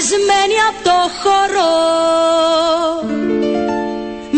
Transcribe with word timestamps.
ζαλισμένη 0.00 0.54
από 0.68 0.82
το 0.84 0.96
χώρο 1.22 1.70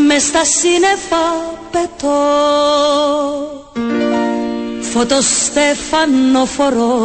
μες 0.07 0.23
στα 0.23 0.45
σύννεφα 0.45 1.25
πετώ. 1.71 2.19
Φωτοστέφανο 4.81 6.45
φορώ 6.45 6.99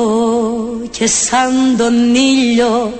και 0.91 1.07
σαν 1.07 1.75
τον 1.77 2.15
ήλιο 2.15 2.93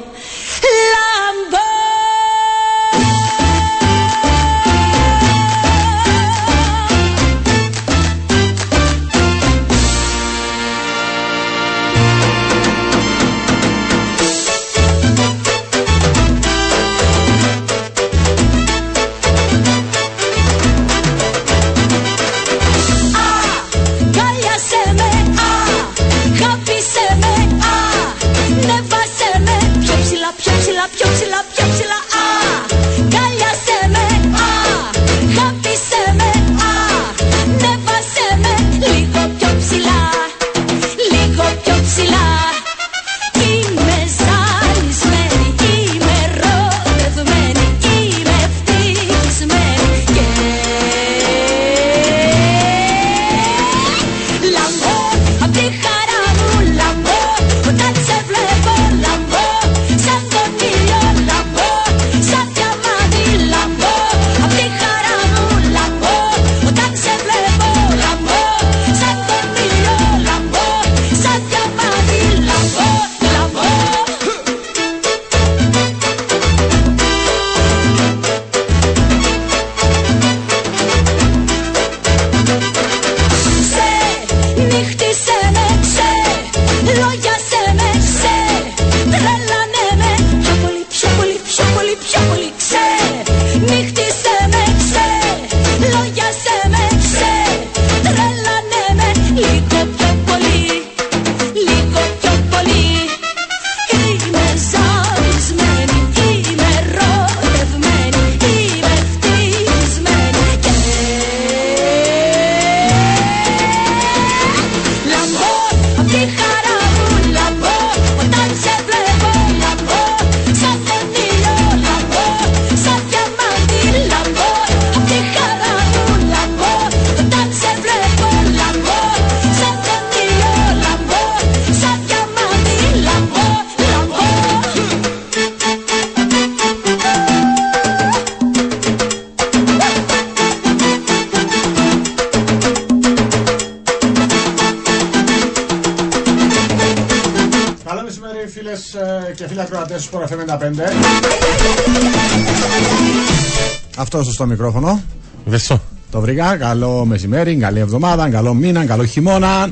Αυτό 153.98 154.24
στο 154.24 154.46
μικρόφωνο. 154.46 155.02
Βεσό. 155.46 155.82
Το 156.12 156.22
βρήκα. 156.22 156.58
Καλό 156.58 157.06
μεσημέρι, 157.06 157.56
καλή 157.56 157.80
εβδομάδα, 157.80 158.30
καλό 158.30 158.54
μήνα, 158.54 158.86
καλό 158.86 159.06
χειμώνα. 159.06 159.70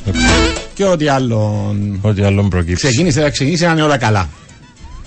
Και 0.73 0.85
ό,τι 0.85 1.07
άλλο. 1.07 1.75
Ό,τι 2.01 2.23
άλλο 2.23 2.43
προκύψει. 2.43 2.87
Ξεκίνησε, 2.87 3.21
θα 3.21 3.29
ξεκινήσει 3.29 3.65
να 3.65 3.71
είναι 3.71 3.81
όλα 3.81 3.97
καλά. 3.97 4.29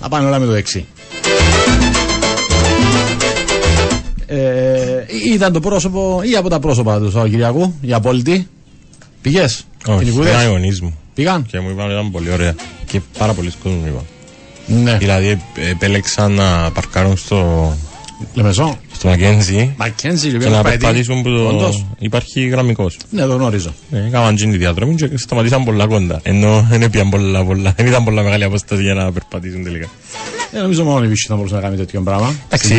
Να 0.00 0.08
πάνε 0.08 0.26
όλα 0.26 0.38
με 0.38 0.46
το 0.46 0.52
δεξί. 0.52 0.86
Ε, 4.26 5.04
ήταν 5.32 5.52
το 5.52 5.60
πρόσωπο 5.60 6.20
ή 6.24 6.36
από 6.36 6.48
τα 6.48 6.58
πρόσωπα 6.58 6.98
του 6.98 7.10
Σαββατοκυριακού, 7.10 7.74
η 7.80 7.92
απόλυτη. 7.92 8.48
Πηγέ. 9.22 9.44
Όχι, 9.86 10.12
πήγαν 10.12 10.62
οι 10.62 10.78
μου. 10.82 10.98
Πήγαν; 11.14 11.46
Και 11.46 11.60
μου 11.60 11.70
είπαν 11.70 11.84
ότι 11.84 11.94
ήταν 11.94 12.10
πολύ 12.10 12.30
ωραία. 12.32 12.54
Και 12.86 13.00
πάρα 13.18 13.32
πολλοί 13.32 13.52
κόσμοι 13.62 13.78
μου 13.78 13.86
είπαν. 13.86 14.04
Ναι. 14.66 14.96
Δηλαδή 14.96 15.40
επέλεξαν 15.70 16.32
να 16.32 16.70
παρκάρουν 16.70 17.16
στο. 17.16 17.72
Λεμεσό. 18.34 18.78
Στο 18.94 19.08
Μακένζι. 19.08 19.74
Μακένζι, 19.76 20.30
και 20.38 20.48
να 20.48 20.62
περπατήσουν 20.62 21.22
που 21.22 21.28
το... 21.30 21.84
υπάρχει 21.98 22.46
γραμμικός. 22.46 22.96
Ναι, 23.10 23.26
το 23.26 23.34
γνωρίζω. 23.34 23.74
Ναι, 23.90 24.04
έκαναν 24.06 24.36
την 24.36 24.50
τη 24.50 24.56
διαδρομή 24.56 24.94
και 24.94 25.10
σταματήσαν 25.14 25.64
πολλά 25.64 25.86
κοντά. 25.86 26.20
Ενώ 26.22 26.66
δεν 26.70 26.82
έπιαν 26.82 27.08
πολλά, 27.08 27.44
πολλά. 27.44 27.72
Δεν 27.76 27.86
ήταν 27.86 28.04
πολλά 28.04 28.22
μεγάλη 28.22 28.44
απόσταση 28.44 28.82
για 28.82 28.94
να 28.94 29.12
περπατήσουν 29.12 29.64
τελικά. 29.64 29.88
Δεν 30.52 30.62
νομίζω 30.62 30.84
μόνο 30.84 31.04
η 31.04 31.08
Βύση 31.08 31.26
θα 31.28 31.36
μπορούσε 31.36 31.54
να 31.54 31.60
κάνει 31.60 31.76
τέτοιο 31.76 32.00
πράγμα. 32.00 32.34
Εντάξει, 32.48 32.74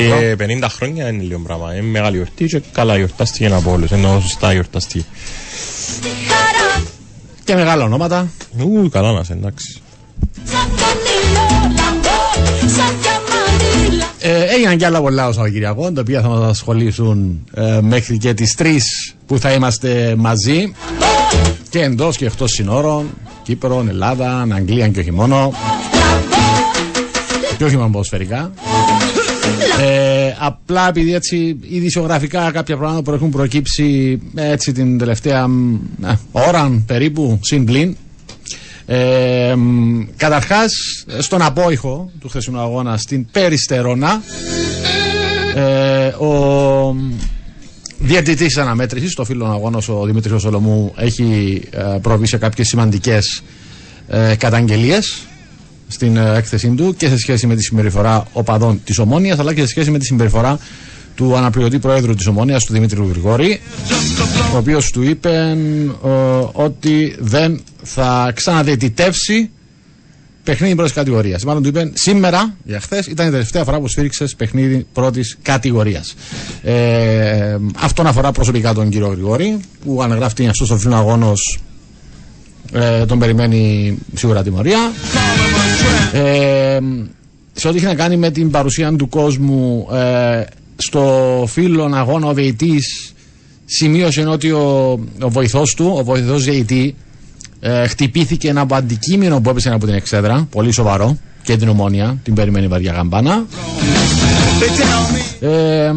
50 0.63 0.67
χρόνια 0.69 1.09
είναι 1.09 1.23
λίγο 1.23 1.39
πράγμα. 1.39 1.73
Είναι 1.73 1.87
μεγάλη 1.87 2.15
γιορτή 2.15 2.45
και 2.45 2.61
καλά 2.71 2.97
γιορτάστηκε 2.97 3.45
από 3.45 3.71
όλους. 3.71 3.91
Ενώ 3.91 4.19
σωστά 4.21 4.53
γιορταστεί. 4.53 5.05
Και 7.43 7.55
μεγάλα 7.55 7.83
ονόματα. 7.83 8.27
Ου, 8.57 8.89
καλά 8.89 9.11
να 9.11 9.23
σε, 9.23 9.33
εντάξει. 9.33 9.81
Ε, 14.29 14.43
έγιναν 14.53 14.77
και 14.77 14.85
άλλα 14.85 15.01
πολλά 15.01 15.27
ο 15.27 15.31
Σαββατοκυριακό, 15.31 15.91
τα 15.91 16.01
οποία 16.01 16.21
θα 16.21 16.27
μας 16.27 16.49
ασχολήσουν 16.49 17.47
ε, 17.53 17.79
μέχρι 17.81 18.17
και 18.17 18.33
τις 18.33 18.55
3 18.59 18.65
που 19.25 19.39
θα 19.39 19.53
είμαστε 19.53 20.15
μαζί 20.17 20.73
και 21.69 21.79
εντός 21.79 22.17
και 22.17 22.25
εκτός 22.25 22.51
συνόρων, 22.51 23.05
Κύπρο, 23.43 23.85
Ελλάδα, 23.89 24.47
Αγγλία 24.51 24.87
και 24.87 24.99
όχι 24.99 25.11
μόνο. 25.11 25.53
Και 27.57 27.63
όχι 27.63 27.75
μόνο 27.75 27.89
ποδοσφαιρικά. 27.89 28.51
Ε, 29.81 30.35
απλά 30.39 30.87
επειδή 30.87 31.13
έτσι 31.13 31.59
ειδησιογραφικά 31.69 32.51
κάποια 32.51 32.77
πράγματα 32.77 33.01
που 33.01 33.11
έχουν 33.11 33.29
προκύψει 33.29 34.19
έτσι 34.35 34.71
την 34.71 34.97
τελευταία 34.97 35.47
ε, 36.05 36.13
ώρα 36.31 36.83
περίπου 36.87 37.39
συν 37.41 37.65
πλήν 37.65 37.95
ε, 38.89 39.53
καταρχάς 40.17 40.71
στον 41.19 41.41
απόϊχο 41.41 42.11
του 42.19 42.29
χθεσινού 42.29 42.59
αγώνα 42.59 42.97
στην 42.97 43.25
Περιστερώνα 43.31 44.21
ε, 45.55 46.07
ο 46.07 46.95
διαιτητής 47.99 48.57
αναμέτρησης 48.57 49.13
το 49.13 49.23
φίλο 49.25 49.45
αγώνος 49.45 49.89
ο 49.89 50.05
Δημήτρης 50.05 50.41
Σολομού 50.41 50.93
έχει 50.97 51.61
ε, 51.69 51.97
προβεί 52.01 52.27
σε 52.27 52.37
κάποιες 52.37 52.67
σημαντικές 52.67 53.41
ε, 54.07 54.35
καταγγελίες 54.35 55.21
στην 55.87 56.17
ε, 56.17 56.33
έκθεσή 56.37 56.69
του 56.69 56.95
και 56.97 57.07
σε 57.07 57.17
σχέση 57.17 57.47
με 57.47 57.55
τη 57.55 57.63
συμπεριφορά 57.63 58.25
οπαδών 58.33 58.81
της 58.83 58.97
Ομόνιας 58.99 59.39
αλλά 59.39 59.53
και 59.53 59.61
σε 59.61 59.67
σχέση 59.67 59.91
με 59.91 59.97
τη 59.97 60.05
συμπεριφορά 60.05 60.59
του 61.15 61.35
αναπληρωτή 61.37 61.79
προέδρου 61.79 62.15
της 62.15 62.27
Ομόνιας 62.27 62.63
του 62.65 62.73
Δημήτρη 62.73 63.05
Γρηγόρη 63.09 63.59
ο 64.53 64.57
οποίος 64.57 64.91
του 64.91 65.01
είπε 65.01 65.57
ε, 66.05 66.09
ότι 66.51 67.15
δεν 67.19 67.61
θα 67.89 68.31
ξαναδιαιτητεύσει 68.35 69.49
παιχνίδι 70.43 70.75
πρώτης 70.75 70.93
κατηγορίας. 70.93 71.43
Μάλλον 71.43 71.63
του 71.63 71.69
είπε 71.69 71.91
σήμερα, 71.93 72.55
για 72.63 72.79
χθες, 72.79 73.05
ήταν 73.07 73.27
η 73.27 73.31
τελευταία 73.31 73.63
φορά 73.63 73.79
που 73.79 73.87
σφίριξε 73.87 74.25
παιχνίδι 74.37 74.85
πρώτης 74.93 75.37
κατηγορίας. 75.41 76.15
Ε, 76.63 77.57
αυτόν 77.77 78.07
αφορά 78.07 78.31
προσωπικά 78.31 78.73
τον 78.73 78.89
κύριο 78.89 79.07
Γρηγόρη, 79.07 79.59
που 79.83 80.01
αν 80.01 80.13
γράφει 80.13 80.47
αυτό 80.47 80.65
στο 80.65 80.77
φίλο 80.77 80.95
αγώνος 80.95 81.59
ε, 82.73 83.05
τον 83.05 83.19
περιμένει 83.19 83.97
σίγουρα 84.13 84.43
τιμωρία. 84.43 84.91
Ε, 86.13 86.79
σε 87.53 87.67
ό,τι 87.67 87.77
έχει 87.77 87.85
να 87.85 87.95
κάνει 87.95 88.17
με 88.17 88.31
την 88.31 88.51
παρουσία 88.51 88.95
του 88.95 89.09
κόσμου 89.09 89.87
ε, 89.93 90.43
στο 90.75 91.43
φίλον 91.47 91.95
αγώνα 91.95 92.27
ο 92.27 92.33
διαιτής 92.33 93.13
σημείωσε 93.65 94.21
ότι 94.21 94.51
ο, 94.51 94.91
ο 95.21 95.29
βοηθός 95.29 95.73
του, 95.73 95.93
ο 95.97 96.03
βοηθός 96.03 96.43
διαιτή 96.43 96.95
ε, 97.59 97.87
χτυπήθηκε 97.87 98.49
ένα 98.49 98.61
από 98.61 98.75
αντικείμενο 98.75 99.41
που 99.41 99.49
έπεσε 99.49 99.69
από 99.69 99.85
την 99.85 99.95
εξέδρα, 99.95 100.47
πολύ 100.51 100.71
σοβαρό 100.71 101.17
και 101.43 101.57
την 101.57 101.67
ομόνια, 101.67 102.17
την 102.23 102.33
περιμένει 102.33 102.67
βαριά 102.67 102.91
γαμπάνα. 102.91 103.45
Ε, 105.39 105.91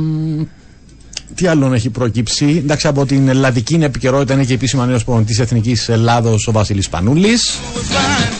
τι 1.34 1.46
άλλο 1.46 1.72
έχει 1.72 1.90
προκύψει; 1.90 2.54
Εντάξει, 2.56 2.86
από 2.86 3.06
την 3.06 3.28
ελλαδική 3.28 3.74
επικαιρότητα 3.74 4.34
είναι 4.34 4.44
και 4.44 4.54
επίσημα 4.54 4.86
νέος 4.86 5.04
προπονητής 5.04 5.38
Εθνικής 5.38 5.88
Ελλάδος 5.88 6.46
ο 6.46 6.52
Βασίλης 6.52 6.88
Πανούλης. 6.88 7.58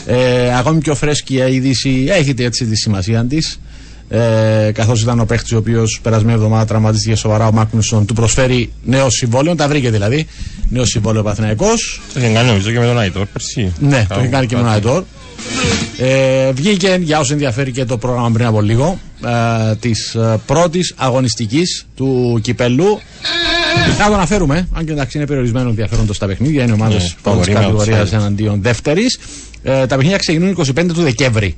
Ε, 0.06 0.56
ακόμη 0.58 0.81
πιο 0.81 0.94
φρέσκια 0.94 1.49
είδηση, 1.49 2.06
έχετε 2.08 2.44
έτσι 2.44 2.67
τη 2.67 2.76
σημασία 2.76 3.25
της. 3.25 3.61
Ε, 4.12 4.71
Καθώς 4.75 5.03
ήταν 5.03 5.21
ο 5.21 5.25
παίχτης 5.25 5.53
ο 5.53 5.57
οποίος 5.57 6.01
περασμένη 6.03 6.35
εβδομάδα 6.35 6.65
τραυματίστηκε 6.65 7.15
σοβαρά, 7.15 7.47
ο 7.47 7.53
Μάκνουσον 7.53 8.07
του 8.07 8.15
προσφέρει 8.15 8.73
νέο 8.85 9.11
συμβόλαιο, 9.11 9.55
τα 9.55 9.69
βρήκε 9.69 9.91
δηλαδή. 9.91 10.27
Νέο 10.69 10.85
συμβόλαιο 10.85 11.23
Παθηναϊκό. 11.23 11.67
Το 12.15 12.21
είχε 12.21 12.33
κάνει 12.33 12.49
νομίζω 12.49 12.71
και 12.71 12.79
με 12.79 12.87
τον 12.87 12.99
Αϊτόρ 12.99 13.27
πέρσι. 13.27 13.73
Ναι, 13.81 14.07
το 14.09 14.15
είχε 14.19 14.29
κάνει 14.29 14.47
και 14.47 14.57
με 14.57 14.62
τον 14.62 14.71
Αϊτόρ. 14.71 15.03
Ε, 15.99 16.53
βγήκε 16.53 16.99
για 17.01 17.19
όσους 17.19 17.33
ενδιαφέρει 17.33 17.71
και 17.71 17.85
το 17.85 17.99
πρόγραμμα 17.99 18.31
πριν 18.31 18.47
από 18.47 18.61
λίγο 18.61 18.99
ε, 19.71 19.75
της 19.75 20.15
ε, 20.15 20.41
πρώτης 20.47 20.95
αγωνιστικής 20.97 21.87
του 21.97 22.39
κυπέλου. 22.43 23.01
Να 23.99 24.06
το 24.06 24.15
αναφέρουμε, 24.15 24.69
αν 24.73 24.85
και 24.85 24.93
εντάξει 24.93 25.17
είναι 25.17 25.27
περιορισμένο 25.27 25.69
ενδιαφέρον 25.69 26.15
στα 26.15 26.27
παιχνίδια, 26.27 26.63
είναι 26.63 26.73
ομάδε 26.73 26.95
Ναι, 26.95 27.01
πρώτη 27.01 27.17
φαβορεί 27.23 27.53
με 27.53 27.61
κατηγορίας 27.61 28.09
outside. 28.11 28.13
εναντίον 28.13 28.63
δεύτερης. 28.63 29.19
Ε, 29.63 29.87
τα 29.87 29.95
παιχνίδια 29.97 30.17
ξεκινούν 30.19 30.56
25 30.59 30.85
του 30.87 31.03
Δεκέμβρη. 31.03 31.56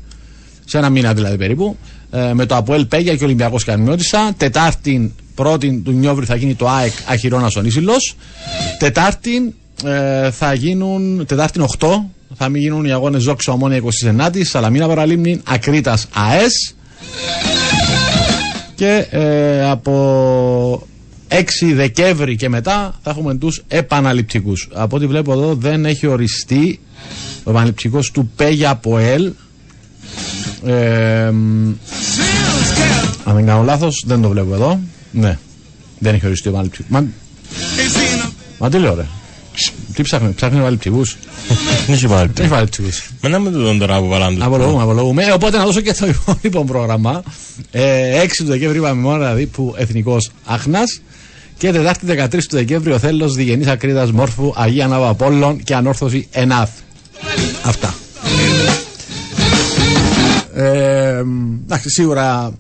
Σε 0.65 0.79
ένα 0.79 0.91
μήνα 0.91 1.15
δηλαδή 1.15 1.37
περίπου. 1.37 1.77
Ε, 2.15 2.33
με 2.33 2.47
το 2.47 2.57
Αποέλ 2.57 2.87
Πέγια 2.87 3.17
και 3.17 3.25
Ολυμπιακός 3.25 3.65
Καρμιώτησα. 3.65 4.33
Τετάρτη 4.37 5.15
πρώτη 5.35 5.81
του 5.85 5.93
Νιόβρη 5.93 6.25
θα 6.27 6.37
γίνει 6.37 6.55
το 6.55 6.69
ΑΕΚ 6.69 6.93
Αχυρώνας 7.07 7.57
ο 7.57 7.61
Νίσιλο. 7.61 7.95
Τετάρτη 8.79 9.55
ε, 9.85 10.31
θα 10.31 10.55
γίνουν. 10.55 11.27
Τετάρτη 11.27 11.61
8 11.79 11.89
θα 12.37 12.49
μην 12.49 12.63
γίνουν 12.63 12.85
οι 12.85 12.93
αγώνες 12.93 13.23
Ζόξα 13.23 13.53
Ομόνια 13.53 13.81
29η, 13.83 14.45
Σαλαμίνα 14.45 14.87
Παραλίμνη, 14.89 15.41
Ακρίτας 15.45 16.09
ΑΕΣ. 16.13 16.75
Και 18.75 19.07
ε, 19.11 19.71
από 19.71 20.87
6 21.29 21.73
Δεκέμβρη 21.75 22.37
και 22.37 22.49
μετά 22.49 22.99
θα 23.03 23.11
έχουμε 23.11 23.35
τους 23.35 23.63
επαναληπτικούς. 23.69 24.69
Από 24.73 24.97
ό,τι 24.97 25.07
βλέπω 25.07 25.33
εδώ 25.33 25.55
δεν 25.55 25.85
έχει 25.85 26.07
οριστεί 26.07 26.81
ο 27.45 27.51
επαναληπτικός 27.51 28.11
του 28.11 28.31
Πέγια 28.37 28.71
από 28.71 28.99
ΕΛ. 28.99 29.33
Ε, 30.65 31.31
μ, 31.31 31.73
αν 33.25 33.35
δεν 33.35 33.47
κάνω 33.47 33.63
λάθος 33.63 34.05
δεν 34.07 34.23
το 34.23 34.29
βλέπω 34.29 34.55
εδώ. 34.55 34.81
Ναι, 35.11 35.39
δεν 35.99 36.15
έχει 36.15 36.27
οριστεί 36.27 36.49
ο 36.49 36.51
επαναληπτικός. 36.51 36.91
Μα, 36.91 37.05
μα 38.59 38.69
τι 38.69 38.79
λέω 38.79 38.95
ρε. 38.95 39.07
Τι 39.95 40.03
ψάχνει, 40.03 40.33
ψάχνει 40.33 40.57
επαναληπτικούς. 40.57 41.17
Δεν 41.87 41.95
είχε 41.95 42.09
πάρει. 42.09 42.27
Δεν 42.27 42.37
έχει 42.37 42.45
επαναληπτικούς. 42.45 43.11
Μα 43.23 43.29
να 43.29 43.39
με 43.39 43.51
τον 43.51 43.79
τώρα 43.79 43.99
που 43.99 44.09
βάλαν 44.09 44.35
τους. 44.35 44.45
Απολογούμε, 44.45 44.83
απολογούμε. 44.83 45.25
Ε, 45.25 45.33
οπότε 45.33 45.57
να 45.57 45.65
δώσω 45.65 45.81
και 45.81 45.93
το 45.93 46.07
υπόλοιπο 46.07 46.65
πρόγραμμα. 46.65 47.23
Ε, 47.71 48.21
6 48.23 48.29
του 48.37 48.45
Δεκέμβρη 48.45 48.79
είπαμε 48.79 49.01
μόνο 49.01 49.19
δηλαδή 49.19 49.47
που 49.47 49.75
εθνικός 49.77 50.31
Άχνας. 50.45 51.01
Και 51.59 51.73
Τετάρτη 51.73 52.07
13 52.07 52.29
του 52.31 52.57
Δεκέμβρη 52.57 52.93
ο 52.93 52.99
Θέλος 52.99 53.35
Διγενής 53.35 53.67
Ακρίδας 53.67 54.13
Μόρφου 54.13 54.53
Αγία 54.57 54.87
Νάβα 54.87 55.09
Απόλλων 55.09 55.63
και 55.63 55.75
Ανόρθωση 55.75 56.29
Ενάθ. 56.31 56.71
Αυτά. 57.63 57.95
Ε, 60.63 61.23
εντάξει, 61.65 61.91
σίγουρα 61.91 62.53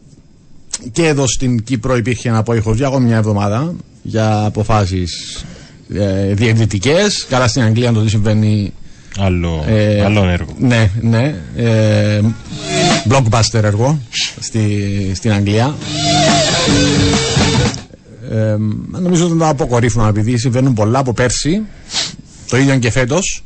και 0.92 1.06
εδώ 1.06 1.26
στην 1.26 1.62
Κύπρο 1.64 1.96
υπήρχε 1.96 2.28
ένα 2.28 2.38
απόϊχο 2.38 2.74
για 2.74 2.86
ακόμη 2.86 3.06
μια 3.06 3.16
εβδομάδα 3.16 3.74
για 4.02 4.44
αποφάσεις 4.44 5.44
ε, 5.94 6.34
διεκδυτικέ. 6.34 6.96
Καλά 7.28 7.48
στην 7.48 7.62
Αγγλία 7.62 7.92
το 7.92 8.02
τι 8.02 8.08
συμβαίνει 8.08 8.72
Άλλο, 9.18 9.64
ε, 9.66 10.04
άλλο 10.04 10.28
έργο. 10.28 10.54
Ναι, 10.58 10.90
ναι. 11.00 11.34
Ε, 11.56 12.20
blockbuster 13.08 13.62
έργο 13.62 13.98
στη, 14.40 15.12
στην 15.14 15.32
Αγγλία. 15.32 15.76
Ε, 18.30 18.56
νομίζω 18.88 19.22
ότι 19.22 19.30
δεν 19.32 19.38
το 19.38 19.48
αποκορύφωνα 19.48 20.08
επειδή 20.08 20.38
συμβαίνουν 20.38 20.74
πολλά 20.74 20.98
από 20.98 21.12
πέρσι. 21.12 21.62
Το 22.48 22.56
ίδιο 22.56 22.78
και 22.78 22.90
φέτος. 22.90 23.44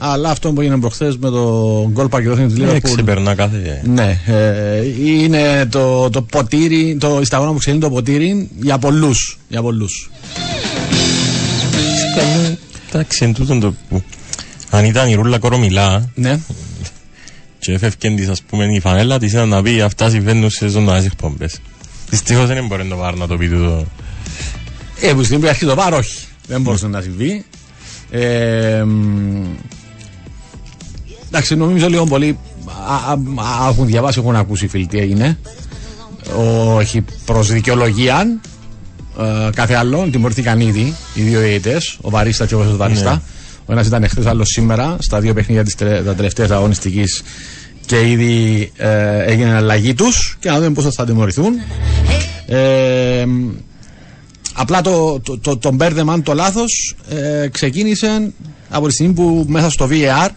Αλλά 0.00 0.30
αυτό 0.30 0.52
που 0.52 0.60
έγινε 0.60 0.78
προχθές 0.78 1.16
με 1.16 1.30
το 1.30 1.88
γκολ 1.92 2.08
πακετόθινο 2.08 2.46
της 2.46 2.56
Ε, 2.56 2.60
Λίβερπουλ. 2.60 2.92
ξεπερνά 2.92 3.34
κάθε. 3.34 3.82
Ναι, 3.86 4.18
ε, 4.26 4.82
είναι 5.06 5.66
το, 5.70 6.10
το 6.10 6.22
ποτήρι, 6.22 6.96
το 7.00 7.18
η 7.20 7.24
σταγόνα 7.24 7.52
που 7.52 7.58
ξελίνει 7.58 7.82
το 7.82 7.90
ποτήρι 7.90 8.48
για 8.60 8.78
πολλούς. 8.78 9.38
Για 9.48 9.62
πολλούς. 9.62 10.10
Εντάξει, 12.88 13.24
εν 13.24 13.34
τούτον 13.34 13.60
το 13.60 13.74
που. 13.88 14.02
Αν 14.70 14.84
ήταν 14.84 15.08
η 15.08 15.14
ρούλα 15.14 15.38
κορομιλά 15.38 16.10
Ναι. 16.14 16.38
και 17.58 17.72
έφευκεν 17.72 18.16
της 18.16 18.28
ας 18.28 18.42
πούμε 18.42 18.64
η 18.74 18.80
φανέλα 18.80 19.18
της 19.18 19.32
ήταν 19.32 19.48
να 19.48 19.62
πει 19.62 19.80
αυτά 19.80 20.10
συμβαίνουν 20.10 20.50
σε 20.50 20.68
ζωντανές 20.68 21.04
εκπομπές. 21.04 21.58
Δυστυχώς 22.10 22.46
δεν 22.46 22.66
μπορεί 22.66 22.82
να 22.82 22.88
το 22.88 22.96
πάρει 22.96 23.18
να 23.18 23.26
το 23.26 23.36
πει 23.36 23.48
τούτο. 23.48 23.84
Ε, 25.00 25.12
που 25.12 25.22
στην 25.24 25.48
αρχή 25.48 25.64
το 25.66 25.74
πάρω, 25.74 25.96
όχι. 25.96 26.24
Δεν 26.46 26.60
μπορούσε 26.60 26.86
να 26.86 27.00
συμβεί. 27.00 27.44
Ε, 28.10 28.82
μ, 28.86 29.44
εντάξει, 31.28 31.56
νομίζω 31.56 31.88
λίγο 31.88 32.04
πολύ. 32.04 32.38
α, 32.88 32.94
α, 32.94 33.64
α, 33.64 33.68
έχουν 33.68 33.86
διαβάσει, 33.86 34.18
έχουν 34.20 34.36
ακούσει 34.36 34.64
οι 34.64 34.68
φίλοι 34.68 34.86
τι 34.86 34.98
έγινε. 34.98 35.38
Ο, 36.36 36.80
έχει 36.80 37.04
προς 37.24 37.52
δικαιολογία 37.52 38.40
ε, 39.18 39.50
κάθε 39.54 39.74
άλλον. 39.74 40.10
Τιμωρηθήκαν 40.10 40.60
ήδη 40.60 40.94
οι 41.14 41.22
δύο 41.22 41.40
διαιτητέ, 41.40 41.76
ο 42.00 42.10
Βαρίστα 42.10 42.46
και 42.46 42.54
ο 42.54 42.58
Βαρίστα. 42.58 42.76
Βαρίστα. 42.76 43.22
Ο 43.66 43.72
ένας 43.72 43.86
ήταν 43.86 44.02
εχθές, 44.02 44.26
άλλος 44.26 44.48
σήμερα, 44.48 44.96
στα 45.00 45.20
δύο 45.20 45.34
παιχνίδια 45.34 45.64
της 45.64 45.74
τα 45.74 46.14
τελευταία 46.14 46.46
αγωνιστικής 46.50 47.22
και 47.86 48.08
ήδη 48.10 48.72
ε, 48.76 49.22
έγινε 49.24 49.54
αλλαγή 49.54 49.94
τους 49.94 50.36
και 50.40 50.50
να 50.50 50.58
δούμε 50.58 50.70
πώ 50.70 50.82
θα 50.90 51.04
τιμωρηθούν. 51.04 51.52
Ε, 52.46 53.24
μ, 53.26 53.50
Απλά 54.60 54.80
το, 54.80 55.20
το, 55.20 55.38
το, 55.38 55.56
το 55.56 55.72
μπέρδεμα, 55.72 56.22
το 56.22 56.34
λάθος, 56.34 56.96
ε, 57.08 57.48
ξεκίνησε 57.48 58.32
από 58.68 58.86
τη 58.86 58.92
στιγμή 58.92 59.12
που 59.12 59.44
μέσα 59.48 59.70
στο 59.70 59.88
VAR 59.90 60.28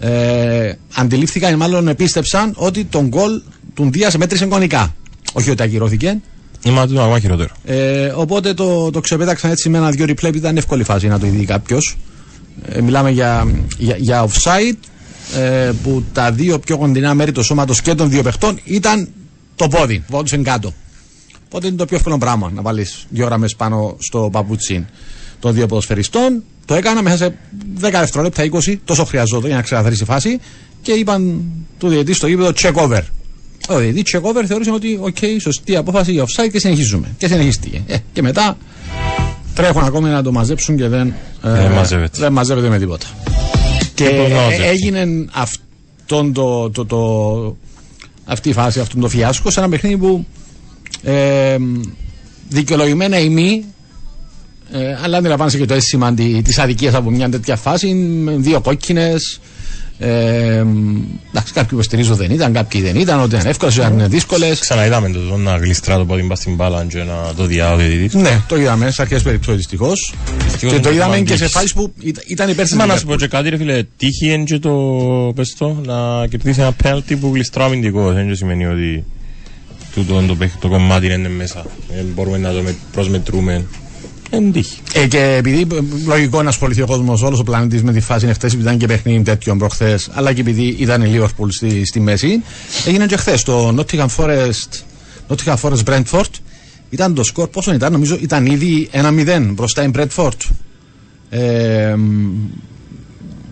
ε, 0.00 0.72
αντιλήφθηκαν 0.94 1.52
ή 1.52 1.56
μάλλον 1.56 1.88
επίστεψαν 1.88 2.52
ότι 2.56 2.84
τον 2.84 3.08
γκολ 3.08 3.40
του 3.74 3.90
Δίας 3.90 4.16
μέτρησε 4.16 4.44
εικονικά. 4.44 4.94
Όχι 5.32 5.50
ότι 5.50 5.62
ακυρώθηκε. 5.62 6.20
Είμαι 6.62 6.86
το 6.86 7.00
ακόμα 7.00 7.18
χειρότερο. 7.18 7.48
Ε, 7.64 8.06
οπότε 8.14 8.54
το, 8.54 8.90
το 8.90 9.00
ξεπέταξαν 9.00 9.50
έτσι 9.50 9.68
με 9.68 9.78
ένα-δυο 9.78 10.04
replay 10.08 10.30
που 10.30 10.36
ήταν 10.36 10.56
εύκολη 10.56 10.84
φάση 10.84 11.08
να 11.08 11.18
το 11.18 11.26
δει 11.26 11.44
κάποιος. 11.44 11.96
Ε, 12.68 12.80
μιλάμε 12.80 13.10
για, 13.10 13.54
για, 13.78 13.96
για 13.96 14.28
offside 14.28 14.76
ε, 15.38 15.72
που 15.82 16.04
τα 16.12 16.32
δύο 16.32 16.58
πιο 16.58 16.78
κοντινά 16.78 17.14
μέρη 17.14 17.32
του 17.32 17.42
σώματος 17.42 17.82
και 17.82 17.94
των 17.94 18.10
δύο 18.10 18.22
παιχτών 18.22 18.60
ήταν 18.64 19.08
το 19.56 19.68
πόδι. 19.68 20.04
Εβρίσκουνταν 20.08 20.42
κάτω. 20.42 20.72
Οπότε 21.44 21.66
είναι 21.66 21.76
το 21.76 21.84
πιο 21.84 21.96
εύκολο 21.96 22.18
πράγμα 22.18 22.50
να 22.54 22.62
βάλεις 22.62 23.06
δύο 23.08 23.26
γραμμές 23.26 23.46
πάνω 23.56 23.96
στο 23.98 24.28
παπούτσι 24.32 24.86
των 25.40 25.54
δύο 25.54 25.66
ποδοσφαιριστών. 25.66 26.42
Το 26.70 26.76
έκανα 26.76 27.02
μέσα 27.02 27.16
σε 27.16 27.34
10 27.80 27.90
δευτερόλεπτα, 27.90 28.44
20, 28.52 28.76
τόσο 28.84 29.04
χρειαζόταν 29.04 29.46
για 29.46 29.56
να 29.56 29.62
ξεκαθαρίσει 29.62 30.02
η 30.02 30.06
φάση 30.06 30.38
και 30.82 30.92
είπαν 30.92 31.42
του 31.78 31.88
διαιτή 31.88 32.12
στο 32.12 32.26
γήπεδο 32.26 32.52
check 32.56 32.72
over. 32.72 33.00
Ο 33.68 33.78
διαιτή 33.78 34.02
check 34.12 34.20
over 34.22 34.44
θεώρησε 34.46 34.70
ότι, 34.70 34.98
οκ, 35.00 35.16
σωστή 35.40 35.76
απόφαση 35.76 36.12
για 36.12 36.24
offside 36.24 36.48
και 36.52 36.58
συνεχίζουμε. 36.58 37.14
Και 37.18 37.26
συνεχίστηκε. 37.26 37.82
Ε, 37.86 37.96
και 38.12 38.22
μετά 38.22 38.56
τρέχουν 39.54 39.82
ακόμη 39.82 40.08
να 40.08 40.22
το 40.22 40.32
μαζέψουν 40.32 40.76
και 40.76 40.88
δεν, 40.88 41.14
ε, 41.42 41.50
Δεν 41.50 41.70
μαζεύεται. 41.70 42.18
δεν 42.18 42.32
μαζεύεται 42.32 42.68
με 42.68 42.78
τίποτα. 42.78 43.06
Και 43.94 44.04
πώς 44.04 44.30
να 44.30 44.40
ε, 44.40 44.44
μαζεύει. 44.44 44.62
έγινε 44.64 45.26
αυτόν 45.32 46.32
το, 46.32 46.70
το, 46.70 46.86
το, 46.86 47.56
αυτή 48.24 48.48
η 48.48 48.52
φάση, 48.52 48.80
αυτόν 48.80 49.00
το 49.00 49.08
φιάσκο 49.08 49.50
σε 49.50 49.60
ένα 49.60 49.68
παιχνίδι 49.68 49.96
που 49.96 50.26
ε, 51.02 51.56
δικαιολογημένα 52.48 53.18
η 53.18 53.28
μη 53.28 53.64
ε, 54.72 54.96
αλλά 55.02 55.16
αντιλαμβάνεσαι 55.16 55.58
και 55.58 55.64
το 55.64 55.74
αίσθημα 55.74 56.14
τη 56.14 56.42
αδικία 56.56 56.96
από 56.96 57.10
μια 57.10 57.28
τέτοια 57.28 57.56
φάση 57.56 57.94
με 57.94 58.32
δύο 58.36 58.60
κόκκινες. 58.60 59.40
Ε, 60.02 60.08
εντάξει, 61.30 61.52
κάποιοι 61.52 61.68
υποστηρίζουν 61.72 62.16
δεν 62.16 62.30
ήταν, 62.30 62.52
κάποιοι 62.52 62.80
δεν 62.80 62.96
ήταν, 62.96 63.20
ότι 63.20 63.34
ήταν 63.34 63.46
εύκολε, 63.46 63.72
ότι 63.72 63.80
ήταν 63.94 64.10
δύσκολες. 64.10 64.58
Ξαναείδαμε 64.58 65.10
το 65.10 65.18
ζώο 65.20 65.36
να 65.36 65.56
γλιστρά 65.56 65.96
το 65.96 66.04
πόδι 66.04 66.22
μπας 66.22 66.38
στην 66.38 66.54
μπάλα 66.54 66.84
και 66.84 66.98
να 66.98 67.34
το 67.36 67.44
διάω 67.44 67.76
διαιτητής. 67.76 68.14
Ναι, 68.14 68.40
το 68.48 68.56
είδαμε 68.56 68.90
σε 68.90 69.02
αρχές 69.02 69.22
περιπτώσεις 69.22 69.56
δυστυχώς. 69.56 70.14
Και 70.58 70.66
είναι 70.66 70.76
το 70.76 70.82
το 70.82 70.90
είδαμε 70.90 71.14
και 71.16 71.20
αντίξ. 71.22 71.38
σε 71.38 71.48
φάσεις 71.48 71.72
που 71.72 71.92
ήταν- 72.02 72.24
ήταν 72.26 72.48
υπέρ 72.48 72.66
τη 72.68 72.74
Μα 72.74 72.86
να 72.86 72.96
σου 72.96 73.06
πω 73.06 73.16
και 73.16 73.26
κάτι 73.26 73.48
ρε 73.48 73.56
φίλε, 73.56 73.82
τύχη 73.96 74.32
είναι 74.32 74.44
και 74.44 74.58
το, 74.58 74.70
πες 75.34 75.54
το, 75.58 75.80
να 75.84 76.26
κερδίσει 76.26 76.60
ένα 76.60 76.72
πέναλτι 76.72 77.16
που 77.16 77.30
γλιστρά 77.34 77.64
αμυντικός. 77.64 78.14
Δεν 78.14 78.36
σημαίνει 78.36 78.66
ότι 78.66 79.04
τούτο 79.94 80.22
το, 80.26 80.34
παίχ- 80.34 80.58
το 80.60 80.68
κομμάτι 80.68 81.12
είναι 81.12 81.28
μέσα. 81.28 81.64
Δεν 81.94 82.06
μπορούμε 82.14 82.38
να 82.38 82.52
το 82.52 82.60
με- 82.62 82.76
προσμετρούμε 82.92 83.64
Εν 84.30 84.52
τύχη. 84.52 84.78
Ε, 84.92 85.06
και 85.06 85.34
επειδή 85.38 85.60
ε, 85.60 85.78
λογικό 86.06 86.42
να 86.42 86.48
ασχοληθεί 86.48 86.82
ο 86.82 86.86
κόσμος, 86.86 87.22
όλος 87.22 87.38
ο 87.38 87.42
πλανήτης 87.42 87.82
με 87.82 87.92
τη 87.92 88.00
φάση 88.00 88.24
είναι 88.24 88.34
χθες, 88.34 88.52
επειδή 88.52 88.66
ήταν 88.66 88.78
και 88.78 88.86
παιχνίδι 88.86 89.22
τέτοιων 89.22 89.58
προχθές, 89.58 90.08
αλλά 90.12 90.32
και 90.32 90.40
επειδή 90.40 90.76
ήταν 90.78 91.02
η 91.02 91.18
Liverpool 91.18 91.46
στη, 91.48 91.84
στη 91.86 92.00
μέση, 92.00 92.42
έγινε 92.86 93.06
και 93.06 93.16
χθες 93.16 93.42
το 93.42 93.74
Nottingham 93.78 94.06
Forest, 94.16 94.80
Nottingham 95.28 95.56
Forest 95.62 95.84
Brentford. 95.84 96.30
Ήταν 96.90 97.14
το 97.14 97.22
σκορ, 97.24 97.48
πόσο 97.48 97.72
ήταν, 97.72 97.92
νομίζω 97.92 98.18
ήταν 98.20 98.46
ήδη 98.46 98.88
1-0 98.92 99.50
μπροστά 99.54 99.82
η 99.84 99.90
Brentford. 99.94 100.28
Ε, 101.30 101.94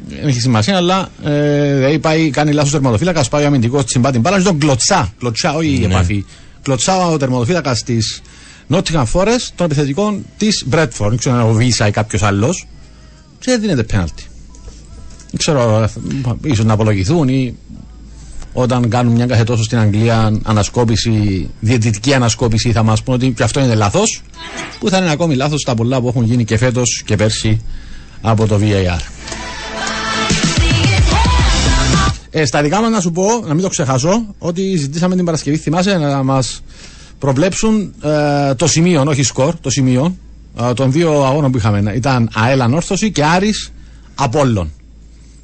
δεν 0.08 0.28
έχει 0.28 0.40
σημασία, 0.40 0.76
αλλά 0.76 1.08
ε, 1.24 1.74
δηλαδή 1.74 1.98
πάει, 1.98 2.30
κάνει 2.30 2.52
λάθος 2.52 2.70
τερματοφύλακας, 2.70 3.28
πάει 3.28 3.44
ο 3.44 3.46
αμυντικός, 3.46 3.84
τσιμπά 3.84 4.10
την 4.10 4.20
μπάλα, 4.20 4.42
τον 4.42 4.58
κλωτσά, 4.58 5.12
κλωτσά, 5.18 5.54
όχι 5.54 5.68
η 5.74 5.78
Ναι. 5.78 5.84
επαφή. 5.84 6.24
Κλωτσά 6.62 7.06
ο 7.06 7.16
τερματοφύλακας 7.16 7.82
της 7.82 8.22
Nottingham 8.70 9.04
Forest 9.12 9.48
των 9.54 9.66
επιθετικών 9.66 10.24
της 10.36 10.66
Bradford. 10.70 11.08
Δεν 11.08 11.16
ξέρω 11.16 11.36
αν 11.36 11.42
ο 11.42 11.52
Βίσα 11.52 11.86
ή 11.86 11.90
κάποιος 11.90 12.22
άλλος. 12.22 12.66
Και 13.38 13.50
δεν 13.50 13.60
δίνεται 13.60 13.82
πέναλτι. 13.82 14.24
Δεν 15.30 15.38
ξέρω, 15.38 15.88
ίσως 16.42 16.64
να 16.64 16.72
απολογηθούν 16.72 17.28
ή 17.28 17.56
όταν 18.52 18.88
κάνουν 18.88 19.12
μια 19.12 19.26
κάθε 19.26 19.44
τόσο 19.44 19.62
στην 19.62 19.78
Αγγλία 19.78 20.40
ανασκόπηση, 20.42 21.48
διαιτητική 21.60 22.14
ανασκόπηση, 22.14 22.72
θα 22.72 22.82
μας 22.82 23.02
πούνε 23.02 23.16
ότι 23.16 23.32
και 23.32 23.42
αυτό 23.42 23.60
είναι 23.60 23.74
λάθος. 23.74 24.22
Που 24.78 24.88
θα 24.88 24.98
είναι 24.98 25.10
ακόμη 25.10 25.34
λάθος 25.34 25.62
τα 25.62 25.74
πολλά 25.74 26.00
που 26.00 26.08
έχουν 26.08 26.24
γίνει 26.24 26.44
και 26.44 26.56
φέτος 26.56 27.02
και 27.06 27.16
πέρσι 27.16 27.60
από 28.20 28.46
το 28.46 28.58
VAR. 28.62 29.00
Ε, 32.30 32.44
στα 32.44 32.62
δικά 32.62 32.80
μας 32.80 32.90
να 32.90 33.00
σου 33.00 33.10
πω, 33.10 33.24
να 33.46 33.54
μην 33.54 33.62
το 33.62 33.68
ξεχάσω, 33.68 34.34
ότι 34.38 34.76
ζητήσαμε 34.76 35.16
την 35.16 35.24
Παρασκευή, 35.24 35.56
θυμάσαι, 35.56 35.96
να 35.96 36.22
μας 36.22 36.62
προβλέψουν 37.18 37.94
ε, 38.02 38.54
το 38.54 38.66
σημείο, 38.66 39.04
όχι 39.06 39.22
σκορ, 39.22 39.54
το 39.60 39.70
σημείο 39.70 40.16
ε, 40.60 40.72
των 40.72 40.92
δύο 40.92 41.24
αγώνων 41.24 41.50
που 41.50 41.58
είχαμε. 41.58 41.92
Ήταν 41.94 42.30
ΑΕΛ 42.34 42.60
Ανόρθωση 42.60 43.10
και 43.10 43.24
Άρης 43.24 43.72
Απόλλων. 44.14 44.70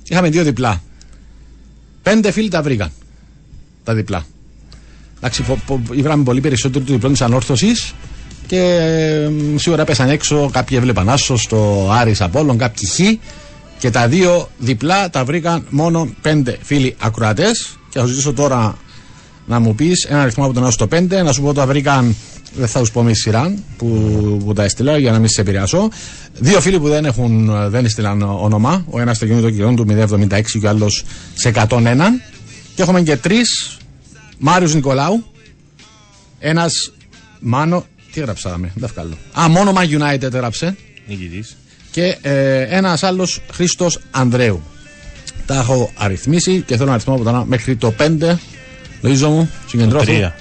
Είχαμε 0.09 0.29
δύο 0.29 0.43
διπλά. 0.43 0.83
Πέντε 2.03 2.31
φίλοι 2.31 2.49
τα 2.49 2.63
βρήκαν. 2.63 2.91
Τα 3.85 3.95
διπλά. 3.95 4.25
Εντάξει, 5.17 5.43
πο, 5.43 5.59
πο, 5.67 5.81
βράμε 6.03 6.25
πολύ 6.25 6.41
περισσότερο 6.41 6.85
του 6.85 6.93
διπλών 6.93 7.13
τη 7.13 7.25
Ανόρθωσης 7.25 7.95
και 8.47 8.61
ε, 8.61 9.31
σίγουρα 9.59 9.85
πέσαν 9.85 10.09
έξω. 10.09 10.51
Κάποιοι 10.53 10.77
έβλεπαν 10.81 11.09
άσο 11.09 11.37
στο 11.37 11.89
Άρης 11.93 12.21
Απόλλων, 12.21 12.59
κάποιοι 12.59 12.89
χ. 12.89 13.19
Και 13.79 13.91
τα 13.91 14.09
δύο 14.09 14.49
διπλά 14.59 15.11
τα 15.11 15.25
βρήκαν 15.25 15.67
μόνο 15.71 16.15
πέντε 16.23 16.59
φίλοι 16.63 16.97
ακροατές. 16.99 17.77
Και 17.89 17.99
θα 17.99 18.05
σου 18.05 18.11
ζητήσω 18.11 18.33
τώρα 18.33 18.79
να 19.47 19.61
μου 19.61 19.75
πεις 19.75 20.05
ένα 20.05 20.23
αριθμό 20.23 20.45
από 20.45 20.55
τον 20.55 20.67
1 20.67 20.73
στο 20.73 20.89
5, 20.91 21.09
να 21.25 21.33
σου 21.33 21.41
πω 21.41 21.49
ότι 21.49 21.57
τα 21.57 21.67
βρήκαν. 21.67 22.17
Δεν 22.57 22.69
θα 22.69 22.85
σου 22.85 22.93
πω 22.93 23.03
με 23.03 23.15
σειρά 23.15 23.55
που, 23.77 23.87
που 24.45 24.53
τα 24.53 24.65
έστειλα 24.65 24.99
για 24.99 25.13
να 25.13 25.19
μην 25.19 25.29
σε 25.29 25.41
επηρεάσω. 25.41 25.89
Δύο 26.39 26.61
φίλοι 26.61 26.81
που 26.81 26.89
δεν, 26.89 27.05
έχουν, 27.05 27.51
δεν 27.71 27.85
έστειλαν 27.85 28.23
όνομα. 28.23 28.85
Ο 28.91 29.01
ένας 29.01 29.17
στο 29.17 29.27
κινητό 29.27 29.51
κιλό 29.51 29.75
του 29.75 29.87
076 29.89 30.43
και 30.61 30.67
ο 30.67 30.69
άλλος 30.69 31.05
σε 31.35 31.53
101. 31.69 31.97
Και 32.75 32.83
έχουμε 32.83 33.03
και 33.03 33.17
τρεις. 33.17 33.79
Μάριος 34.39 34.75
Νικολάου. 34.75 35.25
Ένας 36.39 36.93
Μάνο. 37.41 37.87
Τι 38.13 38.21
έγραψαμε, 38.21 38.71
δεν 38.75 38.83
τα 38.83 38.93
βγάλω. 38.95 39.15
Α, 39.41 39.49
μόνο 39.49 39.73
Man 39.77 40.01
United 40.01 40.23
έγραψε. 40.23 40.77
Νικητής. 41.07 41.57
Και 41.91 42.17
ε, 42.23 42.61
ένας 42.61 43.03
άλλος 43.03 43.41
Χρήστος 43.53 43.99
Ανδρέου. 44.11 44.63
Τα 45.47 45.55
έχω 45.55 45.93
αριθμίσει 45.95 46.63
και 46.67 46.75
θέλω 46.75 46.89
να 46.89 46.95
αριθμό 46.95 47.15
από 47.15 47.25
το 47.25 47.41
1 47.41 47.45
μέχρι 47.47 47.77
το 47.77 47.95
5. 47.99 48.37
Λογίζω 49.05 49.29
μου, 49.31 49.51
συγκεντρώθω. 49.67 50.05
τρία. 50.05 50.35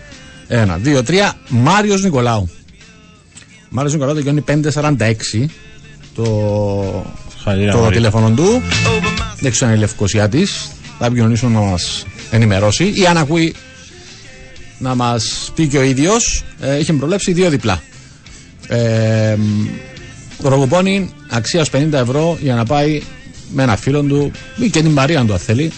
Ένα, 0.48 0.78
δύο, 0.78 1.04
τρία. 1.04 1.34
Μάριος 1.50 2.04
Νικολάου. 2.04 2.50
Μάριος 3.70 3.94
Νικολάου 3.94 4.16
τελειώνει 4.16 4.42
546 4.42 5.50
το, 6.16 6.26
Συγχαρητήρια, 7.34 7.72
το 7.72 7.78
Μάριο. 7.78 7.96
τηλέφωνο 7.96 8.30
του. 8.30 8.62
Δεν 9.40 9.52
ξέρω 9.52 9.66
αν 9.66 9.72
είναι 9.76 9.86
Λευκοσία 9.86 10.30
τη. 10.30 10.46
Θα 11.00 11.06
επικοινωνήσουν 11.06 11.52
να 11.52 11.60
μας 11.60 12.06
ενημερώσει 12.32 12.94
ή 12.96 13.06
αν 13.06 13.18
ακούει 13.18 13.56
να 14.78 14.96
μας 14.96 15.52
πει 15.56 15.68
και 15.68 15.78
ο 15.78 15.82
ίδιος. 15.84 16.44
Ε, 16.62 16.80
είχε 16.80 16.94
προβλέψει 16.94 17.32
δύο 17.34 17.50
διπλά. 17.50 17.82
Ε, 18.68 19.36
Ρογοπόνη 20.42 21.14
αξίας 21.30 21.70
50 21.70 21.94
ευρώ 21.94 22.38
για 22.42 22.56
να 22.56 22.66
πάει 22.66 23.02
με 23.54 23.64
ένα 23.64 23.76
φίλο 23.76 24.02
του 24.02 24.32
ή 24.56 24.70
και 24.70 24.82
την 24.82 24.92
Μαρία 24.92 25.26
του 25.26 25.34
αν 25.34 25.40
θέλει. 25.40 25.72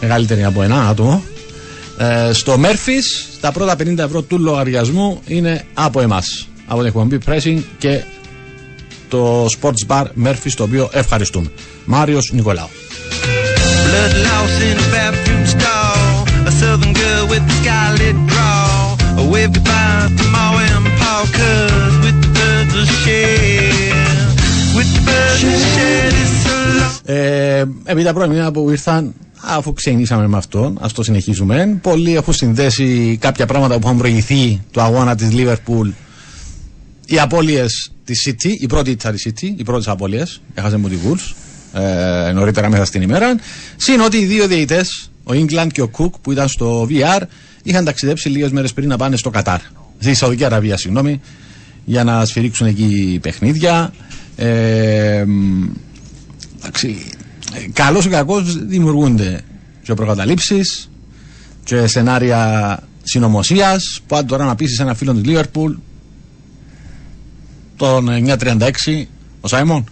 Μεγαλύτερη 0.00 0.44
από 0.44 0.62
ένα 0.62 0.88
άτομο. 0.88 1.22
Ε, 1.98 2.32
στο 2.32 2.58
Μέρφυς 2.58 3.28
τα 3.40 3.52
πρώτα 3.52 3.76
50 3.78 3.98
ευρώ 3.98 4.22
του 4.22 4.38
λογαριασμού 4.38 5.20
είναι 5.26 5.64
από 5.74 6.00
εμάς. 6.00 6.48
Από 6.66 6.78
την 6.78 6.88
εκπομπή 6.88 7.18
Pressing 7.26 7.62
και 7.78 8.02
το 9.08 9.46
Sports 9.60 9.86
Bar 9.86 10.04
Μέρφυς, 10.14 10.54
το 10.54 10.62
οποίο 10.62 10.90
ευχαριστούμε. 10.92 11.50
Μάριος 11.84 12.30
Νικολάου. 12.32 12.68
Ε, 27.04 27.64
επί 27.84 28.02
τα 28.02 28.12
πρώτα 28.12 28.26
μήνα 28.28 28.50
που 28.50 28.70
ήρθαν, 28.70 29.14
αφού 29.40 29.72
ξεκινήσαμε 29.72 30.28
με 30.28 30.36
αυτό, 30.36 30.74
ας 30.80 30.92
το 30.92 31.02
συνεχίσουμε. 31.02 31.78
Πολλοί 31.82 32.14
έχουν 32.14 32.34
συνδέσει 32.34 33.18
κάποια 33.20 33.46
πράγματα 33.46 33.78
που 33.78 33.86
έχουν 33.86 33.98
προηγηθεί 33.98 34.60
του 34.70 34.80
αγώνα 34.80 35.14
της 35.14 35.28
Liverpool. 35.32 35.92
Οι 37.06 37.18
απώλειες 37.18 37.92
της 38.04 38.28
City, 38.28 38.50
η 38.60 38.66
πρώτη 38.66 38.90
ήταν 38.90 39.14
η 39.14 39.18
City, 39.24 39.52
οι 39.56 39.62
πρώτε 39.62 39.90
απώλειες. 39.90 40.40
Έχασε 40.54 40.76
μου 40.76 40.88
τη 40.88 40.96
Wolves 41.04 41.34
ε, 41.72 42.32
νωρίτερα 42.32 42.68
μέσα 42.68 42.84
στην 42.84 43.02
ημέρα. 43.02 43.36
Συν 43.76 44.00
ότι 44.00 44.16
οι 44.16 44.24
δύο 44.24 44.46
διαιτητές, 44.46 45.10
ο 45.24 45.32
England 45.32 45.66
και 45.72 45.82
ο 45.82 45.90
Cook 45.98 46.10
που 46.22 46.32
ήταν 46.32 46.48
στο 46.48 46.88
VR, 46.90 47.22
είχαν 47.62 47.84
ταξιδέψει 47.84 48.28
λίγες 48.28 48.50
μέρες 48.50 48.72
πριν 48.72 48.88
να 48.88 48.96
πάνε 48.96 49.16
στο 49.16 49.30
Κατάρ. 49.30 49.60
Στη 49.98 50.14
Σαουδική 50.14 50.44
Αραβία, 50.44 50.76
συγγνώμη, 50.76 51.20
για 51.84 52.04
να 52.04 52.24
σφυρίξουν 52.24 52.66
εκεί 52.66 53.18
παιχνίδια. 53.22 53.92
Ε, 54.36 55.24
μ, 55.26 55.64
εντάξει, 56.58 57.06
καλός 57.72 58.04
ή 58.04 58.08
κακός 58.08 58.66
δημιουργούνται 58.66 59.40
και 59.82 59.94
προκαταλήψεις 59.94 60.90
και 61.64 61.86
σενάρια 61.86 62.82
συνωμοσίας. 63.02 64.00
Που 64.06 64.16
αν 64.16 64.26
τώρα 64.26 64.44
να 64.44 64.54
πείσεις 64.54 64.78
ένα 64.78 64.94
φίλο 64.94 65.14
της 65.14 65.24
Λίβερπουλ, 65.24 65.72
τον 67.76 68.08
936, 68.08 69.08
ο 69.40 69.48
Σάιμον, 69.48 69.84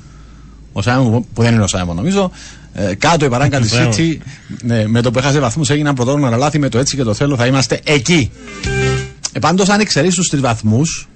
ο 0.73 0.82
Σάιμον 0.82 1.25
που 1.35 1.42
δεν 1.42 1.54
είναι 1.54 1.62
ο 1.62 1.66
Σάιμον 1.66 1.96
νομίζω, 1.96 2.30
ε, 2.73 2.94
κάτω 2.94 3.25
η 3.25 3.28
παράγκα 3.28 3.61
της 3.61 3.70
Σάιμον. 3.70 3.92
City, 3.96 4.16
ναι, 4.62 4.87
με 4.87 5.00
το 5.00 5.11
που 5.11 5.18
έχασε 5.18 5.40
βαθμούς 5.40 5.70
έγιναν 5.70 5.94
πρωτόγνωρα 5.94 6.37
λάθη, 6.37 6.58
με 6.58 6.68
το 6.68 6.78
έτσι 6.78 6.96
και 6.96 7.02
το 7.02 7.14
θέλω 7.14 7.37
θα 7.37 7.46
είμαστε 7.46 7.80
εκεί. 7.85 8.30
Ε, 9.32 9.38
Πάντως, 9.38 9.68
αν 9.68 9.80
εξαιρέσει 9.80 10.16
τους 10.16 10.28
τρεις 10.28 10.42
βαθμούς 10.42 11.08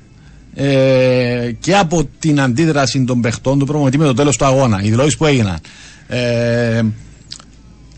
ε, 0.55 1.51
και 1.61 1.77
από 1.77 2.09
την 2.19 2.41
αντίδραση 2.41 3.05
των 3.05 3.21
παιχτών 3.21 3.59
του 3.59 3.67
προπονητή 3.67 3.99
με 3.99 4.05
το 4.05 4.15
τέλος 4.15 4.37
του 4.37 4.45
αγώνα, 4.45 4.83
οι 4.83 4.89
δηλώσεις 4.89 5.17
που 5.17 5.27
έγιναν, 5.27 5.59
ε, 6.07 6.83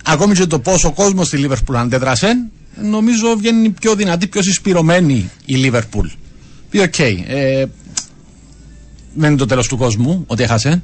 ακόμη 0.04 0.34
και 0.34 0.46
το 0.46 0.58
πόσο 0.58 0.88
ο 0.88 0.92
κόσμος 0.92 1.26
στη 1.26 1.36
Λίβερπουλ 1.36 1.76
αντέδρασε, 1.76 2.46
νομίζω 2.82 3.36
βγαίνει 3.36 3.70
πιο 3.70 3.94
δυνατή, 3.94 4.26
πιο 4.26 4.42
συσπειρωμένη 4.42 5.30
η 5.44 5.54
Λίβερπουλ. 5.54 6.08
Επί, 6.70 6.78
οκ. 6.78 6.98
ε, 6.98 7.64
δεν 9.14 9.28
είναι 9.28 9.38
το 9.38 9.46
τέλος 9.46 9.68
του 9.68 9.76
κόσμου 9.76 10.24
ότι 10.26 10.42
έχασε. 10.42 10.82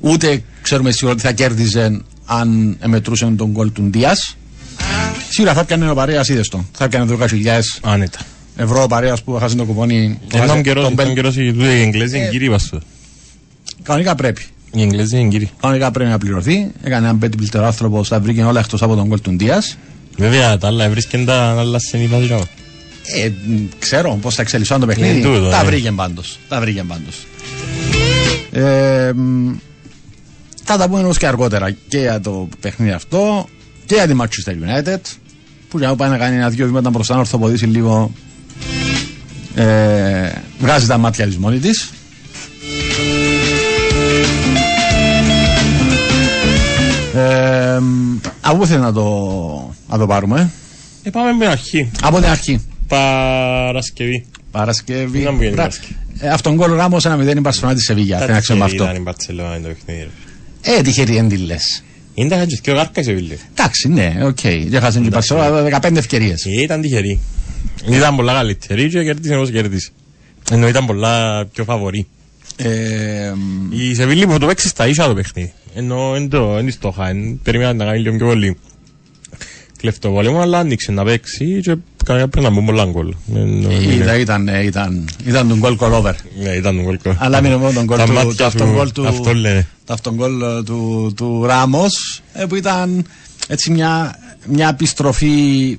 Ούτε 0.00 0.42
ξέρουμε 0.62 0.90
σίγουρα 0.90 1.12
ότι 1.12 1.22
θα 1.22 1.32
κέρδιζε 1.32 2.00
αν 2.24 2.78
μετρούσε 2.86 3.32
το 3.36 3.50
γκολ 3.50 3.72
του 3.72 3.82
Ντίας. 3.82 4.36
Σίγουρα 5.28 5.54
θα 5.54 5.64
πιάννει 5.64 5.90
ο 5.90 5.94
παρέα, 5.94 6.24
είδες 6.28 6.48
το. 6.48 6.64
Θα 6.72 6.88
πιάννει 6.88 7.16
12.000 7.20 7.60
Άνετα. 7.82 8.18
Ευρώ 8.60 8.82
ο 8.82 8.86
παρέα 8.86 9.16
που 9.24 9.36
έχασε 9.36 9.56
το 9.56 9.64
κουπόνι. 9.64 10.18
Έναν 10.32 10.62
καιρός, 10.62 10.84
τον 10.84 10.92
έναν 10.92 11.04
Μπεν- 11.06 11.14
καιρός, 11.14 11.36
οι 11.36 11.54
Εγγλέζοι 11.82 12.18
είναι 12.18 12.28
κύριοι 12.28 12.48
βαστό. 12.48 12.80
Κανονικά 13.82 14.14
πρέπει. 14.14 14.42
Οι 14.72 14.82
Εγγλέζοι 14.82 15.18
είναι 15.18 15.28
κύριοι. 15.28 15.50
Κανονικά 15.60 15.90
πρέπει 15.90 16.10
να 16.10 16.18
πληρωθεί. 16.18 16.66
Έκανε 16.82 17.08
ένα 17.08 17.18
bet 17.22 17.28
builder 17.40 17.62
άνθρωπο, 17.62 18.04
τα 18.08 18.20
βρήκε 18.20 18.42
όλα 18.42 18.60
εκτός 18.60 18.82
από 18.82 18.94
τον 18.94 19.06
γκολ 19.06 19.20
του 19.20 19.30
Ντίας. 19.32 19.76
Βέβαια, 20.16 20.58
τα 20.58 20.66
άλλα 20.66 20.88
βρίσκαν 20.90 21.24
τα 21.24 21.58
άλλα 21.58 21.78
σε 21.78 21.96
νύπα 21.96 22.16
Ε, 22.16 23.28
μ, 23.46 23.64
ξέρω 23.78 24.18
πώς 24.22 24.34
θα 24.34 24.42
εξελισσόταν 24.42 24.80
το 24.80 24.86
παιχνίδι. 24.86 25.18
Ε, 25.20 25.22
τούτο, 25.22 25.48
τα 25.48 25.60
ε. 25.60 25.64
βρήκε 25.64 25.92
πάντως. 25.92 26.38
Τα 26.48 26.60
βρήκε 26.60 26.82
πάντως. 26.82 27.26
Ε, 28.52 29.12
μ, 29.14 29.52
θα 30.64 30.76
τα 30.76 30.88
πούμε 30.88 31.02
όμως 31.02 31.18
και 31.18 31.26
αργότερα 31.26 31.70
και 31.88 31.98
για 31.98 32.20
το 32.20 32.48
παιχνίδι 32.60 32.92
αυτό 32.92 33.48
και 33.86 33.94
για 33.94 34.06
τη 34.06 34.14
Manchester 34.20 34.50
United 34.52 34.98
που 35.68 35.78
για 35.78 35.88
να 35.88 35.96
πάει 35.96 36.10
να 36.10 36.18
κάνει 36.18 36.36
ένα-δυο 36.36 36.66
βήματα 36.66 36.90
μπροστά 36.90 37.14
να 37.14 37.20
ορθοποδήσει 37.20 37.66
λίγο 37.66 38.12
ε, 39.64 40.32
βγάζει 40.58 40.86
τα 40.86 40.98
μάτια 40.98 41.26
της 41.26 41.36
μόνη 41.38 41.58
της 41.58 41.90
ε, 47.14 47.78
μ, 47.80 48.16
από 48.40 48.56
πού 48.56 48.66
θέλει 48.66 48.80
να 48.80 48.92
το, 48.92 49.04
να 49.88 49.98
το 49.98 50.06
πάρουμε; 50.06 50.50
Ε, 51.02 51.10
πάμε 51.10 51.32
με 51.32 51.46
αρχή. 51.46 51.90
από 52.02 52.16
την 52.20 52.26
αρχή 52.30 52.64
Παρασκευή. 52.88 54.26
Παρασκευή. 54.50 55.18
Να 55.18 55.30
μου 55.32 55.38
γίνει 55.38 55.50
Μπρα- 55.52 55.56
Παρασκευή; 55.62 55.96
Ε, 56.20 56.28
αυτόν 56.28 56.54
γκολ 56.54 56.72
Ράμο 56.74 56.96
1-0 57.02 57.36
η 57.36 57.40
Μπαρσελόνα 57.40 57.74
τη 57.74 57.82
Σεβίγια. 57.82 58.18
Δεν 58.18 58.30
να 58.30 58.40
ξέρουμε 58.40 58.64
αυτό. 58.64 58.82
Ήταν 58.84 58.96
η 58.96 59.00
Μπαρτσελόνα 59.00 59.56
είναι 59.56 59.68
το 59.68 59.74
παιχνίδι. 59.74 60.08
ρε. 60.64 60.78
Ε, 60.78 60.82
τυχερή 60.82 61.16
εν 61.16 61.28
τη 61.28 61.36
λες. 61.36 61.84
Είναι 62.14 62.28
τα 62.28 62.36
χάτζες 62.36 62.60
και 62.60 62.70
ο 62.70 62.74
Γάρκα 62.74 63.02
σε 63.02 63.12
βίλε. 63.12 63.34
Εντάξει, 63.54 63.88
ναι, 63.88 64.14
οκ. 64.22 64.38
Δεν 64.68 64.80
χάσαν 64.80 65.00
και 65.02 65.06
η 65.08 65.10
Μπαρσελόνα 65.12 65.80
15 65.82 65.96
ευκαιρίες. 65.96 66.44
Ήταν 66.44 66.80
τυχερή. 66.80 67.20
Ήταν 67.88 68.16
πολλά 68.16 68.32
καλύτερη 68.32 68.88
και 68.88 69.04
κέρδισε 69.04 69.34
όπως 69.36 69.50
κέρδισε. 69.50 69.90
Ενώ 70.50 70.68
ήταν 70.68 70.86
πολλά 70.86 71.46
πιο 71.46 71.64
φαβορή. 71.64 72.06
Ε, 72.56 73.32
Η 73.70 73.94
Σεβίλη 73.94 74.26
που 74.26 74.38
το 74.38 74.46
παίξει 74.46 74.68
στα 74.68 74.86
ίσα 74.88 75.06
το 75.06 75.14
παιχνίδι. 75.14 75.52
Ενώ 75.74 76.14
εν 76.14 76.28
το, 76.28 76.56
εν 76.58 76.64
της 76.66 76.74
στόχα, 76.74 77.08
εν 77.08 77.40
περίμενα 77.42 77.72
να 77.72 77.84
κάνει 77.84 77.98
λίγο 77.98 78.16
πιο 78.16 78.26
πολύ. 78.26 78.56
Κλεφτοβόλεμο, 79.76 80.40
αλλά 80.40 80.58
άνοιξε 80.58 80.92
να 80.92 81.04
παίξει 81.04 81.60
και 81.62 81.76
κανένα 82.04 82.28
πρέπει 82.28 82.46
να 82.46 82.52
μπουν 82.52 82.64
πολλά 82.64 82.84
γκολ. 82.84 83.14
Ενώ 83.34 83.70
είναι- 83.70 83.94
ήταν, 83.94 84.20
ήταν, 84.20 84.48
ε, 84.48 84.62
ήταν, 84.64 85.08
ήταν 85.26 85.48
τον 85.48 85.58
γκολ 85.58 85.76
call 85.80 85.92
over. 85.92 86.12
Ναι, 86.42 86.50
ήταν 86.50 86.74
τον 86.76 86.84
γκολ. 86.84 86.98
Αλλά 87.18 87.40
μην 87.40 87.52
μόνο 87.52 87.72
τον 87.72 87.84
γκολ 87.84 87.96
Τα 87.98 88.04
του, 88.04 88.12
μάτια 88.12 88.34
το 88.36 88.44
αυτόν 88.44 88.66
σου 88.66 88.72
γκολ 88.74 88.92
του, 88.92 89.06
Αυτό 89.06 89.34
λένε. 89.34 89.66
το 89.84 89.92
αυτόν 89.92 90.14
γκολ 90.14 90.42
ε, 90.42 90.62
του, 90.62 91.12
του 91.16 91.44
Ράμος 91.46 92.22
ε, 92.32 92.44
που 92.44 92.54
ήταν 92.56 93.04
έτσι 93.48 93.70
μια, 93.70 94.18
μια 94.46 94.68
επιστροφή 94.68 95.78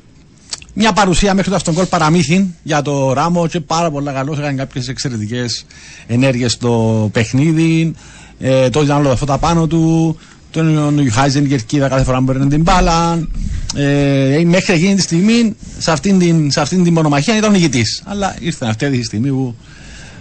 μια 0.74 0.92
παρουσία 0.94 1.34
μέχρι 1.34 1.50
το 1.50 1.56
αυτόν 1.56 1.74
γκολ 1.74 1.86
παραμύθιν 1.86 2.48
για 2.64 2.82
το 2.82 3.14
Ράμο 3.14 3.48
και 3.48 3.60
πάρα 3.60 3.92
πολλά 3.92 4.12
καλός. 4.12 4.38
Έκανε 4.38 4.58
κάποιες 4.58 4.88
εξαιρετικές 4.88 5.66
ενέργειες 6.08 6.52
στο 6.52 7.10
παιχνίδι. 7.14 7.94
Ε, 8.40 8.70
το 8.70 8.82
ήταν 8.82 8.98
όλα 8.98 9.12
αυτά 9.12 9.38
πάνω 9.38 9.68
του. 9.68 10.18
Τον 10.52 10.98
Ιουχάιζεν 10.98 11.48
κερκίδα 11.48 11.88
κάθε 11.88 12.04
φορά 12.04 12.18
που 12.18 12.26
παίρνει 12.26 12.48
την 12.48 12.62
μπάλα. 12.62 13.28
Ε, 13.76 14.42
μέχρι 14.46 14.74
εκείνη 14.74 14.96
τη 14.96 15.02
στιγμή 15.02 15.56
σε 15.78 15.92
αυτήν 15.92 16.20
την, 16.20 16.52
σε 16.52 16.62
αυτήν 16.62 16.84
την 16.84 16.94
μονομαχία 16.94 17.38
ήταν 17.38 17.52
ο 17.54 17.56
ηγητής 17.56 18.04
αλλά 18.06 18.36
ήρθε 18.40 18.66
αυτή 18.66 18.90
τη 18.90 19.04
στιγμή 19.04 19.30
που 19.30 19.56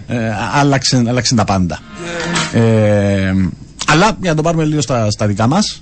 ε, 0.06 0.32
άλλαξε, 0.52 1.02
άλλαξε 1.08 1.34
τα 1.34 1.44
πάντα. 1.44 1.78
Ε, 2.52 3.34
αλλά 3.86 4.16
για 4.20 4.30
να 4.30 4.34
το 4.34 4.42
πάρουμε 4.42 4.64
λίγο 4.64 4.80
στα, 4.80 5.10
στα 5.10 5.26
δικά 5.26 5.46
μας 5.46 5.80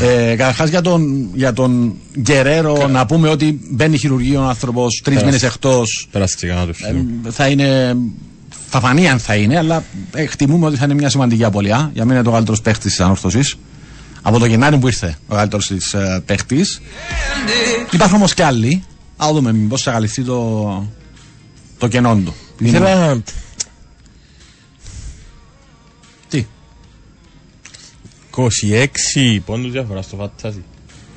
ε, 0.00 0.34
Καταρχάς 0.36 0.68
για 0.68 0.80
τον, 0.80 1.28
για 1.34 1.52
τον 1.52 1.92
Γκερέρο 2.20 2.86
να 2.88 3.06
πούμε 3.06 3.28
ότι 3.28 3.60
μπαίνει 3.70 3.98
χειρουργείο 3.98 4.40
ο 4.40 4.44
άνθρωπος 4.44 5.00
τρεις 5.04 5.16
Πέρασε. 5.18 5.24
μήνες 5.24 5.42
εκτός. 5.42 6.08
Πέρασε 6.10 6.36
και 6.38 6.46
κανένα 6.46 6.66
το 6.66 6.72
Ε, 6.82 6.86
χειμώνα. 6.86 7.30
θα 7.30 7.46
είναι. 7.48 7.96
Θα 8.68 8.80
φανεί 8.80 9.08
αν 9.08 9.18
θα 9.18 9.34
είναι, 9.34 9.58
αλλά 9.58 9.84
εκτιμούμε 10.14 10.66
ότι 10.66 10.76
θα 10.76 10.84
είναι 10.84 10.94
μια 10.94 11.08
σημαντική 11.08 11.44
απώλεια. 11.44 11.90
Για 11.94 12.04
μένα 12.04 12.14
είναι 12.18 12.24
το 12.24 12.30
καλύτερος 12.32 12.60
παίχτης 12.60 12.90
της 12.90 13.00
ανόρθωσης. 13.00 13.56
Από 14.22 14.38
το 14.38 14.46
Γενάρη 14.46 14.78
που 14.78 14.86
ήρθε 14.86 15.16
ο 15.28 15.34
καλύτερος 15.34 15.66
της 15.66 15.94
ε, 15.94 16.22
παίχτης. 16.26 16.80
Υπάρχουν 17.90 18.16
όμως 18.16 18.34
και 18.34 18.44
άλλοι. 18.44 18.82
Α 19.16 19.28
δούμε 19.32 19.52
μήπως 19.52 19.82
θα 19.82 19.90
καλυφθεί 19.90 20.22
το, 20.22 20.90
το 21.78 21.88
κενό 21.88 22.16
του. 22.24 22.34
Ήθελα 22.58 23.22
26 28.36 29.40
πόντους 29.44 29.72
διαφορά 29.72 30.02
στο 30.02 30.16
φαντάζι. 30.16 30.62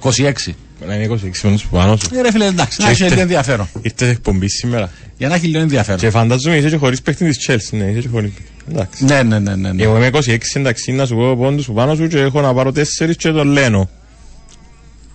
26. 0.04 0.54
Να 0.88 0.96
είναι 0.96 1.06
26 1.06 1.16
πόντους 1.42 1.64
που 1.64 1.70
πάνω 1.76 1.96
σου. 1.96 2.08
Ε, 2.16 2.22
ρε 2.22 2.32
φίλε, 2.32 2.46
εντάξει, 2.46 2.78
να 2.82 2.86
Και 2.86 2.92
έχει 2.92 3.02
ήρθε- 3.02 3.10
λίγο 3.10 3.22
ενδιαφέρον. 3.22 3.70
Ήρθες 3.82 4.10
εκπομπή 4.10 4.48
σήμερα. 4.50 4.92
Για 5.18 5.28
να 5.28 5.36
έχει 5.36 5.46
λίγο 5.48 5.60
ενδιαφέρον. 5.60 6.00
Και 6.00 6.10
φαντάζομαι 6.10 6.56
είσαι 6.58 6.70
και 6.70 6.76
χωρίς 6.78 7.02
παίχτη 7.02 7.26
της 7.30 7.46
Chelsea. 7.50 7.78
Ναι, 7.78 7.84
είσαι 7.84 8.00
και 8.00 8.08
χωρίς 8.08 8.32
παίχτη. 8.32 8.52
Εντάξει. 8.72 9.06
Ναι, 9.06 9.24
ναι, 9.24 9.40
ναι, 9.40 9.56
ναι. 9.56 9.72
ναι. 9.72 9.84
Εγώ 9.84 9.96
είμαι 9.98 10.10
26 10.14 10.38
εντάξει 10.54 10.92
να 10.92 11.06
σου 11.06 11.16
πω 11.16 11.36
πόντους 11.36 11.66
που 11.66 11.74
πάνω 11.74 11.96
σου 11.96 12.08
και 12.08 12.20
έχω 12.20 12.42
να 12.42 12.54
πάρω 12.54 12.72
4 12.72 13.16
και 13.18 13.32
το 13.32 13.44
λένε. 13.46 13.88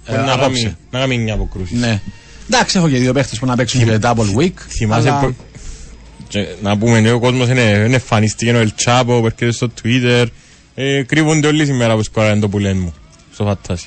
Ε, 0.07 0.17
να, 0.17 0.33
απόψε. 0.33 0.63
κάνει, 0.63 0.77
να 0.91 0.99
κάνει 0.99 1.19
μια 1.19 1.35
αποκρούση. 1.35 1.77
Ναι. 1.77 2.01
Εντάξει, 2.51 2.79
έχω 2.79 2.89
και 2.89 2.99
δύο 2.99 3.13
παίχτε 3.13 3.37
που 3.41 3.47
να 3.47 3.57
παίξουν 3.57 3.85
και 3.85 3.99
double 4.03 4.37
week. 4.39 4.53
Θυμάσαι 4.69 5.09
αλλά- 5.11 5.21
που... 5.21 5.35
Και 6.29 6.47
να 6.63 6.79
πούμε, 6.79 7.01
ναι, 7.01 7.11
ο 7.13 7.19
κόσμος 7.21 7.49
είναι, 7.49 7.61
είναι 7.61 7.95
εμφανιστεί 7.95 8.51
ο 8.51 8.59
Ελτσάπο, 8.59 9.21
που 9.21 9.27
έρχεται 9.27 9.53
στο 9.53 9.71
Twitter. 9.83 10.25
Ε, 10.75 11.03
κρύβονται 11.03 11.47
όλοι 11.47 11.65
σήμερα 11.65 11.95
που 11.95 12.03
σκοράνε 12.03 12.41
το 12.41 12.49
που 12.49 12.59
λένε 12.59 12.81
μου. 12.81 12.95
Στο 13.33 13.45
φαντάζι. 13.45 13.87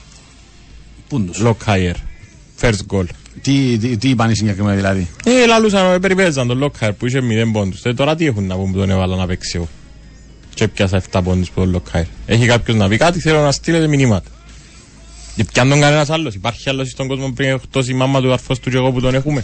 Πού 1.08 1.22
τους; 1.22 1.42
Lock 1.44 1.56
higher. 1.66 1.94
First 2.62 2.80
goal. 2.92 3.06
Τι, 3.42 3.78
τι, 3.78 3.98
τι 3.98 4.10
είπαν 4.10 4.30
οι 4.30 4.36
συγκεκριμένοι 4.36 4.76
δηλαδή; 4.76 5.08
Ε, 5.26 5.46
λαλούσαν, 5.46 5.94
ε, 5.94 6.00
περιπέζαν 6.00 6.48
τον 6.48 6.64
Lockhart 6.64 6.92
που 6.98 7.06
είχε 7.06 7.20
0 7.22 7.52
πόντους. 7.52 7.84
Ε, 7.84 7.94
τώρα 7.94 8.16
τι 8.16 8.26
έχουν 8.26 8.46
να 8.46 8.56
πούν 8.56 8.72
που 8.72 8.78
τον 8.78 8.90
έβαλα 8.90 9.16
να 9.16 9.26
παίξει 9.26 9.52
εγώ. 9.56 9.68
Και 10.54 10.68
πιάσα 10.68 11.02
7 11.12 11.22
πόντους 11.24 11.50
που 11.50 11.62
τον 11.62 11.82
Lockhart. 11.82 12.06
Έχει 12.26 12.46
κάποιος 12.46 12.78
να 12.78 12.88
πει 12.88 12.98
κάτι, 12.98 13.20
θέλω 13.20 13.42
να 13.42 13.52
στείλετε 13.52 13.88
μηνύματα. 13.88 14.30
Και 15.36 15.44
πιάνει 15.44 15.70
τον 15.70 15.80
κανένας 15.80 16.10
άλλος. 16.10 16.34
Υπάρχει 16.34 16.70
άλλος 16.70 16.90
στον 16.90 17.08
κόσμο 17.08 17.32
πριν 17.32 17.50
εκτός 17.50 17.88
η 17.88 17.94
μάμα 17.94 18.22
του, 18.22 18.28
ο 18.30 18.34
αρφός 18.34 18.60
του 18.60 18.70
και 18.70 18.78
εγώ 18.78 18.92
που 18.92 19.02
τον 19.02 19.16
έχουμε; 19.16 19.44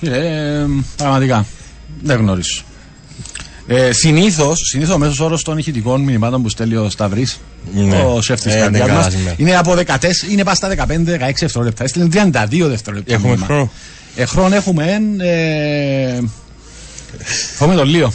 Ε, 0.00 0.66
πραγματικά. 0.96 1.46
Δεν 2.02 2.18
γνωρίζω. 2.18 2.62
Ε, 3.70 3.92
Συνήθως, 3.92 4.58
συνήθως 4.70 4.94
ο 4.94 4.98
μέσος 4.98 5.20
όρος 5.20 5.42
των 5.42 5.58
ηχητικών 5.58 6.00
μηνυμάτων 6.00 6.42
που 6.42 6.48
στέλνει 6.48 6.74
ο 6.76 6.90
Σταυρή, 6.90 7.26
Ναι. 7.74 7.96
ο 7.96 8.22
σεφ 8.22 8.40
της 8.40 8.54
Ε, 8.54 8.58
καρδιά 8.58 8.86
ναι, 8.86 8.92
μα, 8.92 8.98
καλά 8.98 9.10
σήμερα. 9.10 9.34
είναι 9.38 9.56
από 9.56 9.74
14, 9.74 10.28
είναι 10.30 10.44
πά 10.44 10.54
στα 10.54 10.68
15-16 10.68 11.40
δευτερόλεπτα. 11.40 11.84
Έστειλε 11.84 12.04
32 12.12 12.68
δευτερόλεπτα. 12.68 13.14
Έχουμε 13.14 13.28
μήνυμα. 13.28 13.46
χρόνο. 13.46 13.70
Ε, 14.16 14.24
χρόνο 14.24 14.54
έχουμε. 14.54 15.00
Ε, 15.18 16.20
Φοβάμαι 17.56 17.76
τον 17.78 17.88
Λίο. 17.88 18.12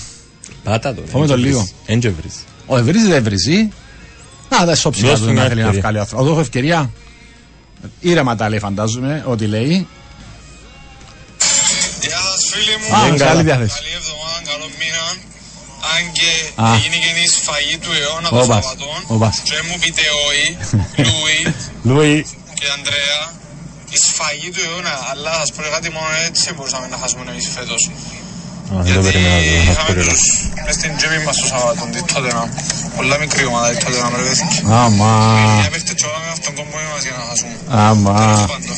Πάτα 0.63 0.93
το. 0.93 1.01
Φοβάμαι 1.05 1.27
το 1.27 1.37
λίγο. 1.37 1.67
Έντζεβρις. 1.85 2.33
Ο 2.65 2.77
Ευρύζη 2.77 3.07
δεν 3.07 3.23
βρίζει. 3.23 3.69
Να 4.49 4.65
τα 4.65 4.75
σώψει 4.75 5.01
Δώσ' 5.01 5.09
κάτω 5.11 5.21
του 5.25 5.27
να 5.27 5.31
μια 5.33 5.41
θέλει 5.43 5.53
να 5.61 5.67
ευκαιρία. 5.67 5.79
βγάλει 5.81 5.97
ο 5.97 5.99
άνθρωπος. 5.99 6.23
Εδώ 6.25 6.33
έχω 6.33 6.41
ευκαιρία. 6.41 6.91
Ήρεμα 7.99 8.35
τα 8.35 8.49
λέει 8.49 8.59
φαντάζομαι 8.59 9.23
ότι 9.27 9.45
λέει. 9.45 9.87
Γεια 12.01 12.17
σας 12.17 12.45
φίλοι 12.51 12.75
μου. 12.89 12.95
Α, 12.95 13.01
Δεν 13.03 13.11
σε 13.11 13.17
καλά. 13.17 13.31
άλλη 13.31 13.43
διάθεση. 13.43 13.73
Καλή 13.79 13.93
εβδομάδα, 14.01 14.39
καλό 14.51 14.65
μήνα. 14.79 15.03
Αν 15.91 16.01
και 16.17 16.29
Α. 16.63 16.65
έγινε 16.77 16.97
και 17.03 17.11
η 17.27 17.29
σφαγή 17.37 17.77
του 17.83 17.91
αιώνα 17.99 18.27
των 18.29 18.37
Όπας, 18.43 18.49
Σαββατών. 18.55 18.99
όπας. 19.15 19.35
Και 19.49 19.57
μου 19.67 19.75
πείτε 19.81 20.03
όχι, 20.27 20.47
Λούι 21.07 21.37
Λούι. 21.89 22.15
και 22.59 22.65
Ανδρέα. 22.75 23.21
Η 23.95 23.97
σφαγή 24.07 24.49
του 24.55 24.61
αιώνα, 24.67 24.95
αλλά 25.11 25.29
θα 25.35 25.39
σας 25.43 25.49
πω 25.55 25.59
κάτι 25.75 25.89
μόνο 25.97 26.09
έτσι 26.27 26.43
μπορούσαμε 26.55 26.87
να 26.93 26.97
χάσουμε 27.01 27.23
εμείς 27.33 27.47
φέτος. 27.57 27.81
Α, 28.73 28.75
δεν 28.85 28.93
το 28.95 29.01
Γιατί 29.01 29.01
περίμενα 29.07 29.37
το. 29.37 29.43
είχαμε 29.43 29.71
αυτό 29.81 29.93
τους 30.09 30.21
μες 30.65 30.75
στην 30.79 30.91
τσέπη 30.97 31.17
μας 31.25 31.35
το 31.41 31.45
Σαββατό, 31.51 31.83
τη 31.93 32.01
Τότενα. 32.11 32.43
Πολλά 32.97 33.15
μικρή 33.23 33.43
ομάδα 33.51 33.67
η 33.73 33.77
Τότενα, 33.83 34.07
ρε 34.19 34.23
παιδιά. 34.27 34.47
Άμα. 34.83 35.09
Μια 35.59 35.69
παίχτε 35.73 35.93
τσοβάμε 35.97 36.29
αυτόν 36.37 36.51
τον 36.57 36.65
κόμμα 36.71 36.87
μας 36.93 37.01
για 37.07 37.13
να 37.17 37.23
χάσουμε. 37.29 37.55
Άμα. 37.87 38.13
Τέλος 38.19 38.45
πάντων. 38.51 38.75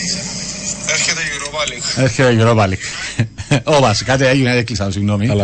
Έρχεται 0.95 1.21
η 1.27 1.29
Europa 1.37 1.61
League. 1.69 1.87
Έρχεται 2.05 2.29
η 2.35 2.37
Europa 2.43 2.65
League. 2.71 2.85
Όπα, 3.77 3.95
κάτι 4.05 4.25
έγινε, 4.25 4.55
έκλεισα, 4.55 4.91
συγγνώμη. 4.91 5.27
Καλά. 5.27 5.43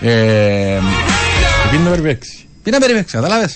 Ε, 0.00 0.80
Επειδή 1.66 1.84
το 1.84 1.90
περιπέξει. 1.90 2.46
Τι 2.62 2.70
να 2.70 2.78
περιπέξει, 2.78 3.14
κατάλαβε. 3.14 3.50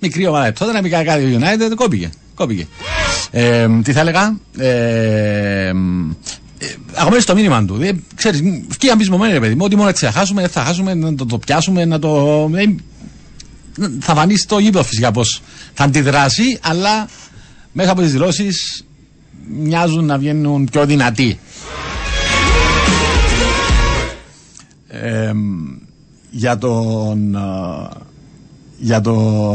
Μικρή 0.00 0.26
ομάδα. 0.26 0.52
Τότε 0.52 0.72
να 0.72 0.82
πει 0.82 0.88
κάτι 0.88 1.24
ο 1.24 1.38
United, 1.40 1.74
κόπηκε. 1.74 2.10
κόπηκε. 2.34 2.66
Ε, 3.30 3.68
τι 3.82 3.92
θα 3.92 4.00
έλεγα. 4.00 4.36
Ε, 4.58 5.68
ε, 5.68 5.72
Αγωμένει 6.94 7.22
στο 7.22 7.34
μήνυμα 7.34 7.64
του. 7.64 7.78
Ε, 7.82 7.90
ξέρεις, 8.14 8.42
και 8.78 8.90
αμπισμωμένοι 8.90 9.32
ρε 9.32 9.40
παιδί 9.40 9.54
μου, 9.54 9.64
ότι 9.64 9.76
μόνο 9.76 9.88
έτσι 9.88 10.04
θα 10.04 10.12
χάσουμε, 10.12 10.40
δεν 10.40 10.50
θα 10.50 10.64
χάσουμε, 10.64 10.94
να 10.94 11.14
το, 11.14 11.26
το 11.26 11.38
πιάσουμε, 11.38 11.84
να 11.84 11.98
το. 11.98 12.50
Ε, 12.54 12.64
θα 14.00 14.14
φανεί 14.14 14.36
στο 14.36 14.58
γήπεδο 14.58 14.84
φυσικά 14.84 15.10
πώς 15.10 15.42
θα 15.74 15.84
αντιδράσει, 15.84 16.58
αλλά 16.62 17.08
μέσα 17.72 17.90
από 17.90 18.00
τις 18.00 18.12
δηλώσεις 18.12 18.84
μοιάζουν 19.48 20.04
να 20.04 20.18
βγαίνουν 20.18 20.68
πιο 20.72 20.86
δυνατοί. 20.86 21.38
Ε, 24.88 25.32
για 26.30 26.58
τον 26.58 27.36
α, 27.36 27.88
για 28.78 29.00
το 29.00 29.14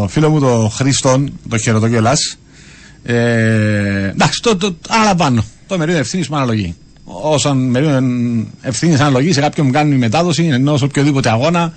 φίλο 0.09 0.29
μου 0.29 0.39
τον 0.39 0.69
Χρήστον, 0.69 1.39
το 1.49 1.57
χαιρετώ 1.57 1.89
κιόλα. 1.89 2.13
Ε, 3.03 4.09
εντάξει, 4.09 4.41
το, 4.41 4.57
το 4.57 4.75
αναλαμβάνω. 4.89 5.43
Το 5.67 5.77
μερίδιο 5.77 5.99
ευθύνης 5.99 6.27
μου 6.27 6.35
αναλογεί. 6.35 6.75
Όσον 7.03 7.57
μερίδιο 7.57 8.01
ευθύνης 8.61 8.99
αναλογεί 8.99 9.33
σε 9.33 9.41
κάποιον 9.41 9.67
που 9.67 9.73
κάνει 9.73 9.95
μετάδοση 9.95 10.43
ενός 10.43 10.81
οποιοδήποτε 10.81 11.29
αγώνα 11.29 11.73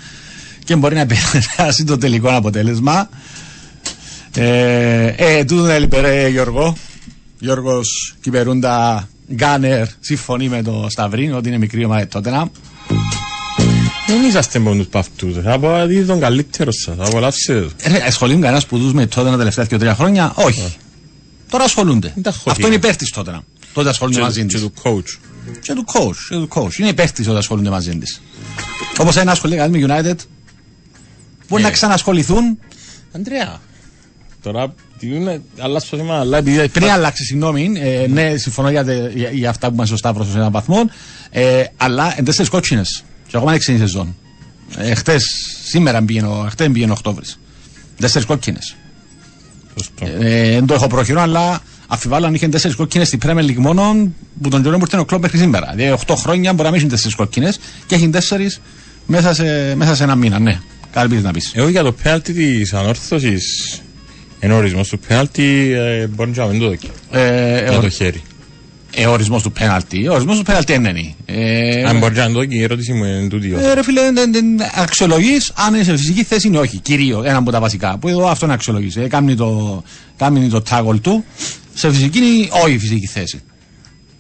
και 0.64 0.76
μπορεί 0.76 0.94
να 0.94 1.00
επηρεάσει 1.00 1.84
το 1.84 1.98
τελικό 1.98 2.28
αποτέλεσμα. 2.28 3.08
Ε, 4.34 5.06
ε, 5.16 5.44
τούτο 5.44 5.66
έλειπε 5.66 6.00
ρε 6.00 6.28
Γιώργο. 6.28 6.76
Γιώργος 7.38 8.14
Κυπερούντα 8.20 9.08
Γκάνερ 9.34 9.86
συμφωνεί 10.00 10.48
με 10.48 10.62
το 10.62 10.86
Σταυρίνο 10.88 11.36
ότι 11.36 11.48
είναι 11.48 11.58
μικρή 11.58 11.84
ομάδα 11.84 12.06
τότε 12.06 12.30
να. 12.30 12.50
Δεν 14.06 14.24
είσαστε 14.24 14.58
μόνος 14.58 14.86
από 14.86 14.98
αυτούς. 14.98 15.36
Θα 15.42 15.58
πω 15.58 15.82
ότι 15.82 16.04
τον 16.04 16.20
καλύτερο 16.20 16.72
σας. 16.72 16.96
Θα 16.96 17.04
απολαύσετε 17.04 17.60
το. 17.60 17.70
Ε, 17.82 18.02
ασχολείται 18.06 18.40
κανένας 18.40 18.66
που 18.66 18.78
δούς 18.78 18.92
με 18.92 19.06
τότε 19.06 19.30
τα 19.30 19.36
τελευταία 19.36 19.64
και 19.64 19.76
τρία 19.76 19.94
χρόνια; 19.94 20.32
Όχι. 20.36 20.76
Τώρα 21.50 21.64
ασχολούνται. 21.64 22.08
τα 22.22 22.28
έχω 22.30 22.50
Αυτό 22.50 22.52
δει. 22.54 22.66
είναι 22.66 22.74
υπέρ 22.74 22.96
τη 22.96 23.10
τότε. 23.10 23.40
Τότε 23.72 23.88
ασχολούνται 23.88 24.20
μαζί 24.20 24.46
Και 24.46 24.56
τη. 24.56 24.60
του 24.62 24.72
coach. 24.82 25.18
Και 25.62 25.72
του 25.74 25.84
coach. 25.92 26.16
Και 26.28 26.34
του 26.34 26.48
coach. 26.54 26.78
Είναι 26.78 26.88
υπέρ 26.88 27.10
τη 27.12 27.22
όταν 27.22 27.36
ασχολούνται 27.36 27.70
μαζί 27.70 27.98
της. 27.98 28.20
Όπως 28.98 29.16
ένα 29.16 29.30
ασχολείται 29.32 29.58
κανεί 29.58 29.78
με 29.78 29.86
United. 29.98 30.16
Μπορεί 31.48 31.62
Ε. 31.62 31.64
να 31.64 31.70
ξανασχοληθούν. 31.72 32.58
Αντρέα. 33.12 33.60
τώρα. 34.42 34.74
τι 34.98 35.06
είναι, 35.06 35.42
αλλάζει 35.58 35.86
το 35.90 35.96
θέμα, 35.96 36.18
αλλά 36.18 36.38
επειδή. 36.38 36.68
Πριν 36.68 36.90
αλλάξει, 36.90 37.24
συγγνώμη, 37.24 37.72
ε, 37.76 38.06
ναι, 38.08 38.36
συμφωνώ 38.36 38.70
για, 38.70 38.84
τε- 38.84 39.16
για, 39.16 39.30
για 39.30 39.50
αυτά 39.50 39.68
που 39.70 39.76
μα 39.76 39.86
ο 39.92 39.96
Σταύρο 39.96 40.24
σε 40.24 40.38
έναν 40.38 40.50
βαθμό, 40.52 40.90
ε, 41.30 41.62
αλλά 41.76 42.14
εν 42.16 42.24
τέσσερι 42.24 42.48
κότσινε. 42.48 42.82
Και 43.26 43.36
ακόμα 43.36 43.50
είναι 43.50 43.60
ξένη 43.60 43.78
σεζόν. 43.78 44.16
Ε, 44.76 44.94
χτες, 44.94 45.24
σήμερα 45.64 46.02
πήγαινε, 46.02 46.28
χτες 46.50 46.68
πήγαινε 46.72 46.90
ο 46.90 46.94
Οκτώβρης. 46.94 47.38
Τέσσερις 48.00 48.26
κόκκινες. 48.26 48.76
Σωστό. 49.78 50.06
Ε, 50.24 50.50
δεν 50.50 50.66
το 50.66 50.74
έχω 50.74 50.86
προχειρό, 50.86 51.20
αλλά 51.20 51.60
αφιβάλλω 51.86 52.26
αν 52.26 52.34
είχε 52.34 52.48
τέσσερις 52.48 52.76
κόκκινες 52.76 53.06
στην 53.06 53.18
Premier 53.24 53.44
League 53.44 53.56
μόνο 53.56 54.10
που 54.42 54.48
τον 54.48 54.62
καιρό 54.62 54.76
που 54.76 54.82
ήρθε 54.84 54.98
ο 54.98 55.04
κλοπ 55.04 55.22
μέχρι 55.22 55.38
σήμερα. 55.38 55.72
Δηλαδή, 55.74 56.02
8 56.06 56.14
χρόνια 56.16 56.52
μπορεί 56.52 56.62
να 56.62 56.70
μην 56.70 56.78
έχεις 56.78 56.90
τέσσερις 56.90 57.14
κόκκινες 57.14 57.58
και 57.86 57.94
έχεις 57.94 58.10
τέσσερις 58.10 58.60
μέσα 59.06 59.34
σε, 59.34 59.74
μέσα 59.74 59.94
σε 59.94 60.02
ένα 60.02 60.14
μήνα. 60.14 60.38
Ναι, 60.38 60.60
κάτι 60.92 61.08
πήγες 61.08 61.24
να 61.24 61.30
πεις. 61.30 61.52
Εγώ 61.54 61.68
για 61.68 61.82
το 61.82 61.92
πέναλτι 61.92 62.32
της 62.32 62.72
ανόρθωσης, 62.74 63.80
εν 64.38 64.50
ορισμός 64.50 64.88
του 64.88 64.98
πέναλτι, 64.98 65.72
ε, 65.76 66.06
μπορεί 66.06 66.32
να 66.34 66.46
μην 66.46 66.60
το 66.60 66.68
δοκεί. 66.68 66.90
Ε, 67.10 67.62
Για 67.68 67.78
ο, 67.78 67.80
το 67.80 67.88
χέρι. 67.88 68.22
Ε, 68.98 69.06
ο 69.06 69.12
ορισμός 69.12 69.42
του 69.42 69.52
πέναλτι. 69.52 70.09
Ο 70.09 70.12
ορισμός 70.12 70.37
του 70.38 70.42
πέναλτι 70.44 70.74
είναι. 70.74 71.14
Ε, 71.24 71.85
Αν 71.85 71.98
μπορείς 71.98 72.18
να 72.18 72.26
το 72.26 72.32
δοκεί, 72.32 72.54
η 72.54 72.62
ερώτηση 72.62 72.92
μου 72.92 73.04
είναι 73.04 73.28
τούτη. 73.28 73.54
Ε, 73.54 73.74
ρε 73.74 73.82
φίλε, 73.82 74.00
αξιολογείς 74.74 75.52
αν 75.54 75.74
είναι 75.74 75.85
σε 75.85 75.96
φυσική 75.96 76.22
θέση 76.24 76.48
ή 76.52 76.56
όχι. 76.56 76.78
Κυρίως, 76.78 77.24
ένα 77.24 77.37
από 77.37 77.50
τα 77.50 77.61
βασικά. 77.61 77.98
Που 77.98 78.09
εδώ 78.09 78.28
αυτό 78.28 78.44
είναι 78.44 78.54
αξιολογείς. 78.54 78.96
Ε, 78.96 79.09
κάνει 79.09 79.35
το, 79.35 79.82
κάνει 80.16 80.48
το 80.48 80.61
τάγολ 80.61 81.00
του 81.00 81.24
σε 81.74 81.90
φυσική 81.92 82.18
ή 82.18 82.48
όχι 82.64 82.78
φυσική 82.78 83.06
θέση. 83.06 83.42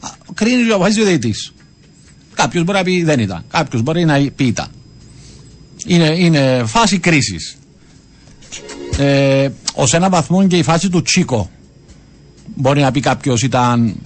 Α, 0.00 0.08
Κρίνει 0.34 0.66
και 0.66 0.72
αποφασίζει 0.72 1.00
ο 1.00 1.04
διαιτητής. 1.04 1.52
Κάποιος 2.34 2.64
μπορεί 2.64 2.78
να 2.78 2.84
πει 2.84 3.02
δεν 3.02 3.20
ήταν. 3.20 3.44
Κάποιος 3.50 3.82
μπορεί 3.82 4.04
να 4.04 4.30
πει 4.36 4.44
ήταν. 4.44 4.66
Είναι, 5.86 6.14
είναι 6.18 6.62
φάση 6.66 6.98
κρίσης. 6.98 7.56
Ε, 8.98 9.48
Ω 9.74 9.84
ένα 9.92 10.08
βαθμό 10.08 10.46
και 10.46 10.56
η 10.56 10.62
φάση 10.62 10.88
του 10.90 11.02
Τσίκο 11.02 11.50
μπορεί 12.54 12.80
να 12.80 12.90
πει 12.90 13.00
κάποιος 13.00 13.42
ήταν 13.42 13.96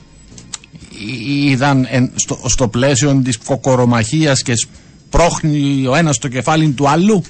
ή- 0.98 1.50
ήταν 1.50 1.87
εν- 1.90 2.11
στο, 2.14 2.40
στο 2.46 2.68
πλαίσιο 2.68 3.20
της 3.24 3.37
κοκορομαχίας 3.38 4.42
και 4.42 4.53
σπρώχνει 4.57 5.87
ο 5.87 5.94
ένας 5.94 6.18
το 6.18 6.29
κεφάλι 6.29 6.70
του 6.70 6.88
άλλου 6.88 7.22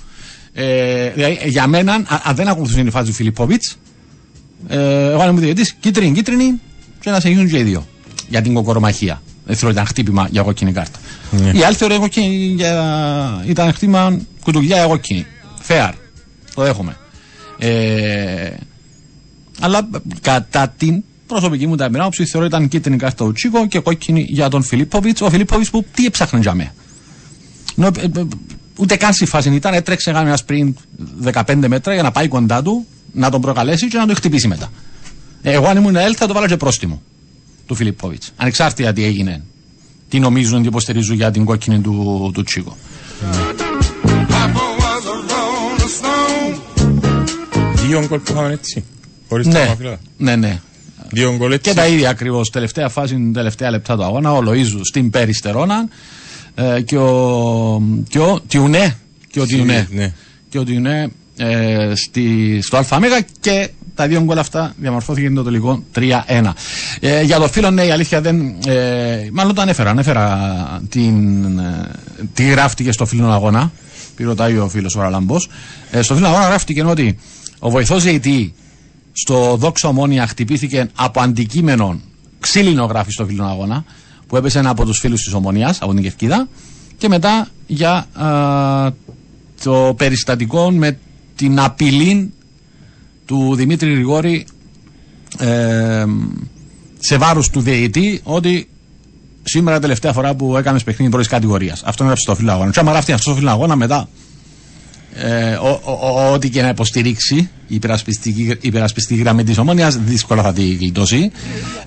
ε, 0.52 1.10
δηλαδή, 1.10 1.38
ε, 1.42 1.48
για 1.48 1.66
μένα 1.66 1.92
αν, 1.92 2.06
αν 2.24 2.34
δεν 2.34 2.48
ακολουθούσε 2.48 2.80
η 2.80 2.90
φάση 2.90 3.06
του 3.06 3.12
Φιλιππόβιτς 3.12 3.78
ε, 4.68 5.06
εγώ 5.10 5.20
αν 5.20 5.28
ήμουν 5.28 5.40
διαιτητής 5.40 5.72
κίτρινη 5.80 6.12
κίτρινη 6.12 6.60
και 7.00 7.10
να 7.10 7.20
συνεχίσουν 7.20 7.48
και 7.50 7.58
οι 7.58 7.62
δύο 7.62 7.86
για 8.28 8.42
την 8.42 8.54
κοκορομαχία. 8.54 9.22
Δεν 9.46 9.56
θέλω 9.56 9.70
ήταν 9.70 9.86
χτύπημα 9.86 10.28
για 10.30 10.42
κόκκινη 10.42 10.72
κάρτα. 10.72 10.98
Ναι. 11.30 11.50
η 11.58 11.62
άλλη 11.62 11.74
θεωρώ 11.76 11.98
κόκκινη 11.98 12.34
για, 12.36 13.44
ήταν 13.46 13.72
χτύπημα 13.72 14.18
κουτουλιά 14.42 14.76
για 14.76 14.86
κόκκινη 14.86 15.26
fair 15.68 15.90
το 16.54 16.62
δέχομαι 16.62 16.96
ε, 17.58 18.50
αλλά 19.60 19.78
ε, 19.78 19.98
κατά 20.20 20.74
την 20.76 21.02
προσωπική 21.32 21.66
μου 21.66 21.76
ταπεινά 21.76 22.06
όψη 22.06 22.24
θεωρώ 22.24 22.46
ήταν 22.46 22.68
κίτρινη 22.68 22.96
κάρτα 22.96 23.24
ο 23.24 23.32
Τσίκο 23.32 23.66
και 23.66 23.78
κόκκινη 23.78 24.26
για 24.28 24.48
τον 24.48 24.62
Φιλίπποβιτς. 24.62 25.20
Ο 25.20 25.30
Φιλίπποβιτς 25.30 25.70
που 25.70 25.84
τι 25.94 26.06
έψαχνε 26.06 26.40
για 26.40 26.54
μέ. 26.54 26.72
Νο, 27.74 27.86
ε, 27.86 27.90
ε, 28.20 28.24
ούτε 28.76 28.96
καν 28.96 29.12
στη 29.12 29.26
φάση 29.26 29.54
ήταν, 29.54 29.74
έτρεξε 29.74 30.10
ένα 30.10 30.38
sprint 30.46 30.72
15 31.32 31.54
μέτρα 31.68 31.94
για 31.94 32.02
να 32.02 32.10
πάει 32.10 32.28
κοντά 32.28 32.62
του, 32.62 32.86
να 33.12 33.30
τον 33.30 33.40
προκαλέσει 33.40 33.88
και 33.88 33.98
να 33.98 34.06
τον 34.06 34.14
χτυπήσει 34.16 34.48
μετά. 34.48 34.70
Ε, 35.42 35.52
εγώ 35.52 35.66
αν 35.66 35.76
ήμουν 35.76 35.96
ΕΛ 35.96 36.14
θα 36.16 36.26
το 36.26 36.32
βάλω 36.34 36.46
και 36.46 36.56
πρόστιμο 36.56 37.02
του 37.66 37.74
Φιλίπποβιτς. 37.74 38.32
Ανεξάρτητα 38.36 38.92
τι 38.92 39.04
έγινε, 39.04 39.42
τι 40.08 40.18
νομίζουν, 40.20 40.62
τι 40.62 40.68
υποστηρίζουν 40.68 41.16
για 41.16 41.30
την 41.30 41.44
κόκκινη 41.44 41.80
του, 41.80 42.30
του 42.34 42.42
Τσίκο. 42.42 42.76
Δύο 47.86 48.06
γκολ 48.06 48.18
που 48.18 48.32
είχαμε 48.32 48.52
έτσι. 48.52 48.84
Χωρίς 49.28 49.46
Ναι, 49.46 49.52
τραυματοφύλακα. 49.52 49.98
ναι, 50.16 50.36
ναι. 50.36 50.60
Δύο 51.12 51.36
γκολ 51.36 51.52
έτσι. 51.52 51.70
Και 51.70 51.76
τα 51.76 51.86
ίδια 51.86 52.10
ακριβώς. 52.10 52.50
Τελευταία 52.50 52.88
φάση, 52.88 53.30
τελευταία 53.34 53.70
λεπτά 53.70 53.96
του 53.96 54.04
αγώνα. 54.04 54.32
Ο 54.32 54.42
Λοίζου 54.42 54.84
στην 54.84 55.10
Περιστερώνα 55.10 55.88
ε, 56.54 56.80
και 56.80 56.96
ο, 56.98 57.82
και 58.08 58.18
ο 58.18 58.40
Τιουνέ. 58.48 58.96
Και 59.30 59.40
ο 59.40 59.44
Σι- 59.46 59.54
Τιουνέ. 59.56 59.88
ναι. 59.90 60.12
Και 60.48 60.58
ο 60.58 60.64
Τιουνέ 60.64 61.10
ε, 61.36 61.92
στη, 61.94 62.58
στο 62.62 62.82
ΑΜΕΓΑ 62.90 63.20
και 63.40 63.68
τα 63.94 64.06
δύο 64.06 64.20
γκολ 64.20 64.38
αυτά 64.38 64.74
διαμορφώθηκε 64.76 65.30
το 65.30 65.42
τελικό 65.42 65.82
3-1. 65.94 66.02
Ε, 67.00 67.22
για 67.22 67.38
το 67.38 67.48
φίλο, 67.48 67.70
ναι, 67.70 67.82
η 67.84 67.90
αλήθεια 67.90 68.20
δεν. 68.20 68.54
Ε, 68.66 69.28
μάλλον 69.32 69.54
το 69.54 69.60
ανέφερα. 69.60 69.90
Ανέφερα 69.90 70.80
την, 70.88 71.58
ε, 71.58 71.88
τι 72.34 72.42
γράφτηκε 72.44 72.92
στο 72.92 73.06
φίλο 73.06 73.30
αγώνα. 73.30 73.72
Πήρε 74.16 74.28
ρωτάει 74.28 74.56
ο 74.58 74.68
φίλος 74.68 74.94
ο 74.96 75.00
Ραλαμπός. 75.00 75.48
Ε, 75.90 76.02
στο 76.02 76.14
φίλο 76.14 76.26
αγώνα 76.26 76.46
γράφτηκε 76.46 76.82
ότι 76.84 77.18
ο 77.58 77.70
βοηθός 77.70 78.02
ΖΕΙΤΗ 78.02 78.54
στο 79.12 79.56
δόξα 79.56 79.88
ομόνια 79.88 80.26
χτυπήθηκε 80.26 80.90
από 80.94 81.20
αντικείμενο 81.20 82.00
ξύλινο 82.40 82.84
γράφει 82.84 83.10
στο 83.10 83.26
φίλο 83.26 83.44
αγώνα 83.44 83.84
που 84.26 84.36
έπεσε 84.36 84.58
ένα 84.58 84.70
από 84.70 84.84
τους 84.84 84.98
φίλους 84.98 85.22
της 85.22 85.32
ομονίας 85.32 85.78
από 85.80 85.94
την 85.94 86.02
Κευκίδα 86.02 86.48
και 86.98 87.08
μετά 87.08 87.48
για 87.66 88.06
α, 88.12 88.92
το 89.62 89.94
περιστατικό 89.96 90.70
με 90.70 90.98
την 91.36 91.60
απειλή 91.60 92.32
του 93.26 93.54
Δημήτρη 93.54 93.92
Γρηγόρη 93.92 94.46
ε, 95.38 96.04
σε 96.98 97.16
βάρος 97.16 97.50
του 97.50 97.60
διαιτητή 97.60 98.20
ότι 98.24 98.68
σήμερα 99.42 99.80
τελευταία 99.80 100.12
φορά 100.12 100.34
που 100.34 100.56
έκανες 100.56 100.84
παιχνίδι 100.84 101.10
πρώτης 101.10 101.28
κατηγορίας. 101.28 101.82
Αυτό 101.84 102.02
έγραψε 102.02 102.22
στο 102.22 102.34
φίλο 102.34 102.52
αγώνα. 102.52 102.70
Και 102.70 102.80
άμα 102.80 102.90
γράφει 102.90 103.12
αυτό 103.12 103.30
στο 103.30 103.38
φίλο 103.38 103.50
αγώνα 103.50 103.76
μετά 103.76 104.08
ε, 105.14 105.52
ο- 105.54 105.80
ο- 105.84 106.08
ο- 106.08 106.32
ό,τι 106.32 106.50
και 106.50 106.62
να 106.62 106.68
υποστηρίξει 106.68 107.36
η 107.66 107.74
υπερασπιστική, 107.74 108.42
η 108.42 108.58
υπερασπιστική 108.60 109.20
γραμμή 109.20 109.44
της 109.44 109.58
ομόνοια, 109.58 109.90
δύσκολα 109.90 110.42
θα 110.42 110.52
τη 110.52 110.74
γλιτώσει. 110.74 111.30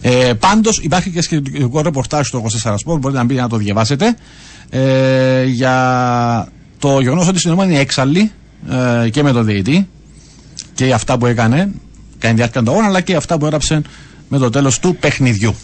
Ε, 0.01 0.33
Πάντως 0.39 0.79
υπάρχει 0.83 1.09
και 1.09 1.21
σχετικό 1.21 1.81
ρεπορτάζ 1.81 2.27
στο 2.27 2.37
24 2.37 2.71
Sport, 2.71 2.99
μπορείτε 2.99 3.19
να 3.19 3.23
μπείτε 3.23 3.41
να 3.41 3.49
το 3.49 3.57
διαβάσετε. 3.57 4.15
Ε, 4.69 5.43
για 5.43 6.47
το 6.79 6.99
γεγονός 6.99 7.27
ότι 7.27 7.39
στην 7.39 7.51
ομόνοια 7.51 7.71
είναι 7.71 7.81
έξαλλη 7.81 8.31
ε, 9.05 9.09
και 9.09 9.23
με 9.23 9.31
τον 9.31 9.45
διαιτή 9.45 9.87
και 10.73 10.85
για 10.85 10.95
αυτά 10.95 11.17
που 11.17 11.25
έκανε 11.25 11.71
κατά 12.19 12.29
τη 12.33 12.39
διάρκεια 12.39 12.63
του 12.63 12.71
αγώνα, 12.71 12.87
αλλά 12.87 13.01
και 13.01 13.15
αυτά 13.15 13.37
που 13.37 13.45
έγραψε 13.45 13.81
με 14.27 14.37
το 14.37 14.49
τέλος 14.49 14.79
του 14.79 14.95
παιχνιδιού. 14.95 15.55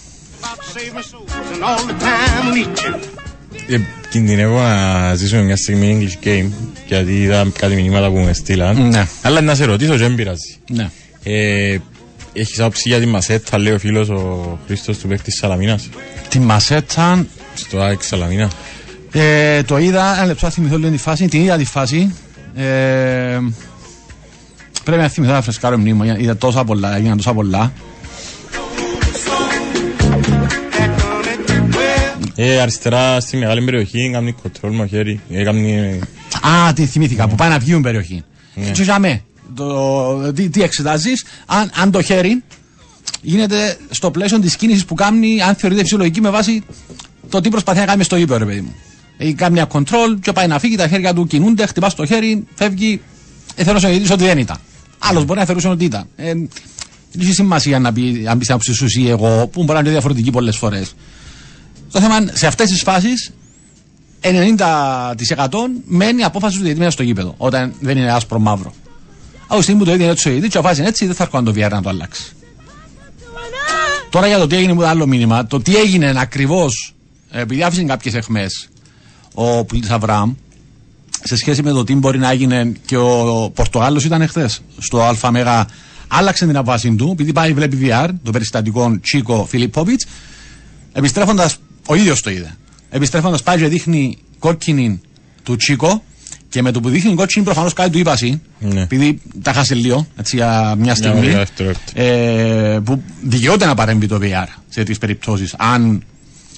Ε, 3.69 3.79
κινδυνεύω 4.09 4.61
να 4.61 5.15
ζήσουμε 5.15 5.41
μια 5.41 5.55
στιγμή 5.55 5.97
English 5.99 6.27
game 6.27 6.49
γιατί 6.87 7.21
είδα 7.21 7.47
κάτι 7.59 7.75
μηνύματα 7.75 8.09
που 8.09 8.17
με 8.17 8.33
στείλαν. 8.33 8.87
Ναι. 8.87 9.07
Αλλά 9.21 9.41
να 9.41 9.55
σε 9.55 9.65
ρωτήσω, 9.65 9.97
δεν 9.97 10.15
πειράζει. 10.15 10.55
Ναι. 10.69 10.89
Ε, 11.23 11.77
έχεις 12.33 12.59
άποψη 12.59 12.89
για 12.89 12.99
τη 12.99 13.05
Μασέτα, 13.05 13.57
λέει 13.57 13.73
ο 13.73 13.79
φίλος 13.79 14.09
ο 14.09 14.59
Χρήστος 14.65 14.97
του 14.97 15.07
παίκτης 15.07 15.35
Σαλαμίνας; 15.35 15.89
Τη 16.29 16.39
Μασέτα 16.39 17.25
Στο 17.53 17.79
ΑΕΚ 17.79 18.03
Σαλαμίνα. 18.03 18.51
Ε, 19.11 19.63
το 19.63 19.77
είδα, 19.77 20.15
ένα 20.15 20.25
λεπτό 20.25 20.45
να 20.45 20.51
θυμηθώ 20.51 20.77
λίγο 20.77 20.91
τη 20.91 20.97
φάση, 20.97 21.27
την 21.27 21.41
είδα 21.41 21.57
τη 21.57 21.65
φάση. 21.65 22.13
Ε, 22.55 23.37
πρέπει 24.83 25.01
να 25.01 25.07
θυμηθώ 25.07 25.33
να 25.33 25.41
φρεσκάρω 25.41 25.77
μνήμη, 25.77 26.15
είδα 26.17 26.37
τόσα 26.37 26.63
πολλά, 26.63 26.95
έγιναν 26.95 27.17
τόσα 27.17 27.33
πολλά. 27.33 27.71
Ε, 32.41 32.59
αριστερά 32.59 33.19
στη 33.19 33.37
μεγάλη 33.37 33.63
περιοχή, 33.63 34.09
κάνει 34.13 34.31
κοντρόλ 34.31 34.75
με 34.75 34.87
χέρι. 34.87 35.19
Ε, 35.29 35.43
κάνει... 35.43 35.99
Α, 36.41 36.73
τη 36.73 36.85
θυμήθηκα, 36.85 37.27
που 37.27 37.35
πάει 37.35 37.49
να 37.49 37.59
βγει 37.59 37.79
περιοχή. 37.79 38.23
Ναι. 38.55 38.71
Και 38.71 38.83
για 38.83 39.21
το, 39.55 40.33
τι, 40.33 40.49
τι 40.49 40.61
εξετάζεις, 40.61 41.25
αν, 41.45 41.71
αν 41.75 41.91
το 41.91 42.01
χέρι 42.01 42.43
γίνεται 43.21 43.77
στο 43.89 44.11
πλαίσιο 44.11 44.39
της 44.39 44.55
κίνησης 44.55 44.85
που 44.85 44.93
κάνει, 44.93 45.41
αν 45.41 45.55
θεωρείται 45.55 45.81
φυσιολογική 45.81 46.21
με 46.21 46.29
βάση 46.29 46.63
το 47.29 47.41
τι 47.41 47.49
προσπαθεί 47.49 47.79
να 47.79 47.85
κάνει 47.85 48.03
στο 48.03 48.15
ύπεδο, 48.15 48.39
ρε 48.39 48.45
παιδί 48.45 48.61
μου. 48.61 48.75
Έχει 49.17 49.33
κάνει 49.33 49.53
μια 49.53 49.65
κοντρόλ 49.65 50.19
και 50.19 50.31
πάει 50.31 50.47
να 50.47 50.59
φύγει, 50.59 50.75
τα 50.75 50.87
χέρια 50.87 51.13
του 51.13 51.27
κινούνται, 51.27 51.65
χτυπάς 51.65 51.95
το 51.95 52.05
χέρι, 52.05 52.43
φεύγει. 52.55 53.01
Ε, 53.55 53.63
θέλω 53.63 53.79
να 53.79 53.89
σου 53.89 54.13
ότι 54.13 54.23
δεν 54.23 54.37
ήταν. 54.37 54.57
Άλλος 54.99 55.25
μπορεί 55.25 55.39
να 55.39 55.45
θεωρούσε 55.45 55.67
ότι 55.67 55.85
ήταν. 55.85 56.07
Ε, 56.15 56.33
δεν 57.11 57.21
έχει 57.21 57.33
σημασία 57.33 57.79
να 57.79 57.93
πει 57.93 58.25
αν 58.29 58.37
πεις 58.37 58.47
την 58.47 58.55
άποψη 58.55 58.73
σου 58.73 58.85
ή 58.99 59.09
εγώ, 59.09 59.47
που 59.47 59.63
μπορεί 59.63 59.73
να 59.73 59.79
είναι 59.79 59.89
διαφορετική 59.89 60.31
πολλές 60.31 60.57
φορές. 60.57 60.95
Το 61.91 61.99
θέμα 61.99 62.17
είναι 62.17 62.31
σε 62.35 62.47
αυτές 62.47 62.69
τις 62.69 62.81
φάσεις 62.81 63.33
90% 64.21 64.27
μένει 65.85 66.21
η 66.21 66.23
απόφαση 66.23 66.55
του 66.55 66.61
διαιτητή 66.61 66.79
μέσα 66.79 66.91
στο 66.91 67.03
γήπεδο, 67.03 67.33
όταν 67.37 67.73
δεν 67.79 67.97
είναι 67.97 68.11
άσπρο 68.11 68.39
μαύρο. 68.39 68.73
Από 69.43 69.55
τη 69.55 69.61
στιγμή 69.61 69.79
που 69.79 69.85
το 69.85 69.91
ίδιο 69.93 70.03
είναι 70.03 70.13
έτσι 70.13 70.27
ο 70.27 70.31
διαιτητής, 70.31 70.55
και 70.55 70.59
βάζει 70.59 70.83
έτσι, 70.83 71.05
δεν 71.05 71.15
θα 71.15 71.23
έρχονταν 71.23 71.53
το 71.53 71.61
VR 71.61 71.71
να 71.71 71.81
το 71.81 71.89
αλλάξει. 71.89 72.33
Τώρα 74.09 74.27
για 74.27 74.37
το 74.37 74.47
τι 74.47 74.55
έγινε 74.55 74.73
μου 74.73 74.85
άλλο 74.85 75.07
μήνυμα, 75.07 75.45
το 75.45 75.61
τι 75.61 75.75
έγινε 75.75 76.13
ακριβώς, 76.17 76.95
επειδή 77.31 77.63
άφησε 77.63 77.83
κάποιες 77.83 78.13
αιχμέ 78.13 78.45
ο 79.33 79.65
Πλήτης 79.65 79.89
Αβραάμ, 79.89 80.33
σε 81.23 81.35
σχέση 81.35 81.63
με 81.63 81.71
το 81.71 81.83
τι 81.83 81.95
μπορεί 81.95 82.19
να 82.19 82.31
έγινε 82.31 82.73
και 82.85 82.97
ο 82.97 83.51
Πορτογάλος 83.55 84.05
ήταν 84.05 84.21
εχθές 84.21 84.61
στο 84.77 85.15
ΑΜΕΓΑ, 85.21 85.67
άλλαξε 86.07 86.45
την 86.45 86.57
απόφαση 86.57 86.95
του, 86.95 87.09
επειδή 87.11 87.33
πάει 87.33 87.53
βλέπει 87.53 87.77
VR, 87.81 88.09
το 88.23 88.31
περιστατικό 88.31 88.99
Τσίκο 89.01 89.45
Φιλιππόβιτ, 89.45 90.01
επιστρέφοντας, 90.93 91.57
ο 91.89 91.95
ίδιος 91.95 92.21
το 92.21 92.29
είδε. 92.29 92.55
Επιστρέφοντας 92.89 93.43
πάει 93.43 93.57
και 93.57 93.67
δείχνει 93.67 94.17
κόκκινη 94.39 95.01
του 95.43 95.55
Τσίκο 95.55 96.03
Και 96.49 96.61
με 96.61 96.71
το 96.71 96.79
που 96.79 96.89
δείχνει 96.89 97.13
κόκκινη 97.15 97.45
προφανώς 97.45 97.73
κάτι 97.73 97.89
του 97.89 97.97
είπα 97.97 98.11
εσύ, 98.13 98.41
Ναι. 98.59 98.81
επειδή 98.81 99.21
τα 99.41 99.53
χάσε 99.53 99.75
λίγο 99.75 100.07
έτσι, 100.15 100.35
για 100.35 100.75
μια 100.79 100.95
στιγμή. 100.95 101.19
μια 101.27 101.37
δευτερόλεπτα. 101.37 102.01
ε, 102.01 102.79
που 102.83 103.03
δικαιούται 103.21 103.65
να 103.65 103.73
παρέμβει 103.75 104.07
το 104.07 104.19
VR 104.21 104.45
σε 104.69 104.79
τέτοιε 104.79 104.95
περιπτώσεις, 104.99 105.55
αν 105.57 106.03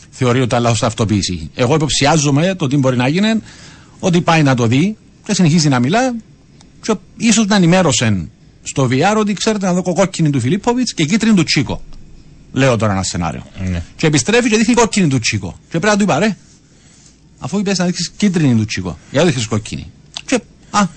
θεωρεί 0.09 0.41
ότι 0.41 0.55
λάθος 0.59 0.83
αυτοποίηση. 0.83 1.49
Εγώ 1.55 1.75
υποψιάζομαι 1.75 2.55
το 2.55 2.67
τι 2.67 2.77
μπορεί 2.77 2.97
να 2.97 3.07
γίνει, 3.07 3.27
ότι 3.99 4.21
πάει 4.21 4.43
να 4.43 4.55
το 4.55 4.67
δει 4.67 4.97
και 5.25 5.33
συνεχίζει 5.33 5.69
να 5.69 5.79
μιλά, 5.79 6.15
και 6.81 6.93
ίσως 7.17 7.45
να 7.45 7.55
ενημέρωσε 7.55 8.27
στο 8.63 8.87
VR 8.91 9.15
ότι 9.17 9.33
ξέρετε 9.33 9.65
να 9.65 9.73
δω 9.73 9.81
κόκκινη 9.93 10.29
του 10.29 10.39
Φιλίπποβιτς 10.39 10.93
και 10.93 11.05
κίτρινη 11.05 11.35
του 11.35 11.43
Τσίκο. 11.43 11.81
Λέω 12.51 12.77
τώρα 12.77 12.91
ένα 12.91 13.03
σενάριο. 13.03 13.43
Ναι. 13.69 13.83
Και 13.95 14.07
επιστρέφει 14.07 14.49
και 14.49 14.57
δείχνει 14.57 14.73
κόκκινη 14.73 15.07
του 15.07 15.19
Τσίκο. 15.19 15.55
Και 15.69 15.79
πρέπει 15.79 15.85
να 15.85 15.95
του 15.95 16.03
είπα, 16.03 16.19
ρε, 16.19 16.37
αφού 17.39 17.59
είπες 17.59 17.77
να 17.77 17.85
δείξεις 17.85 18.11
κίτρινη 18.17 18.55
του 18.55 18.65
Τσίκο, 18.65 18.97
γιατί 19.11 19.27
δείχνει 19.27 19.43
κόκκινη. 19.43 19.91
Και, 20.25 20.41
α, 20.69 20.87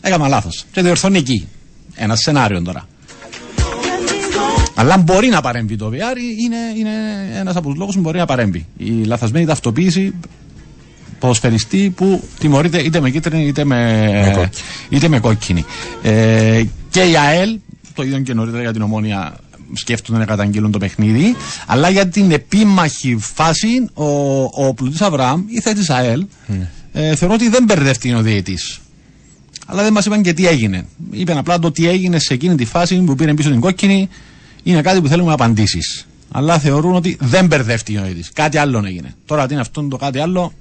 έκανα 0.00 0.28
λάθος. 0.28 0.64
Και 0.72 0.82
διορθώνει 0.82 1.18
εκεί. 1.18 1.48
Ένα 1.94 2.16
σενάριο 2.16 2.62
τώρα. 2.62 2.88
Αλλά 4.74 4.98
μπορεί 4.98 5.28
να 5.28 5.40
παρέμβει 5.40 5.76
το 5.76 5.90
VR, 5.92 6.16
είναι, 6.40 6.56
είναι 6.78 6.90
ένας 7.38 7.56
από 7.56 7.68
τους 7.68 7.78
λόγους 7.78 7.94
που 7.94 8.00
μπορεί 8.00 8.18
να 8.18 8.24
παρέμβει. 8.24 8.66
Η 8.76 8.90
λαθασμένη 8.90 9.46
ταυτοποίηση 9.46 10.14
ποδοσφαιριστή 11.18 11.92
που 11.96 12.28
τιμωρείται 12.38 12.78
είτε 12.82 13.00
με 13.00 13.10
κίτρινη 13.10 13.46
είτε 13.46 13.64
με, 13.64 14.32
κόκκινη. 14.34 14.50
είτε 14.88 15.08
με 15.08 15.20
κόκκινη. 15.20 15.64
Ε, 16.02 16.62
και 16.90 17.00
η 17.00 17.16
ΑΕΛ, 17.16 17.58
το 17.94 18.02
ίδιο 18.02 18.20
και 18.20 18.34
νωρίτερα 18.34 18.62
για 18.62 18.72
την 18.72 18.82
ομόνια, 18.82 19.36
σκέφτονται 19.76 20.18
να 20.18 20.24
καταγγείλουν 20.24 20.70
το 20.70 20.78
παιχνίδι. 20.78 21.36
Αλλά 21.66 21.88
για 21.90 22.08
την 22.08 22.30
επίμαχη 22.30 23.16
φάση, 23.20 23.86
ο, 23.94 24.04
ο 24.42 24.74
Πλουτή 24.74 25.04
Αβραάμ, 25.04 25.42
η 25.48 25.60
θέση 25.60 25.74
τη 25.86 25.92
ΑΕΛ, 25.92 26.26
ε, 26.92 27.14
θεωρώ 27.16 27.34
ότι 27.34 27.48
δεν 27.48 27.64
μπερδεύτηκε 27.64 28.14
ο 28.14 28.22
διαιτή. 28.22 28.58
Αλλά 29.66 29.82
δεν 29.82 29.92
μας 29.92 30.06
είπαν 30.06 30.22
και 30.22 30.32
τι 30.32 30.46
έγινε. 30.46 30.86
Είπαν 31.10 31.36
απλά 31.38 31.58
το 31.58 31.70
τι 31.72 31.88
έγινε 31.88 32.18
σε 32.18 32.34
εκείνη 32.34 32.54
τη 32.54 32.64
φάση 32.64 32.96
που 32.96 33.14
πήρε 33.14 33.34
πίσω 33.34 33.50
την 33.50 33.60
κόκκινη 33.60 34.08
είναι 34.62 34.80
κάτι 34.80 35.00
που 35.00 35.08
θέλουμε 35.08 35.32
απαντήσεις. 35.32 36.06
Αλλά 36.30 36.58
θεωρούν 36.58 36.94
ότι 36.94 37.16
δεν 37.20 37.46
μπερδεύτηκε 37.46 37.98
ο 37.98 38.02
διαιτητής. 38.02 38.24
Κάτι 38.32 38.58
άλλο 38.58 38.82
έγινε. 38.86 39.14
Τώρα 39.26 39.46
τι 39.46 39.52
είναι 39.52 39.60
αυτό 39.62 39.82
το 39.82 39.96
κάτι 39.96 40.18
άλλο, 40.18 40.52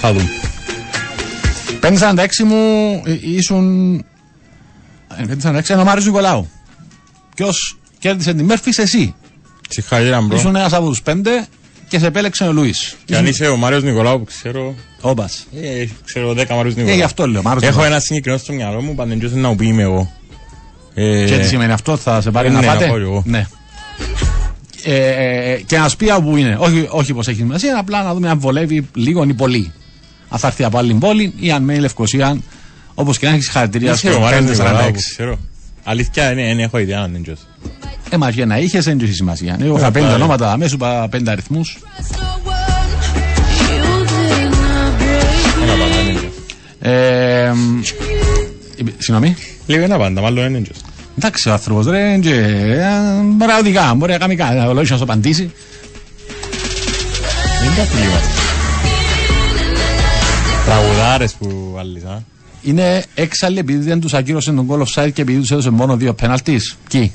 Θα 0.00 0.12
δούμε. 0.12 0.28
546 1.80 2.26
μου 2.46 3.02
ε, 3.04 3.18
ήσουν. 3.22 3.94
ε, 5.16 5.24
546 5.42 5.68
είναι 5.68 5.80
ο 5.80 5.84
Μάριο 5.84 6.04
Νικολάου. 6.04 6.48
Ποιος 7.38 7.78
κέρδισε 7.98 8.34
τη 8.34 8.42
Μέρφυ, 8.42 8.72
εσύ. 8.76 9.14
Συγχαρητήρια, 9.68 10.20
bro. 10.20 10.36
Ήσουν 10.36 10.56
ένας 10.56 10.72
από 10.72 10.88
τους 10.88 11.02
πέντε 11.02 11.46
και 11.88 11.98
σε 11.98 12.06
επέλεξε 12.06 12.44
ο 12.44 12.52
Λουίς. 12.52 12.96
Και 13.04 13.16
αν 13.16 13.26
είσαι 13.26 13.46
ο 13.46 13.56
Μάριος 13.56 13.82
Νικολάου 13.82 14.18
που 14.18 14.24
ξέρω. 14.24 14.74
Όμπα. 15.00 15.24
Ε, 15.24 15.84
ξέρω 16.04 16.30
10 16.30 16.34
Μάριος 16.34 16.74
Νικολάου. 16.74 16.88
Ε, 16.88 16.94
γι' 16.94 17.02
αυτό 17.02 17.26
λέω. 17.26 17.42
Μάριος 17.42 17.62
Έχω 17.62 17.70
Νικολάου. 17.70 17.92
ένα 17.92 18.00
συγκεκριμένο 18.00 18.42
στο 18.42 18.52
μυαλό 18.52 18.82
μου 18.82 18.94
παντεντζό 18.94 19.36
να 19.36 19.56
πει 19.56 19.66
είμαι 19.66 19.82
εγώ. 19.82 20.12
Ε, 20.94 21.24
και 21.24 21.38
τι 21.38 21.46
σημαίνει 21.46 21.72
αυτό, 21.72 21.96
θα 21.96 22.20
σε 22.20 22.30
πάρει 22.30 22.48
ε, 22.48 22.50
να 22.50 22.60
ναι. 22.60 22.66
Να 22.66 22.84
εγώ. 22.84 23.22
Ναι. 23.26 23.46
Ε, 24.84 24.94
ε, 24.94 25.52
ε, 25.52 25.56
και 25.56 25.78
να 25.78 25.88
σου 25.88 25.96
πει 25.96 26.10
όπου 26.10 26.36
είναι. 26.36 26.56
Όχι, 26.60 26.86
όχι 26.90 27.14
πως 27.14 27.28
έχει 27.28 27.38
σημασία, 27.38 27.78
απλά 27.78 28.02
να 28.02 28.14
δούμε 28.14 28.28
αν 28.28 28.38
βολεύει 28.38 28.88
λίγο 28.94 29.24
ή 29.24 29.34
πολύ. 29.34 29.72
Αν 30.28 30.38
θα 30.38 30.46
έρθει 30.46 30.64
από 30.64 30.78
άλλη 30.78 30.94
πόλη 30.94 31.34
ή 31.36 31.50
αν 31.50 31.62
μένει 31.62 31.78
Λευκοσία. 31.78 32.40
Όπως 32.94 33.18
και 33.18 33.26
να 33.26 33.32
έχεις 33.32 33.48
χαρακτηρία 33.48 33.96
στο 33.96 34.08
46. 35.18 35.36
Αλήθεια, 35.90 36.34
ναι, 36.34 36.42
δεν 36.46 36.58
έχω 36.58 36.78
ιδέα 36.78 37.00
αν 37.00 37.14
είναι 37.14 37.22
τζος. 37.22 37.46
Ε, 38.10 38.16
μα 38.16 38.30
για 38.30 38.46
να 38.46 38.58
είχες, 38.58 38.84
δεν 38.84 38.98
έχει 39.02 39.12
σημασία. 39.12 39.56
Εγώ 39.60 39.76
είχα 39.76 39.86
Ε, 39.86 39.90
πέντε 39.90 40.04
πάλι. 40.04 40.16
ονόματα, 40.16 40.52
αμέσως 40.52 40.72
είπα 40.72 41.08
πέντε 41.10 41.30
αριθμούς. 41.30 41.78
Ένα 45.62 45.72
πάντα, 45.72 45.94
δεν 45.96 46.06
είναι 46.08 46.18
τζος. 46.18 46.32
Ε, 46.80 47.52
μ, 47.54 47.78
ε, 47.78 48.92
Συγγνώμη. 48.98 49.36
Λίγο 49.66 49.84
ένα 49.84 49.98
πάντα, 49.98 50.20
μάλλον 50.20 50.42
δεν 50.42 50.54
είναι 50.54 50.62
τζος. 50.62 50.76
Εντάξει, 51.18 51.48
ο 51.48 51.52
άνθρωπος 51.52 51.86
ρε, 51.86 52.18
και, 52.18 52.34
ε, 52.34 52.86
μπορεί 53.24 53.50
να 53.50 53.58
οδηγά, 53.58 53.94
μπορεί 53.94 54.12
να 54.12 54.18
κάνει 54.18 54.36
κάτι, 54.36 54.54
να 54.54 54.66
λόγει 54.72 54.90
να 54.90 54.96
σου 54.96 55.02
απαντήσει. 55.02 55.52
Δεν 57.62 57.74
τα 57.76 57.82
φιλίμα. 57.90 58.20
Τραγουδάρες 60.64 61.32
που 61.32 61.70
βάλεις, 61.74 62.04
α. 62.04 62.22
Είναι 62.62 63.04
έξαλλοι 63.14 63.58
επειδή 63.58 63.84
δεν 63.84 64.00
τους 64.00 64.14
ακύρωσε 64.14 64.52
τον 64.52 64.66
goal 64.70 64.78
offside 64.82 65.12
και 65.12 65.22
επειδή 65.22 65.40
τους 65.40 65.50
έδωσε 65.50 65.70
μόνο 65.70 65.96
δύο 65.96 66.14
πέναλτις. 66.14 66.76
Κι. 66.88 67.12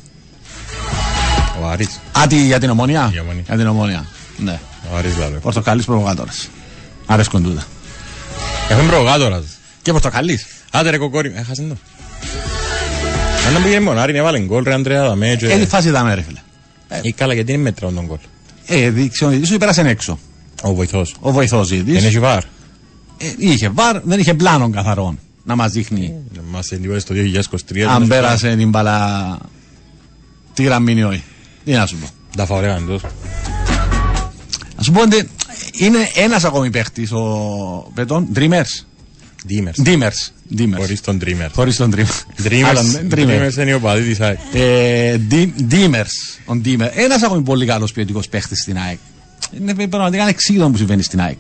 Ο 1.62 1.68
Άρης. 1.68 2.00
Α, 2.20 2.28
τι, 2.28 2.46
για 2.46 2.60
την 2.60 2.70
ομονία. 2.70 3.10
Για 3.12 3.22
Ομονία. 3.22 3.44
Για 3.48 3.58
την 3.58 3.68
ομονία. 3.68 4.06
Ναι. 4.38 4.60
Ο 4.94 4.98
Άρης 4.98 5.14
δηλαδή. 5.14 5.38
Πορτοκαλίς 5.38 5.86
προβοκάτορα. 5.86 6.32
Αρέσκουν 7.06 7.44
τούτα. 7.44 7.64
Έχουν 8.70 8.88
προγάτορας. 8.88 9.44
Και 9.82 9.92
πορτοκαλίς. 9.92 10.46
Άντε 10.72 10.90
ρε 10.90 10.98
κοκόρι, 10.98 11.34
έχασε 11.36 11.62
το. 11.62 11.76
Αν 13.48 13.54
να 13.54 13.60
πήγαινε 13.60 13.80
μονάρι, 13.82 14.18
έβαλε 14.18 14.40
γκολ 14.40 14.64
ρε 14.64 14.74
Αντρέα 14.74 15.08
δαμέ 15.08 15.30
Ε, 15.32 15.36
τι 15.36 15.48
και... 15.48 15.66
φάση 15.66 15.88
ήταν, 15.88 16.14
ρε 16.14 16.22
φίλε. 16.22 16.40
Ή 17.02 17.12
καλά, 17.12 17.34
γιατί 17.34 17.52
είναι 17.54 17.62
μέτρον 17.62 17.96
τον 17.96 18.06
γκολ. 18.06 18.18
Ε, 18.66 18.90
δείξε 18.90 19.26
ο 19.26 19.28
διαιτητής, 19.30 19.58
πέρασε 19.58 19.82
έξω. 19.82 20.20
Ο 20.62 20.74
βοηθός. 20.74 21.16
Ο 21.20 21.32
βοηθός 21.32 21.68
Δεν 21.70 21.84
διαιτητή. 21.84 22.06
έχει 22.08 22.20
βάρ. 22.20 22.44
είχε 23.38 23.70
βαρ, 23.70 24.00
δεν 24.04 24.20
είχε 24.20 24.34
πλάνο 24.34 24.70
καθαρόν 24.70 25.20
να 25.44 25.56
μας 25.56 25.72
δείχνει 25.72 26.14
Μας 26.52 26.72
εντύπωσε 26.72 27.00
στο 27.00 27.14
2023. 27.74 27.80
αν 27.80 28.08
πέρασε 28.08 28.56
την 28.56 28.70
μπαλά 28.70 29.38
τη 30.54 30.64
γραμμή 30.64 30.94
ή 30.94 31.04
όχι. 31.04 31.24
Τι 31.64 31.72
να 31.72 31.86
σου 31.86 31.98
πω. 31.98 32.08
Τα 32.38 32.46
φαωρέα 32.46 32.76
εντός. 32.76 33.02
Να 34.78 34.84
σου 34.84 34.92
πω 34.92 35.02
ότι 35.02 35.30
είναι 35.74 35.98
ένας 36.16 36.44
ακόμη 36.44 36.70
παίχτης 36.70 37.12
ο 37.12 37.22
Πετών. 37.94 38.28
Dreamers. 38.36 38.86
Δήμερς. 39.46 39.82
Dreamers. 39.86 40.56
Dreamers. 40.58 40.76
Χωρίς 40.78 41.02
τον 41.02 41.20
Dreamers. 41.24 41.50
Χωρίς 41.54 41.76
τον 41.76 41.94
Dreamers. 41.96 42.44
Dreamers. 42.44 42.64
Άλλον, 42.66 43.08
Dreamers. 43.12 43.50
Dreamers 43.50 43.62
είναι 43.62 43.74
ο 43.74 43.80
παδί 43.80 44.04
της 44.04 44.20
ΑΕΚ. 44.20 44.38
Ε, 44.54 45.18
Ντίμερς, 45.64 46.40
ο 46.46 46.56
Ντίμερ. 46.56 46.98
Ένας 46.98 47.24
ακόμη 47.24 47.42
πολύ 47.42 47.66
καλός 47.66 47.92
ποιοτικός 47.92 48.28
παίχτης 48.28 48.62
στην 48.62 48.78
ΑΕΚ. 48.78 48.98
Είναι 49.60 49.88
πραγματικά 49.88 50.24
ανεξήγητο 50.24 50.70
που 50.70 50.78
συμβαίνει 50.78 51.04
στην 51.04 51.22
ΑΕΚ. 51.22 51.40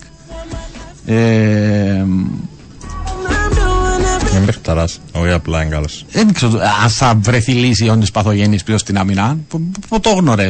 Ε, 4.34 4.38
Είναι 4.38 4.46
παιχταράς. 4.46 5.00
Όχι 5.12 5.32
απλά 5.32 5.62
είναι 5.62 5.72
καλός. 5.72 6.06
δεν 6.12 6.34
ξέρω 6.34 6.60
αν 6.84 6.90
θα 6.90 7.16
βρεθεί 7.22 7.52
λύση 7.52 7.90
όνει 7.90 8.06
παθογέννη 8.14 8.60
πίσω 8.66 8.78
στην 8.78 8.98
αμυνά. 8.98 9.38
Που, 9.48 9.72
που 9.90 10.00
το 10.00 10.10
γνωρέ. 10.10 10.50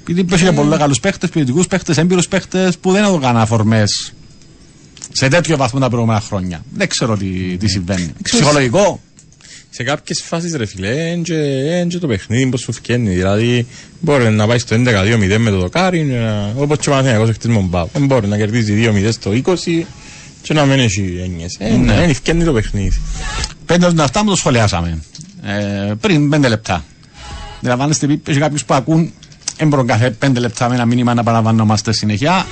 Επειδή 0.00 0.26
έχει 0.32 0.52
πολύ 0.52 0.76
καλούς 0.76 1.00
παίχτες, 1.00 1.30
ποιοτικούς 1.30 1.66
παίχτες, 1.66 1.96
έμπειρους 1.96 2.28
παίχτες 2.28 2.78
που 2.78 2.92
δεν 2.92 3.04
έκαναν 3.04 3.36
αφορμέ 3.36 3.84
σε 5.12 5.28
τέτοιο 5.28 5.56
βαθμό 5.56 5.80
τα 5.80 5.88
προηγούμενα 5.88 6.20
χρόνια. 6.20 6.64
Δεν 6.74 6.88
ξέρω 6.88 7.16
τι, 7.16 7.56
τι 7.56 7.68
συμβαίνει. 7.68 8.12
Ψυχολογικό; 8.22 9.00
Σε 9.70 9.82
κάποιες 9.82 10.22
φάσεις 10.24 10.54
ρε 10.54 10.66
φίλε, 10.66 10.88
είναι 10.88 11.86
και 11.88 11.98
το 11.98 12.06
παιχνίδι 12.06 12.46
πως 12.46 12.60
σου 12.60 12.72
φκένει. 12.72 13.14
Δηλαδή, 13.14 13.66
μπορεί 14.00 14.30
να 14.30 14.46
πάει 14.46 14.58
στο 14.58 14.76
11-2-0 14.76 15.38
με 15.38 15.50
το 15.50 15.58
δοκάρι, 15.58 16.02
να- 16.02 16.52
όπως 16.56 16.78
και 16.78 16.88
ο 16.88 16.92
Παναθηναϊκός 16.92 17.30
χτες 17.34 17.46
με 17.46 17.54
τον 17.54 17.70
Πάο. 17.70 17.88
Δεν 17.92 18.06
μπορεί 18.06 18.26
να 18.26 18.36
κερδίζει 18.36 18.74
2-0 18.74 19.12
στο 19.12 19.30
20 19.32 19.86
και 20.44 20.54
να 20.54 20.64
μην 20.64 20.78
έχει 20.78 21.20
έννοιες. 21.24 21.56
Ε, 21.58 21.68
Ναι. 21.76 21.94
ναι, 21.94 22.12
φκένει 22.12 22.44
το 22.44 22.52
παιχνίδι. 22.52 23.00
Πέντε 23.66 23.92
να 23.92 24.04
αυτά 24.04 24.24
μου 24.24 24.30
το 24.30 24.36
σχολιάσαμε. 24.36 25.02
Ε, 25.42 25.92
πριν 26.00 26.28
πέντε 26.30 26.48
λεπτά. 26.48 26.84
Αντιλαμβάνεστε, 27.58 28.18
έχει 28.26 28.38
κάποιου 28.38 28.58
που 28.66 28.74
ακούν 28.74 29.12
έμπρον 29.56 29.86
κάθε 29.86 30.10
πέντε 30.10 30.40
λεπτά 30.40 30.68
με 30.68 30.74
ένα 30.74 30.84
μήνυμα 30.84 31.14
να 31.14 31.22
παραλαμβανόμαστε 31.22 31.92
συνέχεια. 31.92 32.46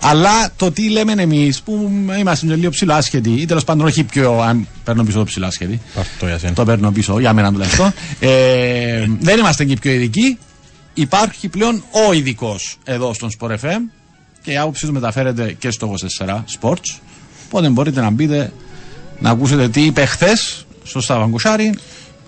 Αλλά 0.00 0.50
το 0.56 0.70
τι 0.72 0.90
λέμε 0.90 1.12
εμείς 1.12 1.60
που 1.62 1.90
είμαστε 2.18 2.46
και 2.46 2.54
λίγο 2.54 2.70
ψηλό 2.70 2.94
άσχετοι, 2.94 3.30
ή 3.30 3.44
τέλος 3.44 3.64
πάντων 3.64 3.86
όχι 3.86 4.04
πιο. 4.04 4.40
Αν 4.40 4.66
παίρνω 4.84 5.04
πίσω 5.04 5.18
το 5.18 5.24
ψηλό 5.24 5.46
άσχετοι. 5.46 5.80
Αυτό 5.98 6.26
για 6.26 6.38
σένα. 6.38 6.52
Το 6.52 6.64
παίρνω 6.64 6.90
πίσω, 6.90 7.18
για 7.20 7.32
μένα 7.32 7.52
τουλάχιστον. 7.52 7.92
ε, 8.20 9.06
δεν 9.20 9.38
είμαστε 9.38 9.64
και 9.64 9.76
πιο 9.80 9.92
ειδικοί. 9.92 10.38
Υπάρχει 10.94 11.48
πλέον 11.48 11.82
ο 12.08 12.12
ειδικός 12.12 12.78
εδώ 12.84 13.14
στον 13.14 13.30
Sport 13.38 13.50
FM 13.50 13.78
και 14.42 14.50
η 14.52 14.56
άποψή 14.56 14.86
του 14.86 14.92
μεταφέρεται 14.92 15.56
και 15.58 15.70
στο 15.70 15.94
24 16.26 16.44
Sports. 16.60 16.98
Οπότε 17.48 17.68
μπορείτε 17.68 18.00
να 18.00 18.10
μπείτε 18.10 18.52
να 19.18 19.30
ακούσετε 19.30 19.68
τι 19.68 19.84
είπε 19.84 20.04
χθες 20.04 20.66
στο 20.84 21.00
Σταβαγκουσάρι 21.00 21.74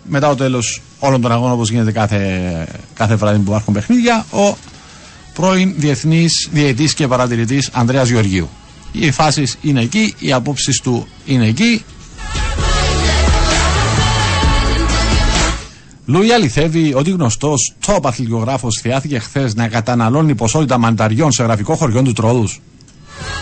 μετά 0.04 0.28
το 0.28 0.34
τέλος 0.34 0.82
όλων 0.98 1.20
των 1.20 1.32
αγώνων 1.32 1.52
όπως 1.52 1.70
γίνεται 1.70 1.92
κάθε, 1.92 2.66
κάθε 2.94 3.14
βράδυ 3.14 3.38
που 3.38 3.50
υπάρχουν 3.50 3.74
παιχνίδια. 3.74 4.26
Ο 4.32 4.56
πρώην 5.34 5.74
διεθνής 5.76 6.48
διαιτή 6.52 6.94
και 6.94 7.06
παρατηρητής 7.06 7.68
Ανδρέας 7.72 8.08
Γεωργίου. 8.08 8.48
Οι 8.92 9.10
φάσεις 9.10 9.58
είναι 9.62 9.80
εκεί, 9.80 10.14
οι 10.18 10.32
απόψεις 10.32 10.80
του 10.80 11.06
είναι 11.26 11.46
εκεί. 11.46 11.84
Λούι 16.06 16.32
αληθεύει 16.32 16.94
ότι 16.94 17.10
γνωστός 17.10 17.74
top 17.86 18.00
αθλητικογράφος 18.02 18.80
θεάθηκε 18.82 19.18
χθες 19.18 19.54
να 19.54 19.68
καταναλώνει 19.68 20.34
ποσότητα 20.34 20.78
μανταριών 20.78 21.32
σε 21.32 21.42
γραφικό 21.42 21.74
χωριό 21.74 22.02
του 22.02 22.12
Τρόδους. 22.12 22.60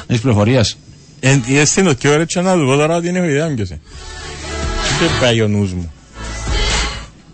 Έχεις 0.06 0.22
πληροφορίες; 0.22 0.76
Ε, 1.20 1.40
Είδες 1.46 1.70
την 1.70 1.84
το 1.84 1.92
και 1.94 2.08
ώρα 2.08 2.24
και 2.24 2.40
να 2.40 2.54
του 2.54 2.64
πω 2.64 2.76
τώρα 2.76 2.96
ότι 2.96 3.08
είναι 3.08 3.18
ιδέα 3.18 3.54
ποιος 3.54 3.68
είναι. 3.68 3.80
Δεν 5.00 5.08
πάει 5.20 5.40
ο 5.40 5.48
νους 5.48 5.72
μου. 5.72 5.92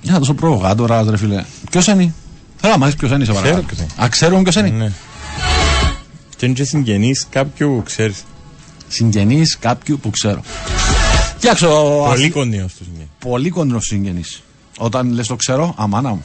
Για 0.00 0.18
τόσο 0.18 0.34
προβοκάτορα, 0.34 1.04
ρε 1.10 1.16
φίλε. 1.16 1.44
Ποιος 1.70 1.86
είναι; 1.86 2.14
Θέλω 2.60 2.72
να 2.72 2.78
μάθεις 2.78 2.96
ποιος 2.96 3.10
είναι, 3.10 3.24
σε 3.24 3.32
παρακαλώ. 3.32 3.62
ποιος 3.62 3.78
είναι. 3.78 4.04
Α, 4.04 4.08
ξέρουμε 4.08 4.42
ποιος 4.42 4.54
είναι; 4.54 4.68
Ναι. 4.68 4.92
Και 6.36 6.46
είναι 6.46 6.54
και 6.54 6.64
συγγενής 6.64 7.26
κάποιου 7.30 7.68
που 7.76 7.82
ξέρεις. 7.84 8.24
Συγγενή 8.88 9.42
κάποιου 9.58 9.98
που 10.02 10.10
ξέρω. 10.10 10.40
Φτιάξω. 11.36 11.68
Πολύ 12.08 12.30
κοντινός 12.30 12.74
τους 12.74 12.86
είναι. 12.94 13.08
πολύ 13.18 13.50
κοντινός 13.50 13.84
συγγενή. 13.84 14.22
Όταν 14.78 15.12
λες 15.12 15.26
το 15.26 15.36
ξέρω, 15.36 15.74
αμάνα 15.76 16.08
μου. 16.08 16.24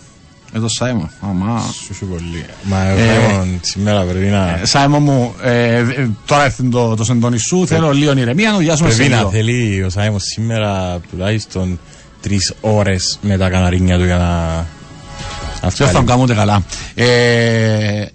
Εδώ 0.54 0.68
Σάιμον. 0.68 1.10
Αμά. 1.22 1.62
Σου 1.86 1.94
σου 1.94 2.08
πολύ. 2.08 2.46
Μα 2.64 2.78
ο 2.94 2.98
Σάιμον 2.98 3.60
σήμερα 3.62 4.04
πρέπει 4.04 4.26
να... 4.26 4.60
Σάιμον 4.64 5.04
μου, 5.04 5.34
ε, 5.44 5.76
ε, 5.78 6.10
τώρα 6.26 6.44
έρθει 6.46 6.64
το, 6.70 6.96
το 6.96 7.04
σεντόνι 7.04 7.38
σου. 7.38 7.68
Θέλω 7.68 7.92
λίγο 7.92 8.18
ηρεμία 8.18 8.50
να 8.50 8.56
δουλειάσουμε 8.56 8.90
σε 8.90 8.96
Πρέπει 8.96 9.12
να 9.12 9.18
λίγο. 9.18 9.30
θέλει 9.30 9.84
ο 9.84 9.90
Σάιμον 9.90 10.20
σήμερα 10.20 11.00
τουλάχιστον 11.12 11.80
τρεις 12.22 12.54
ώρες 12.62 13.20
με 13.22 13.38
τα 13.38 13.50
καναρίνια 13.50 13.98
του 13.98 14.06
για 14.06 14.18
να... 14.18 14.26
να 14.26 14.66
Δεν 15.62 15.72
θα 15.72 15.86
βγάλει. 15.86 15.98
μου 16.00 16.04
κάνουν 16.06 16.24
ούτε 16.24 16.34
καλά. 16.34 16.64
Ε, 16.96 18.06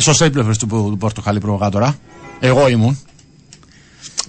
Σωστέ 0.00 0.24
οι 0.24 0.30
πληροφορίε 0.30 0.58
του, 0.58 0.66
του 0.90 0.96
Πορτοκαλί 0.98 1.40
προβοκάτορα. 1.40 1.96
Εγώ 2.40 2.68
ήμουν. 2.68 2.98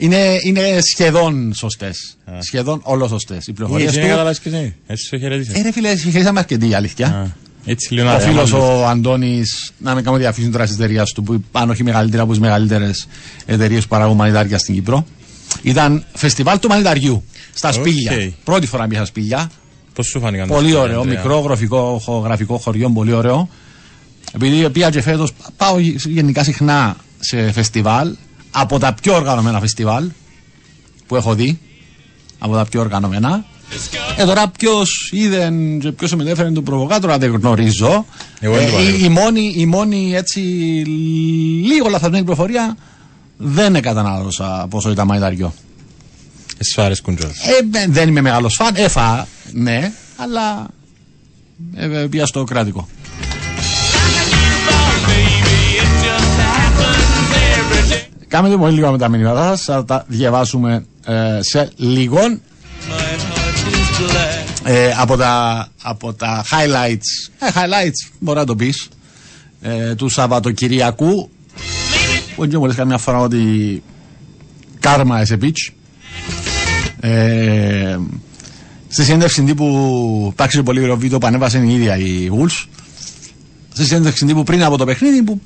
Είναι, 0.01 0.37
είναι 0.43 0.77
σχεδόν 0.93 1.53
σωστές. 1.53 2.17
Σχεδόν 2.39 2.79
όλο 2.83 3.07
σωστές 3.07 3.47
οι 3.47 3.53
πληροφορίες 3.53 3.87
Εσύ 3.87 3.95
του. 3.97 4.01
δεν 4.01 4.11
καταλάβεις 4.11 4.39
ποιος 4.39 4.53
είναι. 4.53 4.75
Έτσι 4.87 5.05
σε 5.07 5.17
χαιρετήσε. 5.17 5.51
Ε, 5.57 5.61
ρε 5.61 5.71
φίλε, 5.71 5.95
χαιρετήσαμε 5.95 6.39
αρκετή 6.39 6.69
η 6.69 6.73
αλήθεια. 6.73 7.07
Α, 7.07 7.25
Έτσι 7.65 7.93
λίγο 7.93 8.07
να 8.07 8.15
Ο 8.15 8.19
φίλος 8.19 8.49
Διαμάντης. 8.49 8.79
ο 8.79 8.85
Αντώνης, 8.87 9.73
να 9.77 9.95
μην 9.95 10.03
κάνω 10.03 10.17
διαφήμιση 10.17 10.51
τώρα 10.51 10.65
της 10.65 10.73
εταιρείας 10.73 11.03
του, 11.03 11.23
που 11.23 11.43
αν 11.51 11.69
όχι 11.69 11.83
μεγαλύτερα 11.83 12.21
από 12.23 12.31
τις 12.31 12.39
μεγαλύτερες 12.41 13.07
εταιρείες 13.45 13.81
που 13.81 13.87
παράγουν 13.87 14.15
μανιτάρια 14.15 14.57
στην 14.57 14.73
Κύπρο. 14.73 15.05
Ήταν 15.61 16.03
φεστιβάλ 16.13 16.59
του 16.59 16.67
μανιταριού. 16.67 17.23
Στα 17.53 17.67
Οκ. 17.69 17.73
Σπήλια. 17.73 18.31
Πρώτη 18.43 18.67
φορά 18.67 18.83
μπήκα 18.85 18.97
στα 18.97 19.05
Σπήλια. 19.07 19.51
Πώς 19.93 20.05
σου 20.07 20.19
φάνηκαν 20.19 20.47
τα 20.47 20.53
Πολύ 20.53 20.65
Σπήλια, 20.67 20.83
ωραίο, 20.83 20.99
Ανδρέα; 21.01 21.17
μικρό 21.21 21.39
γραφικό, 21.39 22.01
χω- 22.03 22.19
γραφικό 22.23 22.57
χωριό, 22.57 22.89
πολύ 22.89 23.11
ωραίο. 23.13 23.49
Επειδή 24.35 24.69
πήγα 24.69 24.89
και 24.89 25.01
φέτος, 25.01 25.31
πάω 25.57 25.79
γε- 25.79 26.05
γενικά 26.07 26.43
συχνά 26.43 26.95
σε 27.19 27.51
φεστιβάλ, 27.51 28.15
από 28.51 28.79
τα 28.79 28.93
πιο 28.93 29.15
οργανωμένα 29.15 29.59
φεστιβάλ 29.59 30.09
που 31.07 31.15
έχω 31.15 31.33
δει. 31.33 31.59
Από 32.39 32.53
τα 32.53 32.65
πιο 32.65 32.79
οργανωμένα. 32.79 33.45
Ε, 34.17 34.25
τώρα 34.25 34.49
ποιος 34.59 35.09
είδε 35.13 35.51
και 35.79 35.91
ποιος 35.91 36.11
με 36.11 36.19
ενδιαφέρει 36.19 36.51
τον 36.51 36.63
προβοκάτορα 36.63 37.17
δεν 37.17 37.31
γνωρίζω. 37.31 38.05
Εγώ 38.39 38.55
δεν 38.55 38.63
το 38.63 38.69
η, 38.69 38.71
παρακολουθώ. 38.71 39.05
η, 39.05 39.09
μόνη, 39.09 39.53
η 39.57 39.65
μόνη 39.65 40.15
έτσι 40.15 40.39
λίγο 41.65 41.89
λαθασμένη 41.89 42.23
πληροφορία 42.23 42.77
δεν 43.37 43.81
κατανάλωσα 43.81 44.67
πόσο 44.69 44.91
ήταν 44.91 45.07
μαϊδαριό. 45.07 45.53
Εσύ 46.57 46.71
σου 46.71 46.81
αρέσκουν 46.81 47.15
κιόλας. 47.15 47.37
Ε, 47.37 47.87
δεν 47.89 48.07
είμαι 48.07 48.21
μεγάλος 48.21 48.55
φαν. 48.55 48.75
Έφα, 48.75 49.27
ναι, 49.51 49.91
αλλά 50.15 50.67
ε, 51.75 52.01
ε, 52.01 52.07
πήγα 52.07 52.25
στο 52.25 52.43
κράτικο. 52.43 52.87
Κάμε 58.29 58.57
πολύ 58.57 58.73
λίγο 58.73 58.91
με 58.91 58.97
τα 58.97 59.09
μηνύματά 59.09 59.55
σας, 59.55 59.63
θα 59.63 59.85
τα 59.85 60.05
διαβάσουμε 60.07 60.85
ε, 61.05 61.39
σε 61.39 61.71
λίγο. 61.75 62.19
Ε, 64.63 64.91
από, 64.97 65.17
τα, 65.17 65.67
από 65.81 66.13
τα 66.13 66.45
highlights, 66.51 67.31
ε, 67.39 67.47
highlights 67.53 68.11
μπορεί 68.19 68.37
να 68.37 68.45
το 68.45 68.55
πεις, 68.55 68.87
ε, 69.61 69.95
του 69.95 70.09
Σαββατοκυριακού, 70.09 71.29
που 72.35 72.47
δεν 72.47 72.59
μου 72.59 72.65
λες 72.65 72.75
καμιά 72.75 72.97
φορά 72.97 73.19
ότι 73.19 73.83
κάρμα 74.79 75.25
is 75.25 75.31
a 75.31 75.43
bitch. 75.43 75.73
Ε, 76.99 77.97
στη 78.87 79.03
συνέντευξη 79.03 79.43
τύπου 79.43 80.29
υπάρχει 80.31 80.63
πολύ 80.63 80.81
ωραίο 80.81 80.97
βίντεο 80.97 81.17
που 81.17 81.27
ανέβασε 81.27 81.57
η 81.57 81.73
ίδια 81.73 81.97
η 81.97 82.29
Wolves 82.31 82.67
στη 83.73 83.85
συνέντευξη 83.85 84.25
τύπου 84.25 84.43
πριν 84.43 84.63
από 84.63 84.77
το 84.77 84.85
παιχνίδι 84.85 85.23
που 85.23 85.41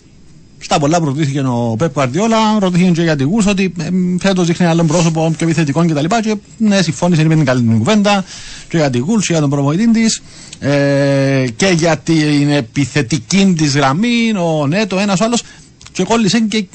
στα 0.63 0.79
πολλά 0.79 0.99
που 0.99 1.05
ρωτήθηκε 1.05 1.39
ο 1.39 1.75
Πεπ 1.77 1.93
Καρδιόλα, 1.93 2.59
ρωτήθηκε 2.59 2.91
και 2.91 3.01
για 3.01 3.15
τη 3.15 3.23
Wolves 3.23 3.45
ότι 3.47 3.73
ε, 3.79 3.89
φέτος 4.19 4.47
δείχνει 4.47 4.65
άλλο 4.65 4.83
πρόσωπο 4.83 5.33
πιο 5.37 5.47
επιθετικό 5.47 5.85
κτλ. 5.85 6.05
Και, 6.05 6.19
και 6.21 6.35
ναι, 6.57 6.81
συμφώνησε, 6.81 7.21
είπε 7.21 7.35
την 7.35 7.45
καλή 7.45 7.61
την 7.61 7.77
κουβέντα 7.77 8.25
και 8.69 8.77
για 8.77 8.89
τη 8.89 8.99
Wolves 8.99 9.23
και 9.25 9.31
για 9.31 9.39
τον 9.39 9.49
προπονητή 9.49 9.91
της 9.91 10.21
ε, 10.59 11.45
και 11.55 11.67
για 11.67 11.97
την 11.97 12.49
επιθετική 12.49 13.53
της 13.57 13.75
γραμμή, 13.75 14.33
ο 14.37 14.67
Νέτο, 14.67 14.99
ένας 14.99 15.19
ο 15.19 15.23
άλλος. 15.23 15.43
Και 15.91 16.03
κόλλησε 16.03 16.39
και 16.39 16.57
ε, 16.57 16.67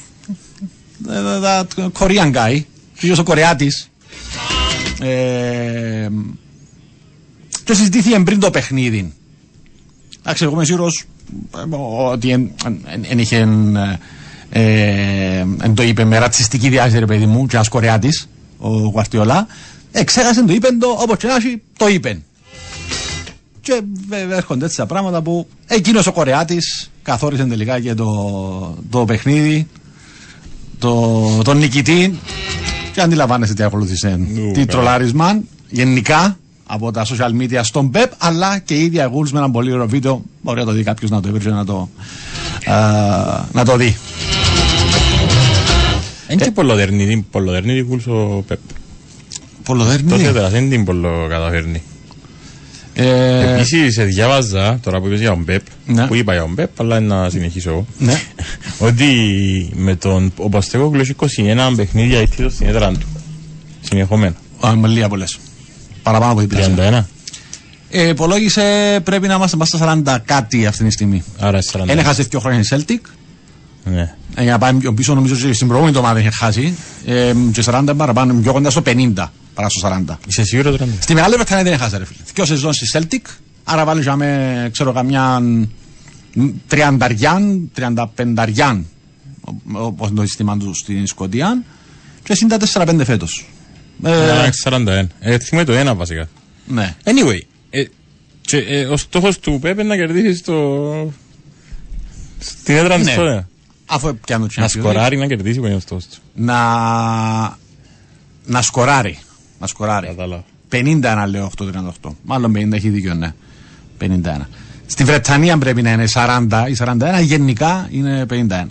that 1.43 1.89
Korean 1.99 2.33
guy, 2.33 2.61
και 2.99 3.11
ο 3.11 3.23
Κορεάτης 3.23 3.89
ε, 5.01 6.07
και 7.63 7.73
συζητήθηκε 7.73 8.19
πριν 8.19 8.39
το 8.39 8.49
παιχνίδι. 8.49 9.13
Εντάξει, 10.19 10.43
εγώ 10.43 10.53
είμαι 10.53 10.65
σίγουρος 10.65 11.05
ε, 11.18 11.18
ότι 12.11 12.53
δεν 13.09 13.19
είχε 13.19 13.47
ε, 14.49 15.45
εν 15.61 15.73
το 15.73 15.83
είπε 15.83 16.03
με 16.03 16.17
ρατσιστική 16.17 16.69
διάθεση 16.69 16.99
ρε 16.99 17.05
παιδί 17.05 17.25
μου 17.25 17.45
και 17.45 17.55
ένας 17.55 17.67
Κορεάτης 17.67 18.27
ο 18.57 18.69
Γουαρτιολά 18.69 19.47
ε, 19.91 20.03
ξέχασε 20.03 20.43
το 20.43 20.53
είπε 20.53 20.67
το 20.67 20.87
όπως 20.87 21.17
και 21.17 21.27
να 21.27 21.35
έχει 21.35 21.61
το 21.77 21.87
είπε 21.87 22.21
και 23.61 23.81
βέβαια 24.07 24.37
έρχονται 24.37 24.65
έτσι 24.65 24.77
τα 24.77 24.85
πράγματα 24.85 25.21
που 25.21 25.47
εκείνος 25.67 26.07
ο 26.07 26.11
Κορεάτης 26.11 26.91
καθόρισε 27.03 27.43
τελικά 27.43 27.79
και 27.79 27.93
το, 27.93 28.77
το 28.89 29.05
παιχνίδι 29.05 29.67
το, 30.79 31.41
τον 31.43 31.57
νικητή 31.57 32.19
και 32.93 33.01
αντιλαμβάνεστε 33.01 33.53
τι 33.53 33.63
ακολούθησε. 33.63 34.15
Νου, 34.17 34.51
Τι 34.51 34.51
καλά. 34.53 34.65
τρολάρισμα 34.65 35.41
γενικά 35.69 36.37
από 36.71 36.91
τα 36.91 37.05
social 37.05 37.41
media 37.41 37.59
στον 37.61 37.91
Pep 37.93 38.05
αλλά 38.17 38.59
και 38.59 38.73
η 38.73 38.83
ίδια 38.83 39.05
Γούλς 39.05 39.31
με 39.31 39.39
ένα 39.39 39.51
πολύ 39.51 39.71
ωραίο 39.71 39.87
βίντεο. 39.87 40.23
Μπορεί 40.41 40.59
να 40.59 40.65
το 40.65 40.71
δει 40.71 40.83
κάποιος 40.83 41.09
να 41.11 41.21
το 41.21 41.29
βρει 41.31 41.39
και 41.39 41.49
να 41.49 41.65
το, 41.65 41.89
α, 42.65 42.75
να 43.51 43.65
το 43.65 43.75
δει. 43.75 43.97
Είναι 46.29 46.43
και 46.43 46.51
πολλοδερνή, 46.51 47.25
πολλοδερνή 47.31 47.79
γούλς 47.79 48.07
ο 48.07 48.43
Πεπ. 48.47 48.59
Πολλοδέρνη. 49.63 50.09
Τότε 50.09 50.31
τώρα 50.31 50.49
δεν 50.49 50.69
την 50.69 50.85
πολλο 50.85 51.27
καταφέρνει. 51.29 51.81
Ε, 52.93 53.53
Επίσης 53.53 53.97
ε, 53.97 54.03
διάβαζα, 54.03 54.79
τώρα 54.83 54.99
που 54.99 55.07
είπες 55.07 55.19
για 55.19 55.29
τον 55.29 55.45
Πεπ, 55.45 55.61
Ναι. 55.85 56.07
που 56.07 56.15
είπα 56.15 56.33
για 56.33 56.41
τον 56.41 56.55
Πεπ, 56.55 56.81
αλλά 56.81 56.99
να 56.99 57.29
συνεχίσω 57.29 57.69
εγώ, 57.69 57.85
ναι. 57.97 58.21
ότι 58.87 59.05
με 59.75 59.95
τον 59.95 60.31
ο 60.37 60.49
Παστέκογλου 60.49 61.01
έχει 61.01 61.15
21 61.19 61.73
παιχνίδια 61.75 62.21
ή 62.21 62.27
τίτλο 62.27 62.49
στην 62.49 62.67
έδρα 62.67 62.91
του. 62.91 63.07
Συνεχόμενα. 63.81 64.35
Α, 64.65 64.75
με 64.75 64.87
λίγα 64.87 65.09
πολλές. 65.09 65.39
Παραπάνω 66.11 66.31
από 66.31 66.47
την 66.47 66.75
31. 66.77 67.03
Ε, 67.89 68.07
υπολόγισε 68.07 68.99
πρέπει 69.03 69.27
να 69.27 69.33
είμαστε 69.33 69.57
μας 69.57 69.67
στα 69.67 70.01
40 70.05 70.17
κάτι 70.25 70.65
αυτή 70.65 70.83
τη 70.83 70.91
στιγμή. 70.91 71.23
Άρα 71.39 71.59
40. 71.71 71.87
Ένα 71.87 72.03
χάσει 72.03 72.23
δύο 72.23 72.39
χρόνια 72.39 72.59
η 72.59 72.63
Celtic. 72.69 72.99
Ναι. 73.83 74.15
Ε, 74.35 74.43
για 74.43 74.51
να 74.51 74.57
πάμε 74.57 74.79
πιο 74.79 74.93
πίσω, 74.93 75.13
νομίζω 75.13 75.33
ότι 75.33 75.53
στην 75.53 75.67
προηγούμενη 75.67 75.97
εβδομάδα 75.97 76.19
είχε 76.19 76.29
χάσει. 76.29 76.77
Ε, 77.05 77.33
και 77.51 77.63
40 77.65 77.93
παραπάνω, 77.97 78.33
πιο 78.33 78.53
κοντά 78.53 78.69
στο 78.69 78.81
50 78.85 79.13
παρά 79.53 79.69
στο 79.69 79.89
40. 80.09 80.17
Είσαι 80.27 80.43
σίγουρος 80.43 80.77
τώρα. 80.77 80.91
Στη 80.99 81.13
Μεγάλη 81.13 81.35
Βρετανία 81.35 81.63
δεν 81.63 81.73
έχασε, 81.73 81.97
ρε 81.97 82.05
φίλε. 82.05 82.19
Δυο 82.33 82.45
σεζόν 82.45 82.73
στη 82.73 82.85
Celtic, 82.93 83.31
άρα 83.63 83.85
βάλεις 83.85 84.03
για 84.03 84.15
με, 84.15 84.69
ξέρω, 84.71 84.91
καμιά 84.91 85.41
τριανταριάν, 86.67 87.69
τριανταπενταριάν, 87.73 88.85
όπως 89.71 90.09
είναι 90.09 90.19
το 90.19 90.25
σύστημα 90.25 90.57
του 90.57 90.73
στην 90.73 91.07
Σκοτία, 91.07 91.63
και 92.23 92.35
συν 92.35 92.47
τα 92.47 92.57
4-5 92.73 93.01
φέτος. 93.03 93.45
Ε, 94.03 94.45
Ε, 94.45 94.49
41. 94.63 95.07
Ε, 95.19 95.37
θυμάμαι 95.39 95.65
το 95.65 95.73
ένα 95.73 95.95
βασικά. 95.95 96.27
ναι. 96.67 96.95
Anyway, 97.03 97.39
ε, 97.69 97.83
και, 98.41 98.57
ε, 98.57 98.85
ο 98.85 98.97
στόχος 98.97 99.39
του 99.39 99.57
Πέπ 99.61 99.79
είναι 99.79 99.87
να 99.87 99.95
κερδίσεις 99.95 100.41
το... 100.41 101.13
στην 102.39 102.75
έδρα 102.75 102.95
της 102.95 103.05
Ναι. 103.05 103.15
τότε. 103.15 103.47
Αφού 103.85 104.17
πιάνω 104.25 104.45
το 104.47 104.53
Να 104.57 104.65
Champions 104.65 104.69
League, 104.69 104.79
σκοράρει, 104.79 105.17
να 105.17 105.27
κερδίσει 105.27 105.59
που 105.59 105.65
είναι 105.65 105.75
ο 105.75 105.79
στόχος 105.79 106.05
του. 106.07 106.17
να, 106.35 106.57
να 108.45 108.61
σκοράρει. 108.61 109.19
Να 109.59 109.67
σκοράρει. 109.67 110.07
Κατάλαβα. 110.07 110.43
51 110.71 111.25
λέω 111.29 111.51
8-38. 112.03 112.11
Μάλλον 112.23 112.53
50 112.55 112.71
έχει 112.71 112.89
δίκιο, 112.89 113.13
ναι. 113.13 113.33
51. 114.01 114.07
Στη 114.85 115.03
Βρετανία 115.03 115.57
πρέπει 115.57 115.81
να 115.81 115.91
είναι 115.91 116.05
40 116.13 116.47
ή 116.69 116.75
41, 116.79 116.95
γενικά 117.21 117.87
είναι 117.91 118.25
51. 118.29 118.65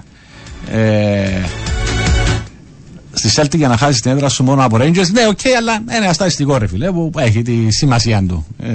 Ε, 0.71 1.41
στη 3.19 3.31
Celtic 3.35 3.57
για 3.57 3.69
να 3.69 3.77
χάσεις 3.77 4.01
την 4.01 4.11
έδρα 4.11 4.29
σου 4.29 4.45
μόνο 4.45 4.65
από 4.65 4.77
Rangers, 4.81 5.11
ναι, 5.13 5.27
οκ, 5.29 5.41
αλλά 5.59 5.75
είναι 5.75 6.05
ένα 6.05 6.13
στατιστικό 6.13 6.57
ρε 6.57 6.67
φίλε 6.67 6.91
που 6.91 7.11
έχει 7.17 7.43
τη 7.43 7.73
σημασία 7.73 8.23
του. 8.29 8.47
Ε, 8.59 8.69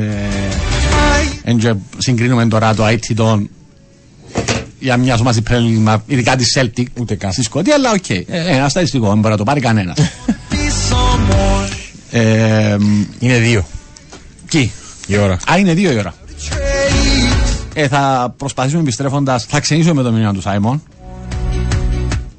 εν 1.43 1.57
και 1.57 1.73
συγκρίνουμε 1.97 2.47
τώρα 2.47 2.75
το 2.75 2.85
IT 2.87 3.13
των 3.15 3.49
για 4.79 4.97
μια 4.97 5.17
μαζί 5.23 5.41
πρέλημα, 5.41 6.03
ειδικά 6.05 6.35
τη 6.35 6.43
Celtic, 6.55 6.85
Ούτε 6.99 7.15
καν. 7.15 7.31
στη 7.31 7.43
Σκωτία, 7.43 7.73
αλλά 7.75 7.91
οκ, 7.91 8.09
ε, 8.09 8.25
ένα 8.27 8.69
στατιστικό, 8.69 9.07
δεν 9.07 9.17
μπορεί 9.17 9.31
να 9.31 9.37
το 9.37 9.43
πάρει 9.43 9.59
κανένας. 9.59 9.97
ε, 12.11 12.77
Είναι 13.19 13.37
δύο 13.37 13.65
Κι. 14.47 14.71
η 15.07 15.17
ώρα. 15.17 15.33
Α, 15.51 15.57
είναι 15.57 15.73
δύο 15.73 15.91
η 15.91 15.97
ώρα. 15.97 16.13
Ε, 17.73 17.87
θα 17.87 18.33
προσπαθήσουμε 18.37 18.81
επιστρέφοντας. 18.81 19.45
Θα 19.45 19.59
ξενήσω 19.59 19.93
με 19.93 20.03
το 20.03 20.11
μήνυμα 20.11 20.33
του 20.33 20.41
Σάιμον. 20.41 20.83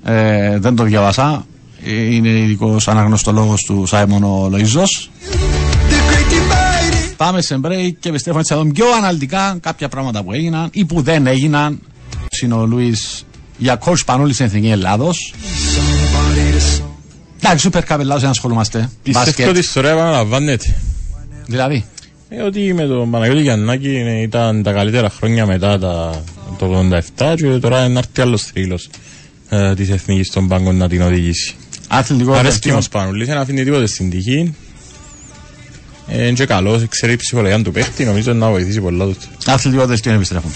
Ε, 0.05 0.59
δεν 0.59 0.77
το 0.77 0.83
διαβάσα. 0.83 1.47
Ε, 1.87 2.15
Είναι 2.15 2.29
ειδικός 2.29 2.89
αναγνωστολόγος 2.89 3.63
του 3.63 3.87
Σάιμον 3.87 4.23
ο 4.25 4.49
Λοϊζό. 4.51 4.83
Πάμε 7.17 7.43
σε 7.43 7.61
break 7.63 7.91
και 8.01 8.09
επιστρέφουμε 8.09 8.41
έτσι 8.41 8.53
θα 8.55 8.59
δούμε 8.59 8.73
πιο 8.73 8.85
αναλυτικά 8.97 9.59
κάποια 9.61 9.89
πράγματα 9.89 10.23
που 10.23 10.33
έγιναν 10.33 10.69
ή 10.73 10.85
που 10.85 11.03
δεν 11.03 11.27
έγιναν. 11.27 11.81
Είναι 12.43 12.55
ο 12.55 12.67
Λουίς 12.67 13.27
για 13.59 13.79
coach 13.85 14.05
Πανούλης 14.07 14.35
στην 14.35 14.47
Εθνική 14.47 14.69
Ελλάδος. 14.69 15.35
Εντάξει, 17.43 17.69
Super 17.73 17.81
Cup 17.89 17.99
Ελλάδος 17.99 18.21
δεν 18.23 18.31
ασχολούμαστε. 18.31 18.91
Πιστεύω 19.03 19.29
ότι 19.31 19.41
η 19.41 19.45
Μπάσκετ. 19.45 19.65
ιστορία 19.65 19.91
επαναλαμβάνεται. 19.91 20.77
Δηλαδή; 21.47 21.85
Ε, 22.29 22.43
ότι 22.43 22.75
με 22.75 22.87
τον 22.87 23.11
Παναγιώτη 23.11 23.41
Γιαννάκη 23.43 23.99
είναι- 23.99 24.21
ήταν 24.23 24.63
τα 24.63 24.73
καλύτερα 24.73 25.11
χρόνια 25.11 25.47
μετά 25.47 25.79
τα, 25.79 26.23
το 26.59 26.67
87 26.67 27.35
και 27.37 27.47
τώρα 27.47 27.79
είναι 27.85 27.93
να 27.93 27.99
έρθει 27.99 28.21
άλλος 28.21 28.43
θρύλος 28.43 28.89
ε, 29.49 29.75
της 29.75 29.91
Εθνικής 29.91 30.31
των 30.31 30.49
Πάγκων 30.49 30.77
να 30.77 30.89
την 30.89 31.03
οδηγήσει. 31.03 31.55
Αθλητικό 31.89 32.33
Αρέσκει 32.33 32.51
δελτίο. 32.51 32.75
μας 32.75 32.89
Πανουλής, 32.89 33.27
δεν 33.27 33.37
αφήνει 33.37 33.65
τίποτε 33.65 33.87
στην 33.87 34.11
τυχή. 34.11 34.55
Ε, 36.09 36.23
είναι 36.23 36.33
και 36.33 36.47
καλός, 36.47 36.89
ξέρει 36.89 37.13
η 37.13 37.17
ψυχολογία 37.17 37.63
του 37.63 37.73
παίχτη, 37.73 38.05
νομίζω 38.05 38.33
να 38.33 38.51
βοηθήσει 38.51 38.81
πολλά 38.81 39.05
τους. 39.05 39.29
Αθλητικό 39.47 39.87
δελτίο 39.87 40.13
επιστρέφουμε. 40.13 40.55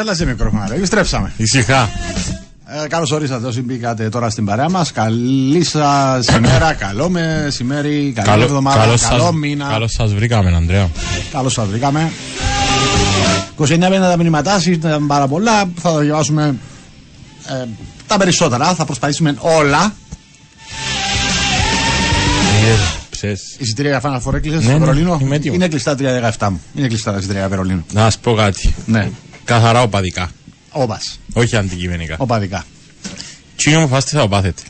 Θέλα 0.00 0.14
σε 0.14 0.26
μικρόφωνα, 0.26 0.66
ρε. 0.68 0.74
Επιστρέψαμε. 0.74 1.32
Ησυχά. 1.36 1.90
Ε, 2.84 2.86
Καλώς 2.88 3.10
ορίσατε 3.10 3.46
όσοι 3.46 3.62
μπήκατε 3.62 4.08
τώρα 4.08 4.30
στην 4.30 4.44
παρέα 4.44 4.68
μας. 4.70 4.92
Καλή 4.92 5.64
σας 5.64 6.26
ημέρα, 6.26 6.72
καλό 6.72 7.08
μεσημέρι, 7.08 8.12
καλή 8.24 8.42
εβδομάδα, 8.42 8.80
καλό, 8.80 8.96
σας, 8.96 9.32
μήνα. 9.32 9.68
καλώς 9.70 9.92
σας 9.92 10.14
βρήκαμε, 10.14 10.56
Ανδρέα. 10.56 10.88
Καλώς 11.32 11.52
σας 11.52 11.66
βρήκαμε. 11.68 12.12
29 13.58 13.66
πέντε 13.66 13.98
τα 13.98 14.16
μηνύματά 14.16 14.50
σας, 14.50 14.66
ήταν 14.66 15.06
πάρα 15.06 15.26
πολλά. 15.28 15.64
Θα 15.74 15.92
τα 15.92 15.98
διαβάσουμε 15.98 16.54
ε, 17.62 17.64
τα 18.06 18.16
περισσότερα. 18.18 18.74
Θα 18.74 18.84
προσπαθήσουμε 18.84 19.36
όλα. 19.38 19.92
Ψες. 23.10 23.56
Εισιτήρια 23.58 23.90
για 23.90 24.00
Final 24.10 24.28
Four 24.28 24.34
έκλεισε 24.34 24.56
Ναι, 24.56 24.62
στο 24.62 24.72
ναι, 24.72 24.78
Βερολίνο. 24.78 25.18
είμαι 25.20 25.36
έτοιμος. 25.36 25.56
Είναι 25.56 25.68
κλειστά 25.68 25.94
3-17 26.38 26.48
μου. 26.50 26.60
Είναι 26.74 26.86
κλειστά 26.88 27.10
τα 27.10 27.16
εισιτήρια 27.18 27.40
για 27.40 27.50
Βερολίνο. 27.50 27.84
Να 27.92 28.00
σας 28.00 28.18
πω 28.18 28.34
κάτι. 28.34 28.74
Ναι. 28.86 29.10
Καθαρά 29.48 29.82
οπαδικά. 29.82 30.30
Όπας. 30.70 31.20
Όχι 31.32 31.56
αντικειμενικά. 31.56 32.14
Οπαδικά. 32.18 32.64
Τι 33.56 33.76
μου 33.76 33.88
φάστε 33.88 34.18
θα 34.18 34.28
πάθετε. 34.28 34.62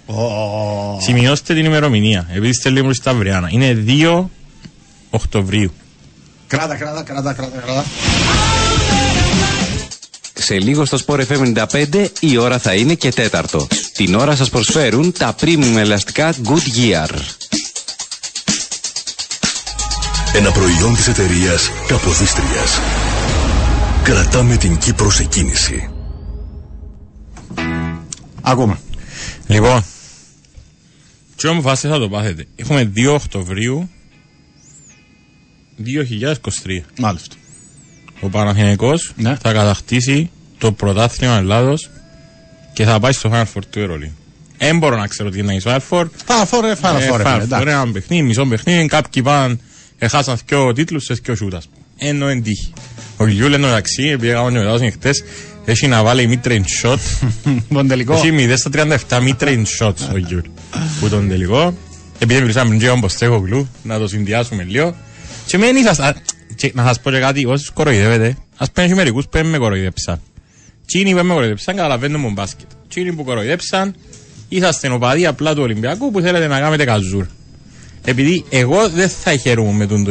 Σημειώστε 1.00 1.54
την 1.54 1.64
ημερομηνία. 1.64 2.26
Επειδή 2.30 2.48
είστε 2.48 2.70
λίγο 2.70 2.94
στα 2.94 3.10
Αυριάνα. 3.10 3.48
Είναι 3.50 3.84
2 3.86 4.24
Οκτωβρίου. 5.10 5.72
Κράτα, 6.46 6.74
κράτα, 6.76 7.02
κράτα, 7.02 7.32
κράτα, 7.32 7.60
κράτα. 7.60 7.84
Σε 10.34 10.58
λίγο 10.58 10.84
στο 10.84 10.98
Sport 11.06 11.20
FM 11.28 11.66
95 11.72 12.06
η 12.20 12.36
ώρα 12.36 12.58
θα 12.58 12.74
είναι 12.74 12.94
και 12.94 13.10
τέταρτο. 13.10 13.66
Την 13.92 14.14
ώρα 14.14 14.36
σας 14.36 14.48
προσφέρουν 14.48 15.12
τα 15.18 15.34
premium 15.40 15.76
ελαστικά 15.76 16.34
Goodyear. 16.44 17.10
Ένα 20.34 20.50
προϊόν 20.50 20.94
της 20.94 21.08
εταιρείας 21.08 21.70
Καποδίστριας. 21.86 22.80
Κρατάμε 24.08 24.56
την 24.56 24.78
Κύπρο 24.78 25.10
σε 25.10 25.24
κίνηση. 25.24 25.90
Ακούμε. 28.42 28.78
Λοιπόν, 29.46 29.84
τι 31.36 31.48
μου 31.48 31.62
φάστε 31.62 31.88
θα 31.88 31.98
το 31.98 32.08
πάθετε. 32.08 32.46
Έχουμε 32.56 32.92
2 32.96 33.14
Οκτωβρίου 33.14 33.88
2023. 35.78 36.84
Μάλιστα. 36.98 37.34
Ο 38.20 38.28
Παναθηναϊκός 38.28 39.12
Ναι. 39.16 39.36
θα 39.42 39.52
κατακτήσει 39.52 40.30
το 40.58 40.72
πρωτάθλημα 40.72 41.36
Ελλάδος 41.36 41.90
και 42.72 42.84
θα 42.84 43.00
πάει 43.00 43.12
στο 43.12 43.30
Final 43.32 43.44
Four 43.54 43.62
του 43.70 43.78
Ερολίου. 43.80 44.12
Δεν 44.58 44.78
μπορώ 44.78 44.96
να 44.96 45.06
ξέρω 45.06 45.30
τι 45.30 45.38
είναι 45.38 45.54
η 45.54 45.60
Final 45.64 45.80
Four. 45.90 46.04
Final 46.26 46.48
Four, 46.50 46.64
ε, 46.64 46.74
Final 46.82 47.10
Four, 47.10 47.20
Final 47.20 47.24
φίλε, 47.24 47.42
εντάξει. 47.42 47.64
Four, 47.64 47.66
ένα 47.66 47.90
παιχνίδι, 47.92 48.22
μισό 48.22 48.46
παιχνίδι. 48.46 48.86
Κάποιοι 48.86 49.22
πάνε, 49.22 49.58
έχασαν 49.98 50.38
δυο 50.46 50.72
τίτλους 50.72 51.04
σε 51.04 51.14
δυο 51.14 51.34
σούτα. 51.34 51.68
Ενώ 51.98 52.26
εν 52.26 52.42
τύχη. 52.42 52.72
Ο 53.20 53.26
Γιούλ 53.26 53.52
εν 53.52 53.60
τω 53.60 53.66
μεταξύ, 53.66 54.02
επειδή 54.02 54.28
έκανα 54.30 54.50
και 54.50 54.58
μετάδοση 54.58 54.90
χτες, 54.90 55.24
έχει 55.64 55.86
να 55.86 56.02
βάλει 56.02 56.40
mid-range 56.42 56.82
shot. 56.82 56.98
Τον 57.74 57.88
τελικό. 57.88 58.14
Έχει 58.14 58.30
0 58.32 58.52
στα 58.56 58.70
37 59.08 59.28
mid-range 59.28 59.64
shots 59.80 60.12
ο 60.14 60.16
Γιούλ. 60.16 60.40
Που 61.00 61.08
τον 61.08 61.28
τελικό. 61.28 61.76
Επειδή 62.18 62.40
μιλούσαμε 62.40 62.68
πριν 62.68 62.80
και 62.80 62.86
τον 62.86 63.00
Ποστέκογλου, 63.00 63.68
να 63.82 63.98
το 63.98 64.08
συνδυάσουμε 64.08 64.62
λίγο. 64.62 64.96
Και 65.46 65.58
μεν 65.58 65.76
ήσασταν, 65.76 66.14
και 66.54 66.72
να 66.74 66.86
σας 66.86 67.00
πω 67.00 67.10
και 67.10 67.18
κάτι, 67.18 67.46
όσους 67.46 67.70
κοροϊδεύετε, 67.70 68.36
ας 68.56 68.70
πούμε 68.70 68.86
και 68.86 68.94
μερικούς 68.94 69.24
που 69.24 69.30
δεν 69.32 69.46
με 69.46 69.58
κοροϊδέψαν. 69.58 70.20
Τσίνοι 70.86 71.14
που 71.14 71.24
με 71.24 71.32
κοροϊδέψαν 71.32 71.76
καταλαβαίνουν 71.76 72.20
μου 72.20 72.30
μπάσκετ. 72.30 72.66
Τσίνοι 72.88 73.12
που 73.12 73.24
κοροϊδέψαν, 73.24 73.94
είσαστε 74.48 74.88
οπαδοί 74.88 75.26
απλά 75.26 75.54
του 75.54 75.62
Ολυμπιακού 75.62 76.10
που 76.10 76.20
θέλετε 76.20 76.46
να 76.46 76.60
κάνετε 76.60 76.84
καζούρ. 76.84 77.26
Επειδή 78.04 78.44
εγώ 78.48 78.88
δεν 78.88 79.08
θα 79.08 79.36
χαίρομαι 79.36 79.72
με 79.72 79.86
τον 79.86 80.04
το 80.04 80.10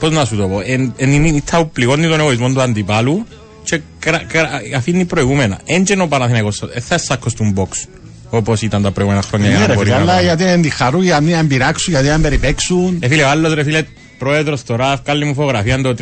είναι. 0.00 0.08
Πώς 0.08 0.18
να 0.18 0.24
σου 0.24 0.36
το 0.36 0.48
πω, 0.48 0.62
εν, 0.66 0.92
εν 0.96 1.12
είναι 1.12 1.28
η 1.28 1.42
τάου 1.50 1.70
πληγώνει 1.72 2.08
τον 2.08 2.20
εγωισμό 2.20 2.48
του 2.52 2.60
αντιπάλου 2.60 3.26
και 3.64 3.80
κρα, 3.98 4.18
κρα, 4.28 4.48
αφήνει 4.76 5.04
προηγούμενα. 5.04 5.58
Έντζεν 5.64 6.00
ο 6.00 6.06
Παναθηναϊκός, 6.06 6.58
δεν 6.72 6.82
θα 6.82 6.98
σάκω 6.98 7.28
στον 7.28 7.54
box 7.56 7.88
όπως 8.30 8.62
ήταν 8.62 8.82
τα 8.82 8.90
προηγούμενα 8.90 9.24
χρόνια. 9.24 9.48
για 9.48 9.56
Ναι, 9.58 9.62
να 9.62 9.68
ρε 9.68 9.74
μπορεί 9.74 9.86
φίλε, 9.86 9.96
να 9.98 10.02
αλλά 10.02 10.14
κάνει. 10.14 10.24
γιατί 10.26 10.44
δεν 10.44 10.62
τη 10.62 10.70
χαρούν, 10.70 11.02
γιατί 11.02 11.24
δεν 11.24 11.46
πειράξουν, 11.46 11.92
γιατί 11.92 12.08
δεν 12.08 12.20
περιπέξουν. 12.20 12.96
Ε, 13.00 13.08
φίλε, 13.08 13.22
ο 13.22 13.28
άλλος 13.28 13.54
ρε 13.54 13.62
φίλε, 13.62 13.82
πρόεδρος 14.18 14.64
τώρα, 14.64 15.00
βγάλει 15.04 15.24
μου 15.24 15.34
φωτογραφία 15.34 15.80
το 15.82 15.94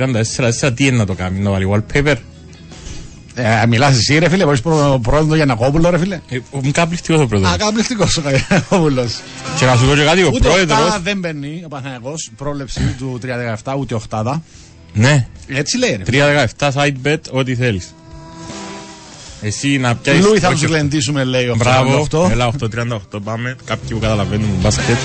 34, 0.66 0.72
τι 0.74 0.86
είναι 0.86 0.96
να 0.96 1.06
το 1.06 1.14
κάνει, 1.14 1.38
να 1.38 1.50
βάλει 1.50 1.68
wallpaper. 1.72 2.14
Ε, 3.38 3.66
μιλάς 3.66 3.96
εσύ 3.96 4.18
ρε 4.18 4.28
φίλε, 4.28 4.44
μπορείς 4.44 4.60
προ- 4.60 4.98
πρόεδρο 5.02 5.26
για 5.26 5.36
Γιανακόπουλο 5.44 5.90
ρε 5.90 5.98
φίλε. 5.98 6.20
Ε, 6.28 6.36
ο- 6.50 6.60
καταπληκτικός 6.60 7.20
ο 7.20 7.26
πρόεδρος. 7.26 7.52
Α, 7.52 7.56
καταπληκτικός 7.56 8.16
ο 8.16 8.22
Γιανακόπουλος. 8.48 9.20
Και 9.58 9.64
να 9.64 9.76
σου 9.76 9.86
πω 9.86 9.94
και 9.94 10.02
κάτι, 10.04 10.22
ο 10.22 10.30
Ούτε 10.34 10.48
πρόεδρος, 10.48 10.78
οχτάδα 10.78 11.00
δεν 11.00 11.18
μπαίνει 11.18 11.62
ο 11.64 11.68
Παναθηναϊκός, 11.68 12.30
πρόβλεψη 12.36 12.94
του 12.98 13.18
3-17, 13.22 13.74
ούτε 13.78 13.94
οχτάδα. 13.94 14.42
ναι, 14.92 15.26
Έτσι 15.48 15.78
λέει 15.78 15.96
ρε. 15.96 16.02
3-17 16.58 16.70
side 16.72 17.06
bet, 17.06 17.20
ό,τι 17.30 17.54
θέλεις. 17.54 17.94
Εσύ 19.42 19.78
να 19.78 19.94
πιάσεις... 19.96 20.24
Λούι 20.24 20.38
θα 20.38 20.48
όχι 20.48 20.60
τους 20.60 20.68
γλεντήσουμε 20.68 21.24
λέει 21.24 21.46
ο 21.48 21.54
Μπράβο, 21.56 22.06
8. 22.10 22.30
έλα 22.30 22.50
8-38 22.60 22.98
πάμε. 23.24 23.56
Κάποιοι 23.64 23.88
που 23.94 23.98
καταλαβαίνουν 23.98 24.48
μπάσκετ 24.60 24.96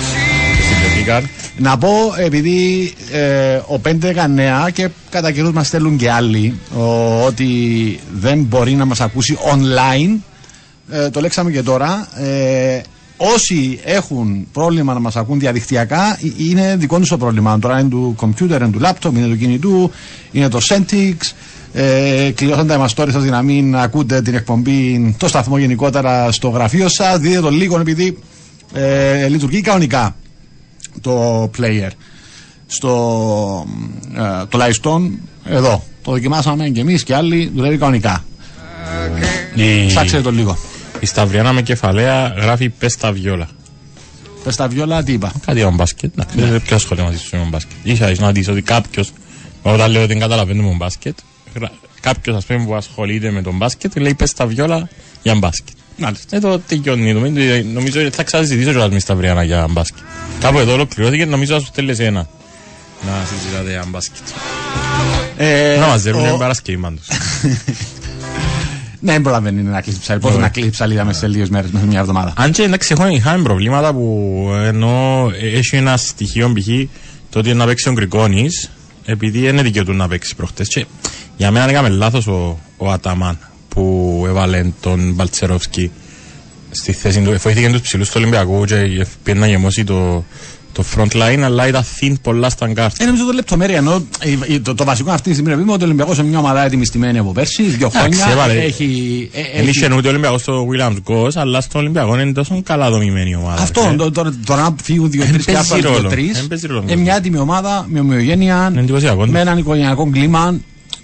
και 1.04 1.10
συνδεθήκαν. 1.10 1.28
Να 1.56 1.78
πω, 1.78 1.88
επειδή 2.18 2.92
ε, 3.12 3.54
ο 3.54 3.80
5-19 4.66 4.70
και 4.72 4.88
κατά 5.10 5.32
καιρούς 5.32 5.52
μας 5.52 5.66
στέλνουν 5.66 5.96
και 5.96 6.10
άλλοι 6.10 6.58
ο, 6.76 7.24
ότι 7.24 7.48
δεν 8.14 8.38
μπορεί 8.42 8.72
να 8.72 8.84
μας 8.84 9.00
ακούσει 9.00 9.38
online, 9.54 10.18
ε, 10.90 11.10
το 11.10 11.20
λέξαμε 11.20 11.50
και 11.50 11.62
τώρα, 11.62 12.08
ε, 12.16 12.80
όσοι 13.16 13.80
έχουν 13.84 14.46
πρόβλημα 14.52 14.94
να 14.94 15.00
μας 15.00 15.16
ακούν 15.16 15.38
διαδικτυακά 15.38 16.18
ε, 16.22 16.32
είναι 16.48 16.76
δικό 16.78 16.98
τους 16.98 17.08
το 17.08 17.16
πρόβλημα. 17.16 17.58
Τώρα 17.58 17.80
είναι 17.80 17.88
του 17.88 18.14
κομπιούτερ, 18.16 18.60
είναι 18.60 18.70
του 18.70 18.80
λάπτοπ, 18.80 19.16
είναι 19.16 19.26
του 19.26 19.36
κινητού, 19.36 19.90
είναι 20.32 20.48
το 20.48 20.58
Centix, 20.68 21.14
ε, 21.72 22.30
κλειώσαν 22.34 22.66
τα 22.66 22.74
εμαστόρια 22.74 23.12
σας 23.12 23.22
για 23.22 23.32
να 23.32 23.42
μην 23.42 23.76
ακούτε 23.76 24.22
την 24.22 24.34
εκπομπή, 24.34 25.14
το 25.18 25.28
σταθμό 25.28 25.58
γενικότερα 25.58 26.32
στο 26.32 26.48
γραφείο 26.48 26.88
σας, 26.88 27.18
δείτε 27.18 27.40
το 27.40 27.50
λίγο 27.50 27.80
επειδή 27.80 28.18
ε, 28.74 29.28
λειτουργεί 29.28 29.60
κανονικά 29.60 30.14
το 31.00 31.44
player. 31.58 31.90
στο 32.66 33.66
ε, 34.16 34.46
τουλάχιστον 34.46 35.18
εδώ. 35.44 35.84
Το 36.02 36.10
δοκιμάσαμε 36.12 36.68
και 36.68 36.80
εμείς 36.80 37.02
και 37.02 37.14
άλλοι, 37.14 37.50
δουλεύει 37.54 37.78
κανονικά. 37.78 38.24
Η, 39.54 39.86
Ψάξτε 39.86 40.20
το 40.20 40.30
λίγο. 40.30 40.58
η 41.00 41.06
Σταυριάνα 41.06 41.52
με 41.52 41.62
κεφαλαία 41.62 42.28
γράφει 42.28 42.68
πες 42.68 42.96
τα 42.96 43.12
βιόλα. 43.12 43.48
Πες 44.44 44.56
τα 44.56 44.68
βιόλα, 44.68 45.02
τι 45.02 45.12
είπα; 45.12 45.32
Κάτι 45.46 45.58
για 45.58 45.70
μπάσκετ. 45.70 46.16
Να 46.16 46.24
ξέρετε 46.24 46.58
ποιο 46.58 46.76
ασχολείται 46.76 47.06
μαζί 47.06 47.18
σου 47.18 47.36
με 47.36 47.46
μπάσκετ. 47.50 47.76
Ίσα 47.82 48.10
ίσα 48.10 48.22
να 48.22 48.32
δει 48.32 48.50
ότι 48.50 48.62
κάποιος, 48.62 49.12
όταν 49.62 49.90
λέω 49.90 50.02
ότι 50.02 50.12
δεν 50.12 50.20
καταλαβαίνουμε 50.20 50.68
με 50.68 50.74
μπάσκετ, 50.74 51.18
κάποιος 52.00 52.36
ας 52.36 52.44
πούμε 52.44 52.64
που 52.64 52.74
ασχολείται 52.74 53.30
με 53.30 53.42
τον 53.42 53.56
μπάσκετ 53.56 53.96
λέει 53.96 54.14
πες 54.14 54.32
τα 54.32 54.46
βιόλα 54.46 54.88
για 55.22 55.34
μπάσκετ. 55.34 55.76
Μάλιστα. 56.02 56.36
Εδώ 56.36 56.58
τελειώνει. 56.58 57.12
Νομίζω, 57.12 57.62
νομίζω 57.72 58.00
ότι 58.00 58.10
θα 58.16 58.22
ξαναζητήσω 58.22 58.70
κιόλας 58.70 58.90
με 58.90 58.98
Σταυριάνα 58.98 59.42
για 59.42 59.66
μπάσκετ. 59.70 60.02
Κάπου 60.40 60.58
εδώ 60.58 60.72
ολοκληρώθηκε, 60.72 61.24
νομίζω 61.24 61.54
να 61.54 61.60
σου 61.60 61.70
τέλει 61.74 61.96
ένα. 61.98 62.26
Να 63.06 63.12
συζητάτε 63.26 63.70
για 63.70 63.84
μπάσκετ. 63.88 64.22
Ε, 65.36 65.76
Να 65.80 65.86
μαζεύουν 65.86 66.24
ο- 66.26 66.28
την 66.28 66.38
Παρασκευή 66.38 66.78
πάντως. 66.78 67.06
Ναι, 69.00 69.12
δεν 69.12 69.22
προλαβαίνει 69.22 69.62
να 69.62 69.80
κλείσει 69.80 69.98
ψαλίδα. 70.00 70.26
Πώς 70.26 70.34
Ωραία. 70.36 70.46
να 70.46 70.52
κλείσει 70.52 70.70
ψαλίδα 70.70 71.04
μέσα 71.04 71.18
σε 71.18 71.26
λίγες 71.28 71.48
μέρες, 71.50 71.70
μέσα 71.70 71.84
σε 71.84 71.90
μια 71.90 72.00
εβδομάδα. 72.00 72.32
Αν 72.36 72.52
και 72.52 72.62
εντάξει, 72.62 72.94
έχω- 72.98 73.08
είχαμε 73.08 73.42
προβλήματα 73.42 73.92
που 73.92 74.48
ενώ 74.64 75.28
έχει 75.54 75.76
ένα 75.76 75.96
στοιχείο 75.96 76.52
π.χ. 76.52 76.66
το 77.30 77.38
ότι 77.38 77.54
να 77.54 77.66
παίξει 77.66 77.88
ο 77.88 77.92
Γκρικόνης 77.92 78.70
επειδή 79.04 79.40
δεν 79.40 79.48
είναι 79.52 79.62
δικαιωτού 79.62 79.92
να 79.92 80.08
παίξει 80.08 80.34
προχτές 80.36 80.68
και 80.68 80.86
για 81.36 81.50
μένα 81.50 81.68
έκαμε 81.70 81.88
λάθος 81.88 82.26
ο, 82.26 82.58
ο 82.76 82.90
Αταμάν 82.90 83.38
που 83.74 84.24
έβαλε 84.28 84.64
τον 84.80 85.12
Μπαλτσερόφσκι 85.14 85.90
στη 86.70 86.92
θέση 86.92 87.20
του. 87.20 87.34
Φοήθηκε 87.42 87.68
τους 87.70 87.80
ψηλούς 87.80 88.06
του 88.08 88.14
Ολυμπιακού 88.16 88.64
και 88.64 89.06
πήγε 89.22 89.38
να 89.38 89.46
γεμώσει 89.46 89.84
το, 89.84 90.24
το 90.72 90.84
front 90.96 91.12
line 91.12 91.40
αλλά 91.44 91.66
ήταν 91.68 91.84
thin 92.00 92.12
πολλά 92.22 92.50
στα 92.50 92.66
γκάρτ. 92.72 93.00
Ε, 93.00 93.04
νομίζω 93.04 93.26
το 93.26 93.32
λεπτομέρεια 93.32 93.76
ενώ 93.76 94.06
η- 94.22 94.54
η- 94.54 94.60
το, 94.60 94.74
το 94.74 94.84
βασικό 94.84 95.10
αυτή 95.10 95.28
τη 95.28 95.34
στιγμή 95.36 95.62
είναι 95.62 95.72
ότι 95.72 95.82
ο 95.82 95.86
Ολυμπιακός 95.86 96.18
είναι 96.18 96.28
μια 96.28 96.38
ομάδα 96.38 96.64
έτοιμη 96.64 96.84
στημένη 96.84 97.18
από 97.18 97.32
πέρσι, 97.32 97.62
δύο 97.62 97.90
Εντάξει, 97.94 98.18
χρόνια. 98.20 98.32
έβαλε. 98.32 98.60
Έχει, 98.60 99.30
ε, 99.32 99.40
Δεν 99.42 99.68
έχει- 99.68 99.78
είχε 99.84 99.94
ούτε 99.94 100.06
ο 100.06 100.10
Ολυμπιακός 100.10 100.40
στο 100.40 100.66
Williams 100.70 100.96
Goss 101.12 101.30
αλλά 101.34 101.60
στο 101.60 101.78
Ολυμπιακό 101.78 102.20
είναι 102.20 102.32
τόσο 102.32 102.62
καλά 102.64 102.90
δομημένη 102.90 103.30
η 103.30 103.34
ομάδα. 103.34 103.62
Αυτό, 103.62 103.88
Ε, 103.92 103.96
το- 103.96 104.10
τώρα 104.10 104.34
τώρα 104.46 104.62
να 104.62 104.74
φύγουν 104.82 105.10
δύο-τρει 105.10 105.36
και 105.38 105.42
παίζει 105.44 105.60
ας 105.60 105.66
πούμε 105.66 105.82
ρόλο. 105.82 105.98
δύο-τρεις. 106.00 106.30
Δεν 106.32 106.46
παίζει 106.46 106.66
ρόλο. 106.66 106.82
Είναι 106.86 106.96
μια 106.96 107.14
έτοιμη 107.16 107.38
ομάδα 107.38 107.84
με 107.88 108.00
ομοιογένεια, 108.00 108.68
Είναι 108.72 108.80
εντυπωσιακό. 108.80 109.26
με 109.26 109.40
έναν 109.40 109.58
οικογενειακό 109.58 110.10
κλίμα 110.10 110.60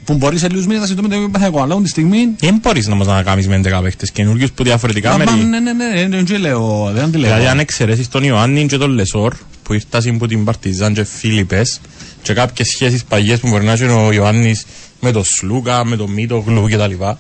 που 0.09 0.15
μπορείς 0.15 0.41
σε 0.41 0.49
λίγους 0.49 0.67
μήνες 0.67 0.81
να 0.81 0.87
συζητούμε 0.87 1.15
το 1.15 1.23
επίπεδο. 1.23 1.63
Αλλά 1.63 1.81
τη 1.83 1.89
στιγμή. 1.89 2.29
Δεν 2.39 2.59
μπορείς 2.63 2.87
να 2.87 2.95
μας 2.95 3.07
να 3.07 3.23
κάνεις 3.23 3.49
με 3.49 3.61
11 3.65 3.83
παίχτες 3.83 4.11
καινούριους 4.11 4.53
που 4.53 4.63
διαφορετικά 4.63 5.11
Μα, 5.11 5.17
μέρη. 5.17 5.31
Ναι, 5.31 5.59
ναι, 5.61 5.73
ναι, 5.73 6.07
ναι, 6.07 6.23
δεν 6.23 6.41
λέω. 6.41 6.91
Δεν 6.95 7.11
τη 7.11 7.19
λέω. 7.19 7.31
Δηλαδή 7.31 7.47
αν 7.47 7.59
εξαιρέσεις 7.59 8.09
τον 8.09 8.23
Ιωάννη 8.23 8.67
και 8.67 8.77
τον 8.77 8.91
Λεσόρ 8.91 9.35
που 9.63 9.73
ήρθαν 9.73 10.15
από 10.15 10.27
την 10.27 10.45
Παρτιζάν 10.45 10.95
και 10.95 11.05
Φίλιππες 11.05 11.81
και 12.23 12.33
κάποιες 12.33 12.69
σχέσεις 12.69 13.05
παγιές 13.05 13.41
που 13.41 13.49
μπορεί 13.49 13.65
να 13.65 13.73
έχει 13.73 13.85
ο 13.85 14.13
Ιωάννης 14.13 14.67
με 15.01 15.13
τον 15.13 15.25
Σλούκα, 15.25 15.85
με 15.85 15.97
τον 15.97 16.11
Μίτογλου 16.11 16.69
και 16.69 16.77
τα 16.77 16.87
λοιπά 16.87 17.19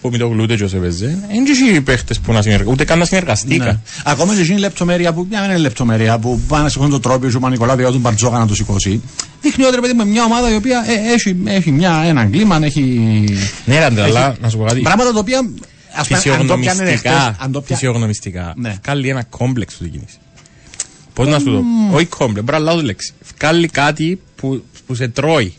που 0.00 0.08
Μίτογλου 0.08 0.42
ούτε 0.42 0.56
και 0.56 0.64
όσο 0.64 0.76
παίζει. 0.76 1.06
Δεν 1.06 1.44
έχει 1.70 1.80
παίχτες 1.80 2.18
που 2.18 2.32
να 2.32 2.42
συνεργαστούν, 2.42 2.72
ούτε 2.72 2.84
καν 2.84 2.98
να 2.98 3.04
συνεργαστήκα. 3.04 3.64
Ναι. 3.64 3.78
Ακόμα 4.04 4.34
και 4.34 4.40
εκείνη 4.40 4.56
η 4.56 4.60
λεπτομέρεια 4.60 5.12
που 5.12 5.26
μια 5.30 5.40
δεν 5.40 5.50
είναι 5.50 5.58
λεπτομέρεια 5.58 6.18
που 6.18 6.40
πάνε 6.48 6.62
να 6.62 6.68
σηκώνουν 6.68 6.92
το 6.92 7.00
τρόπο 7.00 7.30
σου, 7.30 7.40
ο 7.42 7.48
Νικολάου 7.48 7.76
διαβάζει 7.76 7.92
τον 7.94 8.02
Μπαρτζόκα 8.02 8.38
να 8.38 8.46
το 8.46 8.54
σηκώσει. 8.54 9.02
Δείχνει 9.40 9.64
ότι 9.64 9.74
ρε 9.74 9.80
παιδί 9.80 9.94
με 9.94 10.04
μια 10.04 10.24
ομάδα 10.24 10.52
η 10.52 10.54
οποία 10.54 10.84
ε, 10.86 11.12
έχει, 11.12 11.36
έχει 11.44 11.70
μια, 11.70 12.02
έναν 12.04 12.30
κλίμα, 12.30 12.58
έχει. 12.62 12.80
Ναι, 13.64 13.78
ρε 13.78 13.84
Αντρέ, 13.84 14.02
αλλά 14.02 14.36
να 14.40 14.48
σου 14.48 14.56
πω 14.58 14.64
κάτι. 14.64 14.80
Πράγματα 14.80 15.12
τα 15.12 15.18
οποία. 15.18 15.50
ας 15.94 16.08
πούμε, 16.08 16.34
αν 16.34 16.46
το 16.46 16.58
πιάνε 16.58 16.96
χτες, 16.96 17.00
Φυσιογνωμιστικά, 17.00 17.36
αν 17.40 17.52
το 17.52 17.60
πια- 17.60 17.76
φυσιογνωμιστικά, 17.76 18.52
Ναι. 18.56 18.74
βγάλει 18.84 19.08
ένα 19.08 19.22
κόμπλεξ 19.24 19.76
του 19.76 19.90
κίνηση. 19.90 20.16
Πώς 21.14 21.26
να 21.28 21.38
σου 21.38 21.44
το 21.44 21.50
πω, 21.90 21.96
όχι 21.96 22.06
κόμπλεξ, 22.06 22.44
μπρα 22.44 22.58
λάθος 22.58 22.82
λέξη. 22.82 23.12
Βγάλει 23.38 23.68
κάτι 23.68 24.20
που, 24.36 24.64
που 24.86 24.94
σε 24.94 25.08
τρώει 25.08 25.54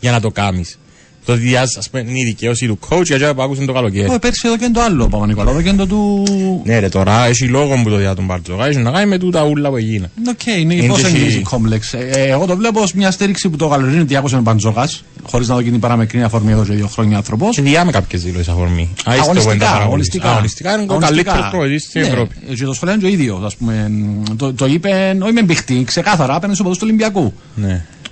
για 0.00 0.10
να 0.10 0.20
το 0.20 0.30
κάνεις. 0.30 0.78
Το 1.24 1.32
ότι 1.32 1.56
ας 1.56 1.76
ας 1.76 1.90
πούμε 1.90 2.02
είναι 2.08 2.18
η 2.18 2.24
δικαίωση 2.24 2.66
του 2.66 2.78
coach 2.88 3.02
για 3.04 3.16
αυτό 3.16 3.34
που 3.34 3.42
άκουσαν 3.42 3.66
το 3.66 3.72
καλοκαίρι. 3.72 4.08
Ω, 4.14 4.18
πέρσι 4.18 4.40
εδώ 4.44 4.56
και 4.56 4.64
είναι 4.64 4.72
το 4.74 4.80
άλλο, 4.80 5.08
Παπα-Νικολάου, 5.08 5.52
εδώ 5.52 5.62
και 5.62 5.68
είναι 5.68 5.78
το 5.78 5.86
του. 5.86 6.24
Ναι 6.64 6.78
ρε 6.78 6.88
τώρα 6.88 7.26
έχει 7.26 7.44
λόγο 7.44 7.80
που 7.82 7.90
το 7.90 7.96
διά 7.96 8.14
τον 8.14 8.24
Μπαρτζόκα, 8.24 8.66
έχει 8.66 8.78
να 8.78 8.90
κάνει 8.90 9.06
με 9.06 9.18
τούτα 9.18 9.44
ούλα 9.44 9.68
που 9.68 9.76
έγιναν. 9.76 10.10
Οκ, 10.28 10.46
είναι 10.46 10.74
η 10.74 10.78
Είναι 10.80 10.86
πώς 10.92 11.00
και 11.00 11.06
εγγύηση 11.06 11.38
η- 11.38 11.42
κόμπλεξ. 11.42 11.92
Ε, 11.94 11.98
ε, 12.12 12.30
εγώ 12.30 12.46
το 12.46 12.56
βλέπω 12.56 12.80
ως 12.80 12.92
μια 12.92 13.10
στήριξη 13.10 13.48
που 13.48 13.56
το 13.56 13.68
καλοκαίρι 13.68 14.02
διάκοσε 14.04 14.36
ο 14.36 14.40
Μπαντζόκα, 14.40 14.88
χωρίς 15.22 15.48
να 15.48 15.54
δω 15.54 15.62
και 15.62 15.70
την 15.70 15.80
παραμικρή 15.80 16.22
αφορμή 16.22 16.52
εδώ 16.52 16.64
και 16.64 16.72
δύο 16.72 16.86
χρόνια 16.86 17.16
άνθρωπος. 17.16 17.54
Και 17.56 17.62
διάμε 17.62 17.92
κάποιες 17.92 18.22
δηλώσεις 18.22 18.48
αφορμή. 18.48 18.88
Α, 19.04 19.14
είστε 19.16 19.32
που 19.40 19.48
δεν 19.48 19.58
τα 19.58 19.70
Αγωνιστικά, 19.70 19.72
παρακολουθείς. 19.72 20.20
αγωνιστικά. 20.20 20.30
Αγωνιστικά 20.30 20.72
είναι 20.72 20.82
ο 20.92 20.98
καλύτερος 20.98 21.48
προεδρής 21.50 21.82
στην 21.82 22.00
Ναι, 22.00 22.06
Ευρώπη. 22.06 22.34
Και 22.56 22.64
το 22.64 22.72
σχολείο 22.72 22.94
είναι 22.94 23.02
το 23.02 23.08
ίδιο. 23.08 23.42
Ας 23.44 23.56
πούμε, 23.56 23.90
το, 24.36 24.52
το 24.54 24.66
είπε, 24.66 25.16
όχι 25.22 25.32
με 25.32 25.42
μπιχτή, 25.42 25.84
ξεκάθαρα 25.86 26.34
απέναντι 26.34 26.54
στου 26.58 26.64
οπαδού 26.66 26.78
του 26.80 26.86
Ολυμπιακού. 26.88 27.32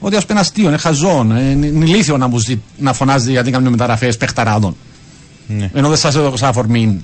Ναι. 0.00 0.06
Ότι 0.06 0.16
ας 0.16 0.22
πούμε 0.26 0.32
είναι 0.32 0.40
αστείο, 0.40 0.68
είναι 0.68 0.76
χαζόν, 0.76 1.36
ε, 1.36 1.50
είναι, 1.50 1.66
είναι 1.66 1.84
ηλίθιο 1.84 2.16
να, 2.16 2.26
μου 2.26 2.38
ζει- 2.38 2.60
να 2.78 2.92
φωνάζει 2.92 3.30
γιατί 3.30 3.50
κάνουν 3.50 3.70
μεταγραφές 3.70 4.16
παιχταράδων. 4.16 4.76
Ναι. 5.46 5.70
Ενώ 5.74 5.88
δεν 5.88 5.98
σας 5.98 6.14
έδωσα 6.14 6.48
αφορμή 6.48 7.00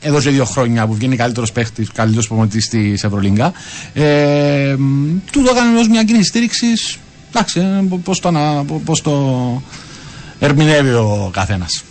εδώ 0.00 0.20
και 0.20 0.30
δύο 0.30 0.44
χρόνια 0.44 0.86
που 0.86 0.94
βγαίνει 0.94 1.16
καλύτερος 1.16 1.52
παίχτη, 1.52 1.86
καλύτερος 1.94 2.26
προμονητή 2.26 2.68
της 2.68 3.04
Ευρωλίγκα. 3.04 3.52
Ε, 3.94 4.74
μ, 4.78 5.16
του 5.32 5.42
το 5.42 5.50
έκανε 5.54 5.78
ως 5.78 5.88
μια 5.88 6.04
κοινή 6.04 6.24
στήριξης. 6.24 6.98
Εντάξει, 7.28 7.60
πώς 8.04 8.20
το, 8.20 8.28
ανα- 8.28 8.64
πώς 8.84 9.02
το 9.02 9.62
ερμηνεύει 10.38 10.92
ο 10.92 11.30
καθένας. 11.32 11.84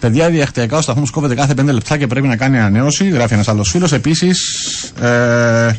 Παιδιά, 0.00 0.28
διαδικτυακά 0.30 0.76
ο 0.76 0.80
σταθμός 0.80 1.10
κόβεται 1.10 1.34
κάθε 1.34 1.54
5 1.60 1.64
λεπτά 1.72 1.96
και 1.98 2.06
πρέπει 2.06 2.26
να 2.28 2.36
κάνει 2.36 2.58
ανανέωση. 2.58 3.08
Γράφει 3.08 3.34
ένας 3.34 3.48
άλλος 3.48 3.70
φίλος. 3.70 3.92
Επίσης, 3.92 4.38
ε, 5.00 5.76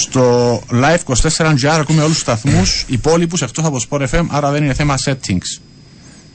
στο 0.00 0.56
live 0.72 1.14
24GR 1.14 1.66
ακούμε 1.80 2.00
όλους 2.02 2.12
τους 2.12 2.20
σταθμούς 2.22 2.84
υπόλοιπους 2.88 3.42
εκτός 3.42 3.64
από 3.64 3.80
Sport 3.90 4.06
FM, 4.10 4.24
άρα 4.28 4.50
δεν 4.50 4.64
είναι 4.64 4.74
θέμα 4.74 4.94
settings. 5.04 5.60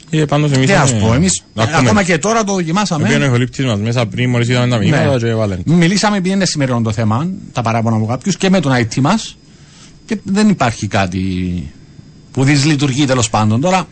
Ε, 0.09 0.25
πάντως 0.25 0.51
εμείς 0.51 0.67
Τι 0.67 0.73
να 0.73 0.85
σου 0.85 0.95
είναι- 0.95 1.05
πω, 1.07 1.13
εμείς 1.13 1.43
να 1.53 1.63
ακούμε. 1.63 1.77
ακόμα 1.77 2.03
και 2.03 2.17
τώρα 2.17 2.43
το 2.43 2.51
Ο 2.51 2.53
οποίος 2.53 2.57
δοκιμάσαμε. 2.67 3.13
είναι 3.13 3.27
ο 3.27 3.35
λήπτης 3.37 3.65
μας 3.65 3.79
μέσα 3.79 4.05
πριν 4.05 4.29
μόλις 4.29 4.47
είδαμε 4.49 4.67
τα 4.67 4.77
μηνύματα 4.77 5.11
Ναι. 5.11 5.17
και 5.17 5.27
έβαλε. 5.27 5.57
Μιλήσαμε 5.65 6.17
επειδή 6.17 6.33
είναι 6.35 6.45
σημερινό 6.45 6.81
το 6.81 6.91
θέμα, 6.91 7.27
τα 7.53 7.61
παράπονα 7.61 7.95
από 7.95 8.05
κάποιους 8.05 8.37
και 8.37 8.49
με 8.49 8.59
τον 8.59 8.71
IT 8.75 8.99
μας 9.01 9.37
και 10.05 10.17
δεν 10.23 10.49
υπάρχει 10.49 10.87
κάτι 10.87 11.23
που 12.31 12.43
δυσλειτουργεί 12.43 13.05
τέλος 13.05 13.29
πάντων. 13.29 13.61
Τώρα 13.61 13.87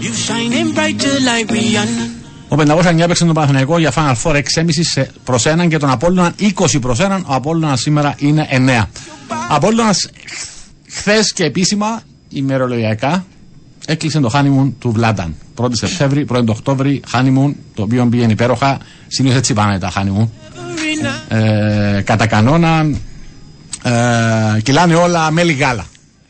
You 0.00 0.04
shining 0.04 0.78
brighter 0.78 1.16
like 1.28 1.50
Rihanna. 1.52 2.17
Ο 2.48 2.56
509 2.56 2.98
έπαιξε 2.98 3.24
τον 3.24 3.34
Παναθηναϊκό 3.34 3.78
για 3.78 3.92
Final 3.94 4.14
Four 4.22 4.34
6,5 4.34 4.82
σε- 4.84 5.10
προς 5.24 5.44
1 5.46 5.66
και 5.68 5.78
τον 5.78 5.90
Απόλλωνα 5.90 6.32
20 6.38 6.78
προς 6.80 6.98
1. 7.00 7.20
Ο 7.26 7.34
Απόλλωνας 7.34 7.80
σήμερα 7.80 8.14
είναι 8.18 8.46
9. 8.50 8.88
Απόλλωνας 9.48 10.10
χθες 10.90 11.32
και 11.32 11.44
επίσημα 11.44 12.00
ημερολογιακά 12.28 13.24
έκλεισε 13.86 14.20
το 14.20 14.30
honeymoon 14.34 14.72
του 14.78 14.90
Βλάνταν. 14.92 15.34
1η 15.56 15.70
Σεπτέμβρη, 15.76 16.26
1η 16.32 16.46
Οκτώβρη, 16.48 17.02
honeymoon, 17.12 17.52
το 17.74 17.82
οποίο 17.82 18.06
πήγαινε 18.06 18.32
υπέροχα. 18.32 18.78
Συνήθως 19.06 19.38
έτσι 19.38 19.52
πάνε 19.54 19.78
τα 19.78 19.92
honeymoon. 19.96 20.28
Ε, 21.28 22.00
κατά 22.04 22.26
κανόνα 22.26 22.90
ε, 23.82 24.60
κυλάνε 24.62 24.94
όλα 24.94 25.30
μέλι 25.30 25.52
γάλα 25.52 25.84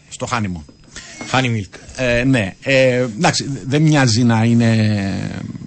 στο 0.09 0.29
honeymoon. 0.31 0.63
Honey 1.33 1.45
milk. 1.45 1.88
Ε, 2.01 2.25
ναι. 2.25 2.55
Ε, 2.63 2.97
εντάξει, 2.97 3.51
δεν 3.67 3.83
μοιάζει 3.83 4.23
να 4.23 4.45
είναι. 4.45 4.71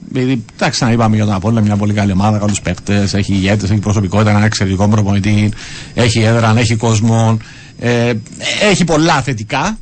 Δηλαδή, 0.10 0.44
εντάξει, 0.56 0.84
να 0.84 0.92
είπαμε 0.92 1.16
για 1.16 1.26
τον 1.26 1.34
Απόλλωνα, 1.34 1.62
μια 1.62 1.76
πολύ 1.76 1.94
καλή 1.94 2.12
ομάδα, 2.12 2.38
καλούς 2.38 2.62
παίκτες, 2.62 3.14
έχει 3.14 3.34
ηγέτες, 3.34 3.70
έχει 3.70 3.80
προσωπικότητα, 3.80 4.30
έναν 4.30 4.44
εξαιρετικό 4.44 4.88
προπονητή, 4.88 5.52
έχει 5.94 6.20
έδρα, 6.20 6.54
έχει 6.58 6.76
κόσμο. 6.76 7.38
Ε, 7.80 8.14
έχει 8.62 8.84
πολλά 8.84 9.22
θετικά. 9.22 9.78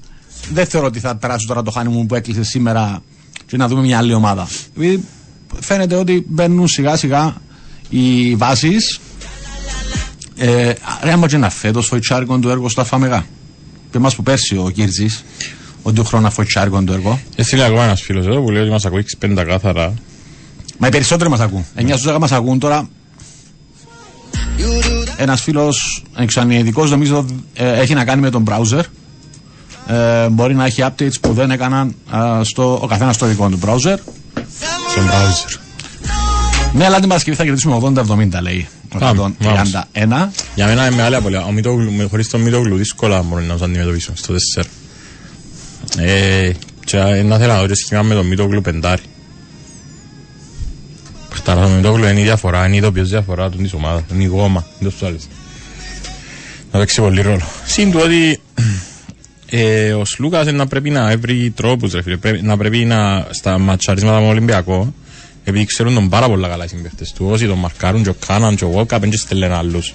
Δεν 0.53 0.65
θεωρώ 0.65 0.87
ότι 0.87 0.99
θα 0.99 1.15
περάσει 1.15 1.47
τώρα 1.47 1.61
το 1.61 1.71
χάνι 1.71 1.89
μου 1.89 2.05
που 2.05 2.15
έκλεισε 2.15 2.43
σήμερα 2.43 3.01
και 3.45 3.57
να 3.57 3.67
δούμε 3.67 3.81
μια 3.81 3.97
άλλη 3.97 4.13
ομάδα. 4.13 4.47
Δηλαδή, 4.73 5.03
φαίνεται 5.59 5.95
ότι 5.95 6.25
μπαίνουν 6.27 6.67
σιγά 6.67 6.95
σιγά 6.95 7.35
οι 7.89 8.35
βάσεις. 8.35 8.99
Ε, 10.35 10.73
ρε, 11.03 11.11
άμα 11.11 11.27
και 11.27 11.37
να 11.37 11.49
φέτος 11.49 11.87
φοητσάρικον 11.87 12.41
το 12.41 12.49
έργο 12.49 12.69
στα 12.69 12.83
φαμεγά. 12.83 13.25
Και 13.91 13.97
εμάς 13.97 14.15
που 14.15 14.23
πέρσι 14.23 14.55
ο 14.57 14.71
Κύρτζης, 15.89 15.99
ότι 15.99 15.99
ο 15.99 16.03
χρόνο 16.03 16.29
φοητσάρικον 16.31 16.85
το 16.85 16.93
έργο. 16.93 17.19
Έστειλε 17.35 17.63
ακόμα 17.65 17.83
ένας 17.83 18.01
φίλος 18.01 18.25
εδώ 18.25 18.41
που 18.41 18.51
λέει 18.51 18.61
ότι 18.61 18.71
μας 18.71 18.85
ακούει 18.85 19.05
65 19.21 19.43
κάθαρα. 19.47 19.93
Μα 20.77 20.87
οι 20.87 20.91
περισσότεροι 20.91 21.29
μας 21.29 21.39
ακούν. 21.39 21.65
9 21.75 21.97
στους 21.97 22.11
10 22.13 22.17
μας 22.19 22.31
ακούν 22.31 22.59
τώρα. 22.59 22.89
Ένας 25.17 25.41
φίλος 25.41 26.03
εξανιετικός 26.17 26.89
νομίζω 26.91 27.25
ε, 27.53 27.79
έχει 27.79 27.93
να 27.93 28.05
κάνει 28.05 28.21
με 28.21 28.29
τον 28.29 28.43
browser. 28.49 28.81
Ε, 29.87 30.27
μπορεί 30.29 30.55
να 30.55 30.65
έχει 30.65 30.83
updates 30.85 31.19
που 31.21 31.33
δεν 31.33 31.51
έκαναν 31.51 31.95
α, 32.09 32.43
στο, 32.43 32.79
ο 32.81 32.87
καθένας 32.87 33.15
στο 33.15 33.25
δικό 33.25 33.49
του 33.49 33.59
browser. 33.65 33.95
Στον 34.91 35.05
browser. 35.07 35.59
Ναι, 36.73 36.85
αλλά 36.85 36.99
την 36.99 37.07
Παρασκευή 37.07 37.37
θα 37.37 37.43
κερδίσουμε 37.43 37.79
80-70 38.37 38.41
λέει. 38.41 38.67
Πάμε, 38.99 39.33
131. 39.43 39.47
Για 40.55 40.65
μένα 40.67 40.85
είναι 40.85 40.95
μεγάλη 40.95 41.15
απολύτω. 41.15 41.43
Ο 41.47 41.51
Μητόγλου, 41.51 41.91
με- 41.91 42.03
χωρίς 42.03 42.29
τον 42.29 42.41
Μητόγλου 42.41 42.75
δύσκολα 42.77 43.21
μπορεί 43.21 43.45
να 43.45 43.53
τους 43.53 43.61
αντιμετωπίσουμε 43.61 44.15
στο 44.17 44.33
4. 44.57 44.63
Ε, 45.97 46.51
και 46.85 46.97
ε, 46.97 47.23
να 47.23 47.37
θέλω 47.37 47.53
να 47.53 47.59
δω 47.59 47.67
και 47.67 47.75
σχήμα 47.75 48.01
με 48.01 48.13
τον 48.13 48.25
Μητόγλου 48.25 48.61
πεντάρι. 48.61 49.01
Παιχτάρα, 51.29 51.61
το 51.61 51.69
Μητόγλου 51.69 52.05
είναι 52.05 52.19
η 52.19 52.23
διαφορά, 52.23 52.65
είναι 52.65 52.75
η 52.75 52.77
ειδοποιός 52.77 53.09
διαφορά 53.09 53.49
του 53.49 53.57
της 53.57 53.73
ομάδας. 53.73 54.03
Είναι 54.13 54.23
η 54.23 54.25
γόμα, 54.25 54.65
είναι 54.79 54.89
το 54.89 54.95
σου 54.97 55.05
άρεσε. 55.05 55.27
Να 56.71 56.79
παίξει 56.79 57.01
πολύ 57.01 57.21
ρόλο. 57.21 57.45
Συν 57.65 57.91
του 57.91 57.99
ότι 58.03 58.39
ε, 59.49 59.93
ο 59.93 60.05
Σλούκας 60.05 60.51
να 60.51 60.67
πρέπει 60.67 60.89
να 60.89 61.17
βρει 61.17 61.49
τρόπους 61.55 61.93
ρε 61.93 62.01
φίλε. 62.01 62.17
Πρέπει, 62.17 62.41
να 62.41 62.57
πρέπει 62.57 62.85
να 62.85 63.27
στα 63.29 63.57
ματσαρίσματα 63.57 64.15
με 64.15 64.21
τον 64.21 64.29
Ολυμπιακό 64.29 64.93
επειδή 65.43 65.65
ξέρουν 65.65 65.93
τον 65.93 66.09
πάρα 66.09 66.27
πολλά 66.27 66.47
καλά 66.47 66.63
οι 66.63 66.67
συμπαίχτες 66.67 67.11
του. 67.11 67.27
Όσοι 67.29 67.47
τον 67.47 67.57
μαρκάρουν 67.57 68.03
και 68.03 68.09
ο 68.09 68.15
Κάναν 68.27 68.55
και 68.55 68.63
ο 68.63 68.69
Βόλκα 68.69 68.99
δεν 68.99 69.09
και 69.09 69.17
στέλνουν 69.17 69.51
άλλους. 69.51 69.93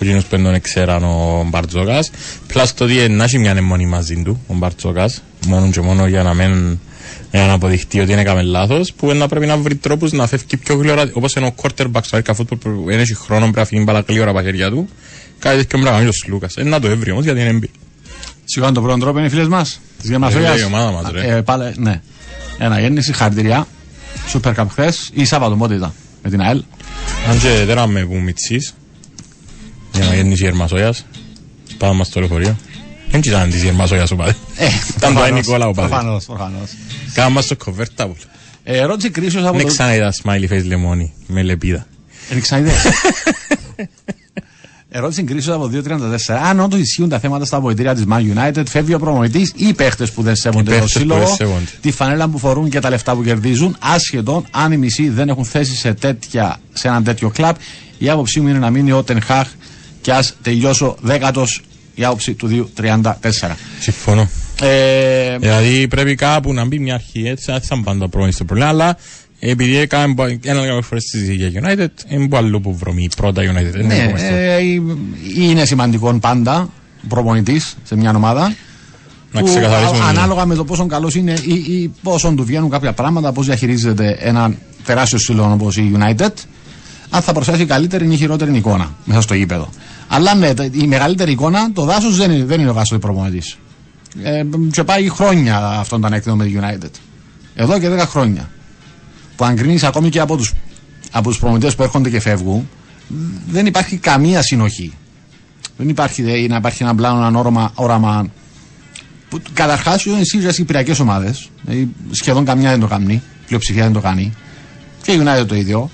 Ο 0.00 0.04
κοινός 0.04 0.22
που 0.22 0.28
δεν 0.30 0.44
τον 0.44 0.60
ξέραν 0.60 1.04
ο 1.04 1.46
Μπαρτζόκας. 1.50 2.10
Πλάς 2.46 2.74
το 2.74 2.84
ότι 2.84 3.08
να 3.08 3.24
έχει 3.24 3.38
μια 3.38 3.50
αιμονή 3.50 3.86
μαζί 3.86 4.22
του 4.24 4.40
ο 4.46 4.54
Μπαρτζόκας. 4.54 5.22
Μόνο 5.46 5.70
και 5.70 5.80
μόνο 5.80 6.06
για 6.06 6.22
να 6.22 6.34
μην 6.34 6.78
για 7.30 7.46
να 7.46 7.52
αποδειχτεί 7.52 8.00
ότι 8.00 8.12
είναι 8.12 8.20
έκαμε 8.20 8.42
λάθος 8.42 8.92
που 8.92 9.12
να 9.12 9.28
πρέπει 9.28 9.46
να 9.46 9.56
βρει 9.56 9.74
τρόπους 9.74 10.12
να 10.12 10.26
φεύγει 10.26 10.56
πιο 10.56 10.76
γλυόρα 10.76 11.10
όπως 11.12 11.34
είναι 11.34 11.46
ο 11.46 11.54
quarterback 11.62 12.00
στο 12.02 12.16
Άρκα 12.16 12.34
Φούτπολ 12.34 12.58
που 12.58 12.84
δεν 12.86 12.98
έχει 12.98 13.14
χρόνο 13.14 13.40
πρέπει 13.40 13.58
να 13.58 13.64
φύγει 13.64 13.82
μπάλα 13.86 14.04
γλυόρα 14.08 14.30
από 14.30 14.38
τα 14.38 14.44
χέρια 14.44 14.70
του 14.70 14.88
κάτι 15.38 15.56
τέτοιο 15.56 15.68
πρέπει 15.68 15.84
να 15.84 15.90
κάνει 15.90 16.08
ο 16.08 16.12
Σλούκας 16.12 16.56
ε, 16.56 16.62
να 16.62 16.80
το 16.80 16.88
έβρει 16.88 17.10
όμως 17.10 17.24
γιατί 17.24 17.40
είναι 17.40 17.48
έμπειρ 17.48 17.68
Σιγά 18.48 18.72
το 18.72 18.80
πρώτο 18.80 18.98
τρόπο 18.98 19.18
είναι 19.18 19.26
οι 19.26 19.30
φίλες 19.30 19.48
μας. 19.48 19.80
Της 20.00 20.10
Γερμανίας. 20.10 20.58
Ε, 20.58 20.60
η 20.60 20.64
ομάδα 20.64 20.90
μας, 20.90 21.10
ρε. 21.10 21.36
Ε, 21.36 21.40
πάλι, 21.40 21.74
ναι. 21.76 22.00
Ένα 22.58 22.80
γέννηση, 22.80 23.12
χαρακτηριά. 23.12 23.66
Σούπερ 24.28 24.52
Cup 24.56 24.66
χθες 24.70 25.10
ή 25.12 25.24
Σάββατο 25.24 25.56
πότε 25.56 25.74
ήταν 25.74 25.92
με 26.22 26.30
την 26.30 26.40
ΑΕΛ. 26.40 26.62
αν 27.28 27.38
και 27.38 27.64
δεν 27.64 27.88
με 27.88 28.04
που 28.04 28.14
μητσείς 28.14 28.74
για 29.96 30.04
να 30.08 30.14
γεννήσει 30.14 30.42
η 30.44 30.46
Ερμασόιας 30.46 31.06
πάμε 31.78 31.94
μας 31.94 32.06
στο 32.06 32.20
λεωφορείο 32.20 32.56
δεν 33.10 33.20
ήταν 33.24 33.50
της 33.50 33.64
Ερμασόιας 33.64 34.10
ο 34.10 34.16
πάδι 34.16 34.34
Ε, 34.56 34.66
Ήταν 34.96 35.14
το 35.14 35.26
Νικόλα 35.32 35.66
ο 35.68 35.72
πάδι 35.72 35.88
Προφανώς, 35.88 36.24
προφανώς. 36.24 36.70
Κάμα 37.14 37.28
μας 37.28 37.46
το 37.46 37.56
κοβέρτα 37.56 38.06
που 38.06 38.16
Ε, 38.64 38.76
ερώτηση 38.78 39.10
κρίσεω 39.10 39.48
από 39.48 39.56
Δεν 39.56 39.66
το. 39.66 39.72
ξανά 39.72 39.94
είδα 39.94 40.12
smiley 40.22 40.52
face 40.52 40.64
λεμόνι 40.64 41.12
με 41.26 41.42
λεπίδα 41.42 41.86
Δεν 42.30 42.40
ξαναείδε. 42.40 42.72
Ερώτηση 44.88 45.22
κρίσεω 45.22 45.54
από 45.54 45.70
2.34. 45.72 46.34
Αν 46.44 46.60
όντως 46.60 46.80
ισχύουν 46.80 47.08
τα 47.08 47.18
θέματα 47.18 47.44
στα 47.44 47.60
βοηθήρια 47.60 47.94
της 47.94 48.04
Man 48.10 48.20
United, 48.36 48.62
φεύγει 48.68 48.94
ο 48.94 48.98
προμονητής 48.98 49.52
ή 49.56 49.66
οι 49.68 49.72
παίχτες 49.74 50.10
που 50.10 50.22
δεν 50.22 50.36
σέβονται 50.36 50.70
Οι 50.70 50.74
το 50.74 50.80
παίχτες 50.80 50.92
που 50.92 50.98
σύλλογο, 50.98 51.20
δεν 51.26 51.34
σέβονται. 51.34 51.64
τη 51.80 51.90
φανέλα 51.90 52.28
που 52.28 52.38
φορούν 52.38 52.68
και 52.70 52.80
τα 52.80 52.90
λεφτά 52.90 53.14
που 53.14 53.22
κερδίζουν, 53.22 53.76
άσχετον 53.80 54.46
αν 54.50 54.72
οι 54.72 54.76
μισοί 54.76 55.08
δεν 55.08 55.28
έχουν 55.28 55.44
θέση 55.44 55.76
σε, 55.76 55.94
τέτοια, 55.94 56.56
σε 56.72 56.88
έναν 56.88 57.04
τέτοιο 57.04 57.30
κλαμπ. 57.30 57.54
Η 57.98 58.08
άποψή 58.08 58.40
μου 58.40 58.48
είναι 58.48 58.58
να 58.58 58.70
μείνει 58.70 58.92
ο 58.92 59.02
Τενχάχ 59.02 59.48
και 60.06 60.12
ας 60.12 60.34
τελειώσω 60.42 60.96
δέκατος 61.00 61.60
η 61.94 62.04
άποψη 62.04 62.34
του 62.34 62.70
2.34. 62.76 63.12
Συμφωνώ 63.80 64.28
Ε, 64.62 65.38
Δηλαδή 65.38 65.88
πρέπει 65.88 66.14
κάπου 66.14 66.52
να 66.52 66.64
μπει 66.64 66.78
μια 66.78 66.94
αρχή 66.94 67.22
έτσι, 67.26 67.44
δεν 67.52 67.60
θα 67.60 67.80
πάντα 67.84 68.08
πρόβλημα 68.08 68.32
στο 68.32 68.44
πρόβλημα, 68.44 68.70
αλλά 68.70 68.96
επειδή 69.38 69.76
έκαμε 69.76 70.14
πο- 70.14 70.38
ένα 70.42 70.62
δύο 70.62 70.82
φορές 70.82 71.04
συζήτηση 71.04 71.48
για 71.48 71.62
United, 71.62 72.12
είναι 72.12 72.28
που 72.28 72.36
αλλού 72.36 72.60
που 72.60 72.76
βρωμεί 72.76 73.08
πρώτα 73.16 73.42
United. 73.42 73.70
δεν 73.72 73.86
ναι, 73.86 73.94
έχουμε 73.94 74.18
στο- 74.18 74.34
ε, 74.34 74.58
είναι 75.36 75.64
σημαντικό 75.64 76.14
πάντα 76.14 76.68
προπονητής 77.08 77.76
σε 77.84 77.96
μια 77.96 78.12
ομάδα. 78.16 78.54
Να 79.32 79.40
που 79.40 79.46
ξεκαθαρίσουμε. 79.46 79.98
α- 80.04 80.08
ανάλογα 80.08 80.46
με 80.46 80.54
το 80.54 80.64
πόσο 80.64 80.86
καλός 80.86 81.14
είναι 81.14 81.34
ή, 81.46 81.54
ή 81.54 81.92
πόσο 82.02 82.32
του 82.36 82.44
βγαίνουν 82.44 82.70
κάποια 82.70 82.92
πράγματα, 82.92 83.32
πώς 83.32 83.46
διαχειρίζεται 83.46 84.16
ένα 84.20 84.54
τεράστιο 84.84 85.18
σύλλογο 85.18 85.52
όπως 85.52 85.76
η 85.76 85.92
United, 85.98 86.30
αν 87.10 87.22
θα 87.22 87.32
προσθέσει 87.32 87.64
καλύτερη 87.66 88.12
ή 88.12 88.16
χειρότερη 88.16 88.56
εικόνα 88.56 88.94
μέσα 89.04 89.20
στο 89.20 89.34
γήπεδο. 89.34 89.68
Αλλά 90.08 90.34
ναι, 90.34 90.54
τα- 90.54 90.64
η 90.72 90.86
μεγαλύτερη 90.86 91.32
εικόνα, 91.32 91.72
το 91.72 91.84
δάσος 91.84 92.16
δεν, 92.16 92.30
είναι- 92.30 92.44
δεν 92.44 92.60
είναι 92.60 92.70
ο 92.70 92.72
δάσο 92.72 92.94
του 92.94 93.00
προπονητή. 93.00 93.42
Ε, 94.22 94.42
και 94.70 94.84
πάει 94.84 95.08
χρόνια 95.08 95.58
αυτόν 95.58 96.00
τον 96.00 96.12
έκδοτο 96.12 96.36
με 96.36 96.44
τη 96.44 96.52
United. 96.60 96.90
Εδώ 97.54 97.78
και 97.78 97.88
10 97.88 97.98
χρόνια. 97.98 98.50
Που 99.36 99.44
αν 99.44 99.56
κρίνεις 99.56 99.82
ακόμη 99.82 100.08
και 100.08 100.20
από 100.20 100.36
του 100.36 100.44
από 101.10 101.28
τους 101.28 101.38
προμηθευτές 101.38 101.74
που 101.74 101.82
έρχονται 101.82 102.10
και 102.10 102.20
φεύγουν, 102.20 102.68
δεν 103.50 103.66
υπάρχει 103.66 103.96
καμία 103.96 104.42
συνοχή. 104.42 104.92
Δεν 105.76 105.88
υπάρχει 105.88 106.22
δε, 106.22 106.46
να 106.48 106.56
υπάρχει 106.56 106.82
ένα 106.82 106.94
πλάνο, 106.94 107.26
ένα 107.26 107.38
όραμα, 107.38 107.70
όραμα 107.74 108.26
που 109.28 109.40
καταρχάς 109.52 110.04
είναι 110.04 110.24
σίγουρα 110.24 110.50
οι 110.50 110.52
κυπριακές 110.52 110.98
ομάδες. 110.98 111.50
Δηλαδή, 111.64 111.88
σχεδόν 112.10 112.44
καμιά 112.44 112.70
δεν 112.70 112.80
το 112.80 112.86
κάνει. 112.86 113.22
Πλειοψηφία 113.46 113.82
δεν 113.82 113.92
το 113.92 114.00
κάνει. 114.00 114.32
Και 115.02 115.12
η 115.12 115.20
United 115.24 115.46
το 115.46 115.54
ίδιο. 115.54 115.90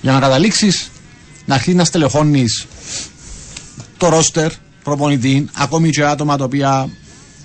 Για 0.00 0.12
να 0.12 0.18
καταλήξεις 0.20 0.90
να 1.46 1.54
αρχίσεις 1.54 1.74
να 1.78 1.84
στελεχώνεις 1.84 2.66
το 3.98 4.08
ρόστερ, 4.08 4.52
προπονητή, 4.84 5.48
ακόμη 5.54 5.90
και 5.90 6.04
άτομα 6.04 6.36
τα 6.36 6.44
οποία 6.44 6.88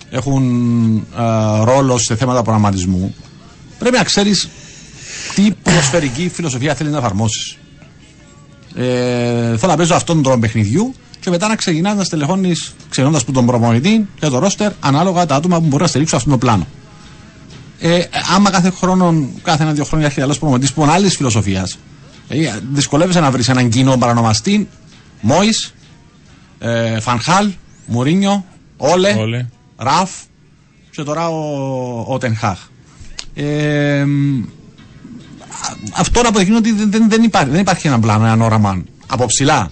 έχουν 0.10 1.08
ε, 1.18 1.64
ρόλο 1.64 1.98
σε 1.98 2.16
θέματα 2.16 2.42
προγραμματισμού, 2.42 3.16
πρέπει 3.80 3.98
να 3.98 4.04
ξέρεις 4.04 4.50
τι 5.36 5.52
ποδοσφαιρική 5.64 6.30
φιλοσοφία 6.34 6.76
θέλεις 6.76 6.92
να 6.92 6.98
εφαρμόσεις. 6.98 7.58
Ε, 8.76 9.58
θέλω 9.58 9.72
να 9.72 9.78
παίζω 9.78 9.96
αυτόν 9.96 10.16
τον 10.16 10.24
τρόπο 10.24 10.40
παιχνιδιού 10.40 10.94
και 11.20 11.30
μετά 11.30 11.48
να 11.48 11.56
ξεκινάς 11.56 11.96
να 11.96 12.04
στελεχώνεις, 12.04 12.74
ξεκινώντας 12.90 13.24
που 13.24 13.32
τον 13.32 13.46
προπονητή 13.46 14.08
και 14.20 14.28
το 14.28 14.40
ρόστερ, 14.40 14.72
ανάλογα 14.80 15.26
τα 15.26 15.36
άτομα 15.36 15.60
που 15.60 15.66
μπορεί 15.66 15.82
να 15.82 15.88
στηρίξουν 15.88 16.18
αυτόν 16.18 16.32
τον 16.32 16.40
πλάνο. 16.40 16.68
Ε, 17.80 18.04
άμα 18.36 18.50
κάθε 18.50 18.70
χρόνο, 18.70 19.30
κάθε 19.42 19.64
ένα-δύο 19.64 19.84
χρόνια 19.84 20.06
έρχεται 20.06 20.24
άλλος 20.26 20.40
προπονητής 20.40 20.74
που 20.74 20.82
είναι 20.82 20.92
άλλης 20.92 21.16
φιλοσοφίας, 21.16 21.78
ε, 22.28 22.36
δυσκολεύεσαι 22.72 23.20
να 23.20 23.32
βρεις 23.32 23.50
έναν 23.50 23.70
κοινό 23.70 23.98
παρανομαστή, 23.98 24.68
Μόης, 25.22 25.74
ε, 26.64 27.00
Φανχάλ, 27.00 27.52
Μουρίνιο, 27.86 28.46
Όλε, 28.78 29.14
Όλε. 29.14 29.46
Ραφ 29.78 30.12
και 30.92 31.04
τώρα 31.04 31.30
ο, 31.30 32.06
ο 32.08 32.18
Τενχάχ. 32.18 32.60
Ε, 33.34 34.04
μ, 34.06 34.44
α- 35.50 35.78
αυτό 35.98 36.22
να 36.22 36.28
αποδεικνύει 36.30 36.56
ότι 36.56 36.72
δεν, 36.72 36.92
δεν, 36.92 37.10
δεν, 37.10 37.24
υπάρχει, 37.24 37.50
δεν 37.50 37.60
υπάρχει 37.60 37.88
ένα 37.88 38.00
πλάνο, 38.00 38.26
ένα 38.26 38.46
όραμα 38.46 38.84
από 39.08 39.26
ψηλά. 39.26 39.72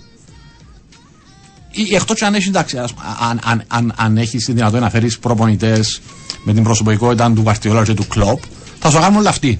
Εκτός 1.93 2.21
αν 2.21 2.33
έχει 2.33 2.47
εντάξει, 2.47 2.77
ας 2.77 2.93
πούμε, 2.93 3.05
αν, 3.29 3.39
αν, 3.43 3.63
αν, 3.67 3.93
αν 3.95 4.17
έχεις 4.17 4.45
τη 4.45 4.51
δυνατότητα 4.51 4.83
να 4.83 4.89
φέρεις 4.89 5.19
προπονητές 5.19 6.01
με 6.43 6.53
την 6.53 6.63
προσωπικότητα 6.63 7.31
του 7.31 7.43
Γαρτιόλα 7.45 7.83
και 7.83 7.93
του 7.93 8.07
Κλοπ, 8.07 8.39
θα 8.79 8.89
σου 8.89 8.99
κάνουν 8.99 9.19
όλα 9.19 9.29
αυτοί. 9.29 9.59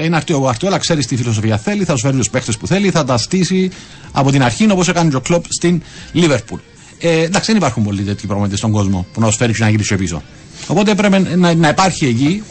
Δηλαδή 0.00 0.10
να 0.10 0.16
έρθει 0.16 0.32
ο 0.32 0.46
Γαρτιόλα, 0.46 0.78
ξέρει 0.78 1.04
τι 1.04 1.16
φιλοσοφία 1.16 1.58
θέλει, 1.58 1.84
θα 1.84 1.96
σου 1.96 2.00
φέρει 2.00 2.16
τους 2.16 2.30
παίχτες 2.30 2.56
που 2.56 2.66
θέλει, 2.66 2.90
θα 2.90 3.04
τα 3.04 3.18
στήσει 3.18 3.70
από 4.12 4.30
την 4.30 4.42
αρχή 4.42 4.70
όπως 4.70 4.88
έκανε 4.88 5.10
και 5.10 5.16
ο 5.16 5.20
Κλοπ 5.20 5.44
στην 5.48 5.82
Λίβερπουλ. 6.12 6.60
Ε, 6.98 7.22
εντάξει, 7.22 7.46
δεν 7.46 7.56
υπάρχουν 7.56 7.84
πολλοί 7.84 8.02
τέτοιοι 8.02 8.26
προπονητέ 8.26 8.56
στον 8.56 8.70
κόσμο 8.70 9.06
που 9.12 9.20
να 9.20 9.30
σου 9.30 9.36
φέρει 9.36 9.52
και 9.52 9.62
να 9.62 9.70
γυρίσει 9.70 9.96
πίσω. 9.96 10.22
Οπότε 10.66 10.94
πρέπει 10.94 11.36
να, 11.36 11.54
να 11.54 11.68
υπάρχει 11.68 12.06
εκεί 12.06 12.42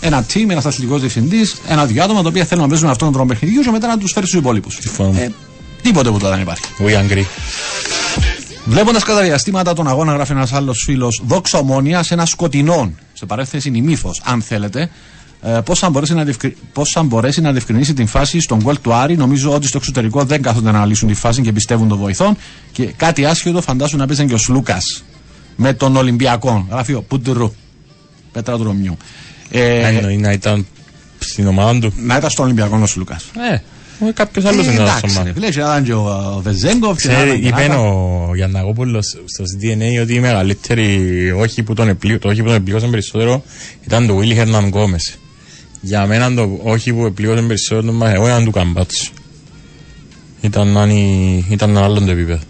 ένα 0.00 0.26
team, 0.32 0.48
ένας 0.48 0.66
αθλητικός 0.66 1.00
διευθυντής, 1.00 1.56
ένα-δυο 1.68 2.04
άτομα 2.04 2.22
τα 2.22 2.28
οποία 2.28 2.44
θέλουν 2.44 2.62
να 2.62 2.68
παίζουν 2.68 2.88
αυτόν 2.88 3.06
τον 3.06 3.16
τρόπο 3.16 3.28
παιχνιδιού 3.28 3.62
και 3.62 3.70
μετά 3.70 3.86
να 3.86 3.98
τους 3.98 4.12
φέρει 4.12 4.26
στους 4.26 4.38
υπόλοιπους. 4.38 4.78
Συμφωνώ. 4.80 5.18
Ε, 5.18 5.32
τίποτε 5.82 6.10
που 6.10 6.18
δεν 6.18 6.40
υπάρχει. 6.40 6.64
We 6.78 7.12
agree. 7.12 7.24
Βλέποντας 8.64 9.02
κατά 9.02 9.22
διαστήματα 9.22 9.72
τον 9.72 9.88
αγώνα, 9.88 10.12
γράφει 10.12 10.32
ένας 10.32 10.52
άλλος 10.52 10.82
φίλος, 10.84 11.22
δόξα 11.26 11.58
ομόνια 11.58 12.02
σε 12.02 12.14
ένα 12.14 12.26
σκοτεινό, 12.26 12.92
σε 13.12 13.26
παρέθεση 13.26 13.70
νημίφο, 13.70 14.10
αν 14.22 14.42
θέλετε, 14.42 14.90
ε, 15.44 15.60
πώς 15.64 15.78
θα, 15.78 15.90
μπορέσει 15.90 16.14
να 16.14 16.24
διευκρι... 16.24 16.56
πώς 16.72 16.90
θα 16.90 17.02
μπορέσει 17.02 17.40
να 17.40 17.50
διευκρινίσει 17.52 17.94
την 17.94 18.06
φάση 18.06 18.40
στον 18.40 18.60
γκολ 18.62 18.76
του 18.82 18.92
Άρη; 18.94 19.16
Νομίζω 19.16 19.52
ότι 19.54 19.66
στο 19.66 19.76
εξωτερικό 19.78 20.24
δεν 20.24 20.42
κάθονται 20.42 20.70
να 20.70 20.76
αναλύσουν 20.76 21.08
τη 21.08 21.14
φάση 21.14 21.42
και 21.42 21.52
πιστεύουν 21.52 21.88
τον 21.88 21.98
βοηθόν. 21.98 22.36
Και 22.72 22.84
κάτι 22.84 23.24
άσχετο 23.24 23.60
φαντάσουν 23.62 23.98
να 23.98 24.06
παίζαν 24.06 24.26
και 24.28 24.34
ο 24.34 24.38
Σλούκας 24.38 25.04
με 25.56 25.72
τον 25.72 25.96
Ολυμπιακό. 25.96 26.66
Γράφει 26.70 26.92
ο 26.94 27.02
Πούντρου. 27.02 27.52
Πέτρα 28.32 28.56
του 28.56 28.62
Ρωμιού. 28.64 28.96
Ε, 29.50 29.86
Εννοεί 29.88 30.16
να 30.16 30.32
ήταν 30.32 30.66
στην 31.18 31.46
ομάδα 31.46 31.78
του. 31.78 31.92
να 31.96 32.16
ήταν 32.16 32.30
στον 32.30 32.44
Ολυμπιακό 32.44 32.78
ο 32.82 32.86
Σλούκας. 32.86 33.24
Ε, 34.08 34.12
κάποιος 34.12 34.44
άλλος 34.44 34.66
είναι 34.66 34.74
ένας 34.74 34.88
εντάξει, 34.88 35.08
στο 35.08 35.22
ρε 35.22 35.28
μάτι. 35.28 35.40
φίλε, 35.40 35.50
και 35.50 35.60
να 35.60 35.66
ήταν 35.66 35.84
και 35.84 35.92
ο, 35.92 36.32
ο 36.36 36.40
Βεζέγκοφ. 36.42 36.98
και 37.00 37.08
να 37.08 37.14
Ξέρει, 37.14 37.28
ήταν 37.28 37.40
και 37.40 37.46
είπε 37.48 37.56
να 37.56 37.64
ήταν- 37.64 37.78
ο 37.78 38.30
Γιαννακόπουλος 38.34 39.16
στο 39.24 39.44
DNA 39.60 40.02
ότι 40.02 40.14
η 40.14 40.20
μεγαλύτερη 40.20 41.32
όχι 41.32 41.62
που 41.62 41.74
τον 41.74 41.88
επλήγω, 41.88 42.18
το 42.18 42.28
όχι 42.28 42.40
που 42.40 42.46
τον 42.46 42.56
επλήγωσαν 42.56 42.90
περισσότερο 42.90 43.42
ήταν 43.86 44.06
το 44.06 44.18
Willy 44.20 44.36
Hernan 44.38 44.70
Gomez. 44.70 45.14
Για 45.84 46.06
μένα 46.06 46.34
το 46.34 46.60
όχι 46.62 46.92
που 46.92 47.04
επλήγωσαν 47.04 47.46
περισσότερο 47.46 47.92
μα 47.92 48.10
εγώ 48.10 48.26
ήταν 48.26 48.44
του 48.44 48.50
Καμπάτσου. 48.50 49.12
Ήταν, 50.40 50.76
αν- 50.76 51.44
ήταν 51.50 51.70
ένα 51.70 51.82
άλλο 51.84 52.00
το 52.00 52.10
επίπεδο. 52.10 52.42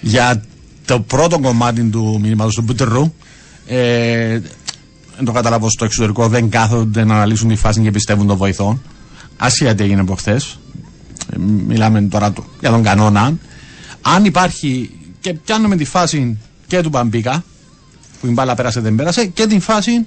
για 0.00 0.42
το 0.84 1.00
πρώτο 1.00 1.38
κομμάτι 1.40 1.82
του 1.82 2.18
μηνύματος 2.22 2.54
του 2.54 2.62
Μπουτερρού 2.62 3.12
ε, 3.66 4.38
δεν 5.16 5.24
το 5.24 5.32
καταλάβω 5.32 5.70
στο 5.70 5.84
εξωτερικό 5.84 6.28
δεν 6.28 6.48
κάθονται 6.48 7.04
να 7.04 7.14
αναλύσουν 7.14 7.48
τη 7.48 7.56
φάση 7.56 7.80
και 7.80 7.90
πιστεύουν 7.90 8.26
τον 8.26 8.36
βοηθό 8.36 8.78
άσχετα 9.36 9.74
τι 9.74 9.82
έγινε 9.82 10.00
από 10.00 10.14
χθε. 10.14 10.40
μιλάμε 11.66 12.02
τώρα 12.02 12.32
το- 12.32 12.44
για 12.60 12.70
τον 12.70 12.82
κανόνα 12.82 13.38
αν 14.02 14.24
υπάρχει 14.24 14.90
και 15.20 15.34
πιάνουμε 15.34 15.76
τη 15.76 15.84
φάση 15.84 16.38
και 16.66 16.80
του 16.80 16.88
Μπαμπίκα 16.88 17.44
που 18.20 18.26
η 18.26 18.30
μπάλα 18.30 18.54
πέρασε 18.54 18.80
δεν 18.80 18.94
πέρασε 18.94 19.26
και 19.26 19.46
την 19.46 19.60
φάση 19.60 20.06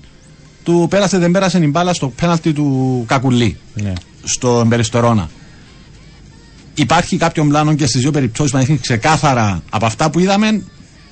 του 0.64 0.88
πέρασε 0.90 1.18
δεν 1.18 1.32
πέρασε 1.32 1.58
η 1.58 1.68
μπάλα 1.72 1.94
στο 1.94 2.08
πέναλτι 2.10 2.54
του 2.54 3.04
Κακουλή 3.08 3.58
Ναι. 3.74 3.94
στο 4.24 4.60
Εμπεριστορώνα. 4.64 5.30
Υπάρχει 6.74 7.18
κάποιο 7.18 7.46
πλάνο 7.46 7.74
και 7.76 7.86
στις 7.86 8.02
δύο 8.02 8.12
περιπτώσεις 8.12 8.52
που 8.52 8.58
δείχνει 8.58 8.78
ξεκάθαρα 8.78 9.64
από 9.70 9.86
αυτά 9.86 10.10
που 10.10 10.20
είδαμε 10.20 10.64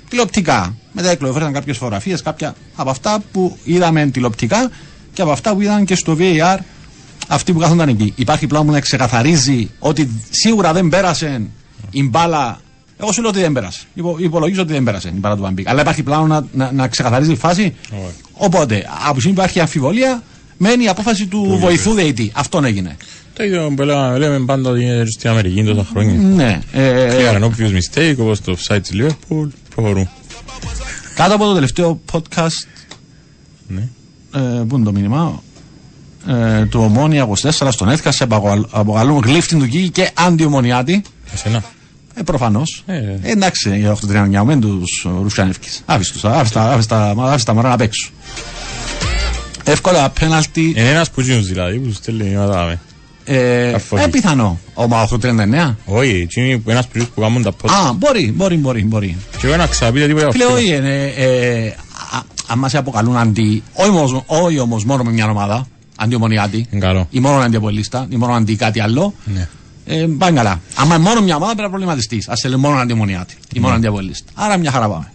τηλεοπτικά. 0.09 0.75
Μετά 0.91 1.09
εκλογοφέραν 1.09 1.53
κάποιες 1.53 1.77
φωτογραφίες, 1.77 2.21
κάποια 2.21 2.55
από 2.75 2.89
αυτά 2.89 3.23
που 3.31 3.57
είδαμε 3.63 4.05
τηλεοπτικά 4.05 4.69
και 5.13 5.21
από 5.21 5.31
αυτά 5.31 5.53
που 5.53 5.61
είδαν 5.61 5.85
και 5.85 5.95
στο 5.95 6.17
VAR 6.19 6.57
αυτοί 7.27 7.53
που 7.53 7.59
κάθονταν 7.59 7.89
εκεί. 7.89 8.13
Υπάρχει 8.15 8.47
πλάνο 8.47 8.65
που 8.65 8.71
να 8.71 8.79
ξεκαθαρίζει 8.79 9.69
ότι 9.79 10.09
σίγουρα 10.29 10.73
δεν 10.73 10.89
πέρασε 10.89 11.41
η 11.91 12.03
μπάλα 12.03 12.59
Εγώ 13.01 13.11
σου 13.11 13.21
λέω 13.21 13.29
ότι 13.29 13.39
δεν 13.39 13.51
πέρασε. 13.51 13.81
Υπο, 13.93 14.15
υπολογίζω 14.19 14.61
ότι 14.61 14.73
δεν 14.73 14.83
πέρασε 14.83 15.07
η 15.07 15.19
παρά 15.19 15.35
του 15.35 15.41
Βαμπίκ. 15.41 15.69
Αλλά 15.69 15.81
υπάρχει 15.81 16.03
πλάνο 16.03 16.27
να, 16.27 16.45
να, 16.53 16.71
να 16.71 16.87
ξεκαθαρίζει 16.87 17.31
η 17.31 17.35
φάση. 17.35 17.73
Όχι. 17.91 18.13
Οπότε, 18.33 18.75
από 19.05 19.13
τη 19.13 19.19
στιγμή 19.19 19.35
που 19.35 19.41
υπάρχει 19.41 19.59
αμφιβολία, 19.59 20.23
μένει 20.57 20.83
η 20.83 20.87
απόφαση 20.87 21.27
του 21.27 21.57
βοηθού 21.59 21.93
ΔΕΗΤΗ. 21.93 22.31
Αυτόν 22.35 22.63
έγινε. 22.65 22.97
Το 23.33 23.43
ίδιο 23.43 23.73
που 23.75 23.81
λέμε, 23.81 24.17
λέμε 24.17 24.45
πάντα 24.45 24.69
ότι 24.69 24.81
είναι 24.83 25.03
στην 25.05 25.29
Αμερική 25.29 25.63
τόσα 25.63 25.85
χρόνια. 25.91 26.13
Ναι. 26.13 26.59
Ε, 26.71 27.11
Clear 27.17 27.41
an 27.41 27.43
obvious 27.43 27.71
mistake, 27.77 28.15
όπως 28.17 28.41
το 28.41 28.57
site 28.67 28.79
της 28.81 28.91
Liverpool, 28.93 29.47
προχωρούν. 29.75 30.09
κάτω 31.15 31.35
από 31.35 31.45
το 31.45 31.53
τελευταίο 31.53 31.99
podcast. 32.11 32.67
Ναι. 33.67 33.87
Ε, 34.35 34.39
πού 34.67 34.75
είναι 34.75 34.85
το 34.85 34.91
μήνυμα; 34.91 35.43
Ε, 36.27 36.65
του 36.65 36.79
Ομόνια 36.81 37.27
24 37.27 37.71
στον 37.71 37.89
ΕΘΚΑ 37.89 38.11
σε 38.11 38.23
απαγω- 38.23 38.67
αποκαλούν 38.71 39.21
γλύφτην 39.25 39.59
του 39.59 39.67
Κίγη 39.67 39.89
και 39.89 40.09
αντιομονιάτη. 40.13 41.01
Εσένα. 41.33 41.63
Ε, 42.14 42.22
προφανώς. 42.24 42.84
Ε, 42.86 42.95
ε. 42.95 43.20
εντάξει, 43.24 43.70
οι 43.70 43.88
839 43.88 44.43
μεν 44.45 44.59
τους 44.62 45.07
Ρουσιανεύκη. 45.22 45.70
Άφησε 45.86 46.12
τους, 46.14 46.26
άφησε 46.26 46.53
τα- 46.53 46.72
άφησε 46.72 46.88
τα 46.88 47.14
άφησε 47.20 47.45
τα 47.45 47.53
μωρά 47.53 47.70
να 47.70 47.76
παίξουν. 47.78 48.12
Εύκολα 49.64 50.09
πέναλτι. 50.09 50.62
Είναι 50.78 50.89
ένας 50.89 51.12
που 51.12 51.22
γίνουν 51.22 51.45
δηλαδή, 51.45 51.78
που 51.80 51.88
σου 51.89 51.93
στέλνει 51.95 52.24
μηνύματα 52.24 52.64
με. 52.66 52.80
Ε, 53.26 53.74
Αφοχή. 53.74 54.03
ε, 54.03 54.07
πιθανό. 54.07 54.59
Ο 54.74 54.88
Μα 54.88 55.01
839. 55.01 55.76
Όχι, 55.86 56.09
εκείνοι 56.09 56.57
που 56.59 56.70
ένας 56.70 56.88
που 56.88 57.07
που 57.16 57.22
κάνουν 57.22 57.43
τα 57.43 57.51
post. 57.62 57.70
Α, 57.88 57.93
μπορεί, 57.93 58.32
μπορεί, 58.36 58.55
μπορεί. 58.57 58.84
μπορεί. 58.84 59.18
Και 59.39 59.47
εγώ 59.47 59.55
να 59.55 59.68
ξαπείτε 59.68 60.07
τίποτα 60.07 60.32
Φίλε, 60.32 60.43
αυτό. 60.43 60.55
όχι, 60.55 60.70
ε, 60.72 61.05
ε, 61.05 61.68
α- 61.68 62.24
αν 62.47 62.59
μας 62.59 62.76
αποκαλούν 62.76 63.18
αντι. 63.18 63.64
Όχι 63.74 63.89
όμως- 63.89 64.24
Όχι 64.26 64.59
όμως 64.59 64.86
μόνο 64.86 65.03
με 65.03 65.12
μια 65.12 65.30
ομάδα. 65.30 65.68
Αντιομονιάτη. 65.95 66.66
Είναι 66.70 66.86
καλό. 66.86 67.07
Ή 67.09 67.20
μόνο 67.20 67.38
αντιαπολίστα. 67.38 68.05
Ή 68.09 68.16
μόνο 68.16 68.34
αντι 68.34 68.55
κάτι 68.55 68.80
άλλο. 68.82 69.14
Ναι. 69.34 69.47
Ε, 69.86 70.05
πάνε 70.17 70.36
καλά. 70.38 70.61
Αν 70.75 71.01
μόνο 71.01 71.21
μια 71.21 71.36
ομάδα 71.36 71.51
πρέπει 71.51 71.61
να 71.61 71.69
προβληματιστείς. 71.69 72.29
Α 72.29 72.36
σε 72.36 72.57
μόνο 72.57 72.77
αντιμονιάτη 72.77 73.36
ή 73.53 73.59
μόνο 73.59 73.75
αντιαπολίστα. 73.75 74.32
Άρα 74.36 74.57
μια 74.57 74.71
χαρά 74.71 74.89
πάμε. 74.89 75.11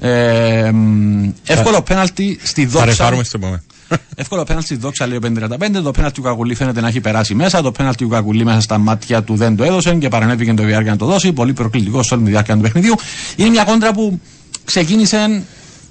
Ε, 0.00 0.70
μ, 0.72 1.30
εύκολο 1.46 1.82
πέναλτι 1.82 2.38
στη 2.42 2.62
Θα 2.62 2.68
δόξα. 2.70 2.84
ρεφάρουμε 2.86 3.24
στο 3.24 3.36
επόμενο. 3.36 3.62
Εύκολο 4.16 4.42
πέναλτι 4.42 4.66
στη 4.66 4.76
δόξα 4.76 5.06
λέει 5.06 5.16
ο 5.16 5.20
535. 5.22 5.80
Το 5.82 5.90
πέναλτι 5.90 6.14
του 6.14 6.22
Κακουλή 6.22 6.54
φαίνεται 6.54 6.80
να 6.80 6.88
έχει 6.88 7.00
περάσει 7.00 7.34
μέσα. 7.34 7.62
Το 7.62 7.72
πέναλτι 7.72 8.04
του 8.04 8.10
Κακουλή 8.10 8.44
μέσα 8.44 8.60
στα 8.60 8.78
μάτια 8.78 9.22
του 9.22 9.34
δεν 9.34 9.56
το 9.56 9.64
έδωσε 9.64 9.94
και 9.94 10.08
παρενέβηκε 10.08 10.54
το 10.54 10.62
VR 10.62 10.66
για 10.66 10.80
να 10.80 10.96
το 10.96 11.06
δώσει. 11.06 11.32
Πολύ 11.32 11.52
προκλητικό 11.52 12.02
σε 12.02 12.14
όλη 12.14 12.24
τη 12.24 12.30
διάρκεια 12.30 12.54
του 12.54 12.60
παιχνιδιού. 12.60 12.94
Είναι 13.36 13.48
μια 13.48 13.64
κόντρα 13.64 13.92
που 13.92 14.20
ξεκίνησε 14.64 15.42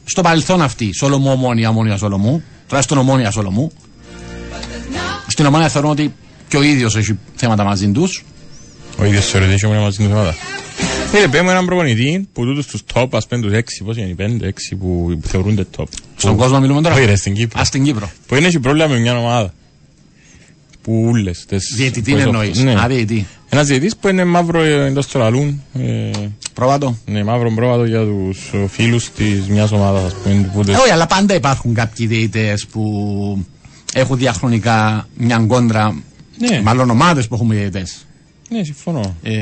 στο 0.06 0.22
παρελθόν 0.22 0.62
αυτή. 0.62 0.94
Σολομού, 0.94 1.32
ομόνια, 1.32 1.70
ομόνια, 1.70 1.98
Σολομού. 1.98 2.44
Τουλάχιστον 2.68 2.98
ομόνια, 2.98 3.32
Σολομού. 3.32 3.72
Στην 5.28 5.46
ομόνια 5.46 5.70
θεωρώ 5.70 5.90
ότι 5.90 6.14
και 6.54 6.60
ο 6.60 6.64
ίδιος 6.64 6.96
έχει 6.96 7.18
θέματα 7.36 7.64
μαζί 7.64 7.88
τους. 7.92 8.24
Ο 9.00 9.06
ίδιος 9.06 9.26
θεωρείται 9.26 9.54
ότι 9.54 9.62
έχουμε 9.66 9.80
μαζί 9.82 9.98
του 9.98 10.04
θέματα. 10.10 10.36
Φίλε, 11.12 11.28
πέμε 11.28 11.52
έναν 11.52 11.66
προπονητή 11.66 12.28
που 12.34 12.46
τούτους 12.46 12.66
τους 12.68 12.82
top, 12.94 13.08
ας 13.12 13.28
πέντε 13.28 13.48
τους 13.48 13.56
έξι, 13.56 13.84
πώς 13.84 13.98
είναι 13.98 14.08
οι 14.08 14.14
πέντε, 14.14 14.48
έξι 14.48 14.76
που 14.76 15.18
που 15.22 15.28
θεωρούνται 15.28 15.66
top. 15.78 15.84
Στον 16.18 16.32
Που- 16.32 16.38
κόσμο 16.38 16.60
μιλούμε 16.60 16.82
τώρα. 16.82 16.96
Όχι 16.96 17.06
ρε, 17.06 17.16
στην 17.16 17.34
Κύπρο. 17.34 17.62
Α, 17.62 17.64
στην 17.64 17.84
Κύπρο. 17.84 18.12
Που 18.28 18.36
είναι 18.36 18.48
έχει 18.48 18.60
πρόβλημα 18.60 18.88
με 18.88 18.98
μια 19.00 19.18
ομάδα. 19.18 19.54
Που 20.82 21.04
ούλες. 21.08 21.46
τις- 21.48 21.74
Διαιτητή 21.76 22.12
που 22.12 22.18
εννοείς. 22.18 22.64
Ναι. 22.64 22.72
Α, 22.74 22.88
διαιτητή. 22.88 23.26
Ένας 23.50 23.68
διαιτητής 23.68 23.96
που 23.98 24.08
είναι 24.08 24.24
μαύρο 24.26 24.62
ε, 24.62 24.86
εντός 24.86 25.08
του 25.08 25.18
λαλούν. 25.20 25.62
ε, 25.74 26.10
Πρόβατο. 26.54 26.98
Ναι, 27.06 27.24
μαύρο 27.24 27.52
πρόβατο 27.52 27.86
για 27.86 28.00
τους 28.04 28.50
ε, 28.54 28.68
φίλους 28.68 29.10
της 29.12 29.48
μιας 29.48 29.72
ομάδας, 29.72 30.04
ας 30.04 30.14
πούμε. 30.14 30.50
που 30.54 30.64
τις- 30.64 30.74
Ε, 30.76 30.78
όχι, 30.78 30.92
αλλά 30.92 31.06
πάντα 31.08 31.34
υπάρχουν 31.36 31.74
κάποιοι 31.74 32.06
διαιτητές 32.08 32.66
που 32.72 33.46
έχουν 33.94 34.18
διαχρονικά 34.18 35.08
μια 35.18 35.38
κόντρα. 35.48 35.96
Ναι. 36.50 36.62
Μάλλον 36.62 36.90
ομάδες 36.90 37.28
που 37.28 37.36
έχουν 37.36 37.50
διαιτητέ. 37.50 37.86
Ναι, 38.50 38.64
συμφωνώ. 38.64 39.16
Ε, 39.24 39.34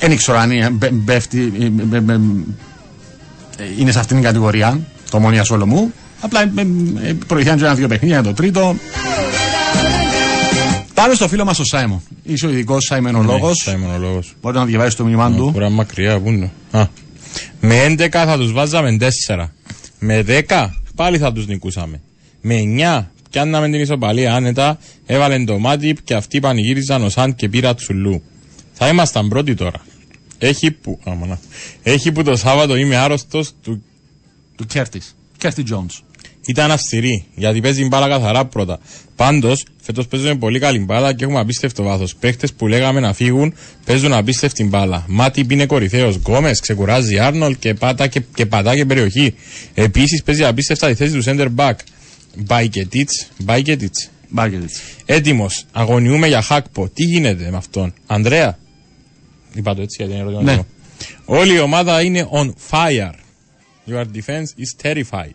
δεν 0.00 0.16
ξέρω 0.16 0.38
αν 0.38 0.50
είναι- 0.50 0.70
μπε- 0.70 0.92
πέφτει, 1.04 1.52
ε, 1.60 1.68
μπε- 1.68 2.00
μπε- 2.00 2.18
ε, 3.58 3.64
είναι 3.78 3.92
σε 3.92 3.98
αυτήν 3.98 4.16
την 4.16 4.24
κατηγορία 4.24 4.80
το 5.10 5.18
Μόνια 5.18 5.44
Σολομού. 5.44 5.92
Απλά 6.20 6.42
ε, 6.42 6.52
ε, 6.56 7.08
ε, 7.08 7.12
προηγιάνε 7.26 7.58
και 7.58 7.64
ένα-δύο 7.64 7.88
παιχνίδια 7.88 8.20
για 8.20 8.28
το 8.30 8.34
τρίτο. 8.36 8.76
Πάμε 10.94 11.14
στο 11.14 11.28
φίλο 11.28 11.44
μας 11.44 11.58
ο 11.58 11.64
Σάιμον. 11.64 12.02
Είσαι 12.22 12.46
ο 12.46 12.50
ειδικός 12.50 12.84
Σάιμενολόγο. 12.84 13.48
Ναι, 13.48 13.54
Σάιμονολόγος. 13.54 14.34
Μπορεί 14.42 14.56
να 14.56 14.64
διαβάσει 14.64 14.96
το 14.96 15.04
μήνυμά 15.04 15.32
του. 15.32 15.50
Μπορεί 15.50 15.64
να 15.64 15.70
μακριά, 15.70 16.20
πού 16.20 16.28
είναι; 16.28 16.50
Α. 16.70 16.86
Με 17.60 17.84
11 17.84 18.08
θα 18.10 18.36
τους 18.36 18.52
βάζαμε 18.52 18.96
4. 19.26 19.52
Με 19.98 20.22
10 20.22 20.70
πάλι 20.94 21.18
θα 21.18 21.32
τους 21.32 21.46
νικούσαμε. 21.46 22.00
Με 22.40 22.54
9 22.54 23.10
πιάνναμε 23.32 23.70
την 23.70 23.80
ισοπαλία 23.80 24.34
άνετα, 24.34 24.78
έβαλε 25.06 25.44
το 25.44 25.58
μάτι 25.58 25.96
και 26.04 26.14
αυτοί 26.14 26.40
πανηγύριζαν 26.40 27.02
ο 27.02 27.08
Σαντ 27.08 27.34
και 27.34 27.48
πήρα 27.48 27.74
τσουλού. 27.74 28.22
Θα 28.72 28.88
ήμασταν 28.88 29.28
πρώτοι 29.28 29.54
τώρα. 29.54 29.84
Έχει 30.38 30.70
που, 30.70 30.98
α, 31.08 31.14
μάνα. 31.14 31.40
Έχει 31.82 32.12
που 32.12 32.22
το 32.22 32.36
Σάββατο 32.36 32.76
είμαι 32.76 32.96
άρρωστος 32.96 33.52
του 33.62 33.84
Του 34.56 34.66
Κέρτης. 34.66 35.16
Κέρτη 35.38 35.62
Τζόντς. 35.62 36.02
ήταν 36.46 36.70
αυστηρή, 36.70 37.24
γιατί 37.34 37.60
παίζει 37.60 37.86
μπάλα 37.86 38.08
καθαρά 38.08 38.44
πρώτα. 38.44 38.78
Πάντως, 39.16 39.66
φέτος 39.82 40.06
παίζουμε 40.06 40.36
πολύ 40.36 40.58
καλή 40.58 40.78
μπάλα 40.78 41.14
και 41.14 41.24
έχουμε 41.24 41.40
απίστευτο 41.40 41.82
βάθος. 41.82 42.14
Παίχτες 42.16 42.52
που 42.52 42.66
λέγαμε 42.68 43.00
να 43.00 43.12
φύγουν 43.12 43.54
παίζουν 43.84 44.12
απίστευτη 44.12 44.64
μπάλα. 44.64 45.04
Μάτι 45.08 45.46
είναι 45.50 45.66
κορυφαίος. 45.66 46.16
Γκόμες 46.16 46.60
ξεκουράζει 46.60 47.18
Άρνολ 47.18 47.56
και, 47.58 47.74
πάτα 47.74 48.06
και, 48.06 48.22
και 48.34 48.46
πατά 48.46 48.74
και 48.74 48.84
περιοχή. 48.84 49.34
Επίσης 49.74 50.22
παίζει 50.22 50.44
απίστευτα 50.44 50.88
τη 50.88 50.94
θέση 50.94 51.12
του 51.12 51.22
center 51.24 51.48
back. 51.56 51.74
Μπάικετιτ. 52.36 53.10
Μπάικετιτ. 53.38 53.94
Μπάκετ. 54.28 54.70
Έτοιμος. 55.04 55.64
Αγωνιούμε 55.72 56.26
για 56.26 56.42
χάκπο. 56.42 56.88
Τι 56.88 57.04
γίνεται 57.04 57.50
με 57.50 57.56
αυτόν. 57.56 57.94
Ανδρέα; 58.06 58.58
Είπα 59.54 59.74
το 59.74 59.82
έτσι 59.82 59.96
γιατί 59.98 60.12
είναι 60.12 60.22
ερώτημα. 60.22 60.42
Ναι. 60.42 60.56
το. 60.56 60.66
Όλη 61.24 61.54
η 61.54 61.58
ομάδα 61.58 62.02
είναι 62.02 62.28
on 62.32 62.52
fire. 62.70 63.12
Your 63.88 64.04
defense 64.04 64.48
is 64.58 64.82
terrified. 64.82 65.34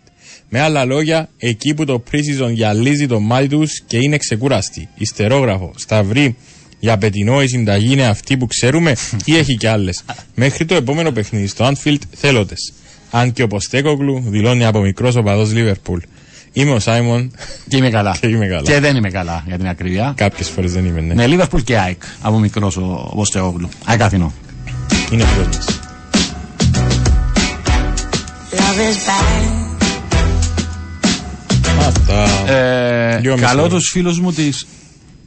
Με 0.50 0.60
άλλα 0.60 0.86
λόγια, 0.86 1.30
εκεί 1.38 1.74
που 1.74 1.86
το 1.86 2.04
pre-season 2.12 2.52
γυαλίζει 2.52 3.08
το 3.08 3.20
μάτι 3.20 3.48
τους 3.48 3.82
και 3.88 3.98
είναι 3.98 4.18
ξεκούραστη. 4.18 4.90
Ιστερόγραφο, 4.96 5.74
σταυρή, 5.76 6.36
για 6.80 6.98
πετεινό 6.98 7.42
η 7.42 7.48
συνταγή 7.48 7.92
είναι 7.92 8.06
αυτή 8.06 8.38
που 8.38 8.46
ξέρουμε 8.46 8.96
ή 9.26 9.38
έχει 9.38 9.56
κι 9.56 9.68
άλλες. 9.68 10.04
Μέχρι 10.36 10.66
το 10.66 10.76
επόμενο 10.76 11.12
παιχνίδι 11.12 11.48
στο 11.48 11.72
Anfield 11.74 12.00
θέλοντε. 12.16 12.56
Αν 13.12 13.34
και 13.34 13.44
ο 13.44 13.48
Ποστέκογλου 13.48 14.24
δηλώνει 14.28 14.66
από 14.66 14.80
μικρός 14.80 15.16
οπαδός 15.16 15.54
Λίβερπουλ. 15.54 16.00
Είμαι 16.60 16.72
ο 16.72 16.80
Σάιμον 16.80 17.32
Και 17.68 17.78
είμαι 17.78 17.90
καλά. 17.90 18.16
και 18.20 18.28
είμαι 18.28 18.46
καλά. 18.48 18.62
Και 18.62 18.80
δεν 18.80 18.96
είμαι 18.96 19.10
καλά 19.10 19.44
για 19.48 19.58
την 19.58 19.68
ακρίβεια. 19.68 20.14
Κάποιες 20.16 20.50
φορές 20.50 20.74
δεν 20.74 20.86
είμαι, 20.86 21.02
ναι. 21.02 21.14
Ναι, 21.14 21.28
Λίβερπουλ 21.28 21.62
και 21.62 21.78
ΑΕΚ. 21.78 22.02
Από 22.22 22.38
μικρός 22.40 22.78
ο 22.78 23.12
Βοστεόγλου. 23.16 23.70
ΑΕΚ 23.86 24.02
Αθηνό. 24.02 24.34
Είναι 25.12 25.24
πρώτος. 25.36 25.66
Love 28.52 28.80
is 28.90 28.98
bad. 29.08 29.44
Αυτά. 31.88 32.52
Ε, 32.54 33.20
Λίγο 33.20 33.36
καλό 33.38 33.64
μισό. 33.64 33.76
τους 33.76 33.90
φίλους 33.92 34.20
μου 34.20 34.32
τη. 34.32 34.50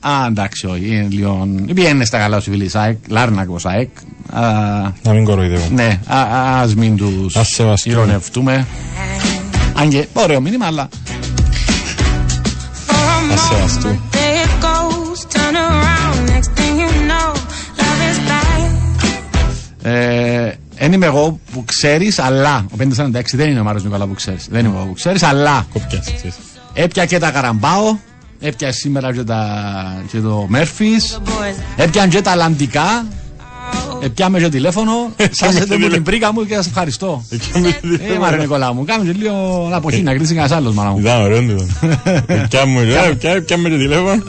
Α, 0.00 0.10
εντάξει, 0.28 0.66
όχι. 0.66 0.86
Είναι 0.86 1.06
λίγο. 1.10 1.48
Πιένε 1.74 2.04
στα 2.04 2.18
καλά 2.18 2.40
σου 2.40 2.50
φίλοι 2.50 2.64
της 2.64 2.74
ΑΕΚ. 2.74 2.96
Λάρνακο 3.08 3.56
ΑΕΚ. 3.62 3.88
Α, 4.32 4.40
Να 5.02 5.12
μην 5.12 5.24
κοροϊδεύω. 5.24 5.68
ναι, 5.74 6.00
α 6.06 6.60
ας 6.60 6.74
μην 6.74 6.96
τους 6.96 7.36
Ας 7.36 7.48
σεβαστούμε. 7.48 7.94
ηρωνευτούμε. 7.94 8.66
Αν 9.80 9.88
και 9.88 10.06
ωραίο 10.12 10.40
μήνυμα, 10.40 10.66
αλλά 10.66 10.88
For 12.86 12.92
a 12.92 13.32
Ας 13.34 13.40
σεβαστού. 13.40 13.88
moment, 13.88 14.14
there 14.14 14.44
it 14.46 14.64
goes. 14.64 15.18
Turn 15.34 15.54
around, 15.56 16.16
next 16.32 16.50
thing 16.58 16.74
you 16.82 16.90
know, 17.10 17.28
love 17.80 18.00
is 18.10 18.18
bad. 18.28 19.88
ε, 19.90 20.52
δεν 20.78 20.92
είμαι 20.92 21.06
εγώ 21.06 21.38
που 21.52 21.64
ξέρεις, 21.64 22.18
αλλά. 22.18 22.66
Ο 22.72 22.76
546 22.78 23.36
δεν 23.36 23.50
είναι 23.50 23.60
ο 23.60 23.62
Μάριο 23.62 23.82
Νικολά 23.84 24.06
που 24.06 24.14
ξέρεις. 24.14 24.46
Δεν 24.50 24.64
είμαι 24.64 24.76
εγώ 24.76 24.84
που 24.86 24.92
ξέρεις, 24.94 25.22
αλλά 25.22 25.66
Κόπιας 25.72 26.06
έτσι. 26.06 26.32
έπια 26.72 27.06
και 27.06 27.18
τα 27.18 27.30
Καραμπάο. 27.30 27.96
Έπια 28.42 28.72
σήμερα 28.72 29.12
και, 29.12 29.22
τα, 29.22 29.44
και 30.10 30.18
το 30.20 30.44
Μέρφυς. 30.48 31.18
The 31.24 31.28
boys 31.28 31.54
Έπιαν 31.76 32.08
και 32.08 32.20
τα 32.20 32.34
Αλλαντικά. 34.00 34.06
Έπιαμε 34.06 34.38
και 34.40 34.48
τηλέφωνο. 34.48 34.92
Σάσετε 35.30 35.78
μου 35.78 35.88
την 35.88 36.02
πρίκα 36.02 36.32
μου 36.32 36.44
και 36.46 36.54
σας 36.54 36.66
ευχαριστώ. 36.66 37.24
Ε, 38.14 38.18
Μάριο 38.18 38.38
Νικολά 38.40 38.72
μου, 38.74 38.84
κάμε 38.84 39.04
και 39.04 39.12
λίγο 39.18 39.66
να 39.70 39.76
αποχή 39.76 40.02
να 40.02 40.10
κρίσεις 40.14 40.28
κανένας 40.36 40.50
άλλος, 40.56 40.74
μάνα 40.74 40.90
μου. 40.90 40.98
Ήταν 40.98 41.20
ωραίο 41.22 41.40
τούτο. 41.42 41.66
Ποια 42.48 42.66
μου, 42.66 42.80
ε, 42.80 43.14
ποια- 43.18 43.42
ποια 43.42 43.56
με 43.56 43.68
το 43.68 43.76
τηλέφωνο. 43.76 44.22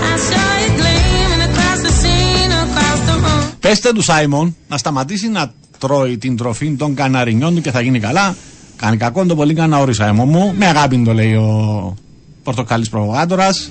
I 0.00 0.18
saw 0.28 0.50
it 0.64 0.72
gleaming 0.80 1.42
across 1.48 1.80
the 1.86 1.92
scene, 2.00 2.52
across 2.64 3.00
the 3.10 3.14
room. 3.24 3.52
Πέστε 3.60 3.92
του 3.92 4.02
Σάιμον 4.02 4.56
να 4.68 4.76
σταματήσει 4.78 5.28
να 5.28 5.52
τρώει 5.78 6.18
την 6.18 6.36
τροφή 6.36 6.70
των 6.78 6.94
καναρινιών 6.94 7.54
του 7.54 7.60
και 7.60 7.70
θα 7.70 7.80
γίνει 7.80 8.00
καλά. 8.00 8.36
Κάνει 8.76 8.96
κακό 8.96 9.26
το 9.26 9.34
πολύ 9.34 9.54
κανένα 9.54 9.80
όρι 9.82 9.94
Σάιμον 9.94 10.28
μου. 10.28 10.54
Με 10.58 10.66
αγάπη 10.66 11.02
το 11.04 11.12
λέει 11.12 11.34
ο 11.34 11.94
πορτοκάλης 12.42 12.88
προβοκάτορας. 12.88 13.70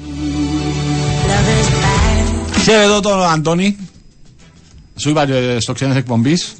Love 2.65 2.69
is 2.69 2.71
bad. 2.71 2.71
Χαίρε 2.71 2.83
εδώ 2.83 2.99
τον 2.99 3.23
Αντώνη. 3.23 3.77
Σου 4.95 5.09
είπα 5.09 5.25
και 5.25 5.57
στο 5.59 5.73
ξένες 5.73 5.95
εκπομπής 5.95 6.53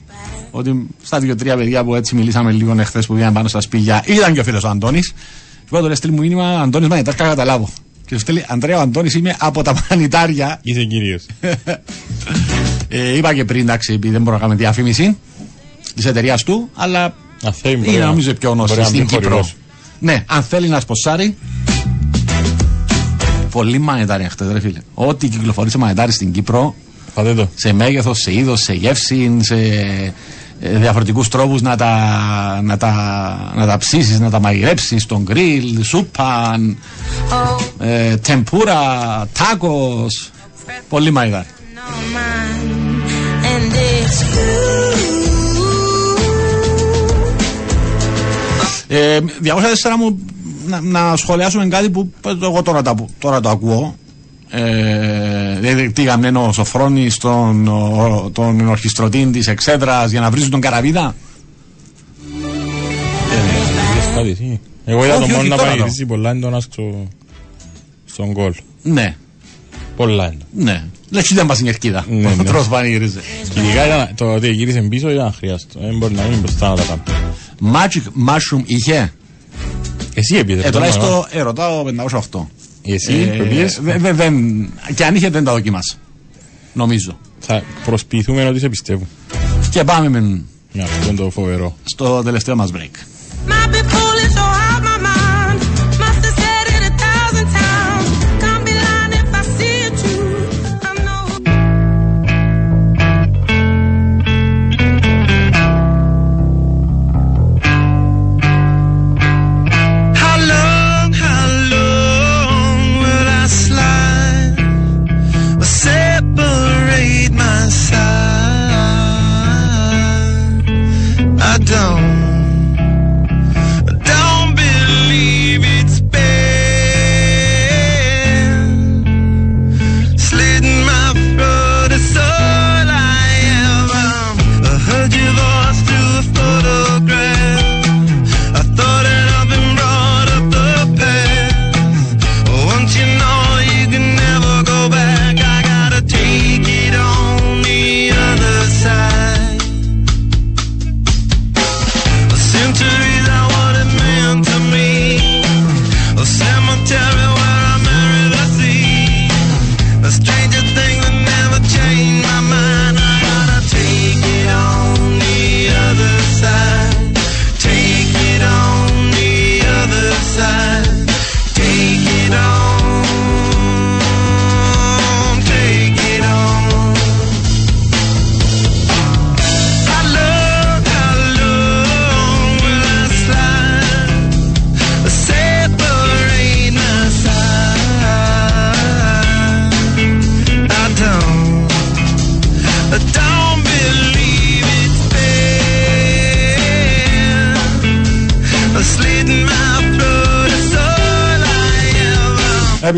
ότι 0.52 0.88
στα 1.04 1.20
δύο-τρία 1.20 1.56
παιδιά 1.58 1.84
που 1.84 1.96
έτσι 1.96 2.16
μιλήσαμε 2.16 2.52
λίγο 2.52 2.76
εχθές 2.80 3.06
που 3.06 3.14
πήγαν 3.14 3.34
πάνω 3.34 3.48
στα 3.48 3.62
σπίτια 3.62 4.04
ήταν 4.06 4.34
και 4.34 4.40
ο 4.40 4.44
φίλος 4.44 4.64
ο 4.64 4.68
Αντώνης. 4.70 5.10
Του 5.60 5.66
είπα 5.68 5.80
το 5.80 5.86
λέει 5.86 5.96
στείλ 5.96 6.12
μου 6.12 6.20
μήνυμα 6.20 6.62
Αντώνης 6.62 6.88
μα 6.88 7.02
τάρκα 7.02 7.28
καταλάβω. 7.28 7.70
Και 8.06 8.14
σου 8.14 8.20
στέλνει 8.20 8.44
Αντρέα 8.48 8.78
ο 8.78 8.82
Αντώνης 8.82 9.14
είμαι 9.14 9.36
από 9.40 9.62
τα 9.62 9.84
μανιτάρια. 9.90 10.60
Είσαι 10.64 10.84
κυρίω. 10.86 11.20
Ε, 12.90 13.18
είπα 13.18 13.34
και 13.34 13.46
πριν, 13.46 13.62
εντάξει, 13.62 13.94
επειδή 13.94 14.12
δεν 14.14 14.22
μπορούμε 14.22 14.34
να 14.36 14.48
κάνουμε 14.48 14.60
διαφήμιση 14.60 15.18
της 15.96 16.06
εταιρείας 16.06 16.44
του, 16.44 16.70
αλλά 16.74 17.04
Αν 17.44 17.54
θέλει, 17.54 17.76
μπορεί 17.76 17.90
είναι 17.90 18.00
να- 18.00 18.06
νομίζω 18.06 18.34
πιο 18.34 18.54
μπορεί 18.54 18.60
γνωστή 18.60 18.78
να 18.80 18.86
στην 18.86 19.00
μπει 19.00 19.06
Κύπρο. 19.06 19.24
χορηγός. 19.30 19.56
Ναι, 20.00 20.24
αν 20.28 20.44
θέλει 20.44 20.68
να 20.68 20.80
σποσάρει. 20.80 21.38
Πολύ 23.56 23.80
μανιτάρια 23.80 24.30
χτες, 24.30 24.52
ρε 24.52 24.60
φίλε. 24.60 24.80
Ό,τι 24.94 25.28
κυκλοφορεί 25.28 25.70
σε 25.70 25.78
μανιτάρι 25.78 26.12
στην 26.12 26.32
Κύπρο, 26.32 26.76
Πάτε 27.14 27.34
το. 27.34 27.48
σε 27.56 27.74
μέγεθος, 27.74 28.20
σε 28.20 28.34
είδος, 28.34 28.62
σε 28.62 28.74
γεύση, 28.74 29.38
σε 29.42 29.56
ε, 30.60 30.78
διαφορετικούς 30.78 31.28
τρόπους 31.28 31.62
να 31.62 31.76
τα, 31.76 32.62
να 32.64 32.78
τα, 32.78 32.94
να 33.56 33.66
τα 33.66 33.78
ψήσεις, 33.78 34.20
να 34.20 34.30
τα 34.30 34.40
μαγειρέψεις 34.40 35.04
στον 35.04 35.22
γκριλ, 35.22 35.84
σούπα, 35.84 36.60
ε, 37.80 38.18
τεμπούρα, 38.18 39.28
τάκος. 39.38 40.30
Πολύ 40.90 41.12
μαγειράρι. 41.12 41.48
No 41.76 41.90
mind, 42.16 43.04
and 43.52 43.74
it's 43.74 44.22
you. 44.22 44.76
Ε, 48.88 49.20
204 49.44 49.96
μου 50.00 50.20
να, 50.68 50.82
να 50.82 51.16
σχολιάσουμε 51.16 51.68
κάτι 51.68 51.90
που 51.90 52.10
εγώ 52.44 52.62
τώρα, 52.62 52.82
τα, 52.82 52.96
τώρα 53.20 53.40
το 53.40 53.50
ακούω. 53.50 53.96
Ε, 54.50 55.60
δηλαδή 55.60 55.92
τι 55.92 56.04
γαμμένο 56.04 56.46
ο 56.48 56.52
Σοφρόνης 56.52 57.18
τον, 57.18 57.68
ο- 57.68 58.30
τον 58.34 58.60
ενορχιστρωτή 58.60 59.26
της 59.26 59.48
Εξέδρας 59.48 60.12
για 60.12 60.20
να 60.20 60.30
βρίζουν 60.30 60.50
τον 60.50 60.62
Καραβίδα. 60.62 61.16
Είδες 63.92 64.16
κάτι 64.16 64.30
εσύ. 64.30 64.60
Εγώ 64.86 65.04
είδα 65.06 65.14
Όχι, 65.16 65.22
τον 65.22 65.30
όχι, 65.32 65.36
μόνο 65.38 65.48
να 65.48 65.56
τώρα 65.56 65.70
το. 65.70 65.76
πανηγυρίζει 65.76 66.06
πολλά 66.06 66.30
έντονα 66.30 66.60
στο, 66.60 67.08
στον 68.06 68.32
γκολ. 68.32 68.54
Ναι, 68.82 69.16
Πολλά 69.96 70.26
έντονα. 70.26 70.44
ναι. 70.52 70.84
Λες 71.10 71.34
δεν 71.34 71.46
πας 71.46 71.56
στην 71.56 71.68
κερκίδα. 71.70 72.06
Ναι, 72.10 72.28
Ο 72.28 72.36
ναι. 72.36 72.44
τρόπος 72.50 72.68
πανηγύριζε. 72.68 73.20
Και 73.54 73.60
ειδικά 73.60 73.86
ήταν- 73.86 74.10
το 74.16 74.34
ότι 74.34 74.52
γύρισε 74.52 74.82
πίσω 74.82 75.10
ήταν 75.10 75.26
αχρίαστο. 75.26 75.80
Δεν 75.80 75.98
μπορεί 75.98 76.14
να 76.14 76.24
μην 76.24 76.40
μπροστά 76.40 76.70
να 76.70 76.76
τα 76.76 76.84
κάνει. 76.84 77.00
Magic 77.74 78.30
Mushroom 78.30 78.62
είχε. 78.66 79.14
Εσύ 80.16 80.36
έπιες. 80.38 80.64
Ε, 80.64 80.70
τουλάχιστον 80.70 81.26
ε, 81.32 81.42
ρωτάω 81.42 81.84
508. 82.32 82.48
Εσύ 82.84 83.30
Ε, 83.34 83.38
που 83.38 83.48
πήγες, 83.48 83.80
δε- 83.82 83.98
δε- 83.98 84.14
δεν- 84.14 84.70
και 84.96 85.06
αν 85.06 85.16
είχε 85.16 85.30
δεν 85.30 85.44
τα 85.44 85.52
δοκιμάσα. 85.54 85.96
Νομίζω. 86.74 87.20
θα 87.40 87.64
προσποιηθούμε 87.86 88.46
ότι 88.48 88.60
σε 88.60 88.70
πιστεύω. 88.70 89.08
Και 89.70 89.84
πάμε 89.84 90.10
με, 90.10 90.20
Με 90.74 90.84
αυτό 90.84 91.14
το 91.14 91.30
φοβερό. 91.30 91.76
στο 91.84 92.24
τελευταίο 92.24 92.56
μας 92.56 92.70
break. 92.74 92.96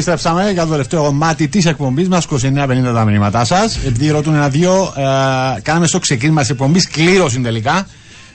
Επιστρέψαμε 0.08 0.52
για 0.52 0.64
το 0.64 0.72
τελευταίο 0.72 1.04
κομμάτι 1.04 1.48
της 1.48 1.66
εκπομπής 1.66 2.08
μας. 2.08 2.26
29-50 2.26 2.94
τα 2.94 3.06
μηνύματά 3.06 3.46
σας. 3.46 3.78
Επειδή 3.86 4.10
ρωτούν 4.10 4.36
ένα-δύο, 4.36 4.94
ε, 4.96 5.62
κάναμε 5.62 5.88
στο 5.88 6.00
ξεκίνημα 6.00 6.42
της 6.42 6.50
εκπομπής 6.50 6.90
κλήρωση 6.90 7.40
τελικά. 7.40 7.88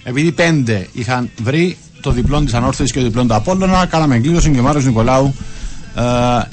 Επειδή 0.02 0.32
πέντε 0.32 0.88
είχαν 0.92 1.30
βρει 1.42 1.76
το 2.00 2.10
διπλό 2.10 2.40
της 2.40 2.54
Ανόρθωσης 2.54 2.92
και 2.92 2.98
το 2.98 3.04
διπλό 3.04 3.24
του 3.24 3.34
Απόλλωνα, 3.34 3.86
κάναμε 3.86 4.18
κλήρωση 4.18 4.50
και 4.50 4.58
ο 4.58 4.62
Μάριο 4.62 4.80
Νικολάου 4.80 5.34
ε, 5.94 6.02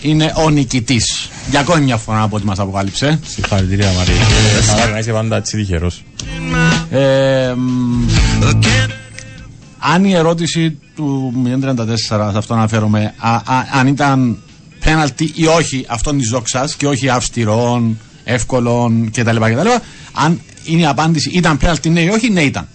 είναι 0.02 0.34
ο 0.36 0.50
νικητής. 0.50 1.30
Για 1.50 1.60
ακόμη 1.60 1.82
μια 1.82 1.98
φορά 1.98 2.22
από 2.22 2.36
ό,τι 2.36 2.46
μας 2.46 2.60
αποκάλυψε. 2.60 3.20
Συγχαρητήρια 3.26 3.92
Μαρία. 3.98 4.16
Καλά 4.68 4.88
να 4.88 4.98
είσαι 4.98 5.12
πάντα 5.12 5.36
έτσι 5.36 5.58
τυχερός. 5.58 6.04
Ε, 6.90 7.54
μ, 7.56 8.06
Again. 8.44 8.90
αν 9.80 10.06
η 10.06 10.14
ερώτηση 10.14 10.78
του 10.96 11.34
034, 11.46 12.32
σε 12.32 12.38
αυτό 12.38 12.54
αναφέρομαι, 12.54 13.14
α, 13.18 13.36
α, 13.36 13.42
αν 13.80 13.88
ήταν 13.88 14.38
πέναλτι 14.90 15.32
ή 15.36 15.46
όχι 15.46 15.86
αυτόν 15.88 16.18
της 16.18 16.30
Δόξας 16.30 16.76
και 16.76 16.88
όχι 16.88 17.10
αυστηρών, 17.10 18.00
εύκολων 18.24 19.12
κτλ. 19.12 19.36
κτλ. 19.38 19.68
Αν 20.14 20.42
είναι 20.66 20.82
η 20.82 20.86
απάντηση 20.86 21.30
ήταν 21.34 21.58
πέναλτι 21.58 21.90
ναι 21.90 22.02
ή 22.02 22.08
όχι, 22.10 22.30
ναι 22.30 22.42
ήταν. 22.42 22.68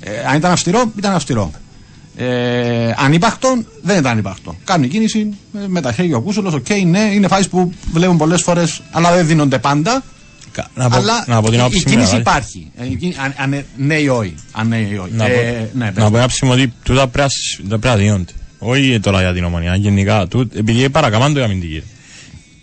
Ε, 0.00 0.10
αν 0.28 0.36
ήταν 0.36 0.50
αυστηρό, 0.52 0.92
ήταν 0.98 1.14
αυστηρό. 1.14 1.50
Ε, 2.16 2.92
ανύπαρκτο, 2.96 3.62
δεν 3.82 3.98
ήταν 3.98 4.12
ανύπαρκτο. 4.12 4.56
Κάνουν 4.64 4.88
κίνηση 4.88 5.28
ε, 5.54 5.58
με 5.66 5.80
τα 5.80 5.92
χέρια 5.92 6.16
ο 6.16 6.20
κούσουλος, 6.20 6.54
οκ, 6.54 6.66
ναι, 6.86 6.98
είναι 7.14 7.28
φάσεις 7.28 7.48
που 7.48 7.72
βλέπουν 7.92 8.16
πολλές 8.16 8.42
φορές, 8.42 8.80
αλλά 8.90 9.14
δεν 9.14 9.26
δίνονται 9.26 9.58
πάντα. 9.58 10.02
Κα- 10.52 10.68
Να 10.74 10.88
πω, 10.88 10.96
αλλά 10.96 11.24
να 11.26 11.40
πω 11.42 11.50
την 11.50 11.58
η 11.58 11.60
άποψη 11.60 11.82
μου. 11.86 11.92
κίνηση 11.92 12.14
ρε, 12.14 12.20
υπάρχει. 12.20 12.70
Ε, 12.76 12.86
η 12.86 12.94
κίνηση- 12.96 13.18
αν, 13.20 13.34
αν, 13.38 13.52
ε, 13.52 13.66
ναι 13.76 13.94
ή 13.94 14.08
όχι. 14.08 14.34
Αν 14.52 14.68
ναι 14.68 14.76
ή 14.76 14.96
όχι. 14.96 15.12
Να 15.12 15.26
Ε, 15.26 15.30
πω- 15.72 15.78
ναι, 15.78 15.84
Να 15.84 15.92
πες. 15.92 16.02
πω 16.04 16.08
την 16.10 16.18
άποψη 16.18 16.44
μου 16.44 16.50
ότι 16.52 16.72
τούτα 16.82 17.06
πρέπει 17.08 17.18
να 17.18 17.28
σ- 17.28 17.68
τα 17.68 17.78
πρέπει 17.78 17.86
να 17.86 17.96
δίνονται. 17.96 18.32
Όχι 18.66 19.00
τώρα 19.00 19.20
για 19.20 19.32
την 19.32 19.44
ομονία, 19.44 19.74
γενικά. 19.76 20.26
Τούτ- 20.28 20.56
Επειδή 20.56 20.90
παρακαμάνε 20.90 21.32
το 21.32 21.38
για 21.38 21.48
αμυντική. 21.48 21.82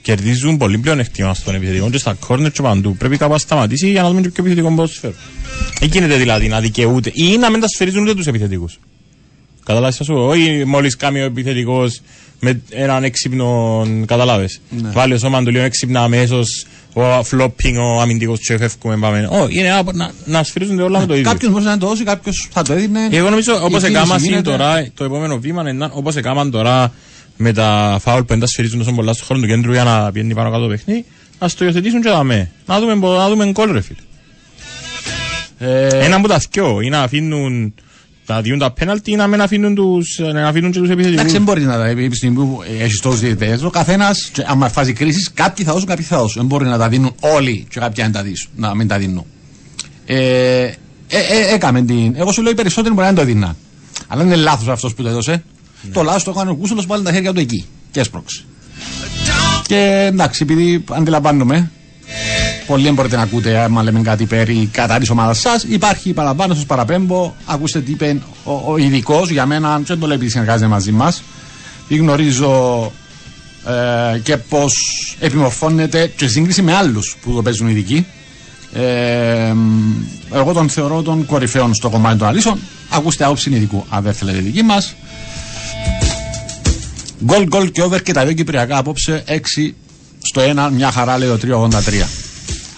Κερδίζουν 0.02 0.58
πολύ 0.58 0.78
πλέον 0.78 1.00
εκτιμά 1.00 1.34
στον 1.34 1.56
επιθετικό 1.56 1.90
και 1.90 1.98
στα 1.98 2.14
κόρνερ 2.14 2.52
και 2.52 2.62
παντού. 2.62 2.96
Πρέπει 2.98 3.18
κάπου 3.18 3.32
να 3.32 3.38
σταματήσει 3.38 3.90
για 3.90 4.02
να 4.02 4.08
δούμε 4.10 4.22
και 4.22 4.30
πιο 4.30 4.44
επιθετικό 4.44 4.74
ποδοσφαίρο. 4.76 5.14
Δεν 5.80 5.90
γίνεται 5.90 6.16
δηλαδή 6.18 6.48
να 6.48 6.60
δικαιούται 6.60 7.12
ή 7.14 7.38
να 7.38 7.50
μην 7.52 7.60
τα 7.60 7.68
σφαιρίζουν 7.68 8.02
ούτε 8.04 8.14
τους 8.16 8.28
επιθετικούς. 8.28 8.80
Καταλάβεις 9.66 9.96
θα 9.98 10.04
σου 10.04 10.14
πω, 10.14 10.28
όχι 10.28 10.64
μόλις 10.66 10.96
κάνει 10.96 11.22
ο 11.22 11.26
επιθετικός 11.26 12.02
με 12.40 12.62
έναν 12.70 13.04
έξυπνο, 13.04 13.88
καταλάβες. 14.06 14.62
Ναι. 14.70 14.90
Βάλει 14.90 15.14
ο 15.14 15.18
σώμα 15.18 15.44
του 15.44 15.50
λίγο 15.52 15.64
έξυπνα 15.64 16.04
αμέσως, 16.04 16.66
ο 16.94 17.24
φλόπινγκ, 17.24 17.76
ο 17.78 18.02
αμυντικός 18.02 18.40
και 18.40 18.58
φεύγουμε 18.58 18.98
πάμε. 18.98 19.28
Όχι, 19.32 19.60
είναι 19.60 19.70
να, 19.70 19.84
να, 19.94 20.12
να 20.26 20.44
σφυρίζονται 20.44 20.82
όλα 20.82 21.00
με 21.00 21.06
το 21.06 21.14
ίδιο. 21.16 21.32
Κάποιος 21.32 21.52
μπορεί 21.52 21.64
να 21.64 21.78
το 21.78 21.88
δώσει, 21.88 22.04
κάποιος 22.04 22.48
θα 22.52 22.62
το 22.62 22.74
έδινε. 22.74 23.08
Εγώ 23.12 23.30
νομίζω 23.30 23.54
Η 23.54 23.56
όπως 23.56 23.68
κίνηση 23.84 23.88
έκαναν 24.00 24.24
γίνεται. 24.24 24.42
τώρα, 24.42 24.88
το 24.94 25.04
επόμενο 25.04 25.40
βήμα 25.40 25.70
είναι 25.70 25.90
όπως 25.92 26.16
έκαναν 26.16 26.52
τώρα 26.52 26.92
με 27.38 27.54
τα 27.54 27.98
φάουλ 28.02 28.20
που 28.20 28.28
δεν 28.28 28.40
τα 28.40 28.48
σφυρίζουν 28.48 28.80
τόσο 28.80 28.92
πολλά 28.92 29.14
στον 29.14 29.26
χρόνο 29.26 29.42
του 29.42 29.48
κέντρου 29.48 29.72
για 29.72 29.84
να 29.84 30.12
πιένει 30.12 30.34
πάνω 30.34 30.50
κάτω 30.52 30.64
το 30.64 30.70
παιχνίδι, 30.70 31.06
να 31.40 31.50
το 31.50 31.66
υιοθετήσουν 31.66 32.02
και 32.02 32.10
δαμέ. 32.10 32.52
Να 32.66 32.80
δούμε, 32.80 32.96
να 32.96 33.30
δούμε 33.30 33.46
γκολ 33.52 33.72
ρε 33.72 33.82
φίλε. 33.82 34.00
Ε, 35.58 35.88
Ένα 36.06 36.16
από 36.16 36.28
τα 36.28 36.42
δυο 36.52 36.82
ή 36.82 36.90
να 36.90 37.02
αφήνουν 37.02 37.74
να 38.34 38.42
διούν 38.42 38.60
τα 38.60 38.72
πέναλτι 38.72 39.12
ή 39.12 39.16
να 39.16 39.28
μην 39.28 39.42
αφήνουν 39.42 39.76
τους, 39.76 40.20
να 40.34 40.48
αφήνουν 40.48 40.72
και 40.72 40.80
τους 40.80 40.90
Εντάξει, 40.90 41.08
επιθετικούς. 41.08 41.32
δεν 41.32 41.44
μπορεί 41.44 41.62
να 41.62 41.78
τα 41.78 41.88
επί 41.88 42.08
τη 42.10 42.16
στιγμή 42.16 42.36
που 42.36 42.60
έχει 42.80 43.00
τόσου 43.02 43.18
διαιτητέ. 43.18 43.60
Ο 43.64 43.70
καθένας, 43.70 44.32
άμα 44.46 44.70
φάζει 44.70 44.94
κρίση, 44.94 45.32
κάποιοι 45.34 45.66
θα 45.66 45.72
δώσουν, 45.74 45.88
κάποιοι 45.88 46.06
θα 46.06 46.18
δώσουν. 46.18 46.34
Δεν 46.36 46.46
μπορεί 46.46 46.66
να 46.66 46.78
τα 46.78 46.90
δίνουν 46.90 47.16
όλοι 47.20 47.66
και 47.70 47.80
κάποιοι 47.80 48.04
να, 48.08 48.12
τα 48.14 48.24
δίσουν, 48.24 48.50
να 48.56 48.76
μην 48.76 48.88
τα 48.88 48.98
δίνουν. 48.98 49.26
Ε, 50.06 50.64
ε, 50.64 50.74
ε, 51.08 51.54
έκαμε 51.54 51.82
την. 51.82 52.14
Εγώ 52.16 52.32
σου 52.32 52.42
λέω 52.42 52.52
οι 52.52 52.56
περισσότεροι 52.56 52.94
μπορεί 52.94 53.08
να 53.08 53.14
το 53.14 53.22
έδιναν. 53.22 53.56
Αλλά 54.08 54.24
είναι 54.24 54.36
λάθος 54.36 54.68
αυτός 54.68 54.94
που 54.94 55.04
το 55.04 55.10
έδωσε. 55.10 55.44
Το 55.94 56.04
λάθο 56.04 56.24
το 56.24 56.32
έκανε 56.40 56.52
ο 56.52 56.56
Κούσολο, 56.56 56.84
βάλει 56.88 57.04
τα 57.04 57.12
χέρια 57.12 57.34
του 57.34 57.40
εκεί 57.40 57.66
και 57.92 58.00
έσπρωξε. 58.00 58.44
Και 59.68 60.08
εντάξει, 60.12 60.44
επειδή 60.44 60.84
αντιλαμβάνομαι, 60.90 61.72
πολλοί 62.68 62.84
δεν 62.84 62.94
μπορείτε 62.94 63.16
να 63.16 63.22
ακούτε 63.22 63.58
άμα 63.58 63.84
λέμε 63.84 64.02
κάτι 64.02 64.26
περί 64.26 64.70
κατά 64.72 64.98
της 64.98 65.10
ομάδας 65.10 65.40
σας. 65.40 65.64
Υπάρχει 65.64 66.14
παραπάνω, 66.14 66.54
σας 66.54 66.66
παραπέμπω. 66.66 67.34
Ακούστε 67.46 67.82
τι 67.82 67.92
είπε 67.92 68.18
ο, 68.44 68.72
ο 68.72 68.78
ειδικός 68.78 69.30
για 69.30 69.46
μένα, 69.46 69.82
δεν 69.86 70.00
το 70.00 70.08
λέει 70.08 70.16
επειδή 70.16 70.32
συνεργάζεται 70.32 70.70
μαζί 70.70 70.92
μας. 70.92 71.24
Ή 71.88 71.96
γνωρίζω 71.96 72.92
ε, 74.14 74.20
και 74.20 74.38
πώς 74.38 74.74
επιμορφώνεται 75.20 76.08
και 76.16 76.26
σε 76.26 76.32
σύγκριση 76.32 76.62
με 76.62 76.76
άλλους 76.76 77.18
που 77.22 77.34
το 77.34 77.42
παίζουν 77.42 77.68
ειδικοί. 77.68 78.06
Ε, 78.74 79.54
εγώ 80.34 80.54
τον 80.54 80.70
θεωρώ 80.70 81.02
τον 81.02 81.26
κορυφαίο 81.26 81.74
στο 81.74 81.90
κομμάτι 81.90 82.18
των 82.18 82.28
αλήσεων. 82.28 82.60
Ακούστε 82.90 83.24
άποψη 83.24 83.50
ειδικού, 83.50 83.86
αν 83.90 84.04
δεν 84.04 84.14
θέλετε 84.14 84.40
δική 84.40 84.64
μας. 84.64 84.96
Γκολ, 87.26 87.48
γκολ 87.48 87.72
και 87.72 87.82
over 87.82 88.02
και 88.04 88.14
τα 88.14 88.24
δύο 88.26 88.34
κυπριακά 88.34 88.78
απόψε 88.78 89.24
6 89.28 89.74
στο 90.22 90.42
1, 90.42 90.70
μια 90.74 90.92
χαρά 90.92 91.18
λέει 91.18 91.30
ο 91.30 91.38
383. 91.42 92.21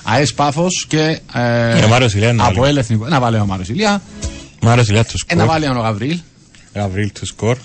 ΑΕΣ 0.03 0.33
Πάφο 0.33 0.67
και. 0.87 1.19
Ε, 1.33 1.79
Ε, 1.79 1.83
ο 1.83 1.87
Μάριος 1.87 2.13
Ηλία 2.13 2.29
είναι 2.29 2.41
Από 2.43 2.51
άλλο. 2.51 2.65
Ελεθνικό. 2.65 3.07
Να 3.07 3.19
βάλει 3.19 3.37
ο 3.39 3.45
Μάριο 3.45 3.65
Ηλία. 3.69 4.01
Μ' 4.61 4.67
άρεσε 4.67 4.91
ηλιά 4.91 5.03
το 5.05 5.11
Ένα 5.27 5.41
σκορ. 5.43 5.53
βάλει 5.53 5.77
ο 5.77 5.81
Γαβρίλ. 5.81 6.19
Γαβρίλ 6.73 7.11
του 7.11 7.25
σκορ. 7.25 7.57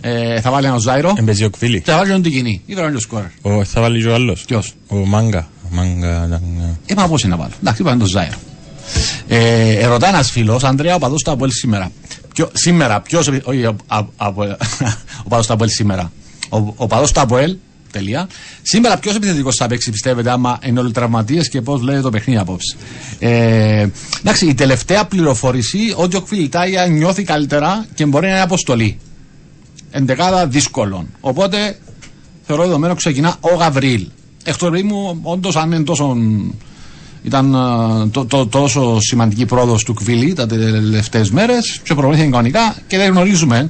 Ε, 0.00 0.40
θα 0.40 0.50
βάλει 0.50 0.66
ένα 0.66 0.78
Ζάιρο. 0.78 1.12
Εμπεζεί 1.16 1.44
ο 1.44 1.50
Κβίλη. 1.50 1.80
Και 1.80 1.90
θα 1.90 1.96
βάλει 1.96 2.10
τον 2.10 2.22
Τικινή. 2.22 2.62
Ή 2.66 2.74
βράδυ 2.74 2.96
ο 2.96 3.00
σκόρ. 3.00 3.22
Ο, 3.42 3.64
θα 3.64 3.80
βάλει 3.80 4.02
και 4.02 4.08
ο 4.08 4.14
άλλος. 4.14 4.44
Ποιος? 4.44 4.72
Ο 4.86 4.96
Μάγκα. 4.96 5.48
Ο 5.64 5.74
Μάγκα. 5.74 6.18
Μάγκα. 6.18 6.40
Ε, 6.86 6.94
μα 6.94 7.08
πώ 7.08 7.14
είναι 7.24 7.34
να 7.34 7.36
βάλω. 7.36 7.52
Εντάξει, 7.60 7.82
είπαμε 7.82 7.98
τον 7.98 8.06
Ζάιρο. 8.08 8.36
Ε, 9.28 9.86
ρωτά 9.86 10.08
ένα 10.08 10.22
φίλο, 10.22 10.60
Ανδρέα, 10.64 10.94
ο 10.94 10.98
παδό 10.98 11.14
του 11.14 11.30
Αποέλ 11.30 11.50
σήμερα. 11.50 11.90
Ποιο, 12.34 12.50
σήμερα, 12.52 13.00
ποιο. 13.00 13.18
Όχι, 13.44 13.64
ο, 13.64 13.76
α- 13.86 14.00
από- 14.16 14.42
ο 15.24 15.28
παδό 15.28 15.42
του 15.46 15.52
Αποέλ 15.52 15.68
σήμερα. 15.70 16.12
Ο, 16.48 16.56
ο 16.76 16.86
παδό 16.86 17.04
του 17.12 17.20
Αποέλ, 17.20 17.56
τελεία. 17.92 18.28
Σήμερα, 18.62 18.98
ποιος 18.98 19.14
επιθετικός 19.14 19.56
θα 19.56 19.66
παίξει, 19.66 19.90
πιστεύετε, 19.90 20.30
άμα 20.30 20.58
είναι 20.64 20.80
όλοι 20.80 20.92
τραυματίες 20.92 21.48
και 21.48 21.60
πώς 21.60 21.82
λέει 21.82 22.00
το 22.00 22.10
παιχνίδι 22.10 22.40
απόψε. 22.40 22.76
Ε, 23.18 23.86
εντάξει, 24.20 24.46
η 24.46 24.54
τελευταία 24.54 25.04
πληροφόρηση 25.04 25.94
ότι 25.96 26.16
ο 26.16 26.20
Κφιλιτάγια 26.20 26.86
νιώθει 26.86 27.22
καλύτερα 27.22 27.86
και 27.94 28.06
μπορεί 28.06 28.26
να 28.26 28.32
είναι 28.32 28.40
αποστολή. 28.40 28.98
Εντεκάδα 29.90 30.46
δύσκολων. 30.46 31.08
Οπότε 31.20 31.78
θεωρώ 32.46 32.62
δεδομένο 32.62 32.94
ξεκινά 32.94 33.36
ο 33.40 33.54
Γαβρίλ. 33.54 34.08
Εκτό 34.44 34.70
παιδί 34.70 34.82
μου, 34.82 35.18
όντως 35.22 35.56
αν 35.56 35.72
είναι 35.72 35.84
τόσο. 35.84 36.16
Ήταν 37.22 37.56
α, 37.56 38.08
το, 38.10 38.24
το, 38.24 38.46
τόσο 38.46 39.00
σημαντική 39.00 39.46
πρόοδος 39.46 39.84
του 39.84 39.94
Κβιλή 39.94 40.32
τα 40.32 40.46
τελευταίες 40.46 41.30
μέρες, 41.30 41.80
και 41.84 41.94
προβλήθηκε 41.94 42.30
κανονικά 42.30 42.76
και 42.86 42.96
δεν 42.96 43.10
γνωρίζουμε. 43.10 43.66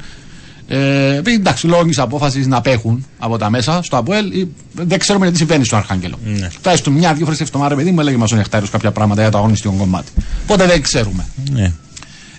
Ε, 0.74 1.14
επειδή, 1.16 1.36
εντάξει, 1.36 1.66
λόγω 1.66 1.84
τη 1.84 2.00
απόφασης 2.00 2.46
να 2.46 2.56
απέχουν 2.56 3.06
από 3.18 3.38
τα 3.38 3.50
μέσα 3.50 3.82
στο 3.82 3.96
Αποέλ, 3.96 4.32
ή- 4.40 4.48
δεν 4.74 4.98
ξέρουμε 4.98 5.30
τι 5.30 5.36
συμβαίνει 5.36 5.64
στο 5.64 5.76
Αρχάγγελο. 5.76 6.18
Ναι. 6.24 6.48
Τουλάχιστον 6.62 6.92
μια-δύο 6.92 7.24
φορές 7.24 7.38
τη 7.38 7.44
εβδομάδα, 7.44 7.74
παιδί 7.74 7.90
μου, 7.90 8.00
έλεγε 8.00 8.16
μας 8.16 8.32
ο 8.32 8.36
Νεκτάριος 8.36 8.70
κάποια 8.70 8.90
πράγματα 8.92 9.20
για 9.20 9.30
το 9.30 9.38
αγωνιστικό 9.38 9.74
κομμάτι. 9.78 10.12
Οπότε 10.42 10.66
δεν 10.66 10.82
ξέρουμε. 10.82 11.26
Ναι. 11.50 11.72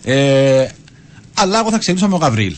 Ε, 0.04 0.68
αλλά 1.34 1.60
εγώ 1.60 1.70
θα 1.72 1.78
ξεκινήσω 1.78 2.08
με 2.08 2.16
ο 2.16 2.18
Γαβρίλ. 2.18 2.56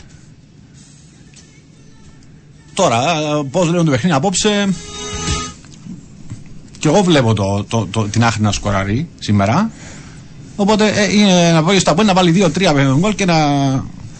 Τώρα, 2.73 3.03
πώς 3.51 3.69
λέω 3.69 3.83
το 3.83 3.91
παιχνίδι 3.91 4.15
απόψε. 4.15 4.67
Και 6.79 6.87
εγώ 6.87 7.03
βλέπω 7.03 7.33
το, 7.33 7.63
το, 7.67 7.87
το, 7.91 8.03
την 8.03 8.23
άχρη 8.23 8.41
να 8.41 8.51
σκοράρει 8.51 9.07
σήμερα. 9.19 9.71
Οπότε 10.55 10.87
ε, 10.87 11.13
είναι 11.13 11.51
να 11.51 11.63
πω 11.63 11.79
στα 11.79 11.93
πόδια 11.93 12.13
να 12.13 12.21
βάλει 12.21 12.43
2-3 12.57 12.95
γκολ 12.99 13.15
και 13.15 13.25
να, 13.25 13.35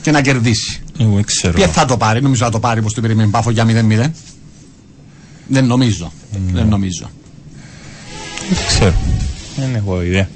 και 0.06 0.12
να 0.12 0.22
κερδίσει. 0.22 0.80
Εγώ 1.00 1.14
δεν 1.16 1.24
ξέρω. 1.24 1.54
Ποια 1.54 1.68
θα 1.68 1.86
το 1.86 1.98
πάρει, 1.98 2.22
νομίζω 2.22 2.46
να 2.46 2.52
το 2.52 2.60
πάρει 2.60 2.80
όπως 2.80 2.94
το 2.94 3.02
περιμένει 3.02 3.30
πάφο 3.30 3.52
για 3.52 3.66
0-0. 3.68 4.12
Δεν 5.48 5.66
νομίζω. 5.66 6.12
Δεν 6.54 6.68
νομίζω. 6.68 7.10
Δεν 8.50 8.58
ξέρω. 8.68 8.94
Δεν 9.56 9.76
έχω 9.76 10.02
ιδέα. 10.04 10.30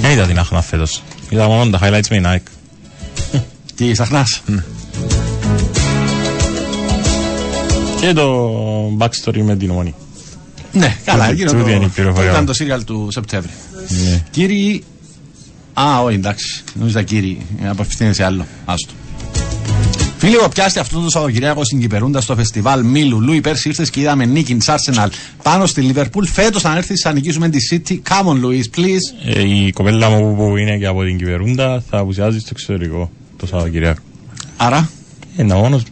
Δεν 0.00 0.10
είδα 0.10 0.26
την 0.26 0.38
άχνα 0.38 0.62
φέτος. 0.62 1.02
Είδα 1.28 1.46
μόνο 1.46 1.70
τα 1.70 1.78
highlights 1.82 2.08
με 2.10 2.16
η 2.16 2.22
Nike. 2.24 2.50
Τι 3.74 3.90
ψαχνά. 3.92 4.26
Και 8.00 8.12
το 8.12 8.48
backstory 8.98 9.42
με 9.42 9.56
την 9.56 9.70
ομονή. 9.70 9.94
Ναι, 10.72 10.96
καλά, 11.04 11.28
Τούτη- 11.28 11.42
εκείνο 11.42 11.58
τούτη 11.58 11.70
το, 11.70 11.76
είναι 11.76 11.84
η 11.84 11.88
πληροφορία. 11.88 12.30
ήταν 12.30 12.46
το 12.46 12.52
σύριαλ 12.52 12.84
του 12.84 13.08
Σεπτέμβρη. 13.10 13.50
Ναι. 13.88 14.22
Κύριοι. 14.30 14.84
Α, 15.74 16.00
όχι, 16.02 16.14
εντάξει. 16.14 16.62
Νομίζω 16.74 17.02
κύριοι. 17.02 17.38
Ε, 17.64 17.68
Απευθύνεται 17.68 18.14
σε 18.14 18.24
άλλο. 18.24 18.46
Άστο. 18.64 18.92
Φίλοι, 20.18 20.34
εγώ 20.34 20.48
πιάστε 20.48 20.80
αυτό 20.80 21.00
το 21.00 21.10
Σαββατοκυριακό 21.10 21.64
στην 21.64 21.80
Κυπερούντα 21.80 22.20
στο 22.20 22.34
φεστιβάλ 22.34 22.84
Μίλου. 22.84 23.20
Λούι, 23.20 23.40
πέρσι 23.40 23.68
ήρθες 23.68 23.90
και 23.90 24.00
είδαμε 24.00 24.24
νίκη 24.24 24.54
της 24.54 24.68
Arsenal 24.70 25.08
πάνω 25.42 25.66
στη 25.66 25.92
Liverpool. 25.94 26.24
Φέτος, 26.32 26.64
αν 26.64 26.76
έρθεις, 26.76 27.00
θα 27.00 27.12
νικήσουμε 27.12 27.48
τη 27.48 27.58
City. 27.70 27.92
Come 27.92 28.26
on, 28.26 28.44
Louis, 28.44 28.78
please. 28.78 29.34
Ε, 29.34 29.42
η 29.48 29.70
κοπέλα 29.72 30.08
μου 30.08 30.36
που 30.36 30.56
είναι 30.56 30.78
και 30.78 30.86
από 30.86 31.04
την 31.04 31.18
Κυπερούντα 31.18 31.82
θα 31.90 31.98
απουσιάζει 31.98 32.38
στο 32.38 32.48
εξωτερικό 32.52 33.10
το 33.36 33.46
Σαββατοκυριακό. 33.46 34.00
Άρα, 34.56 34.90
Είναι 35.36 35.54
μόνος 35.54 35.82
μου. 35.82 35.88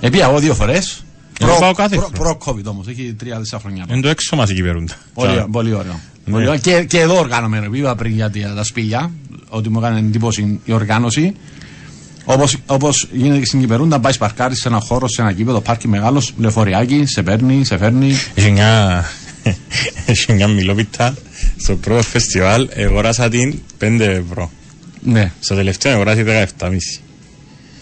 επία 0.00 0.24
εγώ 0.28 0.38
δύο 0.38 0.54
φορές. 0.54 1.04
Εγώ 1.40 1.58
πάω 1.60 1.72
κάθε 1.72 1.96
προ, 1.96 2.10
χρόνο. 2.14 2.38
προ-COVID 2.44 2.64
όμως, 2.64 2.86
έχει 2.88 3.14
τρία-τέσσερα 3.18 3.60
χρόνια. 3.60 3.84
Είναι 3.90 4.00
το 4.00 4.08
έξω 4.08 4.36
μας 4.36 4.50
η 4.50 4.54
Κυπερούντα. 4.54 4.94
Πολύ, 5.14 5.32
Τσα- 5.34 5.48
πολύ 5.50 5.72
ωραίο. 5.72 6.00
Ναι. 6.24 6.32
Πολύ 6.32 6.46
ωραίο. 6.48 6.60
Και, 6.60 6.84
και 6.84 7.00
εδώ 7.00 7.18
οργάνωμε 7.18 7.58
ρε, 7.58 7.68
είπα 7.78 7.94
πριν 7.94 8.12
για 8.12 8.30
τα- 8.30 8.54
τα 8.54 8.64
σπήλια, 8.64 9.10
ότι 9.48 9.68
μου 9.68 9.78
έκανε 9.78 9.98
εντύπωση 9.98 10.60
η 10.64 10.72
οργάνωση. 10.72 11.34
Όπως, 12.24 12.56
όπως 12.66 13.08
γίνεται 13.12 13.38
και 13.38 13.46
στην 13.46 13.60
Κυπερούντα, 13.60 14.00
πάει 14.00 14.16
παρκάρει 14.16 14.56
σε 14.56 14.68
ένα 14.68 14.80
χώρο, 14.80 15.08
σε 15.08 15.22
ένα 15.22 15.32
κήπεδο, 15.32 15.60
πάρκι 15.60 15.88
μεγάλος, 15.88 16.32
λεωφοριάκι, 16.38 17.06
σε 17.06 17.22
παίρνει, 17.22 17.64
σε 17.64 17.76
φέρνει. 17.78 18.12
Έχει 18.34 18.50
μια, 18.50 19.04
έχει 20.06 20.32
μια 20.32 20.48
μιλόπιτα 20.48 21.14
στο 21.56 21.76
πρώτο 21.76 22.02
φεστιβάλ, 22.02 22.68
αγοράσα 22.86 23.28
την 23.28 23.58
5 23.80 24.00
ευρώ. 24.00 24.50
Ναι. 25.02 25.32
Στο 25.40 25.54
τελευταίο 25.54 25.92
αγοράσει 25.94 26.24
17,5. 26.58 26.76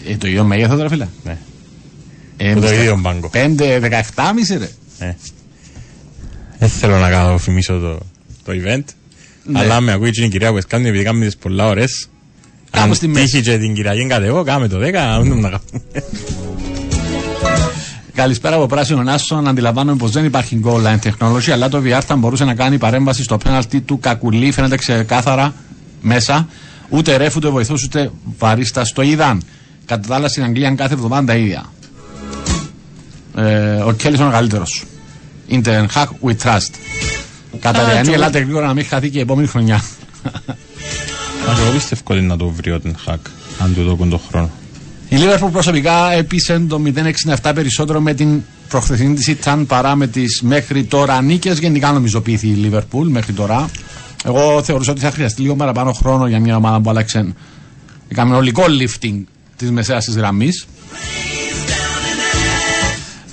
Ε, 0.09 0.15
το 0.17 0.27
ίδιο 0.27 0.43
μέγεθος 0.43 0.77
τώρα, 0.77 0.89
φίλε. 0.89 1.07
Ναι. 1.23 1.37
Ε, 2.43 2.53
Το 2.53 2.59
μιστα- 2.59 2.75
ίδιο 2.75 2.97
μπάγκο. 3.01 3.29
5, 3.33 3.79
17,5 3.79 4.57
ρε. 4.57 4.69
Ναι. 4.99 5.15
Δεν 6.59 6.69
θέλω 6.69 6.97
να 6.97 7.09
κάνω 7.09 7.37
φημίσω 7.37 7.79
το, 7.79 7.97
το 8.43 8.51
event. 8.51 8.83
Ναι. 9.43 9.59
Αλλά 9.59 9.79
με 9.81 9.91
ακούει 9.91 10.11
και 10.11 10.23
η 10.23 10.29
κυρία 10.29 10.51
που 10.51 10.57
έσκανε 10.57 10.87
επειδή 10.87 11.03
κάνουμε 11.03 11.25
τις 11.25 11.35
πολλά 11.37 11.67
ώρες. 11.67 12.09
Κάπου 12.71 12.87
Αν 12.87 12.93
στη 12.95 13.07
μέση. 13.07 13.25
τύχει 13.25 13.41
και 13.41 13.57
την 13.57 13.73
Κυριακή 13.73 14.07
κατεβώ, 14.07 14.43
κάμε 14.43 14.67
το 14.67 14.77
10, 14.79 14.91
να 14.93 15.19
μην 15.19 15.39
να 15.39 15.49
κάνουμε. 15.49 15.59
Καλησπέρα 18.13 18.55
από 18.55 18.65
Πράσινο 18.65 19.03
Νάσον. 19.03 19.47
Αντιλαμβάνομαι 19.47 19.97
πως 19.97 20.11
δεν 20.11 20.25
υπάρχει 20.25 20.61
goal 20.65 20.83
line 20.85 20.99
technology, 21.09 21.49
αλλά 21.51 21.69
το 21.69 21.81
VR 21.85 21.99
θα 22.05 22.15
μπορούσε 22.15 22.45
να 22.45 22.53
κάνει 22.55 22.77
παρέμβαση 22.77 23.23
στο 23.23 23.37
πέναλτι 23.37 23.81
του 23.81 23.99
Κακουλή. 23.99 24.51
Φαίνεται 24.51 24.75
ξεκάθαρα 24.77 25.53
μέσα. 26.01 26.47
Ούτε 26.89 27.15
ρεφ, 27.17 27.35
ούτε 27.35 27.47
βοηθός, 27.49 27.83
ούτε 27.83 28.11
βαρίστα 28.37 28.85
το 28.93 29.01
είδαν. 29.01 29.41
Κατά 29.85 30.07
τα 30.07 30.15
άλλα 30.15 30.27
στην 30.27 30.43
Αγγλία 30.43 30.71
κάθε 30.71 30.93
εβδομάδα 30.93 31.25
τα 31.25 31.35
ίδια. 31.35 31.65
Ε, 33.35 33.75
ο 33.75 33.91
Κέλλης 33.91 34.19
είναι 34.19 34.27
ο 34.27 34.31
καλύτερο. 34.31 34.63
Ιντερ 35.47 35.85
hack 35.93 36.07
we 36.23 36.35
trust. 36.43 36.73
Καταριανή, 37.59 38.13
ελάτε 38.13 38.39
γρήγορα 38.39 38.67
να 38.67 38.73
μην 38.73 38.85
χαθεί 38.85 39.09
και 39.09 39.17
η 39.17 39.21
επόμενη 39.21 39.47
χρονιά. 39.47 39.83
Μα 41.47 41.53
και 41.53 41.61
εγώ 41.61 41.71
πιστεύω 41.71 42.01
ότι 42.07 42.21
να 42.21 42.37
το 42.37 42.49
βρει 42.49 42.71
ο 42.71 42.81
Ten 42.83 43.11
Hag, 43.11 43.17
αν 43.59 43.73
του 43.73 43.83
δώκουν 43.83 44.09
τον 44.09 44.19
χρόνο. 44.29 44.49
Η 45.09 45.15
Liverpool 45.19 45.49
προσωπικά 45.51 46.11
έπεισε 46.11 46.59
το 46.59 46.81
0,67 47.41 47.51
περισσότερο 47.55 47.99
με 47.99 48.13
την 48.13 48.41
προχθεσινή 48.69 49.15
τη 49.15 49.31
ήταν 49.31 49.65
παρά 49.65 49.95
με 49.95 50.07
τις 50.07 50.41
μέχρι 50.41 50.83
τώρα 50.83 51.21
νίκες. 51.21 51.59
Γενικά 51.59 51.91
νομιζοποιήθη 51.91 52.47
η 52.47 52.71
Liverpool 52.71 53.05
μέχρι 53.05 53.33
τώρα. 53.33 53.69
Εγώ 54.25 54.63
θεωρούσα 54.63 54.91
ότι 54.91 55.01
θα 55.01 55.11
χρειαστεί 55.11 55.41
λίγο 55.41 55.55
παραπάνω 55.55 55.91
χρόνο 55.91 56.27
για 56.27 56.39
μια 56.39 56.55
ομάδα 56.55 56.81
που 56.81 56.89
άλλαξε. 56.89 57.33
Έκαμε 58.07 58.35
ολικό 58.35 58.63
lifting 58.67 59.23
της 59.55 59.71
μεσαίας 59.71 60.05
της 60.05 60.15
γραμμής. 60.15 60.67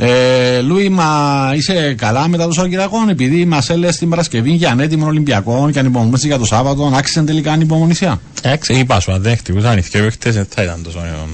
Ε, 0.00 0.60
Λούι, 0.60 0.88
μα 0.88 1.52
είσαι 1.54 1.94
καλά 1.94 2.28
μετά 2.28 2.44
το 2.44 2.52
Σαββατοκυριακό, 2.52 2.96
επειδή 3.10 3.44
μας 3.44 3.70
έλεγες 3.70 3.96
την 3.96 4.08
Παρασκευή 4.08 4.50
για 4.50 4.70
ανέτοιμο 4.70 5.06
Ολυμπιακό 5.06 5.70
και 5.72 5.78
ανυπομονήσει 5.78 6.26
για 6.26 6.38
το 6.38 6.44
Σάββατο, 6.44 6.90
άξιζε 6.94 7.22
τελικά 7.22 7.52
ανυπομονησία. 7.52 8.20
Εντάξει, 8.42 8.74
είπα 8.74 9.00
σου, 9.00 9.12
αν 9.12 9.22
δεν 9.22 9.36
χτυπούσαν 9.36 9.78
οι 9.78 9.80
δυο 9.80 10.02
παίχτες, 10.02 10.34
δεν 10.34 10.46
θα 10.48 10.62
ήταν 10.62 10.82
τόσο 10.82 10.98
ε, 10.98 11.26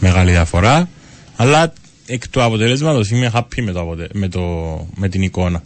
μεγάλη 0.00 0.30
διαφορά. 0.30 0.88
Αλλά 1.36 1.72
εκ 2.06 2.28
του 2.28 2.42
αποτελέσματος 2.42 3.10
είμαι 3.10 3.30
happy 3.34 3.62
με, 3.62 3.72
το, 3.72 3.80
αποτε... 3.80 4.08
με, 4.12 4.28
το... 4.28 4.40
με 4.94 5.08
την 5.08 5.22
εικόνα. 5.22 5.62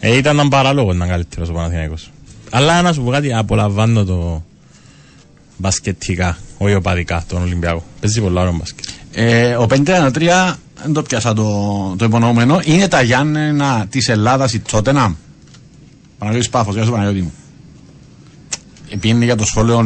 Ε, 0.00 0.16
ήταν 0.16 0.34
έναν 0.34 0.48
παράλογο 0.48 0.92
να 0.92 1.04
είναι 1.04 1.14
καλύτερος 1.14 1.48
ο 1.48 1.52
Παναθηναϊκός. 1.52 2.10
Αλλά 2.50 2.82
να 2.82 2.92
σου 2.92 3.02
πω 3.02 3.10
κάτι, 3.10 3.32
απολαμβάνω 3.32 4.04
το, 4.04 4.44
μπασκετικά, 5.60 6.38
όχι 6.58 6.74
οπαδικά, 6.74 7.24
τον 7.28 7.42
Ολυμπιακό. 7.42 7.84
Παίζει 8.00 8.20
πολλά 8.20 8.40
ώρα 8.40 8.50
μπασκετ. 8.50 8.84
Ε, 9.12 9.54
ο 9.54 9.66
53, 9.70 10.54
δεν 10.82 10.92
το 10.92 11.02
πιάσα 11.02 11.32
το, 11.32 11.94
το 11.98 12.04
υπονοούμενο, 12.04 12.60
είναι 12.64 12.88
τα 12.88 13.02
Γιάννενα 13.02 13.86
της 13.90 14.08
Ελλάδας 14.08 14.52
η 14.52 14.60
Τσότενα; 14.60 15.16
Παναγιώτης 16.18 16.50
Πάφος, 16.50 16.74
γεια 16.74 16.84
σου 16.84 16.90
Παναγιώτη 16.90 17.22
μου. 17.22 17.32
Επίνει 18.90 19.24
για 19.24 19.36
το 19.36 19.44
σχόλιο, 19.44 19.78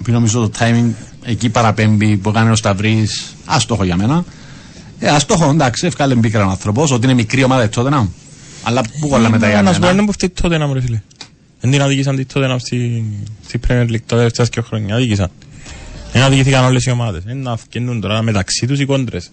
επειδή 0.00 0.12
νομίζω 0.12 0.48
το 0.48 0.50
timing 0.58 0.90
εκεί 1.22 1.48
παραπέμπει 1.48 2.16
που 2.16 2.28
έκανε 2.28 2.50
ο 2.50 2.56
Σταυρής, 2.56 3.34
άστοχο 3.44 3.84
για 3.84 3.96
μένα. 3.96 4.24
Ε, 4.98 5.08
άστοχο, 5.08 5.50
εντάξει, 5.50 5.86
ευκάλε 5.86 6.14
μπήκρα 6.14 6.46
ο 6.46 6.50
άνθρωπος, 6.50 6.90
ότι 6.90 7.04
είναι 7.04 7.14
μικρή 7.14 7.44
ομάδα 7.44 7.64
η 7.64 7.68
Τσότενα. 7.68 8.08
Αλλά 8.62 8.82
πού 9.00 9.08
κολλάμε 9.08 9.38
τα 9.38 9.46
Να 9.46 9.52
σου 9.52 9.62
πω, 9.62 9.68
Γιάννενα. 9.68 9.90
είναι 9.92 10.04
που 10.04 10.12
φταίει 10.12 10.28
τότε 10.28 10.58
να 10.58 10.66
μου 10.66 10.74
ρε 10.74 10.80
φίλε. 10.80 11.02
Δεν 11.60 11.70
την 11.70 11.82
αδικήσαν 11.82 12.16
τη 12.16 12.24
τότε 12.24 12.46
να 12.46 12.58
στη, 12.58 13.04
στη 13.46 13.60
Premier 13.68 13.86
League 13.88 14.00
τα 14.06 14.16
τελευταία 14.16 14.46
και 14.46 14.60
χρόνια. 14.60 14.94
Αδικήσαν. 14.94 15.30
Δεν 16.12 16.22
αδικήθηκαν 16.22 16.64
όλες 16.64 16.84
οι 16.84 16.90
ομάδες. 16.90 17.22
Είναι 17.24 17.34
να 17.34 17.56
φκαινούν 17.56 18.00
τώρα 18.00 18.22
μεταξύ 18.22 18.66
τους 18.66 18.80
οι 18.80 18.84
κόντρες. 18.84 19.30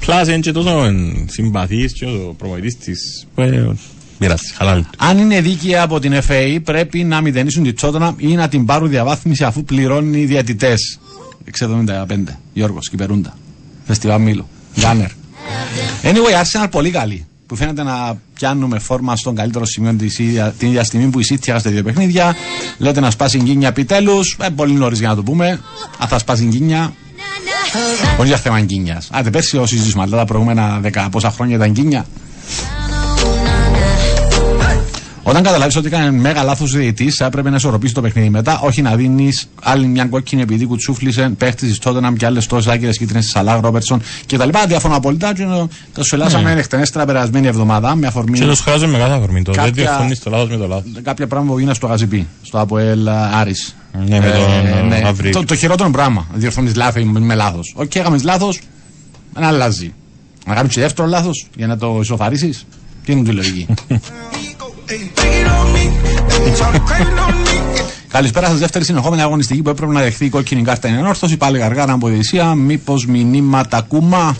Πλάς 0.00 0.28
είναι 0.28 0.38
και 0.38 0.52
τόσο 0.52 0.84
εν, 0.84 1.26
συμπαθείς 1.30 1.92
και 1.92 2.04
ο 2.04 2.34
προμοητής 2.38 2.76
της. 2.78 3.26
Ε, 3.34 3.66
Μοιράζεις, 4.18 4.52
χαλάλη 4.56 4.82
του. 4.82 4.90
Αν 4.98 5.18
είναι 5.18 5.40
δίκαια 5.40 5.82
από 5.82 5.98
την 6.00 6.14
FA, 6.28 6.58
πρέπει 6.64 7.04
να 7.04 7.20
μηδενίσουν 7.20 7.62
τη 7.62 7.72
Τσότονα 7.72 8.14
ή 8.16 8.34
να 8.34 8.48
την 8.48 8.64
πάρουν 8.64 8.88
διαβάθμιση 8.88 9.44
αφού 9.44 9.64
πληρώνουν 9.64 10.14
οι 10.14 10.24
διαιτητές. 10.24 10.98
675. 11.44 12.38
Γιώργος 12.52 12.88
Κυπερούντα. 12.88 13.36
Φεστιβάλ 13.84 14.20
Μήλου. 14.20 14.48
Γκάνερ. 14.80 15.10
Anyway, 16.02 16.42
Arsenal 16.42 16.66
πολύ 16.70 16.90
καλή. 16.90 17.26
Που 17.46 17.56
φαίνεται 17.56 17.82
να 17.82 18.18
πιάνουμε 18.34 18.78
φόρμα 18.78 19.16
στον 19.16 19.34
καλύτερο 19.34 19.64
σημείο 19.64 19.94
της 19.94 20.18
ίδια, 20.18 20.54
την 20.58 20.68
ίδια 20.68 20.84
στιγμή 20.84 21.10
που 21.10 21.20
η 21.20 21.24
City 21.30 21.48
έχασε 21.48 21.70
δύο 21.70 21.82
παιχνίδια. 21.82 22.36
Λέτε 22.78 23.00
να 23.00 23.10
σπάσει 23.10 23.38
γκίνια 23.38 23.68
επιτέλους. 23.68 24.36
Ε, 24.40 24.48
πολύ 24.48 24.72
νωρίς 24.72 24.98
για 24.98 25.08
να 25.08 25.14
το 25.14 25.22
πούμε. 25.22 25.60
Αν 25.98 26.08
θα 26.08 26.18
σπάσει 26.18 26.44
γκίνια. 26.44 26.94
Όχι 28.18 28.28
για 28.28 28.36
θέμα 28.36 28.60
γκίνια. 28.60 29.02
Άντε, 29.10 29.30
πέρσι 29.30 29.56
ο 29.56 29.66
συζήτημα, 29.66 30.02
αλλά 30.02 30.16
τα 30.16 30.24
προηγούμενα 30.24 30.78
δέκα 30.80 31.08
πόσα 31.10 31.30
χρόνια 31.30 31.56
ήταν 31.56 31.70
γκίνια. 31.70 32.06
Όταν 35.24 35.42
καταλάβεις 35.42 35.76
ότι 35.76 35.86
έκανε 35.86 36.10
μέγα 36.10 36.42
λάθος 36.42 36.72
διαιτητής, 36.72 37.14
θα 37.16 37.24
έπρεπε 37.24 37.50
να 37.50 37.56
ισορροπήσει 37.56 37.94
το 37.94 38.00
παιχνίδι 38.00 38.28
μετά. 38.28 38.60
Όχι 38.60 38.82
να 38.82 38.96
δίνεις 38.96 39.48
άλλη 39.62 39.86
μια 39.86 40.04
κόκκινη 40.04 40.42
επειδή 40.42 40.66
κουτσούφλησε 40.66 41.32
παίχτης 41.38 41.68
της 41.68 41.78
Τότεναμ 41.78 42.14
και 42.14 42.26
άλλες 42.26 42.46
τόσες 42.46 42.72
άκυρες 42.72 42.90
κίτρινες 42.90 43.22
της 43.24 43.32
Σαλάχ, 43.32 43.60
Ρόμπερτσον 43.60 44.02
κτλ. 44.26 44.48
Διαφωνώ 44.66 44.96
απολύτω. 44.96 45.32
και 45.32 45.44
Τα 45.94 46.02
σου 46.02 46.14
ελάσαμε 46.14 46.54
ναι. 46.54 46.62
χτενέστερα 46.62 47.04
περασμένη 47.04 47.46
εβδομάδα 47.46 47.94
με 47.94 48.06
αφορμή 48.06 48.38
Και 48.38 48.44
τους 48.44 48.60
χρειάζομαι 48.60 48.92
με 48.92 48.98
κάθε 48.98 49.12
αφορμή 49.14 49.42
το. 49.42 49.52
Δεν 49.52 49.64
Κάποια- 49.64 49.82
διορθώνεις 49.84 50.18
το 50.20 50.30
λάθος 50.30 50.48
με 50.48 50.56
το 50.56 50.66
λάθος. 50.66 50.92
κάποια 51.02 51.26
πράγματα 51.26 51.52
που 51.52 51.58
γίνανε 51.58 51.76
στο 51.76 51.86
ΓΣΠ, 51.86 52.26
στο 52.42 52.60
Αποέλ 52.60 53.08
Άρης. 53.08 53.76
Ναι, 54.06 54.20
με 54.20 54.30
τον 54.30 54.92
ε, 54.92 55.02
Αυρίλ. 55.08 55.32
το, 55.32 55.44
το 55.44 55.54
χειρότερο 55.54 55.90
πράγμα. 55.90 56.26
Διορθώνεις 56.34 56.74
λάθο 56.76 57.04
με, 57.04 57.20
με 57.20 57.34
λάθος. 57.34 57.72
Οκ, 57.76 57.94
έκαμε 57.94 58.18
λάθος, 58.22 58.60
να 59.40 59.46
αλλάζει. 59.46 59.92
Να 60.46 60.54
κάνουμε 60.54 60.72
και 60.72 60.80
δεύτερο 60.80 61.08
λάθος 61.08 61.46
για 61.56 61.66
να 61.66 61.76
το 61.78 61.98
ισοφαρίσει. 62.02 62.58
Τι 63.04 63.12
είναι 63.12 63.30
η 63.30 63.32
λογική. 63.32 63.66
Καλησπέρα 68.08 68.46
σας. 68.46 68.58
Δεύτερη 68.58 68.84
συνεχόμενη 68.84 69.22
αγωνιστική 69.22 69.62
που 69.62 69.68
έπρεπε 69.68 69.92
να 69.92 70.00
δεχθεί 70.00 70.24
η 70.24 70.28
κόκκινη 70.28 70.62
κάρτα 70.62 70.88
είναι 70.88 70.98
ενόρθωση. 70.98 71.36
Πάλι 71.36 71.58
γαργάρα 71.58 71.92
από 71.92 72.08
διαιτησία. 72.08 72.54
Μήπως 72.54 73.06
μηνύματα 73.06 73.76
ακούμε. 73.76 74.36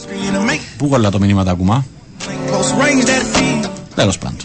Πού 0.76 0.88
κολλά 0.88 1.10
το 1.10 1.18
μηνύματα 1.18 1.50
ακούμε. 1.50 1.84
Τέλος 3.94 4.18
πάντων. 4.18 4.36